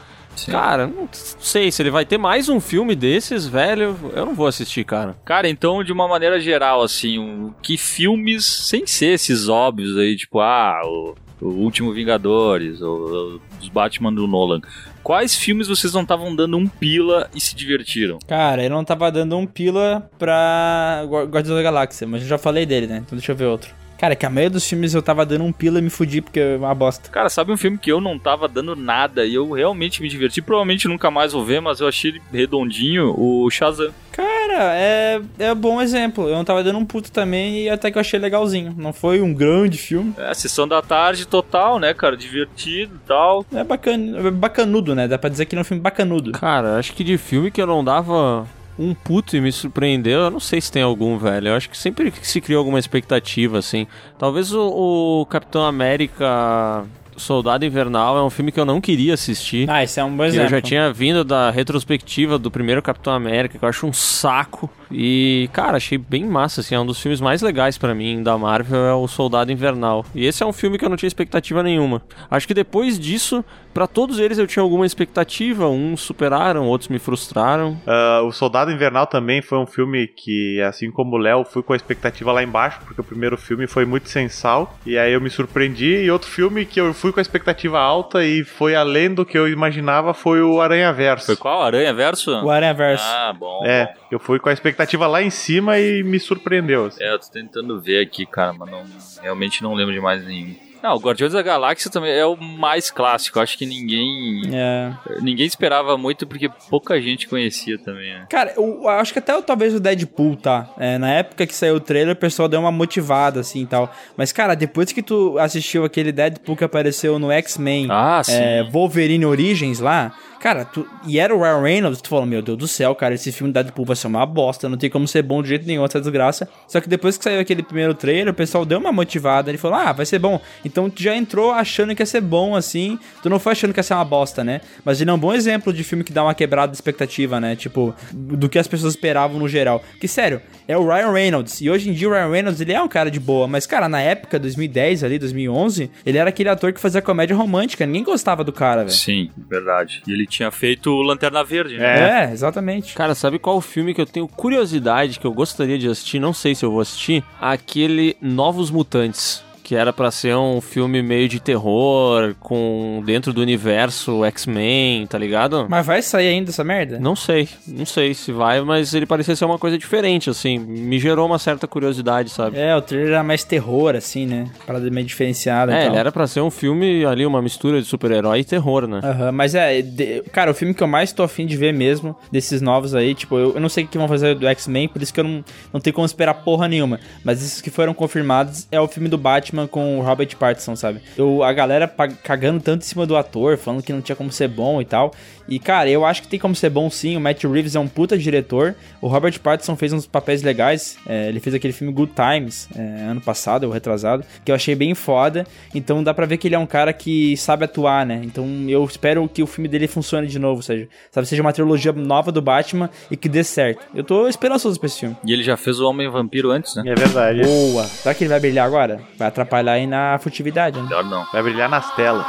Cara, 0.51 0.87
não 0.87 1.09
sei 1.13 1.71
se 1.71 1.83
ele 1.83 1.91
vai 1.91 2.05
ter 2.05 2.17
mais 2.19 2.49
um 2.49 2.61
filme 2.61 2.95
desses, 2.95 3.47
velho. 3.47 3.97
Eu 4.15 4.25
não 4.27 4.35
vou 4.35 4.47
assistir, 4.47 4.85
cara. 4.85 5.17
Cara, 5.25 5.49
então, 5.49 5.85
de 5.85 5.93
uma 5.93 6.09
maneira 6.09 6.41
geral, 6.41 6.83
assim, 6.83 7.19
um- 7.19 7.53
que 7.63 7.77
filmes, 7.77 8.45
sem 8.47 8.87
ser 8.87 9.15
esses 9.15 9.49
óbvios 9.49 9.97
aí, 9.99 10.17
tipo, 10.17 10.41
ah, 10.41 10.81
o, 10.85 11.15
o 11.41 11.47
Último 11.49 11.93
Vingadores, 11.93 12.81
ou, 12.81 13.41
os 13.61 13.69
Batman 13.69 14.13
do 14.13 14.27
Nolan, 14.27 14.61
quais 15.03 15.35
filmes 15.37 15.69
vocês 15.69 15.93
não 15.93 16.03
estavam 16.03 16.35
dando 16.35 16.57
um 16.57 16.67
pila 16.67 17.29
e 17.35 17.41
se 17.41 17.55
divertiram? 17.55 18.19
Cara, 18.27 18.63
eu 18.65 18.71
não 18.71 18.85
tava 18.85 19.11
dando 19.13 19.37
um 19.37 19.47
pila 19.47 20.09
pra 20.19 21.05
Gua- 21.07 21.25
Guardiões 21.25 21.59
da 21.59 21.63
Galáxia, 21.63 22.07
mas 22.07 22.23
eu 22.23 22.29
já 22.29 22.39
falei 22.39 22.65
dele, 22.65 22.87
né? 22.87 23.03
Então 23.05 23.17
deixa 23.19 23.33
eu 23.33 23.37
ver 23.37 23.47
outro. 23.47 23.80
Cara, 24.01 24.17
que 24.17 24.25
a 24.25 24.31
maioria 24.31 24.49
dos 24.49 24.67
filmes 24.67 24.95
eu 24.95 25.03
tava 25.03 25.27
dando 25.27 25.45
um 25.45 25.53
pila 25.53 25.79
e 25.79 25.83
me 25.83 25.91
fudi 25.91 26.23
porque 26.23 26.41
é 26.41 26.57
uma 26.57 26.75
bosta. 26.75 27.11
Cara, 27.11 27.29
sabe 27.29 27.53
um 27.53 27.57
filme 27.59 27.77
que 27.77 27.93
eu 27.93 28.01
não 28.01 28.19
tava 28.19 28.49
dando 28.49 28.75
nada 28.75 29.27
e 29.27 29.35
eu 29.35 29.51
realmente 29.51 30.01
me 30.01 30.09
diverti? 30.09 30.41
Provavelmente 30.41 30.89
nunca 30.89 31.11
mais 31.11 31.35
vou 31.35 31.45
ver, 31.45 31.61
mas 31.61 31.81
eu 31.81 31.87
achei 31.87 32.13
ele 32.13 32.23
redondinho, 32.33 33.15
o 33.15 33.51
Shazam. 33.51 33.93
Cara, 34.11 34.75
é, 34.75 35.21
é 35.39 35.53
um 35.53 35.57
bom 35.57 35.83
exemplo. 35.83 36.27
Eu 36.27 36.35
não 36.35 36.47
tava 36.47 36.65
dando 36.65 36.79
um 36.79 36.85
puto 36.87 37.13
também 37.13 37.65
e 37.65 37.69
até 37.69 37.91
que 37.91 37.99
eu 37.99 38.01
achei 38.01 38.19
legalzinho. 38.19 38.75
Não 38.75 38.95
foi 38.95 39.21
um 39.21 39.35
grande 39.35 39.77
filme. 39.77 40.15
É, 40.17 40.33
sessão 40.33 40.67
da 40.67 40.81
tarde 40.81 41.27
total, 41.27 41.79
né, 41.79 41.93
cara? 41.93 42.17
Divertido 42.17 42.95
e 42.97 43.07
tal. 43.07 43.45
É 43.53 43.63
bacana, 43.63 44.29
é 44.29 44.31
bacanudo, 44.31 44.95
né? 44.95 45.07
Dá 45.09 45.19
pra 45.19 45.29
dizer 45.29 45.45
que 45.45 45.55
ele 45.55 45.61
é 45.61 45.63
um 45.63 45.65
filme 45.65 45.83
bacanudo. 45.83 46.33
Cara, 46.33 46.79
acho 46.79 46.95
que 46.95 47.05
de 47.05 47.19
filme 47.19 47.51
que 47.51 47.61
eu 47.61 47.67
não 47.67 47.85
dava 47.85 48.49
um 48.81 48.95
puto 48.95 49.37
e 49.37 49.41
me 49.41 49.53
surpreendeu, 49.53 50.21
eu 50.21 50.31
não 50.31 50.41
sei 50.41 50.59
se 50.59 50.73
tem 50.73 50.83
algum, 50.83 51.19
velho. 51.19 51.49
Eu 51.49 51.55
acho 51.55 51.69
que 51.69 51.77
sempre 51.77 52.11
que 52.11 52.27
se 52.27 52.41
criou 52.41 52.61
alguma 52.61 52.79
expectativa, 52.79 53.59
assim. 53.59 53.87
Talvez 54.19 54.55
o, 54.55 55.21
o 55.21 55.27
Capitão 55.27 55.67
América 55.67 56.87
Soldado 57.15 57.65
Invernal 57.67 58.17
é 58.17 58.23
um 58.23 58.31
filme 58.31 58.51
que 58.51 58.59
eu 58.59 58.65
não 58.65 58.81
queria 58.81 59.15
assistir. 59.15 59.69
Ah, 59.69 59.85
esse 59.85 60.01
é 60.01 60.05
um 60.05 60.17
bom 60.17 60.25
exemplo. 60.25 60.47
eu 60.47 60.51
já 60.51 60.63
tinha 60.63 60.91
vindo 60.91 61.23
da 61.23 61.51
retrospectiva 61.51 62.39
do 62.39 62.51
primeiro 62.51 62.81
Capitão 62.81 63.13
América, 63.13 63.59
que 63.59 63.65
eu 63.65 63.69
acho 63.69 63.87
um 63.87 63.93
saco. 63.93 64.71
E, 64.91 65.49
cara, 65.53 65.77
achei 65.77 65.97
bem 65.97 66.25
massa, 66.25 66.61
assim. 66.61 66.75
É 66.75 66.81
um 66.81 66.87
dos 66.87 67.01
filmes 67.01 67.21
mais 67.21 67.43
legais 67.43 67.79
pra 67.79 67.95
mim 67.95 68.23
da 68.23 68.37
Marvel, 68.37 68.85
é 68.85 68.95
o 68.95 69.07
Soldado 69.07 69.53
Invernal. 69.53 70.05
E 70.15 70.27
esse 70.27 70.43
é 70.43 70.47
um 70.47 70.53
filme 70.53 70.79
que 70.79 70.85
eu 70.85 70.89
não 70.89 70.97
tinha 70.97 71.09
expectativa 71.09 71.63
nenhuma. 71.63 72.03
Acho 72.31 72.47
que 72.47 72.55
depois 72.55 72.99
disso, 72.99 73.45
pra 73.73 73.87
todos 73.87 74.19
eles 74.19 74.39
eu 74.39 74.47
tinha 74.47 74.63
alguma 74.63 74.87
expectativa. 74.87 75.69
Uns 75.69 76.01
superaram, 76.01 76.67
outros 76.67 76.89
me 76.89 76.99
frustraram. 76.99 77.81
Ah, 77.87 78.23
o 78.25 78.33
Soldado 78.33 78.73
Invernal 78.73 79.07
também 79.07 79.41
foi 79.43 79.59
um 79.59 79.67
filme 79.67 80.07
que, 80.09 80.61
assim 80.63 80.91
como 80.91 81.17
o 81.17 81.19
Léo, 81.19 81.45
fui 81.45 81.63
com 81.63 81.73
a 81.73 81.77
expectativa 81.77 82.33
lá 82.33 82.43
embaixo, 82.43 82.81
porque 82.85 83.01
o 83.01 83.05
primeiro 83.05 83.37
filme 83.37 83.67
foi 83.67 83.85
muito 83.85 84.09
sensal, 84.09 84.77
e 84.85 84.99
aí 84.99 85.13
eu 85.13 85.21
me 85.21 85.31
surpreendi. 85.31 86.03
E 86.05 86.11
outro 86.11 86.29
filme 86.29 86.65
que 86.65 86.81
eu 86.81 86.93
fui 86.93 87.13
com 87.13 87.21
a 87.21 87.23
expectativa 87.23 87.79
alta 87.79 88.25
e 88.25 88.45
foi 88.45 88.75
além 88.75 89.13
do 89.13 89.25
que 89.25 89.39
eu 89.39 89.49
imaginava 89.49 90.13
foi 90.15 90.43
o 90.43 90.61
Aranha 90.61 90.93
Verso. 90.93 91.27
Foi 91.27 91.37
qual? 91.37 91.63
Aranha 91.63 91.93
Verso? 91.95 92.33
O 92.33 92.51
Aranha 92.51 92.75
Verso. 92.75 93.05
Ah, 93.07 93.33
bom. 93.33 93.65
É, 93.65 93.95
eu 94.11 94.19
fui 94.19 94.39
com 94.39 94.49
a 94.49 94.53
expectativa 94.53 95.07
lá 95.07 95.23
em 95.23 95.31
cima 95.31 95.79
e 95.79 96.03
me 96.03 96.19
surpreendeu. 96.19 96.87
assim. 96.87 97.03
É, 97.03 97.13
eu 97.13 97.19
tô 97.19 97.27
tentando 97.31 97.81
ver 97.81 98.01
aqui, 98.05 98.27
cara, 98.27 98.53
mas 98.53 98.71
não, 98.71 98.85
realmente 99.23 99.63
não 99.63 99.75
lembro 99.75 99.95
de 99.95 100.01
mais 100.01 100.25
nenhum. 100.25 100.55
Não, 100.83 100.95
o 100.95 100.99
Guardiões 100.99 101.35
da 101.35 101.43
Galáxia 101.43 101.91
também 101.91 102.11
é 102.11 102.25
o 102.25 102.35
mais 102.39 102.91
clássico. 102.91 103.39
Acho 103.39 103.59
que 103.59 103.67
ninguém 103.67 104.41
É. 104.51 104.91
ninguém 105.21 105.45
esperava 105.45 105.99
muito 105.99 106.27
porque 106.27 106.49
pouca 106.71 106.99
gente 107.03 107.29
conhecia 107.29 107.79
também, 107.79 108.15
né? 108.15 108.27
Cara, 108.31 108.55
eu, 108.57 108.81
eu 108.83 108.89
acho 108.89 109.13
que 109.13 109.19
até 109.19 109.37
o- 109.37 109.43
talvez 109.43 109.75
o 109.75 109.79
Deadpool, 109.81 110.37
tá? 110.37 110.71
É, 110.79 110.97
na 110.97 111.11
época 111.11 111.47
que 111.47 111.55
saiu 111.55 111.75
o 111.75 111.81
trailer, 111.81 112.15
o 112.15 112.19
pessoal 112.19 112.49
deu 112.49 112.61
uma 112.61 112.73
motivada, 112.73 113.41
assim, 113.41 113.61
e 113.65 113.67
tal. 113.67 113.93
Mas, 114.17 114.33
cara, 114.33 114.55
depois 114.55 114.91
que 114.91 115.03
tu 115.03 115.37
assistiu 115.39 115.85
aquele 115.85 116.13
Deadpool 116.13 116.57
que 116.57 116.65
apareceu 116.65 117.19
no 117.19 117.31
X-Men, 117.31 117.87
Ah, 117.91 118.23
é, 118.31 118.63
Wolverine 118.71 119.27
Origins 119.27 119.81
lá, 119.81 120.15
cara, 120.41 120.65
tu, 120.65 120.89
e 121.07 121.19
era 121.19 121.35
o 121.35 121.39
Ryan 121.39 121.61
Reynolds, 121.61 122.01
tu 122.01 122.09
falou, 122.09 122.25
meu 122.25 122.41
Deus 122.41 122.57
do 122.57 122.67
céu, 122.67 122.95
cara, 122.95 123.15
esse 123.15 123.31
filme 123.31 123.53
Deadpool 123.53 123.85
vai 123.85 123.95
ser 123.95 124.07
uma 124.07 124.25
bosta, 124.25 124.69
não 124.69 124.79
tem 124.79 124.89
como 124.89 125.07
ser 125.07 125.23
bom 125.23 125.43
de 125.43 125.51
jeito 125.51 125.67
nenhum, 125.67 125.85
essa 125.85 126.01
desgraça. 126.01 126.49
Só 126.67 126.81
que 126.81 126.89
depois 126.89 127.19
que 127.19 127.25
saiu 127.25 127.41
aquele 127.41 127.63
primeiro 127.63 127.93
trailer, 127.95 128.33
o 128.33 128.35
pessoal 128.35 128.65
deu 128.65 128.79
uma 128.79 128.91
motivada, 128.91 129.51
ele 129.51 129.59
falou, 129.59 129.77
ah, 129.77 129.93
vai 129.93 130.07
ser 130.07 130.19
bom. 130.19 130.41
Então 130.65 130.89
tu 130.89 131.03
já 131.03 131.15
entrou 131.15 131.53
achando 131.53 131.95
que 131.95 132.03
ia 132.03 132.07
ser 132.07 132.23
bom, 132.23 132.57
assim, 132.57 132.99
tu 133.23 133.29
não 133.29 133.39
foi 133.39 133.53
achando 133.53 133.75
que 133.75 133.79
ia 133.79 133.85
ser 133.85 133.95
uma 133.95 134.05
bosta, 134.05 134.43
né? 134.43 134.63
Mas 134.85 135.01
ele 135.01 135.11
é 135.11 135.13
um 135.13 135.19
bom 135.19 135.35
exemplo 135.35 135.73
de 135.73 135.85
filme 135.85 136.03
que 136.03 136.13
dá 136.13 136.23
uma 136.23 136.35
quebrada 136.35 136.71
de 136.71 136.77
expectativa, 136.77 137.39
né? 137.39 137.55
Tipo, 137.55 137.95
do 138.13 138.49
que 138.49 138.59
as 138.59 138.67
pessoas 138.67 138.95
esperavam 138.95 139.39
no 139.39 139.49
geral. 139.49 139.85
Que, 140.01 140.09
sério, 140.09 140.41
é 140.67 140.77
o 140.77 140.87
Ryan 140.87 141.13
Reynolds, 141.13 141.61
e 141.61 141.69
hoje 141.69 141.91
em 141.91 141.93
dia 141.93 142.09
o 142.09 142.13
Ryan 142.13 142.31
Reynolds, 142.31 142.61
ele 142.61 142.73
é 142.73 142.81
um 142.81 142.89
cara 142.89 143.11
de 143.11 143.21
boa, 143.21 143.47
mas, 143.47 143.67
cara, 143.67 143.89
na 143.89 144.01
época, 144.01 144.39
2010 144.39 145.05
ali, 145.05 145.19
2011, 145.19 145.91
ele 146.07 146.17
era 146.17 146.31
aquele 146.31 146.49
ator 146.49 146.73
que 146.73 146.81
fazia 146.81 147.03
comédia 147.03 147.37
romântica, 147.37 147.85
ninguém 147.85 148.05
gostava 148.05 148.43
do 148.43 148.53
cara, 148.53 148.85
velho. 148.85 148.91
Sim, 148.91 149.31
verdade. 149.37 150.03
E 150.07 150.13
ele 150.13 150.30
tinha 150.31 150.51
feito 150.51 150.91
o 150.91 151.03
Lanterna 151.03 151.45
Verde, 151.45 151.77
né? 151.77 152.29
É, 152.29 152.33
exatamente. 152.33 152.95
Cara, 152.95 153.15
sabe 153.15 153.39
qual 153.39 153.57
o 153.57 153.61
filme 153.61 153.93
que 153.93 154.01
eu 154.01 154.07
tenho 154.07 154.27
curiosidade, 154.27 155.19
que 155.19 155.27
eu 155.27 155.33
gostaria 155.33 155.79
de 155.79 155.89
assistir, 155.89 156.19
não 156.19 156.33
sei 156.33 156.55
se 156.55 156.65
eu 156.65 156.71
vou 156.71 156.81
assistir? 156.81 157.23
Aquele 157.41 158.17
Novos 158.21 158.71
Mutantes. 158.71 159.45
Que 159.71 159.77
era 159.77 159.93
pra 159.93 160.11
ser 160.11 160.35
um 160.35 160.61
filme 160.61 161.01
meio 161.01 161.29
de 161.29 161.39
terror, 161.39 162.35
com 162.41 163.01
dentro 163.07 163.33
do 163.33 163.41
universo 163.41 164.25
X-Men, 164.25 165.07
tá 165.07 165.17
ligado? 165.17 165.67
Mas 165.69 165.87
vai 165.87 166.03
sair 166.03 166.27
ainda 166.27 166.51
essa 166.51 166.65
merda? 166.65 166.99
Não 166.99 167.15
sei, 167.15 167.49
não 167.69 167.87
sei 167.87 168.13
se 168.13 168.33
vai, 168.33 168.61
mas 168.63 168.93
ele 168.95 169.07
parecia 169.07 169.37
ser 169.37 169.45
uma 169.45 169.61
coisa 169.61 169.79
diferente, 169.79 170.29
assim. 170.29 170.59
Me 170.59 170.99
gerou 170.99 171.25
uma 171.25 171.39
certa 171.39 171.69
curiosidade, 171.69 172.31
sabe? 172.31 172.59
É, 172.59 172.75
o 172.75 172.83
trailer 172.83 173.11
era 173.13 173.23
mais 173.23 173.45
terror, 173.45 173.95
assim, 173.95 174.27
né? 174.27 174.51
Parada 174.67 174.91
meio 174.91 175.07
diferenciada 175.07 175.71
e 175.71 175.77
É, 175.77 175.87
ele 175.87 175.97
era 175.97 176.11
pra 176.11 176.27
ser 176.27 176.41
um 176.41 176.51
filme 176.51 177.05
ali, 177.05 177.25
uma 177.25 177.41
mistura 177.41 177.81
de 177.81 177.87
super-herói 177.87 178.41
e 178.41 178.45
terror, 178.45 178.89
né? 178.89 178.99
Aham, 179.05 179.31
mas 179.31 179.55
é, 179.55 179.81
de- 179.83 180.23
cara, 180.33 180.51
o 180.51 180.55
filme 180.55 180.75
que 180.75 180.83
eu 180.83 180.89
mais 180.89 181.13
tô 181.13 181.23
afim 181.23 181.47
de 181.47 181.57
ver 181.57 181.73
mesmo, 181.73 182.17
desses 182.33 182.61
novos 182.61 182.93
aí, 182.93 183.15
tipo, 183.15 183.39
eu, 183.39 183.55
eu 183.55 183.61
não 183.61 183.69
sei 183.69 183.85
o 183.85 183.87
que 183.87 183.97
vão 183.97 184.09
fazer 184.09 184.35
do 184.35 184.49
X-Men, 184.49 184.89
por 184.89 185.01
isso 185.01 185.15
que 185.15 185.21
eu 185.21 185.25
não, 185.25 185.45
não 185.73 185.81
tenho 185.81 185.95
como 185.95 186.07
esperar 186.07 186.35
porra 186.35 186.67
nenhuma. 186.67 186.99
Mas 187.25 187.41
esses 187.41 187.61
que 187.61 187.71
foram 187.71 187.95
confirmados 187.95 188.67
é 188.73 188.81
o 188.81 188.89
filme 188.89 189.09
do 189.09 189.17
Batman 189.17 189.60
com 189.67 189.99
o 189.99 190.03
Robert 190.03 190.37
Pattinson, 190.37 190.77
sabe? 190.77 191.01
Eu, 191.17 191.43
a 191.43 191.53
galera 191.53 191.89
cagando 192.23 192.61
tanto 192.61 192.83
em 192.83 192.87
cima 192.87 193.07
do 193.07 193.17
ator, 193.17 193.57
falando 193.57 193.83
que 193.83 193.93
não 193.93 194.01
tinha 194.01 194.17
como 194.17 194.31
ser 194.31 194.49
bom 194.49 194.81
e 194.81 194.85
tal. 194.85 195.13
E, 195.51 195.59
cara, 195.59 195.91
eu 195.91 196.07
acho 196.07 196.23
que 196.23 196.29
tem 196.29 196.39
como 196.39 196.55
ser 196.55 196.71
bom 196.71 196.89
sim. 196.89 197.17
O 197.17 197.21
Matt 197.21 197.43
Reeves 197.43 197.75
é 197.75 197.81
um 197.81 197.89
puta 197.89 198.17
diretor. 198.17 198.77
O 199.01 199.09
Robert 199.09 199.39
Pattinson 199.41 199.75
fez 199.75 199.93
uns 199.93 200.07
papéis 200.07 200.43
legais. 200.45 200.97
É, 201.05 201.29
ele 201.29 201.41
fez 201.41 201.55
aquele 201.55 201.73
filme 201.73 201.93
Good 201.93 202.13
Times 202.15 202.69
é, 202.77 202.81
ano 203.03 203.21
passado, 203.21 203.65
ou 203.65 203.73
retrasado, 203.73 204.25
que 204.45 204.53
eu 204.53 204.55
achei 204.55 204.77
bem 204.77 204.95
foda. 204.95 205.45
Então 205.75 206.05
dá 206.05 206.15
pra 206.15 206.25
ver 206.25 206.37
que 206.37 206.47
ele 206.47 206.55
é 206.55 206.59
um 206.59 206.67
cara 206.67 206.93
que 206.93 207.37
sabe 207.37 207.65
atuar, 207.65 208.07
né? 208.07 208.21
Então 208.23 208.47
eu 208.69 208.85
espero 208.85 209.29
que 209.29 209.43
o 209.43 209.47
filme 209.47 209.67
dele 209.69 209.89
funcione 209.89 210.29
de 210.29 210.39
novo, 210.39 210.57
ou 210.57 210.63
seja, 210.63 210.89
sabe, 211.11 211.27
seja 211.27 211.43
uma 211.43 211.53
trilogia 211.53 211.93
nova 211.93 212.31
do 212.31 212.41
Batman 212.41 212.89
e 213.11 213.17
que 213.17 213.29
dê 213.29 213.43
certo. 213.43 213.85
Eu 213.93 214.05
tô 214.05 214.29
esperançoso 214.29 214.79
pra 214.79 214.87
esse 214.87 215.01
filme. 215.01 215.17
E 215.25 215.33
ele 215.33 215.43
já 215.43 215.57
fez 215.57 215.81
o 215.81 215.89
Homem 215.89 216.09
Vampiro 216.09 216.51
antes, 216.51 216.77
né? 216.77 216.85
É 216.87 216.95
verdade. 216.95 217.43
Boa! 217.43 217.85
Será 217.85 218.15
que 218.15 218.23
ele 218.23 218.31
vai 218.31 218.39
brilhar 218.39 218.67
agora? 218.67 219.01
Vai 219.19 219.27
atrapalhar 219.27 219.73
aí 219.73 219.87
na 219.87 220.17
furtividade, 220.19 220.79
né? 220.79 220.85
Melhor 220.85 221.05
não. 221.05 221.27
Vai 221.33 221.43
brilhar 221.43 221.69
nas 221.69 221.93
telas. 221.97 222.27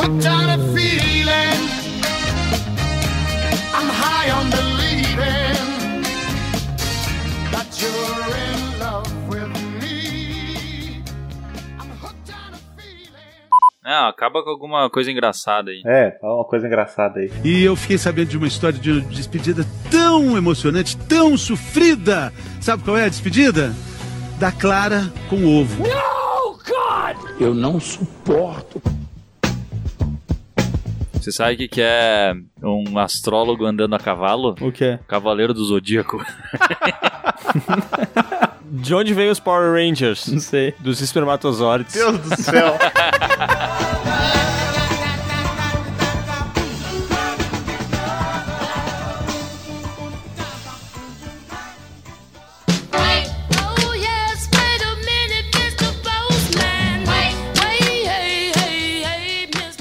Hooked 0.00 0.26
on 0.26 0.48
a 0.48 0.58
feeling. 0.76 1.58
I'm 3.74 3.88
high 3.88 4.30
on 4.30 4.48
believing 4.48 6.02
that 7.50 7.66
you're 7.82 8.36
in 8.46 8.78
love 8.78 9.10
with 9.28 9.48
me. 9.82 11.02
I'm 11.80 11.90
hooked 12.00 12.30
on 12.30 12.54
a 12.54 12.80
feeling. 12.80 13.50
Não, 13.84 14.06
acaba 14.06 14.44
com 14.44 14.50
alguma 14.50 14.88
coisa 14.88 15.10
engraçada 15.10 15.72
aí. 15.72 15.82
É, 15.84 16.16
uma 16.22 16.44
coisa 16.44 16.68
engraçada 16.68 17.18
aí. 17.18 17.32
E 17.42 17.64
eu 17.64 17.74
fiquei 17.74 17.98
sabendo 17.98 18.28
de 18.28 18.36
uma 18.38 18.46
história 18.46 18.78
de 18.78 19.00
despedida 19.00 19.66
tão 19.90 20.36
emocionante, 20.36 20.96
tão 20.96 21.36
sofrida. 21.36 22.32
Sabe 22.60 22.84
qual 22.84 22.96
é 22.96 23.06
a 23.06 23.08
despedida? 23.08 23.74
Da 24.38 24.52
Clara 24.52 25.12
com 25.28 25.44
ovo. 25.44 25.82
Eu 27.40 27.52
não 27.52 27.80
suporto. 27.80 28.80
Você 31.28 31.32
sabe 31.32 31.52
o 31.52 31.56
que, 31.58 31.68
que 31.68 31.82
é 31.82 32.32
um 32.62 32.98
astrólogo 32.98 33.66
andando 33.66 33.94
a 33.94 33.98
cavalo? 33.98 34.54
O 34.62 34.72
quê? 34.72 34.98
Cavaleiro 35.06 35.52
do 35.52 35.62
Zodíaco. 35.62 36.24
De 38.64 38.94
onde 38.94 39.12
veio 39.12 39.30
os 39.30 39.38
Power 39.38 39.74
Rangers? 39.74 40.26
Não 40.28 40.40
sei. 40.40 40.72
Dos 40.78 41.02
espermatozoides. 41.02 41.92
Deus 41.92 42.18
do 42.18 42.42
céu. 42.42 42.78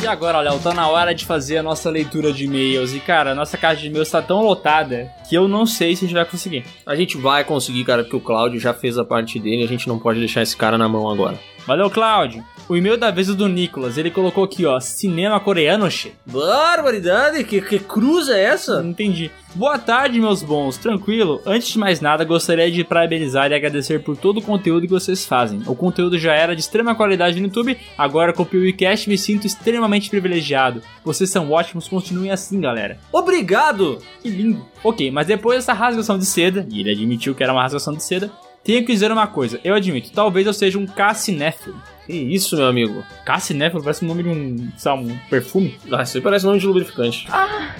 E 0.08 0.10
agora, 0.10 0.40
Léo, 0.40 0.58
tá 0.58 0.74
na 0.74 0.88
hora 0.88 1.14
de 1.14 1.26
fazer 1.26 1.58
a 1.58 1.64
nossa 1.64 1.90
leitura 1.90 2.32
de 2.32 2.46
e-mails. 2.46 2.94
E, 2.94 3.00
cara, 3.02 3.32
a 3.34 3.36
nossa 3.36 3.58
caixa 3.58 3.82
de 3.82 3.88
e-mails 3.88 4.10
tá 4.10 4.22
tão 4.22 4.42
lotada 4.42 5.12
que 5.28 5.36
eu 5.36 5.50
não 5.50 5.66
sei 5.66 5.98
se 5.98 6.06
a 6.06 6.08
gente 6.08 6.16
vai 6.16 6.24
conseguir. 6.24 6.64
A 6.86 6.96
gente 6.96 7.18
vai 7.18 7.44
conseguir, 7.44 7.84
cara, 7.84 8.04
porque 8.04 8.16
o 8.16 8.22
Cláudio 8.22 8.58
já 8.58 8.74
fez 8.74 8.98
a 8.98 9.04
parte 9.04 9.38
dele. 9.38 9.66
A 9.66 9.68
gente 9.68 9.86
não 9.86 10.00
pode 10.00 10.20
deixar 10.20 10.42
esse 10.42 10.56
cara 10.56 10.78
na 10.78 10.88
mão 10.88 11.10
agora. 11.10 11.38
Valeu, 11.66 11.90
Cláudio. 11.90 12.42
O 12.70 12.76
e-mail 12.76 12.98
da 12.98 13.10
vez 13.10 13.30
é 13.30 13.34
do 13.34 13.48
Nicolas. 13.48 13.98
Ele 13.98 14.12
colocou 14.12 14.44
aqui, 14.44 14.66
ó, 14.66 14.78
cinema 14.82 15.40
coreano, 15.40 15.90
che. 15.90 16.12
Barbaridade! 16.26 17.42
Que, 17.46 17.62
que 17.62 17.80
cruz 17.80 18.28
é 18.28 18.44
essa? 18.44 18.84
Não 18.84 18.90
entendi. 18.90 19.32
Boa 19.56 19.80
tarde, 19.80 20.20
meus 20.20 20.44
bons. 20.44 20.76
Tranquilo? 20.76 21.42
Antes 21.46 21.70
de 21.70 21.80
mais 21.80 22.02
nada, 22.02 22.26
gostaria 22.26 22.70
de 22.70 22.84
parabenizar 22.84 23.50
e 23.50 23.56
agradecer 23.56 24.04
por 24.04 24.18
todo 24.18 24.40
o 24.40 24.42
conteúdo 24.42 24.82
que 24.82 24.92
vocês 24.92 25.26
fazem. 25.26 25.62
O 25.66 25.74
conteúdo 25.76 26.20
já 26.20 26.34
era 26.34 26.54
de 26.54 26.60
extrema 26.60 26.94
qualidade 26.94 27.40
no 27.40 27.48
YouTube, 27.48 27.78
agora 27.98 28.34
com 28.34 28.44
o 28.44 28.46
PewCast 28.46 29.08
me 29.08 29.18
sinto 29.18 29.48
extremamente 29.48 30.10
privilegiado. 30.10 30.84
Vocês 31.06 31.30
são 31.30 31.50
ótimos, 31.50 31.88
continuem 31.88 32.32
assim, 32.32 32.60
galera. 32.60 33.00
Obrigado! 33.14 34.00
Que 34.22 34.28
lindo. 34.28 34.66
Ok, 34.84 35.10
mas 35.10 35.26
depois 35.26 35.60
dessa 35.60 35.72
rasgação 35.72 36.20
de 36.20 36.26
seda, 36.26 36.68
e 36.70 36.82
ele 36.82 36.92
admitiu 36.92 37.34
que 37.34 37.44
era 37.44 37.54
uma 37.54 37.62
rasgação 37.62 37.94
de 37.94 38.04
seda, 38.04 38.30
tenho 38.62 38.86
que 38.86 38.92
dizer 38.92 39.10
uma 39.10 39.26
coisa. 39.26 39.58
Eu 39.64 39.74
admito, 39.74 40.12
talvez 40.12 40.46
eu 40.46 40.54
seja 40.54 40.78
um 40.78 40.86
cassinéfilo. 40.86 41.82
Que 42.08 42.14
isso, 42.14 42.56
meu 42.56 42.66
amigo? 42.68 43.04
Cassinéfilo 43.26 43.84
parece 43.84 44.04
o 44.04 44.08
nome 44.08 44.24
de 44.24 44.30
um, 44.30 44.72
sabe, 44.78 45.12
um 45.12 45.18
perfume. 45.30 45.78
Ah, 45.92 46.04
isso 46.04 46.18
aí 46.18 46.24
parece 46.24 46.46
nome 46.46 46.58
de 46.58 46.66
lubrificante. 46.66 47.28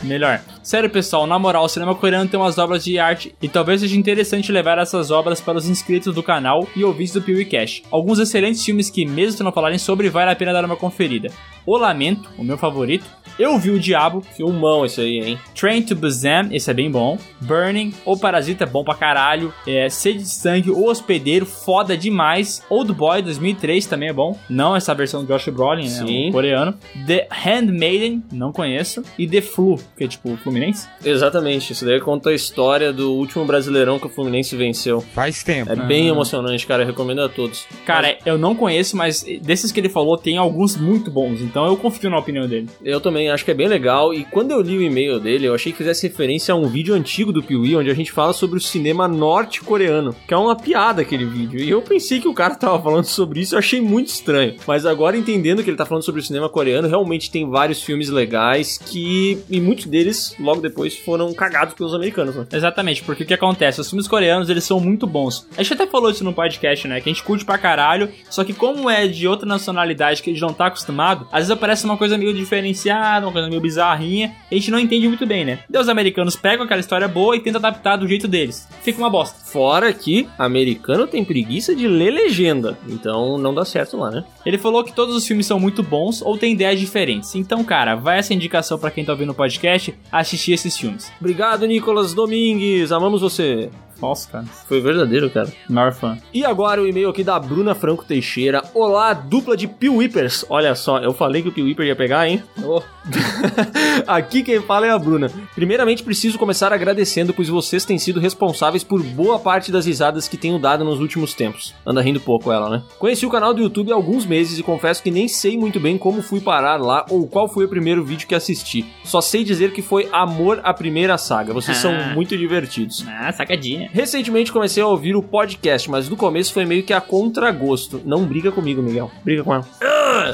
Melhor. 0.04 0.42
Sério, 0.62 0.90
pessoal, 0.90 1.26
na 1.26 1.40
moral, 1.40 1.64
o 1.64 1.70
cinema 1.70 1.96
coreano 1.96 2.30
tem 2.30 2.38
umas 2.38 2.58
obras 2.58 2.84
de 2.84 3.00
arte 3.00 3.34
e 3.42 3.48
talvez 3.48 3.80
seja 3.80 3.96
interessante 3.98 4.52
levar 4.52 4.78
essas 4.78 5.12
obras 5.12 5.40
para 5.40 5.58
os 5.58 5.70
inscritos 5.70 6.14
do 6.14 6.22
canal 6.22 6.68
e 6.76 6.84
ouvintes 6.84 7.14
do 7.14 7.22
PewCast. 7.22 7.84
Alguns 7.90 8.20
excelentes 8.20 8.64
filmes 8.64 8.90
que, 8.90 9.06
mesmo 9.06 9.38
se 9.38 9.44
não 9.44 9.52
falarem 9.54 9.78
sobre, 9.78 10.10
vale 10.10 10.30
a 10.30 10.36
pena 10.36 10.52
dar 10.52 10.66
uma 10.66 10.76
conferida. 10.76 11.30
O 11.66 11.78
Lamento, 11.78 12.30
o 12.38 12.44
meu 12.44 12.58
favorito. 12.58 13.06
Eu 13.40 13.58
Vi 13.60 13.70
o 13.70 13.80
Diabo. 13.80 14.22
Filmão 14.36 14.84
esse 14.84 15.00
aí, 15.00 15.20
hein? 15.20 15.40
Train 15.54 15.84
to 15.84 15.96
Busan, 15.96 16.50
esse 16.52 16.72
é 16.72 16.74
bem 16.74 16.90
bom. 16.90 17.20
Burning, 17.40 17.94
O 18.04 18.18
Parasita, 18.18 18.66
bom 18.66 18.84
pra 18.84 18.96
caralho. 18.96 19.54
É, 19.66 19.88
Sede 19.90 20.20
de 20.20 20.30
Sangue, 20.30 20.72
O 20.72 20.90
Hospedeiro, 20.90 21.46
foda 21.46 21.96
demais. 21.96 22.64
Old 22.70 22.92
Boy, 22.94 23.22
2003, 23.22 23.86
também 23.86 24.10
é 24.10 24.14
bom. 24.18 24.38
Não 24.50 24.76
essa 24.76 24.94
versão 24.94 25.24
do 25.24 25.28
Josh 25.28 25.48
Brolin, 25.50 25.84
né? 25.84 26.06
Sim. 26.06 26.30
O 26.30 26.34
coreano. 26.34 26.74
The 27.06 27.28
Handmaiden, 27.32 28.24
não 28.32 28.52
conheço. 28.52 29.04
E 29.18 29.28
The 29.28 29.42
Flu, 29.42 29.80
que 29.96 30.04
é 30.04 30.08
tipo 30.08 30.36
Fluminense. 30.38 30.88
Exatamente. 31.06 31.72
Isso 31.72 31.86
daí 31.86 32.02
conta 32.02 32.32
a 32.32 32.34
história 32.34 32.92
do 32.92 33.14
último 33.14 33.46
brasileirão 33.46 34.00
que 34.00 34.08
o 34.08 34.10
Fluminense 34.10 34.56
venceu. 34.56 35.02
Faz 35.02 35.44
tempo. 35.44 35.72
É 35.72 35.76
bem 35.76 36.08
emocionante, 36.08 36.66
cara. 36.66 36.84
Eu 36.84 36.88
recomendo 36.88 37.22
a 37.22 37.30
todos. 37.30 37.66
Cara, 37.86 38.18
eu 38.26 38.38
não 38.38 38.56
conheço, 38.56 38.98
mas 38.98 39.24
desses 39.42 39.72
que 39.72 39.80
ele 39.80 39.90
falou, 39.90 40.18
tem 40.18 40.38
alguns 40.38 40.76
muito 40.76 41.12
bons. 41.12 41.42
Então 41.42 41.66
eu 41.66 41.78
confio 41.78 42.10
na 42.10 42.18
opinião 42.18 42.48
dele. 42.48 42.68
Eu 42.84 43.00
também 43.00 43.30
acho 43.30 43.46
que 43.46 43.52
é 43.52 43.54
bem 43.54 43.68
legal. 43.68 44.14
E 44.14 44.26
quando 44.26 44.52
eu 44.52 44.62
li 44.62 44.78
o 44.78 44.82
e-mail 44.82 45.20
dele, 45.20 45.48
eu 45.48 45.54
achei 45.54 45.72
que 45.72 45.78
fizesse 45.78 46.08
referência 46.08 46.54
a 46.54 46.58
um 46.58 46.68
vídeo 46.68 46.96
antigo 46.96 47.32
do 47.32 47.44
Piuí, 47.44 47.76
onde 47.76 47.92
a 47.92 47.94
gente 47.94 48.12
fala 48.12 48.34
sobre 48.34 48.58
o 48.58 48.62
cinema 48.62 49.08
norte-coreano, 49.08 50.16
que 50.28 50.34
é 50.34 50.38
uma 50.38 50.56
piada 50.56 51.02
aquele 51.02 51.26
vídeo. 51.26 51.60
E 51.60 51.70
eu 51.70 51.82
pensei 51.82 52.20
que 52.20 52.28
o 52.28 52.34
cara 52.34 52.56
tava 52.56 52.82
falando 52.82 53.06
sobre 53.06 53.42
isso, 53.42 53.56
eu 53.56 53.60
achei 53.60 53.82
muito 53.82 54.07
estranho. 54.12 54.56
Mas 54.66 54.86
agora 54.86 55.18
entendendo 55.18 55.64
que 55.64 55.70
ele 55.70 55.78
tá 55.78 55.86
falando 55.86 56.04
sobre 56.04 56.22
o 56.22 56.24
cinema 56.24 56.50
coreano, 56.50 56.88
realmente 56.88 57.32
tem 57.32 57.50
vários 57.50 57.82
filmes 57.82 58.10
legais 58.10 58.78
que. 58.78 59.40
E 59.50 59.60
muitos 59.60 59.86
deles, 59.86 60.36
logo 60.40 60.62
depois, 60.62 60.98
foram 60.98 61.34
cagados 61.34 61.74
pelos 61.74 61.94
americanos, 61.94 62.36
né? 62.36 62.46
Exatamente, 62.52 63.04
porque 63.04 63.24
o 63.24 63.26
que 63.26 63.34
acontece? 63.34 63.82
Os 63.82 63.90
filmes 63.90 64.08
coreanos, 64.08 64.50
eles 64.50 64.64
são 64.64 64.80
muito 64.80 65.06
bons. 65.08 65.48
A 65.58 65.64
gente 65.64 65.74
até 65.74 65.88
falou 65.88 66.10
isso 66.10 66.24
no 66.24 66.34
podcast, 66.34 66.88
né? 66.88 67.02
Que 67.02 67.10
a 67.10 67.14
gente 67.14 67.24
curte 67.24 67.46
pra 67.46 67.58
caralho, 67.58 68.10
só 68.30 68.44
que 68.44 68.54
como 68.54 68.90
é 68.90 69.08
de 69.08 69.28
outra 69.28 69.48
nacionalidade 69.48 70.22
que 70.22 70.30
a 70.30 70.34
gente 70.34 70.42
não 70.42 70.54
tá 70.54 70.68
acostumado, 70.68 71.28
às 71.32 71.40
vezes 71.40 71.52
aparece 71.52 71.86
uma 71.86 71.98
coisa 71.98 72.18
meio 72.18 72.34
diferenciada, 72.34 73.26
uma 73.26 73.32
coisa 73.32 73.50
meio 73.50 73.62
bizarrinha, 73.62 74.36
e 74.50 74.56
a 74.56 74.58
gente 74.58 74.72
não 74.72 74.80
entende 74.80 75.08
muito 75.08 75.26
bem, 75.26 75.46
né? 75.46 75.60
Daí 75.70 75.82
os 75.82 75.90
americanos 75.90 76.36
pegam 76.36 76.66
aquela 76.66 76.80
história 76.80 77.08
boa 77.08 77.36
e 77.36 77.40
tentam 77.40 77.60
adaptar 77.60 77.98
do 77.98 78.08
jeito 78.08 78.28
deles. 78.28 78.68
Fica 78.82 79.00
uma 79.00 79.10
bosta. 79.10 79.38
Fora 79.46 79.92
que 79.94 80.28
americano 80.38 81.08
tem 81.08 81.24
preguiça 81.24 81.76
de 81.76 81.88
ler 81.88 82.12
legenda. 82.12 82.78
Então 82.88 83.38
não 83.38 83.54
dá 83.54 83.66
certo 83.66 83.97
lá, 83.98 84.12
né? 84.12 84.24
Ele 84.46 84.58
falou 84.58 84.84
que 84.84 84.94
todos 84.94 85.16
os 85.16 85.26
filmes 85.26 85.46
são 85.46 85.60
muito 85.60 85.84
bons 85.84 86.22
ou 86.22 86.38
têm 86.38 86.54
ideias 86.54 86.80
diferentes. 86.80 87.36
Então, 87.36 87.64
cara, 87.64 87.96
vai 87.96 88.20
essa 88.20 88.34
indicação 88.34 88.78
pra 88.78 88.92
quem 88.92 89.04
tá 89.04 89.12
ouvindo 89.12 89.32
o 89.32 89.36
podcast 89.36 89.94
assistir 90.12 90.54
esses 90.54 90.78
filmes. 90.78 91.12
Obrigado, 91.20 91.66
Nicolas 91.66 92.14
Domingues. 92.14 92.92
Amamos 92.92 93.22
você. 93.22 93.70
Falso, 94.00 94.30
cara. 94.30 94.46
Foi 94.68 94.80
verdadeiro, 94.80 95.30
cara. 95.30 95.52
Maior 95.70 95.94
fã. 95.94 96.18
E 96.34 96.46
agora 96.46 96.82
o 96.82 96.88
e-mail 96.88 97.10
aqui 97.10 97.24
da 97.24 97.40
Bruna 97.40 97.74
Franco 97.74 98.06
Teixeira. 98.06 98.62
Olá, 98.74 99.14
dupla 99.14 99.58
de 99.58 99.68
Piuípers. 99.68 100.46
Olha 100.50 100.76
só, 100.76 101.00
eu 101.00 101.14
falei 101.14 101.42
que 101.42 101.50
o 101.50 101.52
Piuíper 101.52 101.88
ia 101.88 101.96
pegar, 101.96 102.28
hein? 102.28 102.44
Oh. 102.64 102.82
aqui 104.08 104.44
quem 104.44 104.62
fala 104.62 104.86
é 104.88 104.92
a 104.92 105.00
Bruna. 105.00 105.32
Primeiramente, 105.56 106.04
preciso 106.04 106.38
começar 106.38 106.72
agradecendo, 106.72 107.34
pois 107.34 107.50
vocês 107.50 107.86
têm 107.86 107.98
sido 107.98 108.20
responsáveis 108.20 108.84
por 108.84 109.02
boa 109.02 109.40
parte 109.40 109.72
das 109.72 109.86
risadas 109.86 110.28
que 110.28 110.38
tenho 110.38 110.60
dado 110.60 110.84
nos 110.84 111.00
últimos 111.00 111.34
tempos. 111.34 111.74
Anda 111.86 112.02
rindo 112.02 112.20
pouco 112.20 112.52
ela, 112.52 112.70
né? 112.70 112.84
Conheci 113.00 113.26
o 113.26 113.30
canal 113.30 113.54
do 113.54 113.62
YouTube 113.62 113.92
há 113.92 113.96
alguns 113.96 114.26
meses 114.26 114.60
e 114.60 114.64
confesso 114.64 115.02
que 115.02 115.10
nem 115.12 115.28
sei 115.28 115.58
muito 115.58 115.80
bem 115.80 115.98
como 115.98 116.22
fui 116.22 116.40
parar 116.40 116.78
lá 116.78 117.06
ou 117.10 117.28
qual 117.28 117.48
foi 117.48 117.66
o 117.66 117.70
primeiro 117.70 118.04
vídeo 118.04 118.28
que 118.28 118.36
assisti. 118.36 118.86
Só 119.04 119.22
sei 119.22 119.44
dizer 119.44 119.72
que 119.72 119.82
foi 119.82 120.08
Amor 120.12 120.60
à 120.64 120.74
Primeira 120.74 121.18
Saga. 121.18 121.54
Vocês 121.54 121.78
são 121.78 121.92
Ah. 121.92 122.14
muito 122.14 122.38
divertidos. 122.38 123.06
Ah, 123.08 123.32
sacadinha. 123.32 123.87
Recentemente 123.92 124.52
comecei 124.52 124.82
a 124.82 124.88
ouvir 124.88 125.16
o 125.16 125.24
podcast, 125.24 125.90
mas 125.90 126.10
no 126.10 126.16
começo 126.16 126.54
foi 126.54 126.66
meio 126.66 126.84
que 126.84 126.94
a 126.94 127.02
contragosto. 127.02 128.02
Não 128.06 128.26
briga 128.26 128.52
comigo, 128.52 128.82
Miguel. 128.82 129.12
Briga 129.24 129.44
com 129.44 129.54
ela. 129.54 129.66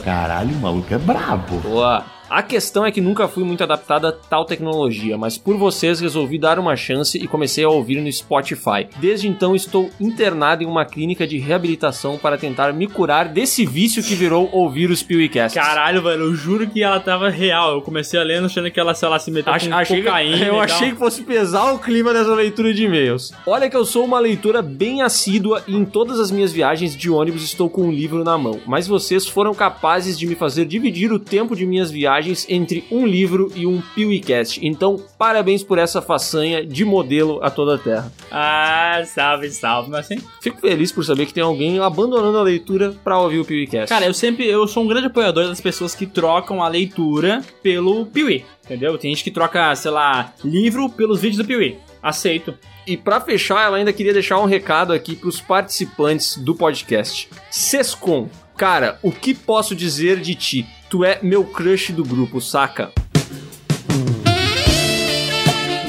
Caralho, 0.04 0.56
o 0.56 0.60
maluco 0.60 0.94
é 0.94 0.98
brabo. 0.98 1.58
Boa. 1.60 2.13
A 2.36 2.42
questão 2.42 2.84
é 2.84 2.92
que 2.92 3.00
nunca 3.00 3.28
fui 3.28 3.44
muito 3.44 3.64
adaptado 3.64 4.08
a 4.08 4.12
tal 4.12 4.44
tecnologia, 4.44 5.16
mas 5.16 5.38
por 5.38 5.56
vocês 5.56 6.00
resolvi 6.00 6.40
dar 6.40 6.58
uma 6.58 6.76
chance 6.76 7.16
e 7.16 7.28
comecei 7.28 7.64
a 7.64 7.70
ouvir 7.70 8.02
no 8.02 8.12
Spotify. 8.12 8.88
Desde 8.98 9.28
então 9.28 9.56
estou 9.56 9.92
internado 10.02 10.64
em 10.64 10.66
uma 10.66 10.84
clínica 10.84 11.28
de 11.28 11.38
reabilitação 11.38 12.18
para 12.18 12.36
tentar 12.36 12.74
me 12.74 12.88
curar 12.88 13.28
desse 13.28 13.68
vício 13.68 14.02
que 14.02 14.16
virou 14.16 14.50
ouvir 14.52 14.90
os 14.90 15.04
PewCasts. 15.04 15.62
Caralho, 15.62 16.02
velho, 16.02 16.24
eu 16.24 16.34
juro 16.34 16.66
que 16.66 16.82
ela 16.82 17.00
tava 17.00 17.30
real. 17.30 17.74
Eu 17.76 17.84
comecei 17.84 18.20
a 18.20 18.24
ler 18.24 18.44
achando 18.44 18.72
que 18.72 18.80
ela, 18.80 18.96
sei 18.96 19.10
lá, 19.10 19.20
se 19.20 19.30
meteu 19.30 19.54
Ach- 19.54 19.68
com 19.68 19.76
achei 19.76 19.98
que- 19.98 20.04
cocaína. 20.08 20.38
eu 20.48 20.56
e 20.56 20.60
achei 20.60 20.90
que 20.90 20.98
fosse 20.98 21.22
pesar 21.22 21.72
o 21.72 21.78
clima 21.78 22.12
dessa 22.14 22.34
leitura 22.34 22.74
de 22.74 22.86
e-mails. 22.86 23.32
Olha 23.46 23.70
que 23.70 23.78
eu 23.78 23.86
sou 23.86 24.04
uma 24.04 24.18
leitura 24.20 24.60
bem 24.64 25.04
assídua 25.04 25.64
e 25.68 25.76
em 25.76 25.86
todas 25.86 26.20
as 26.20 26.32
minhas 26.32 26.52
viagens 26.52 26.96
de 26.98 27.12
ônibus 27.12 27.44
estou 27.44 27.70
com 27.70 27.84
um 27.84 27.92
livro 27.92 28.24
na 28.24 28.40
mão. 28.40 28.60
Mas 28.66 28.88
vocês 28.88 29.28
foram 29.28 29.54
capazes 29.54 30.18
de 30.18 30.26
me 30.26 30.34
fazer 30.34 30.66
dividir 30.66 31.14
o 31.14 31.20
tempo 31.20 31.56
de 31.56 31.64
minhas 31.64 31.92
viagens 31.92 32.23
entre 32.50 32.86
um 32.92 33.06
livro 33.06 33.52
e 33.56 33.66
um 33.66 33.82
PeeWeeCast. 33.96 34.60
Então, 34.66 35.04
parabéns 35.18 35.64
por 35.64 35.78
essa 35.78 36.02
façanha 36.02 36.66
de 36.66 36.86
modelo 36.86 37.40
a 37.44 37.50
toda 37.50 37.76
a 37.76 37.78
Terra. 37.78 38.12
Ah, 38.32 39.04
salve, 39.06 39.50
salve. 39.50 39.90
Mas 39.90 40.06
assim, 40.06 40.22
Fico 40.42 40.60
feliz 40.60 40.92
por 40.92 41.04
saber 41.04 41.26
que 41.26 41.34
tem 41.34 41.44
alguém 41.44 41.80
abandonando 41.80 42.38
a 42.38 42.44
leitura 42.44 42.94
pra 43.04 43.20
ouvir 43.20 43.40
o 43.40 43.46
PeeWeeCast. 43.46 43.90
Cara, 43.90 44.06
eu 44.06 44.14
sempre, 44.14 44.48
eu 44.48 44.68
sou 44.68 44.84
um 44.84 44.88
grande 44.88 45.08
apoiador 45.08 45.48
das 45.48 45.62
pessoas 45.62 45.96
que 45.96 46.06
trocam 46.06 46.62
a 46.62 46.68
leitura 46.68 47.42
pelo 47.62 48.06
Piuí, 48.06 48.46
entendeu? 48.64 48.98
Tem 48.98 49.14
gente 49.14 49.24
que 49.24 49.32
troca, 49.32 49.76
sei 49.76 49.92
lá, 49.92 50.34
livro 50.44 50.90
pelos 50.90 51.22
vídeos 51.22 51.38
do 51.38 51.46
Piuí. 51.46 51.78
Aceito. 52.02 52.54
E 52.86 52.98
pra 52.98 53.22
fechar, 53.22 53.66
ela 53.66 53.78
ainda 53.78 53.94
queria 53.94 54.12
deixar 54.14 54.40
um 54.40 54.46
recado 54.46 54.92
aqui 54.92 55.16
pros 55.16 55.40
participantes 55.40 56.36
do 56.36 56.54
podcast. 56.54 57.30
Sescom, 57.50 58.28
cara, 58.58 59.00
o 59.02 59.12
que 59.12 59.34
posso 59.34 59.74
dizer 59.74 60.20
de 60.20 60.36
ti? 60.36 60.66
Tu 60.94 61.04
é 61.04 61.18
meu 61.24 61.44
crush 61.44 61.92
do 61.92 62.04
grupo, 62.04 62.40
saca? 62.40 62.92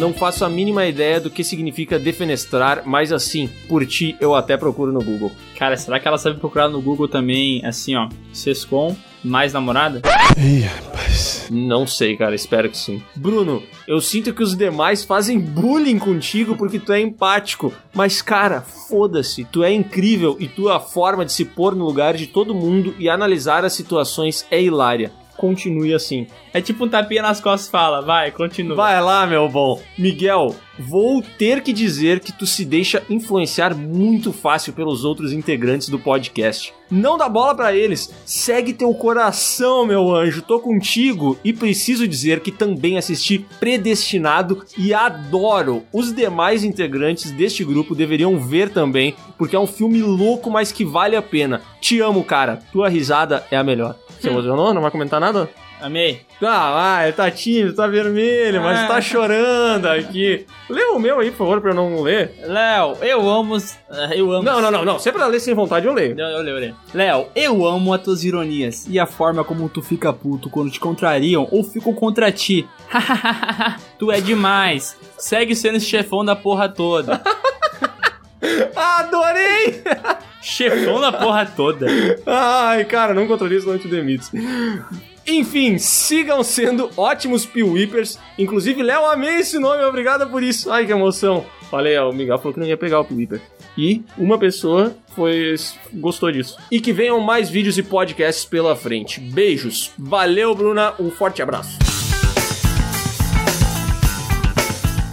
Não 0.00 0.14
faço 0.14 0.46
a 0.46 0.48
mínima 0.48 0.86
ideia 0.86 1.20
do 1.20 1.28
que 1.28 1.44
significa 1.44 1.98
defenestrar, 1.98 2.84
mas 2.86 3.12
assim, 3.12 3.50
por 3.68 3.84
ti 3.84 4.16
eu 4.18 4.34
até 4.34 4.56
procuro 4.56 4.90
no 4.90 5.04
Google. 5.04 5.30
Cara, 5.58 5.76
será 5.76 6.00
que 6.00 6.08
ela 6.08 6.16
sabe 6.16 6.40
procurar 6.40 6.70
no 6.70 6.80
Google 6.80 7.06
também, 7.06 7.62
assim, 7.66 7.94
ó, 7.94 8.08
Sescom 8.32 8.96
mais 9.24 9.52
namorada? 9.52 10.02
Não 11.50 11.86
sei, 11.86 12.16
cara, 12.16 12.34
espero 12.34 12.68
que 12.70 12.76
sim. 12.76 13.02
Bruno, 13.14 13.62
eu 13.86 14.00
sinto 14.00 14.32
que 14.32 14.42
os 14.42 14.56
demais 14.56 15.04
fazem 15.04 15.38
bullying 15.38 15.98
contigo 15.98 16.56
porque 16.56 16.78
tu 16.78 16.92
é 16.92 17.00
empático. 17.00 17.72
Mas, 17.92 18.20
cara, 18.22 18.60
foda-se, 18.60 19.44
tu 19.44 19.62
é 19.62 19.72
incrível 19.72 20.36
e 20.38 20.48
tua 20.48 20.80
forma 20.80 21.24
de 21.24 21.32
se 21.32 21.44
pôr 21.44 21.74
no 21.74 21.84
lugar 21.84 22.14
de 22.14 22.26
todo 22.26 22.54
mundo 22.54 22.94
e 22.98 23.08
analisar 23.08 23.64
as 23.64 23.72
situações 23.72 24.46
é 24.50 24.62
hilária. 24.62 25.12
Continue 25.36 25.94
assim. 25.94 26.26
É 26.52 26.60
tipo 26.60 26.84
um 26.84 26.88
tapinha 26.88 27.22
nas 27.22 27.40
costas 27.40 27.70
fala, 27.70 28.00
vai, 28.00 28.30
continua. 28.30 28.76
Vai 28.76 29.00
lá, 29.02 29.26
meu 29.26 29.48
bom. 29.48 29.80
Miguel, 29.98 30.54
vou 30.78 31.22
ter 31.38 31.60
que 31.62 31.72
dizer 31.72 32.20
que 32.20 32.32
tu 32.32 32.46
se 32.46 32.64
deixa 32.64 33.02
influenciar 33.10 33.74
muito 33.74 34.32
fácil 34.32 34.72
pelos 34.72 35.04
outros 35.04 35.32
integrantes 35.32 35.88
do 35.88 35.98
podcast. 35.98 36.72
Não 36.90 37.18
dá 37.18 37.28
bola 37.28 37.54
pra 37.54 37.74
eles. 37.74 38.12
Segue 38.24 38.72
teu 38.72 38.92
coração, 38.94 39.84
meu 39.86 40.14
anjo. 40.14 40.42
Tô 40.42 40.60
contigo 40.60 41.36
e 41.42 41.52
preciso 41.52 42.06
dizer 42.06 42.40
que 42.40 42.52
também 42.52 42.96
assisti 42.96 43.44
Predestinado 43.58 44.62
e 44.76 44.94
adoro. 44.94 45.82
Os 45.92 46.14
demais 46.14 46.62
integrantes 46.62 47.30
deste 47.30 47.64
grupo 47.64 47.94
deveriam 47.94 48.38
ver 48.38 48.70
também, 48.70 49.14
porque 49.36 49.56
é 49.56 49.58
um 49.58 49.66
filme 49.66 50.00
louco, 50.00 50.50
mas 50.50 50.70
que 50.70 50.84
vale 50.84 51.16
a 51.16 51.22
pena. 51.22 51.62
Te 51.80 52.00
amo, 52.00 52.22
cara. 52.22 52.60
Tua 52.72 52.88
risada 52.88 53.44
é 53.50 53.56
a 53.56 53.64
melhor. 53.64 53.96
Você 54.24 54.30
emocionou? 54.30 54.72
Não 54.74 54.82
vai 54.82 54.90
comentar 54.90 55.20
nada? 55.20 55.48
Amei. 55.80 56.22
Tá, 56.40 56.72
vai, 56.72 57.12
tá 57.12 57.30
tímido, 57.30 57.74
tá 57.74 57.86
vermelho, 57.86 58.62
mas 58.62 58.80
Ah. 58.80 58.86
tá 58.88 59.00
chorando 59.02 59.86
aqui. 59.86 60.46
Lê 60.70 60.82
o 60.86 60.98
meu 60.98 61.18
aí, 61.20 61.30
por 61.30 61.38
favor, 61.38 61.60
pra 61.60 61.72
eu 61.72 61.74
não 61.74 62.00
ler. 62.02 62.32
Léo, 62.46 62.96
eu 63.02 63.28
amo. 63.28 63.56
Eu 64.14 64.32
amo. 64.32 64.42
Não, 64.42 64.60
não, 64.62 64.70
não, 64.70 64.84
não. 64.84 64.98
Se 64.98 65.08
é 65.10 65.12
pra 65.12 65.26
ler 65.26 65.40
sem 65.40 65.52
vontade, 65.52 65.86
eu 65.86 65.92
leio. 65.92 66.18
Eu, 66.18 66.26
eu 66.26 66.38
leio, 66.42 66.56
eu 66.56 66.60
leio. 66.60 66.76
Léo, 66.94 67.26
eu 67.34 67.66
amo 67.66 67.92
as 67.92 68.00
tuas 68.02 68.24
ironias 68.24 68.86
e 68.88 68.98
a 68.98 69.04
forma 69.06 69.44
como 69.44 69.68
tu 69.68 69.82
fica 69.82 70.12
puto 70.12 70.48
quando 70.48 70.70
te 70.70 70.80
contrariam 70.80 71.46
ou 71.50 71.62
ficam 71.62 71.92
contra 71.92 72.32
ti. 72.32 72.66
tu 73.98 74.10
é 74.10 74.20
demais. 74.20 74.96
Segue 75.18 75.54
sendo 75.54 75.76
esse 75.76 75.86
chefão 75.86 76.24
da 76.24 76.34
porra 76.34 76.68
toda. 76.68 77.20
Adorei! 78.74 79.82
chefão 80.44 81.00
da 81.00 81.10
porra 81.12 81.46
toda. 81.46 81.86
Ai, 82.26 82.84
cara, 82.84 83.14
não 83.14 83.26
contraria 83.26 83.58
isso, 83.58 83.66
não 83.66 83.78
te 83.78 83.88
demites. 83.88 84.30
Enfim, 85.26 85.78
sigam 85.78 86.44
sendo 86.44 86.90
ótimos 86.96 87.46
Piwipers. 87.46 88.18
Inclusive, 88.38 88.82
Léo, 88.82 89.06
amei 89.06 89.36
esse 89.36 89.58
nome, 89.58 89.82
obrigado 89.84 90.28
por 90.28 90.42
isso. 90.42 90.70
Ai, 90.70 90.84
que 90.84 90.92
emoção. 90.92 91.46
Falei, 91.70 91.96
ó, 91.96 92.10
o 92.10 92.12
Miguel 92.12 92.38
falou 92.38 92.52
que 92.52 92.60
não 92.60 92.66
ia 92.66 92.76
pegar 92.76 93.00
o 93.00 93.04
Piwipper. 93.04 93.40
E 93.76 94.02
uma 94.16 94.38
pessoa 94.38 94.94
foi 95.16 95.54
gostou 95.94 96.30
disso. 96.30 96.56
E 96.70 96.80
que 96.80 96.92
venham 96.92 97.18
mais 97.20 97.48
vídeos 97.48 97.78
e 97.78 97.82
podcasts 97.82 98.44
pela 98.44 98.76
frente. 98.76 99.18
Beijos. 99.18 99.90
Valeu, 99.98 100.54
Bruna. 100.54 100.94
Um 101.00 101.10
forte 101.10 101.42
abraço. 101.42 101.93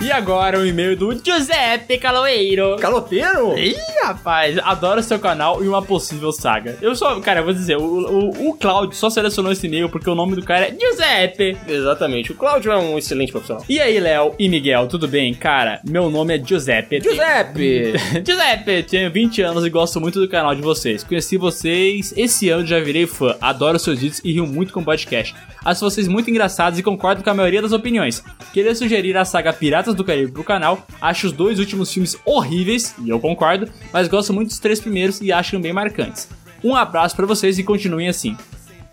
E 0.01 0.11
agora 0.11 0.57
o 0.57 0.65
e-mail 0.65 0.97
do 0.97 1.13
Giuseppe 1.13 1.99
Caloeiro. 1.99 2.75
Caloteiro? 2.77 3.55
Ih, 3.55 3.75
rapaz, 4.03 4.57
adoro 4.57 5.03
seu 5.03 5.19
canal 5.19 5.63
e 5.63 5.67
uma 5.67 5.83
possível 5.83 6.31
saga. 6.31 6.75
Eu 6.81 6.95
só, 6.95 7.19
cara, 7.19 7.41
eu 7.41 7.43
vou 7.43 7.53
dizer, 7.53 7.77
o, 7.77 7.83
o, 7.83 8.49
o 8.49 8.53
Claudio 8.55 8.97
só 8.97 9.11
selecionou 9.11 9.51
esse 9.51 9.67
e-mail 9.67 9.89
porque 9.89 10.09
o 10.09 10.15
nome 10.15 10.35
do 10.35 10.41
cara 10.41 10.69
é 10.69 10.75
Giuseppe. 10.77 11.55
Exatamente. 11.67 12.31
O 12.31 12.35
Cláudio 12.35 12.71
é 12.71 12.77
um 12.77 12.97
excelente 12.97 13.31
profissional. 13.31 13.63
E 13.69 13.79
aí, 13.79 13.99
Léo 13.99 14.33
e 14.39 14.49
Miguel, 14.49 14.87
tudo 14.87 15.07
bem? 15.07 15.35
Cara, 15.35 15.79
meu 15.87 16.09
nome 16.09 16.35
é 16.35 16.43
Giuseppe. 16.43 16.99
Giuseppe! 16.99 17.93
Giuseppe, 18.25 18.83
tenho 18.83 19.11
20 19.11 19.41
anos 19.43 19.63
e 19.63 19.69
gosto 19.69 20.01
muito 20.01 20.19
do 20.19 20.27
canal 20.27 20.55
de 20.55 20.63
vocês. 20.63 21.03
Conheci 21.03 21.37
vocês 21.37 22.11
esse 22.17 22.49
ano, 22.49 22.65
já 22.65 22.79
virei 22.79 23.05
fã. 23.05 23.35
Adoro 23.39 23.77
seus 23.77 23.99
vídeos 23.99 24.19
e 24.25 24.33
rio 24.33 24.47
muito 24.47 24.73
com 24.73 24.79
o 24.79 24.85
podcast. 24.85 25.35
Acho 25.63 25.81
vocês 25.81 26.07
muito 26.07 26.27
engraçados 26.27 26.79
e 26.79 26.83
concordo 26.83 27.23
com 27.23 27.29
a 27.29 27.35
maioria 27.35 27.61
das 27.61 27.71
opiniões. 27.71 28.23
Queria 28.51 28.73
sugerir 28.73 29.15
a 29.15 29.23
saga 29.23 29.53
Piratas 29.53 29.90
do 29.95 30.03
Caribe 30.03 30.31
pro 30.31 30.43
canal. 30.43 30.85
Acho 30.99 31.27
os 31.27 31.33
dois 31.33 31.59
últimos 31.59 31.91
filmes 31.91 32.17
horríveis, 32.25 32.95
e 33.03 33.09
eu 33.09 33.19
concordo, 33.19 33.69
mas 33.91 34.07
gosto 34.07 34.33
muito 34.33 34.49
dos 34.49 34.59
três 34.59 34.79
primeiros 34.79 35.21
e 35.21 35.31
acho 35.31 35.57
bem 35.59 35.73
marcantes. 35.73 36.27
Um 36.63 36.75
abraço 36.75 37.15
pra 37.15 37.25
vocês 37.25 37.57
e 37.57 37.63
continuem 37.63 38.07
assim. 38.07 38.37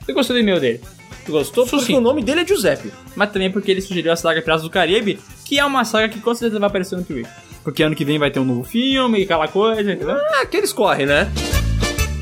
Eu 0.07 0.15
gostei 0.15 0.35
do 0.37 0.41
e-mail 0.41 0.61
dele. 0.61 0.81
Tu 1.27 1.33
gostou? 1.33 1.67
Porque 1.67 1.93
o 1.93 2.01
nome 2.01 2.23
dele 2.23 2.41
é 2.41 2.47
Giuseppe. 2.47 2.91
Mas 3.15 3.31
também 3.31 3.51
porque 3.51 3.71
ele 3.71 3.83
sugeriu 3.83 4.11
a 4.11 4.17
saga 4.17 4.41
Piratas 4.41 4.63
do 4.63 4.71
Caribe, 4.71 5.19
que 5.45 5.59
é 5.59 5.65
uma 5.65 5.85
saga 5.85 6.09
que 6.09 6.21
com 6.21 6.35
certeza 6.35 6.59
vai 6.59 6.69
aparecer 6.69 6.97
no 6.97 7.05
Piuí. 7.05 7.27
Porque 7.63 7.83
ano 7.83 7.95
que 7.95 8.05
vem 8.05 8.19
vai 8.19 8.31
ter 8.31 8.41
um 8.41 8.45
novo 8.45 8.65
filme 8.65 9.21
e 9.21 9.25
aquela 9.25 9.47
coisa, 9.47 9.93
entendeu? 9.93 10.17
Ah, 10.17 10.47
que 10.47 10.57
eles 10.57 10.73
correm, 10.73 11.05
né? 11.05 11.31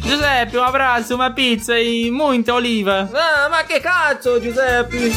Giuseppe, 0.02 0.56
um 0.56 0.62
abraço, 0.62 1.14
uma 1.14 1.30
pizza 1.30 1.78
e 1.78 2.10
muita 2.10 2.54
oliva. 2.54 3.08
Ah, 3.14 3.48
ma 3.48 3.64
che 3.64 3.78
cazzo, 3.78 4.40
Giuseppe! 4.40 5.12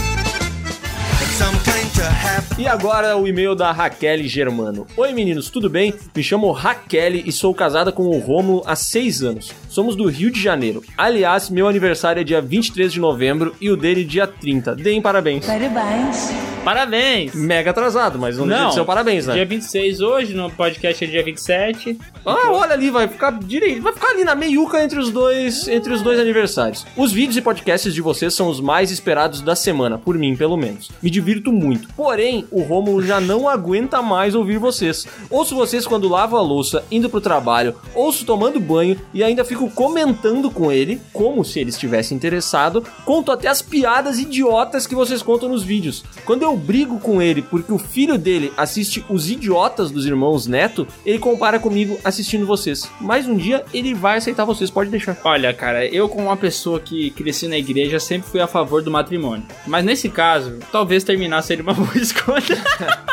E 2.57 2.67
agora 2.67 3.15
o 3.15 3.25
e-mail 3.25 3.55
da 3.55 3.71
Raquel 3.71 4.23
Germano. 4.23 4.85
Oi 4.97 5.13
meninos, 5.13 5.49
tudo 5.49 5.69
bem? 5.69 5.93
Me 6.13 6.21
chamo 6.21 6.51
Raquel 6.51 7.15
e 7.15 7.31
sou 7.31 7.53
casada 7.53 7.89
com 7.89 8.03
o 8.03 8.19
Rômulo 8.19 8.63
há 8.65 8.75
6 8.75 9.23
anos. 9.23 9.51
Somos 9.69 9.95
do 9.95 10.07
Rio 10.07 10.29
de 10.29 10.41
Janeiro. 10.41 10.83
Aliás, 10.97 11.49
meu 11.49 11.67
aniversário 11.69 12.19
é 12.19 12.23
dia 12.23 12.41
23 12.41 12.91
de 12.91 12.99
novembro 12.99 13.55
e 13.61 13.69
o 13.69 13.77
dele 13.77 14.03
dia 14.03 14.27
30. 14.27 14.75
Deem 14.75 15.01
parabéns. 15.01 15.45
Parabéns. 15.45 16.49
Parabéns! 16.63 17.33
Mega 17.33 17.71
atrasado, 17.71 18.19
mas 18.19 18.37
não, 18.37 18.45
deixa 18.45 18.65
de 18.67 18.73
ser 18.73 18.81
o 18.81 18.85
parabéns, 18.85 19.25
né? 19.25 19.33
Dia 19.33 19.45
26 19.45 20.01
hoje, 20.01 20.33
no 20.33 20.51
podcast 20.51 21.03
é 21.03 21.07
dia 21.07 21.23
27. 21.23 21.97
Ah, 22.25 22.51
olha 22.51 22.73
ali, 22.73 22.89
vai 22.89 23.07
ficar 23.07 23.31
direito, 23.39 23.81
vai 23.81 23.93
ficar 23.93 24.09
ali 24.09 24.25
na 24.25 24.35
meiuca 24.35 24.83
entre 24.83 24.99
os 24.99 25.09
dois, 25.09 25.67
entre 25.69 25.93
os 25.93 26.01
dois 26.01 26.19
aniversários. 26.19 26.85
Os 26.97 27.13
vídeos 27.13 27.37
e 27.37 27.41
podcasts 27.41 27.93
de 27.93 28.01
vocês 28.01 28.33
são 28.33 28.49
os 28.49 28.59
mais 28.59 28.91
esperados 28.91 29.41
da 29.41 29.55
semana, 29.55 29.97
por 29.97 30.17
mim, 30.17 30.35
pelo 30.35 30.57
menos. 30.57 30.91
Me 31.01 31.09
divirto 31.09 31.51
muito. 31.51 31.68
Porém, 31.77 32.45
o 32.51 32.61
Romulo 32.61 33.01
já 33.01 33.19
não 33.19 33.47
aguenta 33.47 34.01
mais 34.01 34.35
ouvir 34.35 34.57
vocês. 34.57 35.05
Ouço 35.29 35.55
vocês 35.55 35.85
quando 35.85 36.09
lavo 36.09 36.37
a 36.37 36.41
louça, 36.41 36.83
indo 36.91 37.09
pro 37.09 37.21
trabalho, 37.21 37.75
ouço 37.93 38.25
tomando 38.25 38.59
banho 38.59 38.99
e 39.13 39.23
ainda 39.23 39.45
fico 39.45 39.69
comentando 39.69 40.49
com 40.49 40.71
ele, 40.71 41.01
como 41.13 41.43
se 41.43 41.59
ele 41.59 41.69
estivesse 41.69 42.13
interessado. 42.13 42.83
Conto 43.05 43.31
até 43.31 43.47
as 43.47 43.61
piadas 43.61 44.19
idiotas 44.19 44.87
que 44.87 44.95
vocês 44.95 45.21
contam 45.21 45.49
nos 45.49 45.63
vídeos. 45.63 46.03
Quando 46.25 46.43
eu 46.43 46.55
brigo 46.55 46.99
com 46.99 47.21
ele 47.21 47.41
porque 47.41 47.71
o 47.71 47.77
filho 47.77 48.17
dele 48.17 48.51
assiste 48.57 49.03
os 49.09 49.29
idiotas 49.29 49.91
dos 49.91 50.05
irmãos 50.05 50.47
Neto, 50.47 50.87
ele 51.05 51.19
compara 51.19 51.59
comigo 51.59 51.97
assistindo 52.03 52.45
vocês. 52.45 52.89
Mas 52.99 53.27
um 53.27 53.35
dia 53.35 53.63
ele 53.73 53.93
vai 53.93 54.17
aceitar 54.17 54.45
vocês, 54.45 54.69
pode 54.69 54.89
deixar. 54.89 55.17
Olha, 55.23 55.53
cara, 55.53 55.85
eu 55.85 56.07
como 56.07 56.25
uma 56.25 56.37
pessoa 56.37 56.79
que 56.79 57.09
cresci 57.11 57.47
na 57.47 57.57
igreja 57.57 57.99
sempre 57.99 58.29
fui 58.29 58.39
a 58.39 58.47
favor 58.47 58.81
do 58.81 58.91
matrimônio. 58.91 59.45
Mas 59.65 59.85
nesse 59.85 60.09
caso, 60.09 60.59
talvez 60.71 61.03
terminar 61.03 61.41
seria 61.59 61.63
uma 61.63 61.73
boa 61.73 61.97
escolha. 61.97 62.63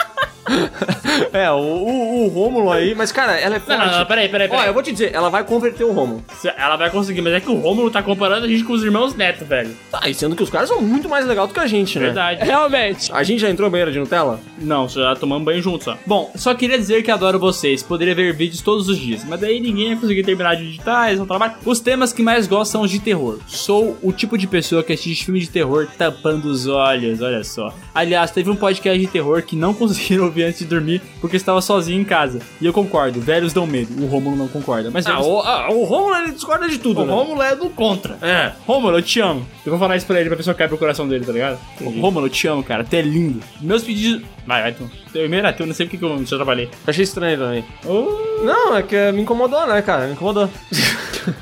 É, 1.32 1.50
o, 1.50 1.56
o, 1.56 2.24
o 2.26 2.28
Rômulo 2.28 2.70
aí, 2.70 2.94
mas 2.94 3.10
cara, 3.12 3.32
ela 3.38 3.56
é 3.56 3.58
Não, 3.58 3.66
forte. 3.66 3.90
não, 3.90 3.98
não, 3.98 4.06
peraí, 4.06 4.28
peraí, 4.28 4.46
Ó, 4.48 4.50
peraí. 4.50 4.66
eu 4.68 4.74
vou 4.74 4.82
te 4.82 4.92
dizer, 4.92 5.14
ela 5.14 5.28
vai 5.28 5.44
converter 5.44 5.84
o 5.84 5.92
Rômulo. 5.92 6.22
Ela 6.56 6.76
vai 6.76 6.90
conseguir, 6.90 7.20
mas 7.20 7.32
é 7.34 7.40
que 7.40 7.50
o 7.50 7.56
Rômulo 7.56 7.90
tá 7.90 8.02
comparando 8.02 8.46
a 8.46 8.48
gente 8.48 8.64
com 8.64 8.72
os 8.72 8.82
irmãos 8.82 9.14
Neto, 9.14 9.44
velho. 9.44 9.74
Tá, 9.90 10.08
e 10.08 10.14
sendo 10.14 10.36
que 10.36 10.42
os 10.42 10.50
caras 10.50 10.68
são 10.68 10.80
muito 10.80 11.08
mais 11.08 11.26
legais 11.26 11.48
do 11.48 11.54
que 11.54 11.60
a 11.60 11.66
gente, 11.66 11.98
né? 11.98 12.06
Verdade. 12.06 12.44
Realmente. 12.44 13.12
A 13.12 13.22
gente 13.22 13.40
já 13.40 13.50
entrou 13.50 13.68
em 13.68 13.70
banheira 13.70 13.90
de 13.92 13.98
Nutella? 13.98 14.40
Não, 14.58 14.88
já 14.88 15.14
tomamos 15.16 15.44
banho 15.44 15.62
juntos, 15.62 15.86
ó. 15.88 15.96
Bom, 16.06 16.30
só 16.34 16.54
queria 16.54 16.78
dizer 16.78 17.02
que 17.02 17.10
adoro 17.10 17.38
vocês. 17.38 17.82
Poderia 17.82 18.14
ver 18.14 18.32
vídeos 18.34 18.60
todos 18.60 18.88
os 18.88 18.98
dias, 18.98 19.24
mas 19.24 19.40
daí 19.40 19.60
ninguém 19.60 19.90
ia 19.90 19.96
conseguir 19.96 20.22
terminar 20.22 20.54
de 20.56 20.66
digitar, 20.66 21.06
eles 21.08 21.18
vão 21.18 21.26
trabalhar. 21.26 21.58
Os 21.64 21.80
temas 21.80 22.12
que 22.12 22.22
mais 22.22 22.46
gosto 22.46 22.72
são 22.72 22.82
os 22.82 22.90
de 22.90 22.98
terror. 23.00 23.38
Sou 23.46 23.96
o 24.02 24.12
tipo 24.12 24.36
de 24.38 24.46
pessoa 24.46 24.82
que 24.82 24.92
assiste 24.92 25.24
filme 25.24 25.40
de 25.40 25.48
terror 25.50 25.86
tampando 25.98 26.46
os 26.46 26.66
olhos, 26.66 27.20
olha 27.20 27.42
só. 27.44 27.72
Aliás, 27.94 28.30
teve 28.30 28.50
um 28.50 28.56
podcast 28.56 28.98
de 28.98 29.06
terror 29.06 29.42
que 29.42 29.56
não 29.56 29.72
conseguiram 29.74 30.30
vi 30.36 30.44
antes 30.44 30.58
de 30.60 30.66
dormir 30.66 31.00
porque 31.20 31.36
estava 31.36 31.60
sozinho 31.60 32.00
em 32.00 32.04
casa. 32.04 32.40
E 32.60 32.66
eu 32.66 32.72
concordo, 32.72 33.20
velhos 33.20 33.52
dão 33.52 33.66
medo. 33.66 34.02
O 34.02 34.06
Rômulo 34.06 34.36
não 34.36 34.48
concorda. 34.48 34.90
Mas 34.92 35.06
Ah, 35.06 35.12
velhos- 35.14 35.26
o, 35.26 35.40
ah, 35.40 35.68
o 35.70 35.84
Romulo 35.84 36.14
ele 36.16 36.32
discorda 36.32 36.68
de 36.68 36.78
tudo, 36.78 37.00
o 37.02 37.04
né? 37.06 37.12
Rômulo 37.12 37.42
é 37.42 37.56
do 37.56 37.68
contra. 37.70 38.18
É. 38.22 38.52
Rômulo, 38.66 38.96
eu 38.98 39.02
te 39.02 39.20
amo. 39.20 39.46
Eu 39.64 39.70
vou 39.70 39.78
falar 39.78 39.96
isso 39.96 40.06
pra 40.06 40.20
ele 40.20 40.28
pra 40.28 40.36
pessoa 40.36 40.54
cair 40.54 40.68
pro 40.68 40.78
coração 40.78 41.08
dele, 41.08 41.24
tá 41.24 41.32
ligado? 41.32 41.58
Rômulo, 42.00 42.26
eu 42.26 42.30
te 42.30 42.46
amo, 42.46 42.62
cara. 42.62 42.84
Tu 42.84 42.94
é 42.94 43.02
lindo. 43.02 43.40
Meus 43.60 43.82
pedidos. 43.82 44.22
Vai, 44.46 44.72
tu. 44.72 44.88
E-mail 45.14 45.40
era 45.40 45.52
teu, 45.52 45.66
não 45.66 45.74
sei 45.74 45.86
porque 45.86 45.98
que 45.98 46.04
eu 46.04 46.24
já 46.24 46.36
trabalhei. 46.36 46.70
Achei 46.86 47.02
estranho 47.02 47.38
também. 47.38 47.64
Oh. 47.84 48.42
Não, 48.44 48.76
é 48.76 48.82
que 48.82 49.12
me 49.12 49.22
incomodou, 49.22 49.66
né, 49.66 49.82
cara? 49.82 50.06
Me 50.06 50.12
incomodou. 50.12 50.48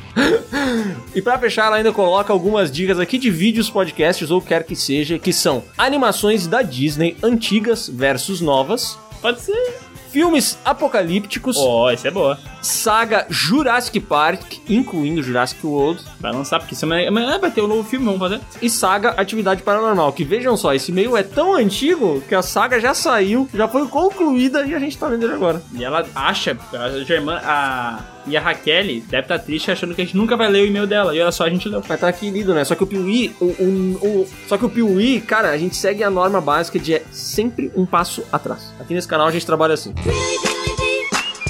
e 1.15 1.21
pra 1.21 1.39
fechar, 1.39 1.67
ela 1.67 1.77
ainda 1.77 1.93
coloca 1.93 2.33
algumas 2.33 2.73
dicas 2.73 2.99
aqui 2.99 3.19
de 3.19 3.31
vídeos, 3.31 3.69
podcasts 3.69 4.31
ou 4.31 4.41
quer 4.41 4.65
que 4.65 4.75
seja, 4.75 5.19
que 5.19 5.33
são 5.33 5.63
animações 5.77 6.47
da 6.47 6.63
Disney 6.63 7.17
antigas 7.23 7.89
versus 7.89 8.41
novas, 8.41 8.99
Pode 9.25 9.41
ser. 9.41 9.73
Filmes 10.15 10.57
apocalípticos, 10.65 11.57
Ó, 11.59 11.91
isso 11.91 12.07
é 12.07 12.11
boa. 12.13 12.39
saga 12.63 13.27
Jurassic 13.29 13.99
Park, 13.99 14.59
incluindo 14.69 15.21
Jurassic 15.25 15.67
World, 15.67 16.01
Vai 16.21 16.33
lançar, 16.33 16.61
porque 16.61 16.77
semana 16.77 17.07
amanhã 17.09 17.37
vai 17.39 17.51
ter 17.51 17.61
um 17.63 17.67
novo 17.67 17.83
filme, 17.83 18.07
vamos 18.07 18.21
fazer. 18.21 18.41
e 18.63 18.71
saga 18.71 19.11
Atividade 19.11 19.63
Paranormal. 19.63 20.13
Que 20.13 20.23
vejam 20.23 20.57
só, 20.57 20.73
esse 20.73 20.93
meio 20.93 21.17
é 21.17 21.25
tão 21.25 21.57
antigo 21.57 22.23
que 22.29 22.35
a 22.35 22.43
saga 22.43 22.79
já 22.81 22.95
saiu, 22.95 23.49
já 23.53 23.67
foi 23.67 23.89
concluída 23.89 24.65
e 24.65 24.73
a 24.73 24.79
gente 24.79 24.97
tá 24.97 25.09
vendo 25.09 25.25
ele 25.25 25.35
agora. 25.35 25.61
E 25.75 25.85
ela 25.85 26.07
acha, 26.15 26.57
a 26.73 26.91
Germana, 27.05 27.43
a. 27.45 28.14
E 28.27 28.37
a 28.37 28.41
Raquel 28.41 29.01
deve 29.09 29.21
estar 29.23 29.39
triste 29.39 29.71
achando 29.71 29.95
que 29.95 30.01
a 30.01 30.05
gente 30.05 30.17
nunca 30.17 30.37
vai 30.37 30.49
ler 30.51 30.63
o 30.63 30.67
e-mail 30.67 30.87
dela. 30.87 31.15
E 31.15 31.21
olha 31.21 31.31
só, 31.33 31.45
a 31.45 31.51
gente 31.51 31.69
leu. 31.69 31.81
Vai 31.81 31.97
estar 31.97 32.09
aqui 32.09 32.31
lido, 32.31 32.55
né? 32.55 32.65
Só 32.65 32.75
que 32.75 32.83
o 32.83 32.87
Piuí, 32.87 33.35
o, 33.41 33.45
o, 33.45 33.99
o- 34.23 34.29
só 34.49 34.57
que 34.57 34.65
o 34.65 34.69
Piuí, 34.71 35.21
cara, 35.21 35.51
a 35.51 35.59
gente 35.59 35.77
segue 35.77 36.03
a 36.03 36.11
norma 36.11 36.41
básica 36.41 36.79
de 36.79 36.95
é 36.95 37.03
sempre 37.11 37.71
um 37.77 37.85
passo 37.85 38.25
atrás. 38.33 38.73
Aqui 38.81 38.95
nesse 38.95 39.07
canal 39.09 39.27
a 39.27 39.31
gente 39.31 39.45
trabalha 39.45 39.75
assim. 39.75 39.93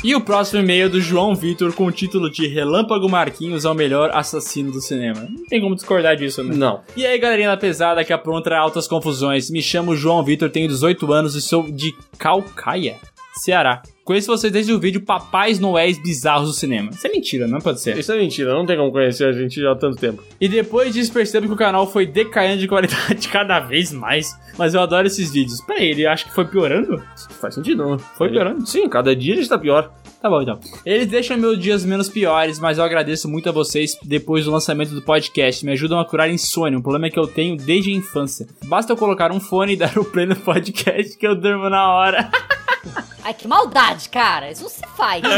E 0.02 0.14
o 0.14 0.20
próximo 0.20 0.60
e-mail 0.60 0.84
é 0.84 0.88
do 0.88 1.00
João 1.00 1.34
Vitor 1.34 1.72
com 1.72 1.86
o 1.86 1.90
título 1.92 2.30
de 2.30 2.46
Relâmpago 2.46 3.08
Marquinhos 3.08 3.64
é 3.64 3.70
o 3.70 3.74
melhor 3.74 4.10
assassino 4.12 4.70
do 4.70 4.78
cinema. 4.82 5.26
Não 5.30 5.46
tem 5.46 5.62
como 5.62 5.74
discordar 5.74 6.14
disso, 6.14 6.44
né? 6.44 6.54
Não. 6.54 6.82
E 6.94 7.06
aí, 7.06 7.18
galerinha 7.18 7.48
da 7.48 7.56
pesada 7.56 8.04
que 8.04 8.12
apronta 8.12 8.54
altas 8.54 8.86
confusões. 8.86 9.48
Me 9.50 9.62
chamo 9.62 9.96
João 9.96 10.22
Vitor, 10.22 10.50
tenho 10.50 10.68
18 10.68 11.10
anos 11.10 11.34
e 11.34 11.40
sou 11.40 11.62
de 11.72 11.94
Calcaia, 12.18 12.96
Ceará. 13.36 13.80
Conheço 14.04 14.26
vocês 14.26 14.52
desde 14.52 14.70
o 14.70 14.78
vídeo 14.78 15.00
Papais 15.00 15.58
Noéis 15.58 15.98
Bizarros 15.98 16.48
do 16.48 16.52
Cinema. 16.52 16.90
Isso 16.90 17.06
é 17.06 17.10
mentira, 17.10 17.46
não 17.46 17.58
pode 17.58 17.80
ser. 17.80 17.96
Isso 17.96 18.12
é 18.12 18.18
mentira, 18.18 18.52
não 18.52 18.66
tem 18.66 18.76
como 18.76 18.92
conhecer 18.92 19.26
a 19.26 19.32
gente 19.32 19.58
já 19.58 19.72
há 19.72 19.74
tanto 19.74 19.96
tempo. 19.96 20.22
E 20.38 20.46
depois 20.46 20.92
disso 20.92 21.10
percebo 21.10 21.46
que 21.46 21.54
o 21.54 21.56
canal 21.56 21.90
foi 21.90 22.04
decaindo 22.04 22.58
de 22.58 22.68
qualidade 22.68 23.26
cada 23.32 23.60
vez 23.60 23.92
mais. 23.92 24.38
Mas 24.58 24.74
eu 24.74 24.82
adoro 24.82 25.06
esses 25.06 25.32
vídeos. 25.32 25.62
Peraí, 25.62 25.86
ele 25.86 26.06
acha 26.06 26.26
que 26.26 26.34
foi 26.34 26.44
piorando? 26.44 27.02
Faz 27.40 27.54
sentido, 27.54 27.88
não? 27.88 27.98
Foi 27.98 28.28
piorando? 28.28 28.66
Sim, 28.66 28.86
cada 28.90 29.16
dia 29.16 29.32
a 29.32 29.36
gente 29.38 29.48
tá 29.48 29.56
pior. 29.56 29.90
Tá 30.20 30.28
bom, 30.28 30.42
então. 30.42 30.60
Eles 30.84 31.06
deixam 31.06 31.38
meus 31.38 31.58
dias 31.58 31.82
menos 31.82 32.10
piores, 32.10 32.58
mas 32.58 32.76
eu 32.76 32.84
agradeço 32.84 33.26
muito 33.26 33.48
a 33.48 33.52
vocês 33.52 33.96
depois 34.04 34.44
do 34.44 34.50
lançamento 34.50 34.94
do 34.94 35.00
podcast. 35.00 35.64
Me 35.64 35.72
ajudam 35.72 35.98
a 35.98 36.04
curar 36.04 36.28
insônia, 36.28 36.78
um 36.78 36.82
problema 36.82 37.08
que 37.08 37.18
eu 37.18 37.26
tenho 37.26 37.56
desde 37.56 37.90
a 37.90 37.96
infância. 37.96 38.46
Basta 38.66 38.92
eu 38.92 38.98
colocar 38.98 39.32
um 39.32 39.40
fone 39.40 39.72
e 39.72 39.76
dar 39.80 39.96
o 39.96 40.04
play 40.04 40.26
no 40.26 40.36
podcast 40.36 41.16
que 41.16 41.26
eu 41.26 41.34
durmo 41.34 41.70
na 41.70 41.90
hora. 41.90 42.30
Ai, 43.24 43.32
que 43.34 43.48
maldade, 43.48 44.08
cara. 44.10 44.50
Isso 44.50 44.62
não 44.62 44.68
se 44.70 44.82
faz. 44.96 45.22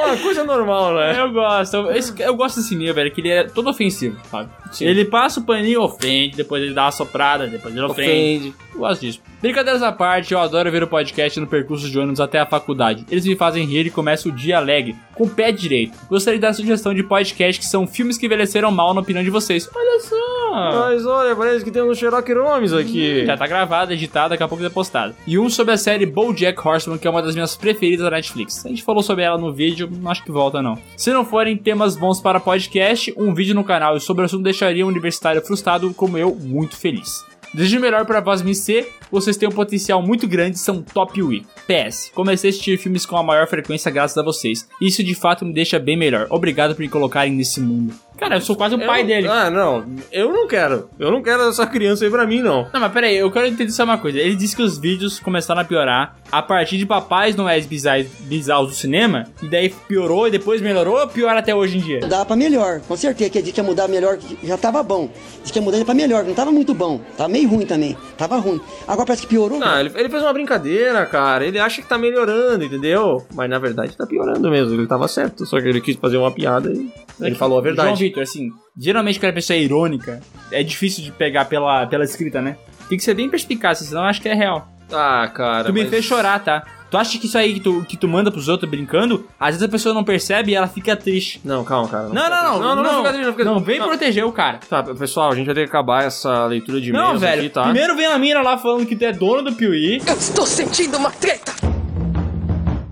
É 0.00 0.06
uma 0.06 0.16
coisa 0.18 0.44
normal, 0.44 0.94
né? 0.94 1.18
Eu 1.20 1.32
gosto. 1.32 1.74
Eu, 1.76 1.90
esse- 1.92 2.14
eu 2.22 2.34
gosto 2.36 2.56
desse 2.60 2.74
e-mail, 2.74 2.92
velho, 2.94 3.10
que 3.10 3.20
ele 3.20 3.30
é 3.30 3.44
todo 3.44 3.68
ofensivo, 3.70 4.18
sabe? 4.30 4.50
Ele 4.80 5.04
passa 5.04 5.40
o 5.40 5.44
paninho, 5.44 5.82
ofende, 5.82 6.36
depois 6.36 6.62
ele 6.62 6.72
dá 6.74 6.84
uma 6.84 6.92
soprada, 6.92 7.46
depois 7.46 7.74
ele 7.74 7.84
ofende. 7.84 8.48
Ofende. 8.48 8.54
Gosto 8.80 9.02
disso. 9.02 9.20
Brincadeiras 9.42 9.82
à 9.82 9.92
parte, 9.92 10.32
eu 10.32 10.40
adoro 10.40 10.70
ver 10.70 10.82
o 10.82 10.88
podcast 10.88 11.38
no 11.38 11.46
percurso 11.46 11.88
de 11.88 11.98
ônibus 11.98 12.18
até 12.18 12.38
a 12.40 12.46
faculdade. 12.46 13.04
Eles 13.10 13.26
me 13.26 13.36
fazem 13.36 13.66
rir 13.66 13.86
e 13.86 13.90
começo 13.90 14.30
o 14.30 14.32
dia 14.32 14.56
alegre, 14.56 14.96
com 15.14 15.24
o 15.24 15.28
pé 15.28 15.52
direito. 15.52 15.98
Gostaria 16.08 16.38
de 16.38 16.42
dar 16.42 16.54
sugestão 16.54 16.94
de 16.94 17.02
podcast 17.02 17.60
que 17.60 17.66
são 17.66 17.86
filmes 17.86 18.16
que 18.16 18.24
envelheceram 18.24 18.70
mal 18.70 18.94
na 18.94 19.02
opinião 19.02 19.22
de 19.22 19.30
vocês. 19.30 19.68
Olha 19.74 20.00
só! 20.00 20.50
Mas 20.52 21.06
olha, 21.06 21.36
parece 21.36 21.64
que 21.64 21.70
temos 21.70 21.90
um 21.90 21.94
Sherlock 21.94 22.32
Holmes 22.32 22.72
aqui. 22.72 23.24
Já 23.24 23.36
tá 23.36 23.46
gravado, 23.46 23.92
editado, 23.92 24.30
daqui 24.30 24.42
a 24.42 24.48
pouco 24.48 24.62
vai 24.62 24.70
ser 24.70 24.74
postado. 24.74 25.14
E 25.26 25.38
um 25.38 25.48
sobre 25.48 25.74
a 25.74 25.76
série 25.76 26.06
BoJack 26.06 26.66
Horseman, 26.66 26.98
que 26.98 27.06
é 27.06 27.10
uma 27.10 27.22
das 27.22 27.34
minhas 27.34 27.54
preferidas 27.56 28.04
da 28.04 28.10
Netflix. 28.10 28.64
A 28.64 28.68
gente 28.68 28.82
falou 28.82 29.02
sobre 29.02 29.24
ela 29.24 29.38
no 29.38 29.52
vídeo, 29.52 29.88
não 29.90 30.10
acho 30.10 30.24
que 30.24 30.32
volta 30.32 30.60
não. 30.60 30.78
Se 30.96 31.12
não 31.12 31.24
forem 31.24 31.56
temas 31.56 31.96
bons 31.96 32.20
para 32.20 32.40
podcast, 32.40 33.14
um 33.16 33.34
vídeo 33.34 33.54
no 33.54 33.62
canal 33.62 33.96
e 33.96 34.00
sobre 34.00 34.22
o 34.22 34.26
assunto 34.26 34.42
deixaria 34.42 34.84
um 34.84 34.88
universitário 34.88 35.40
frustrado 35.42 35.92
como 35.94 36.18
eu 36.18 36.34
muito 36.34 36.76
feliz. 36.76 37.29
Desejo 37.52 37.78
o 37.78 37.80
melhor 37.80 38.06
para 38.06 38.20
Vosmin 38.20 38.54
C, 38.54 38.88
vocês 39.10 39.36
têm 39.36 39.48
um 39.48 39.52
potencial 39.52 40.00
muito 40.00 40.28
grande, 40.28 40.58
são 40.58 40.82
top 40.82 41.20
UI. 41.20 41.44
PS, 41.66 42.10
comecei 42.14 42.48
a 42.48 42.50
assistir 42.50 42.78
filmes 42.78 43.04
com 43.04 43.16
a 43.16 43.22
maior 43.22 43.48
frequência 43.48 43.90
graças 43.90 44.16
a 44.16 44.22
vocês. 44.22 44.68
Isso 44.80 45.02
de 45.02 45.14
fato 45.14 45.44
me 45.44 45.52
deixa 45.52 45.78
bem 45.78 45.96
melhor. 45.96 46.28
Obrigado 46.30 46.74
por 46.74 46.80
me 46.80 46.88
colocarem 46.88 47.32
nesse 47.32 47.60
mundo. 47.60 47.92
Cara, 48.20 48.36
eu 48.36 48.40
sou 48.42 48.54
quase 48.54 48.74
o 48.74 48.80
Eu- 48.80 48.86
pai 48.86 49.02
dele. 49.02 49.26
Ah, 49.26 49.48
não. 49.50 49.84
Eu 50.12 50.30
não 50.32 50.46
quero. 50.46 50.90
Eu 50.98 51.10
não 51.10 51.22
quero 51.22 51.48
essa 51.48 51.66
criança 51.66 52.04
aí 52.04 52.10
pra 52.10 52.26
mim, 52.26 52.42
não. 52.42 52.68
Não, 52.72 52.78
mas 52.80 52.92
peraí, 52.92 53.16
eu 53.16 53.30
quero 53.30 53.46
entender 53.46 53.72
só 53.72 53.84
uma 53.84 53.96
coisa. 53.96 54.18
Ele 54.18 54.36
disse 54.36 54.54
que 54.54 54.62
os 54.62 54.76
vídeos 54.78 55.18
começaram 55.18 55.62
a 55.62 55.64
piorar 55.64 56.16
a 56.30 56.42
partir 56.42 56.76
de 56.76 56.84
Papais 56.84 57.34
Noéis 57.34 57.64
Bizarros, 57.66 58.06
bizarros 58.20 58.68
do 58.68 58.74
cinema, 58.74 59.24
e 59.42 59.48
daí 59.48 59.70
piorou 59.88 60.28
e 60.28 60.30
depois 60.30 60.60
melhorou 60.60 60.98
ou 61.00 61.08
piora 61.08 61.38
até 61.38 61.54
hoje 61.54 61.78
em 61.78 61.80
dia? 61.80 62.00
Dá 62.00 62.24
pra 62.24 62.36
melhor, 62.36 62.80
com 62.86 62.96
certeza. 62.96 63.30
Que 63.30 63.38
a 63.38 63.42
gente 63.42 63.56
ia 63.56 63.64
mudar 63.64 63.88
melhor, 63.88 64.16
que 64.18 64.46
já 64.46 64.58
tava 64.58 64.82
bom. 64.82 65.08
Diz 65.42 65.50
que 65.50 65.58
ia 65.58 65.62
mudar 65.64 65.82
pra 65.84 65.94
melhor, 65.94 66.22
não 66.24 66.34
tava 66.34 66.52
muito 66.52 66.74
bom. 66.74 67.00
Tava 67.16 67.28
meio 67.28 67.48
ruim 67.48 67.64
também. 67.64 67.96
Tava 68.18 68.36
ruim. 68.36 68.60
Agora 68.86 69.06
parece 69.06 69.22
que 69.22 69.28
piorou. 69.28 69.58
Ah, 69.62 69.80
ele, 69.80 69.90
ele 69.96 70.08
fez 70.10 70.22
uma 70.22 70.32
brincadeira, 70.32 71.06
cara. 71.06 71.44
Ele 71.46 71.58
acha 71.58 71.80
que 71.80 71.88
tá 71.88 71.96
melhorando, 71.96 72.64
entendeu? 72.64 73.24
Mas 73.34 73.48
na 73.48 73.58
verdade 73.58 73.96
tá 73.96 74.06
piorando 74.06 74.50
mesmo. 74.50 74.74
Ele 74.74 74.86
tava 74.86 75.08
certo. 75.08 75.46
Só 75.46 75.60
que 75.60 75.66
ele 75.68 75.80
quis 75.80 75.96
fazer 75.96 76.18
uma 76.18 76.30
piada 76.30 76.70
e 76.70 76.90
ele 77.20 77.34
falou 77.34 77.58
a 77.58 77.62
João 77.62 78.09
Vitor, 78.10 78.22
assim, 78.22 78.50
geralmente 78.78 79.18
quando 79.18 79.30
a 79.30 79.34
pessoa 79.34 79.56
é 79.56 79.62
irônica, 79.62 80.20
é 80.52 80.62
difícil 80.62 81.02
de 81.02 81.10
pegar 81.12 81.46
pela, 81.46 81.86
pela 81.86 82.04
escrita, 82.04 82.40
né? 82.42 82.56
Tem 82.88 82.98
que 82.98 83.04
ser 83.04 83.14
bem 83.14 83.28
perspicaz, 83.30 83.78
senão 83.78 84.02
eu 84.02 84.08
acho 84.08 84.20
que 84.20 84.28
é 84.28 84.34
real. 84.34 84.68
Ah, 84.92 85.30
cara. 85.32 85.64
tu 85.64 85.72
me 85.72 85.82
mas- 85.82 85.90
fez 85.90 86.04
chorar, 86.04 86.42
tá? 86.42 86.64
Tu 86.90 86.96
acha 86.98 87.16
que 87.20 87.26
isso 87.26 87.38
aí 87.38 87.54
que 87.54 87.60
tu, 87.60 87.84
que 87.88 87.96
tu 87.96 88.08
manda 88.08 88.32
pros 88.32 88.48
outros 88.48 88.68
brincando, 88.68 89.24
às 89.38 89.50
vezes 89.54 89.62
a 89.62 89.68
pessoa 89.68 89.94
não 89.94 90.02
percebe 90.02 90.50
e 90.50 90.56
ela 90.56 90.66
fica 90.66 90.96
triste. 90.96 91.40
Não, 91.44 91.62
calma, 91.62 91.88
cara. 91.88 92.08
Não, 92.08 92.14
não, 92.28 92.28
não, 92.28 92.58
Não, 92.58 92.74
não, 92.74 92.82
não, 92.82 92.96
fica 92.96 93.08
triste, 93.12 93.24
não 93.26 93.32
fica 93.32 93.44
Não, 93.44 93.54
triste. 93.54 93.66
vem 93.68 93.78
Não. 93.78 93.86
proteger 93.86 94.24
o 94.24 94.32
cara. 94.32 94.58
Tá, 94.68 94.82
pessoal, 94.82 95.30
a 95.30 95.36
gente 95.36 95.46
vai 95.46 95.54
ter 95.54 95.60
que 95.62 95.68
acabar 95.68 96.02
essa 96.02 96.46
leitura 96.46 96.80
de 96.80 96.90
Não, 96.90 96.98
e-mails 97.00 97.20
velho. 97.20 97.40
aqui, 97.42 97.48
tá? 97.50 97.62
Primeiro 97.62 97.94
vem 97.94 98.06
a 98.06 98.18
mina 98.18 98.42
lá 98.42 98.58
falando 98.58 98.84
que 98.84 98.96
tu 98.96 99.04
é 99.04 99.12
dono 99.12 99.40
do 99.42 99.52
Piuí. 99.52 100.02
Eu 100.04 100.14
estou 100.14 100.44
sentindo 100.44 100.96
uma 100.96 101.12
treta. 101.12 101.52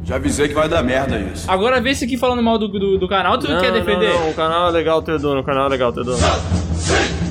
Já 0.08 0.16
avisei 0.16 0.48
que 0.48 0.54
vai 0.54 0.66
dar 0.70 0.82
merda 0.82 1.18
isso. 1.18 1.44
Agora 1.50 1.82
vê 1.82 1.90
esse 1.90 2.06
aqui 2.06 2.16
falando 2.16 2.42
mal 2.42 2.56
do, 2.58 2.66
do, 2.66 2.96
do 2.96 3.06
canal, 3.06 3.36
tu 3.38 3.46
Não, 3.46 3.60
quer 3.60 3.70
não, 3.70 3.78
defender? 3.78 4.08
Não, 4.14 4.30
o 4.30 4.34
canal 4.34 4.68
é 4.68 4.70
legal 4.70 5.02
ter 5.02 5.18
dono, 5.18 5.40
o 5.40 5.44
canal 5.44 5.66
é 5.66 5.68
legal 5.68 5.92
ter 5.92 6.02
dono. 6.02 6.16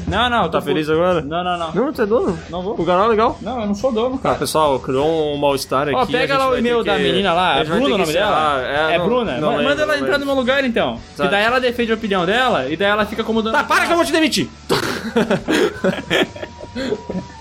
Não, 0.07 0.29
não. 0.29 0.47
Tá 0.47 0.61
feliz 0.61 0.87
agora? 0.87 1.21
Não, 1.21 1.43
não, 1.43 1.57
não. 1.57 1.71
Não, 1.73 1.91
você 1.91 2.03
é 2.03 2.05
dono? 2.05 2.37
Não 2.51 2.61
vou. 2.61 2.75
O 2.79 2.85
canal 2.85 3.05
é 3.05 3.07
legal? 3.07 3.35
Não, 3.41 3.61
eu 3.61 3.65
não 3.65 3.73
sou 3.73 3.91
dono, 3.91 4.19
cara. 4.19 4.35
pessoal, 4.35 4.79
criou 4.79 5.33
um 5.33 5.37
mal-estar 5.37 5.87
aqui. 5.87 5.95
Ó, 5.97 6.05
pega 6.05 6.37
lá 6.37 6.49
o 6.49 6.57
e-mail 6.57 6.83
da 6.83 6.95
que- 6.97 7.01
menina 7.01 7.33
lá. 7.33 7.57
É 7.59 7.63
Bruna 7.63 7.85
o 7.85 7.89
nome 7.97 8.13
dela? 8.13 8.61
encerrar. 8.61 8.91
É, 8.91 8.97
não- 8.99 9.05
Bruna. 9.07 9.37
não 9.39 9.63
Manda 9.63 9.81
ela 9.81 9.95
não 9.97 10.03
entrar 10.03 10.19
no 10.19 10.25
meu 10.27 10.35
lugar, 10.35 10.63
então. 10.63 10.99
Tá. 11.17 11.23
Que 11.25 11.31
daí 11.31 11.43
ela 11.43 11.59
defende 11.59 11.91
a 11.91 11.95
opinião 11.95 12.27
dela 12.27 12.69
e 12.69 12.77
daí 12.77 12.89
ela 12.89 13.07
fica 13.07 13.23
acomodando. 13.23 13.57
Tá, 13.57 13.63
para 13.63 13.87
que 13.87 13.91
eu 13.91 13.95
vou 13.97 14.05
te 14.05 14.11
demitir! 14.11 14.47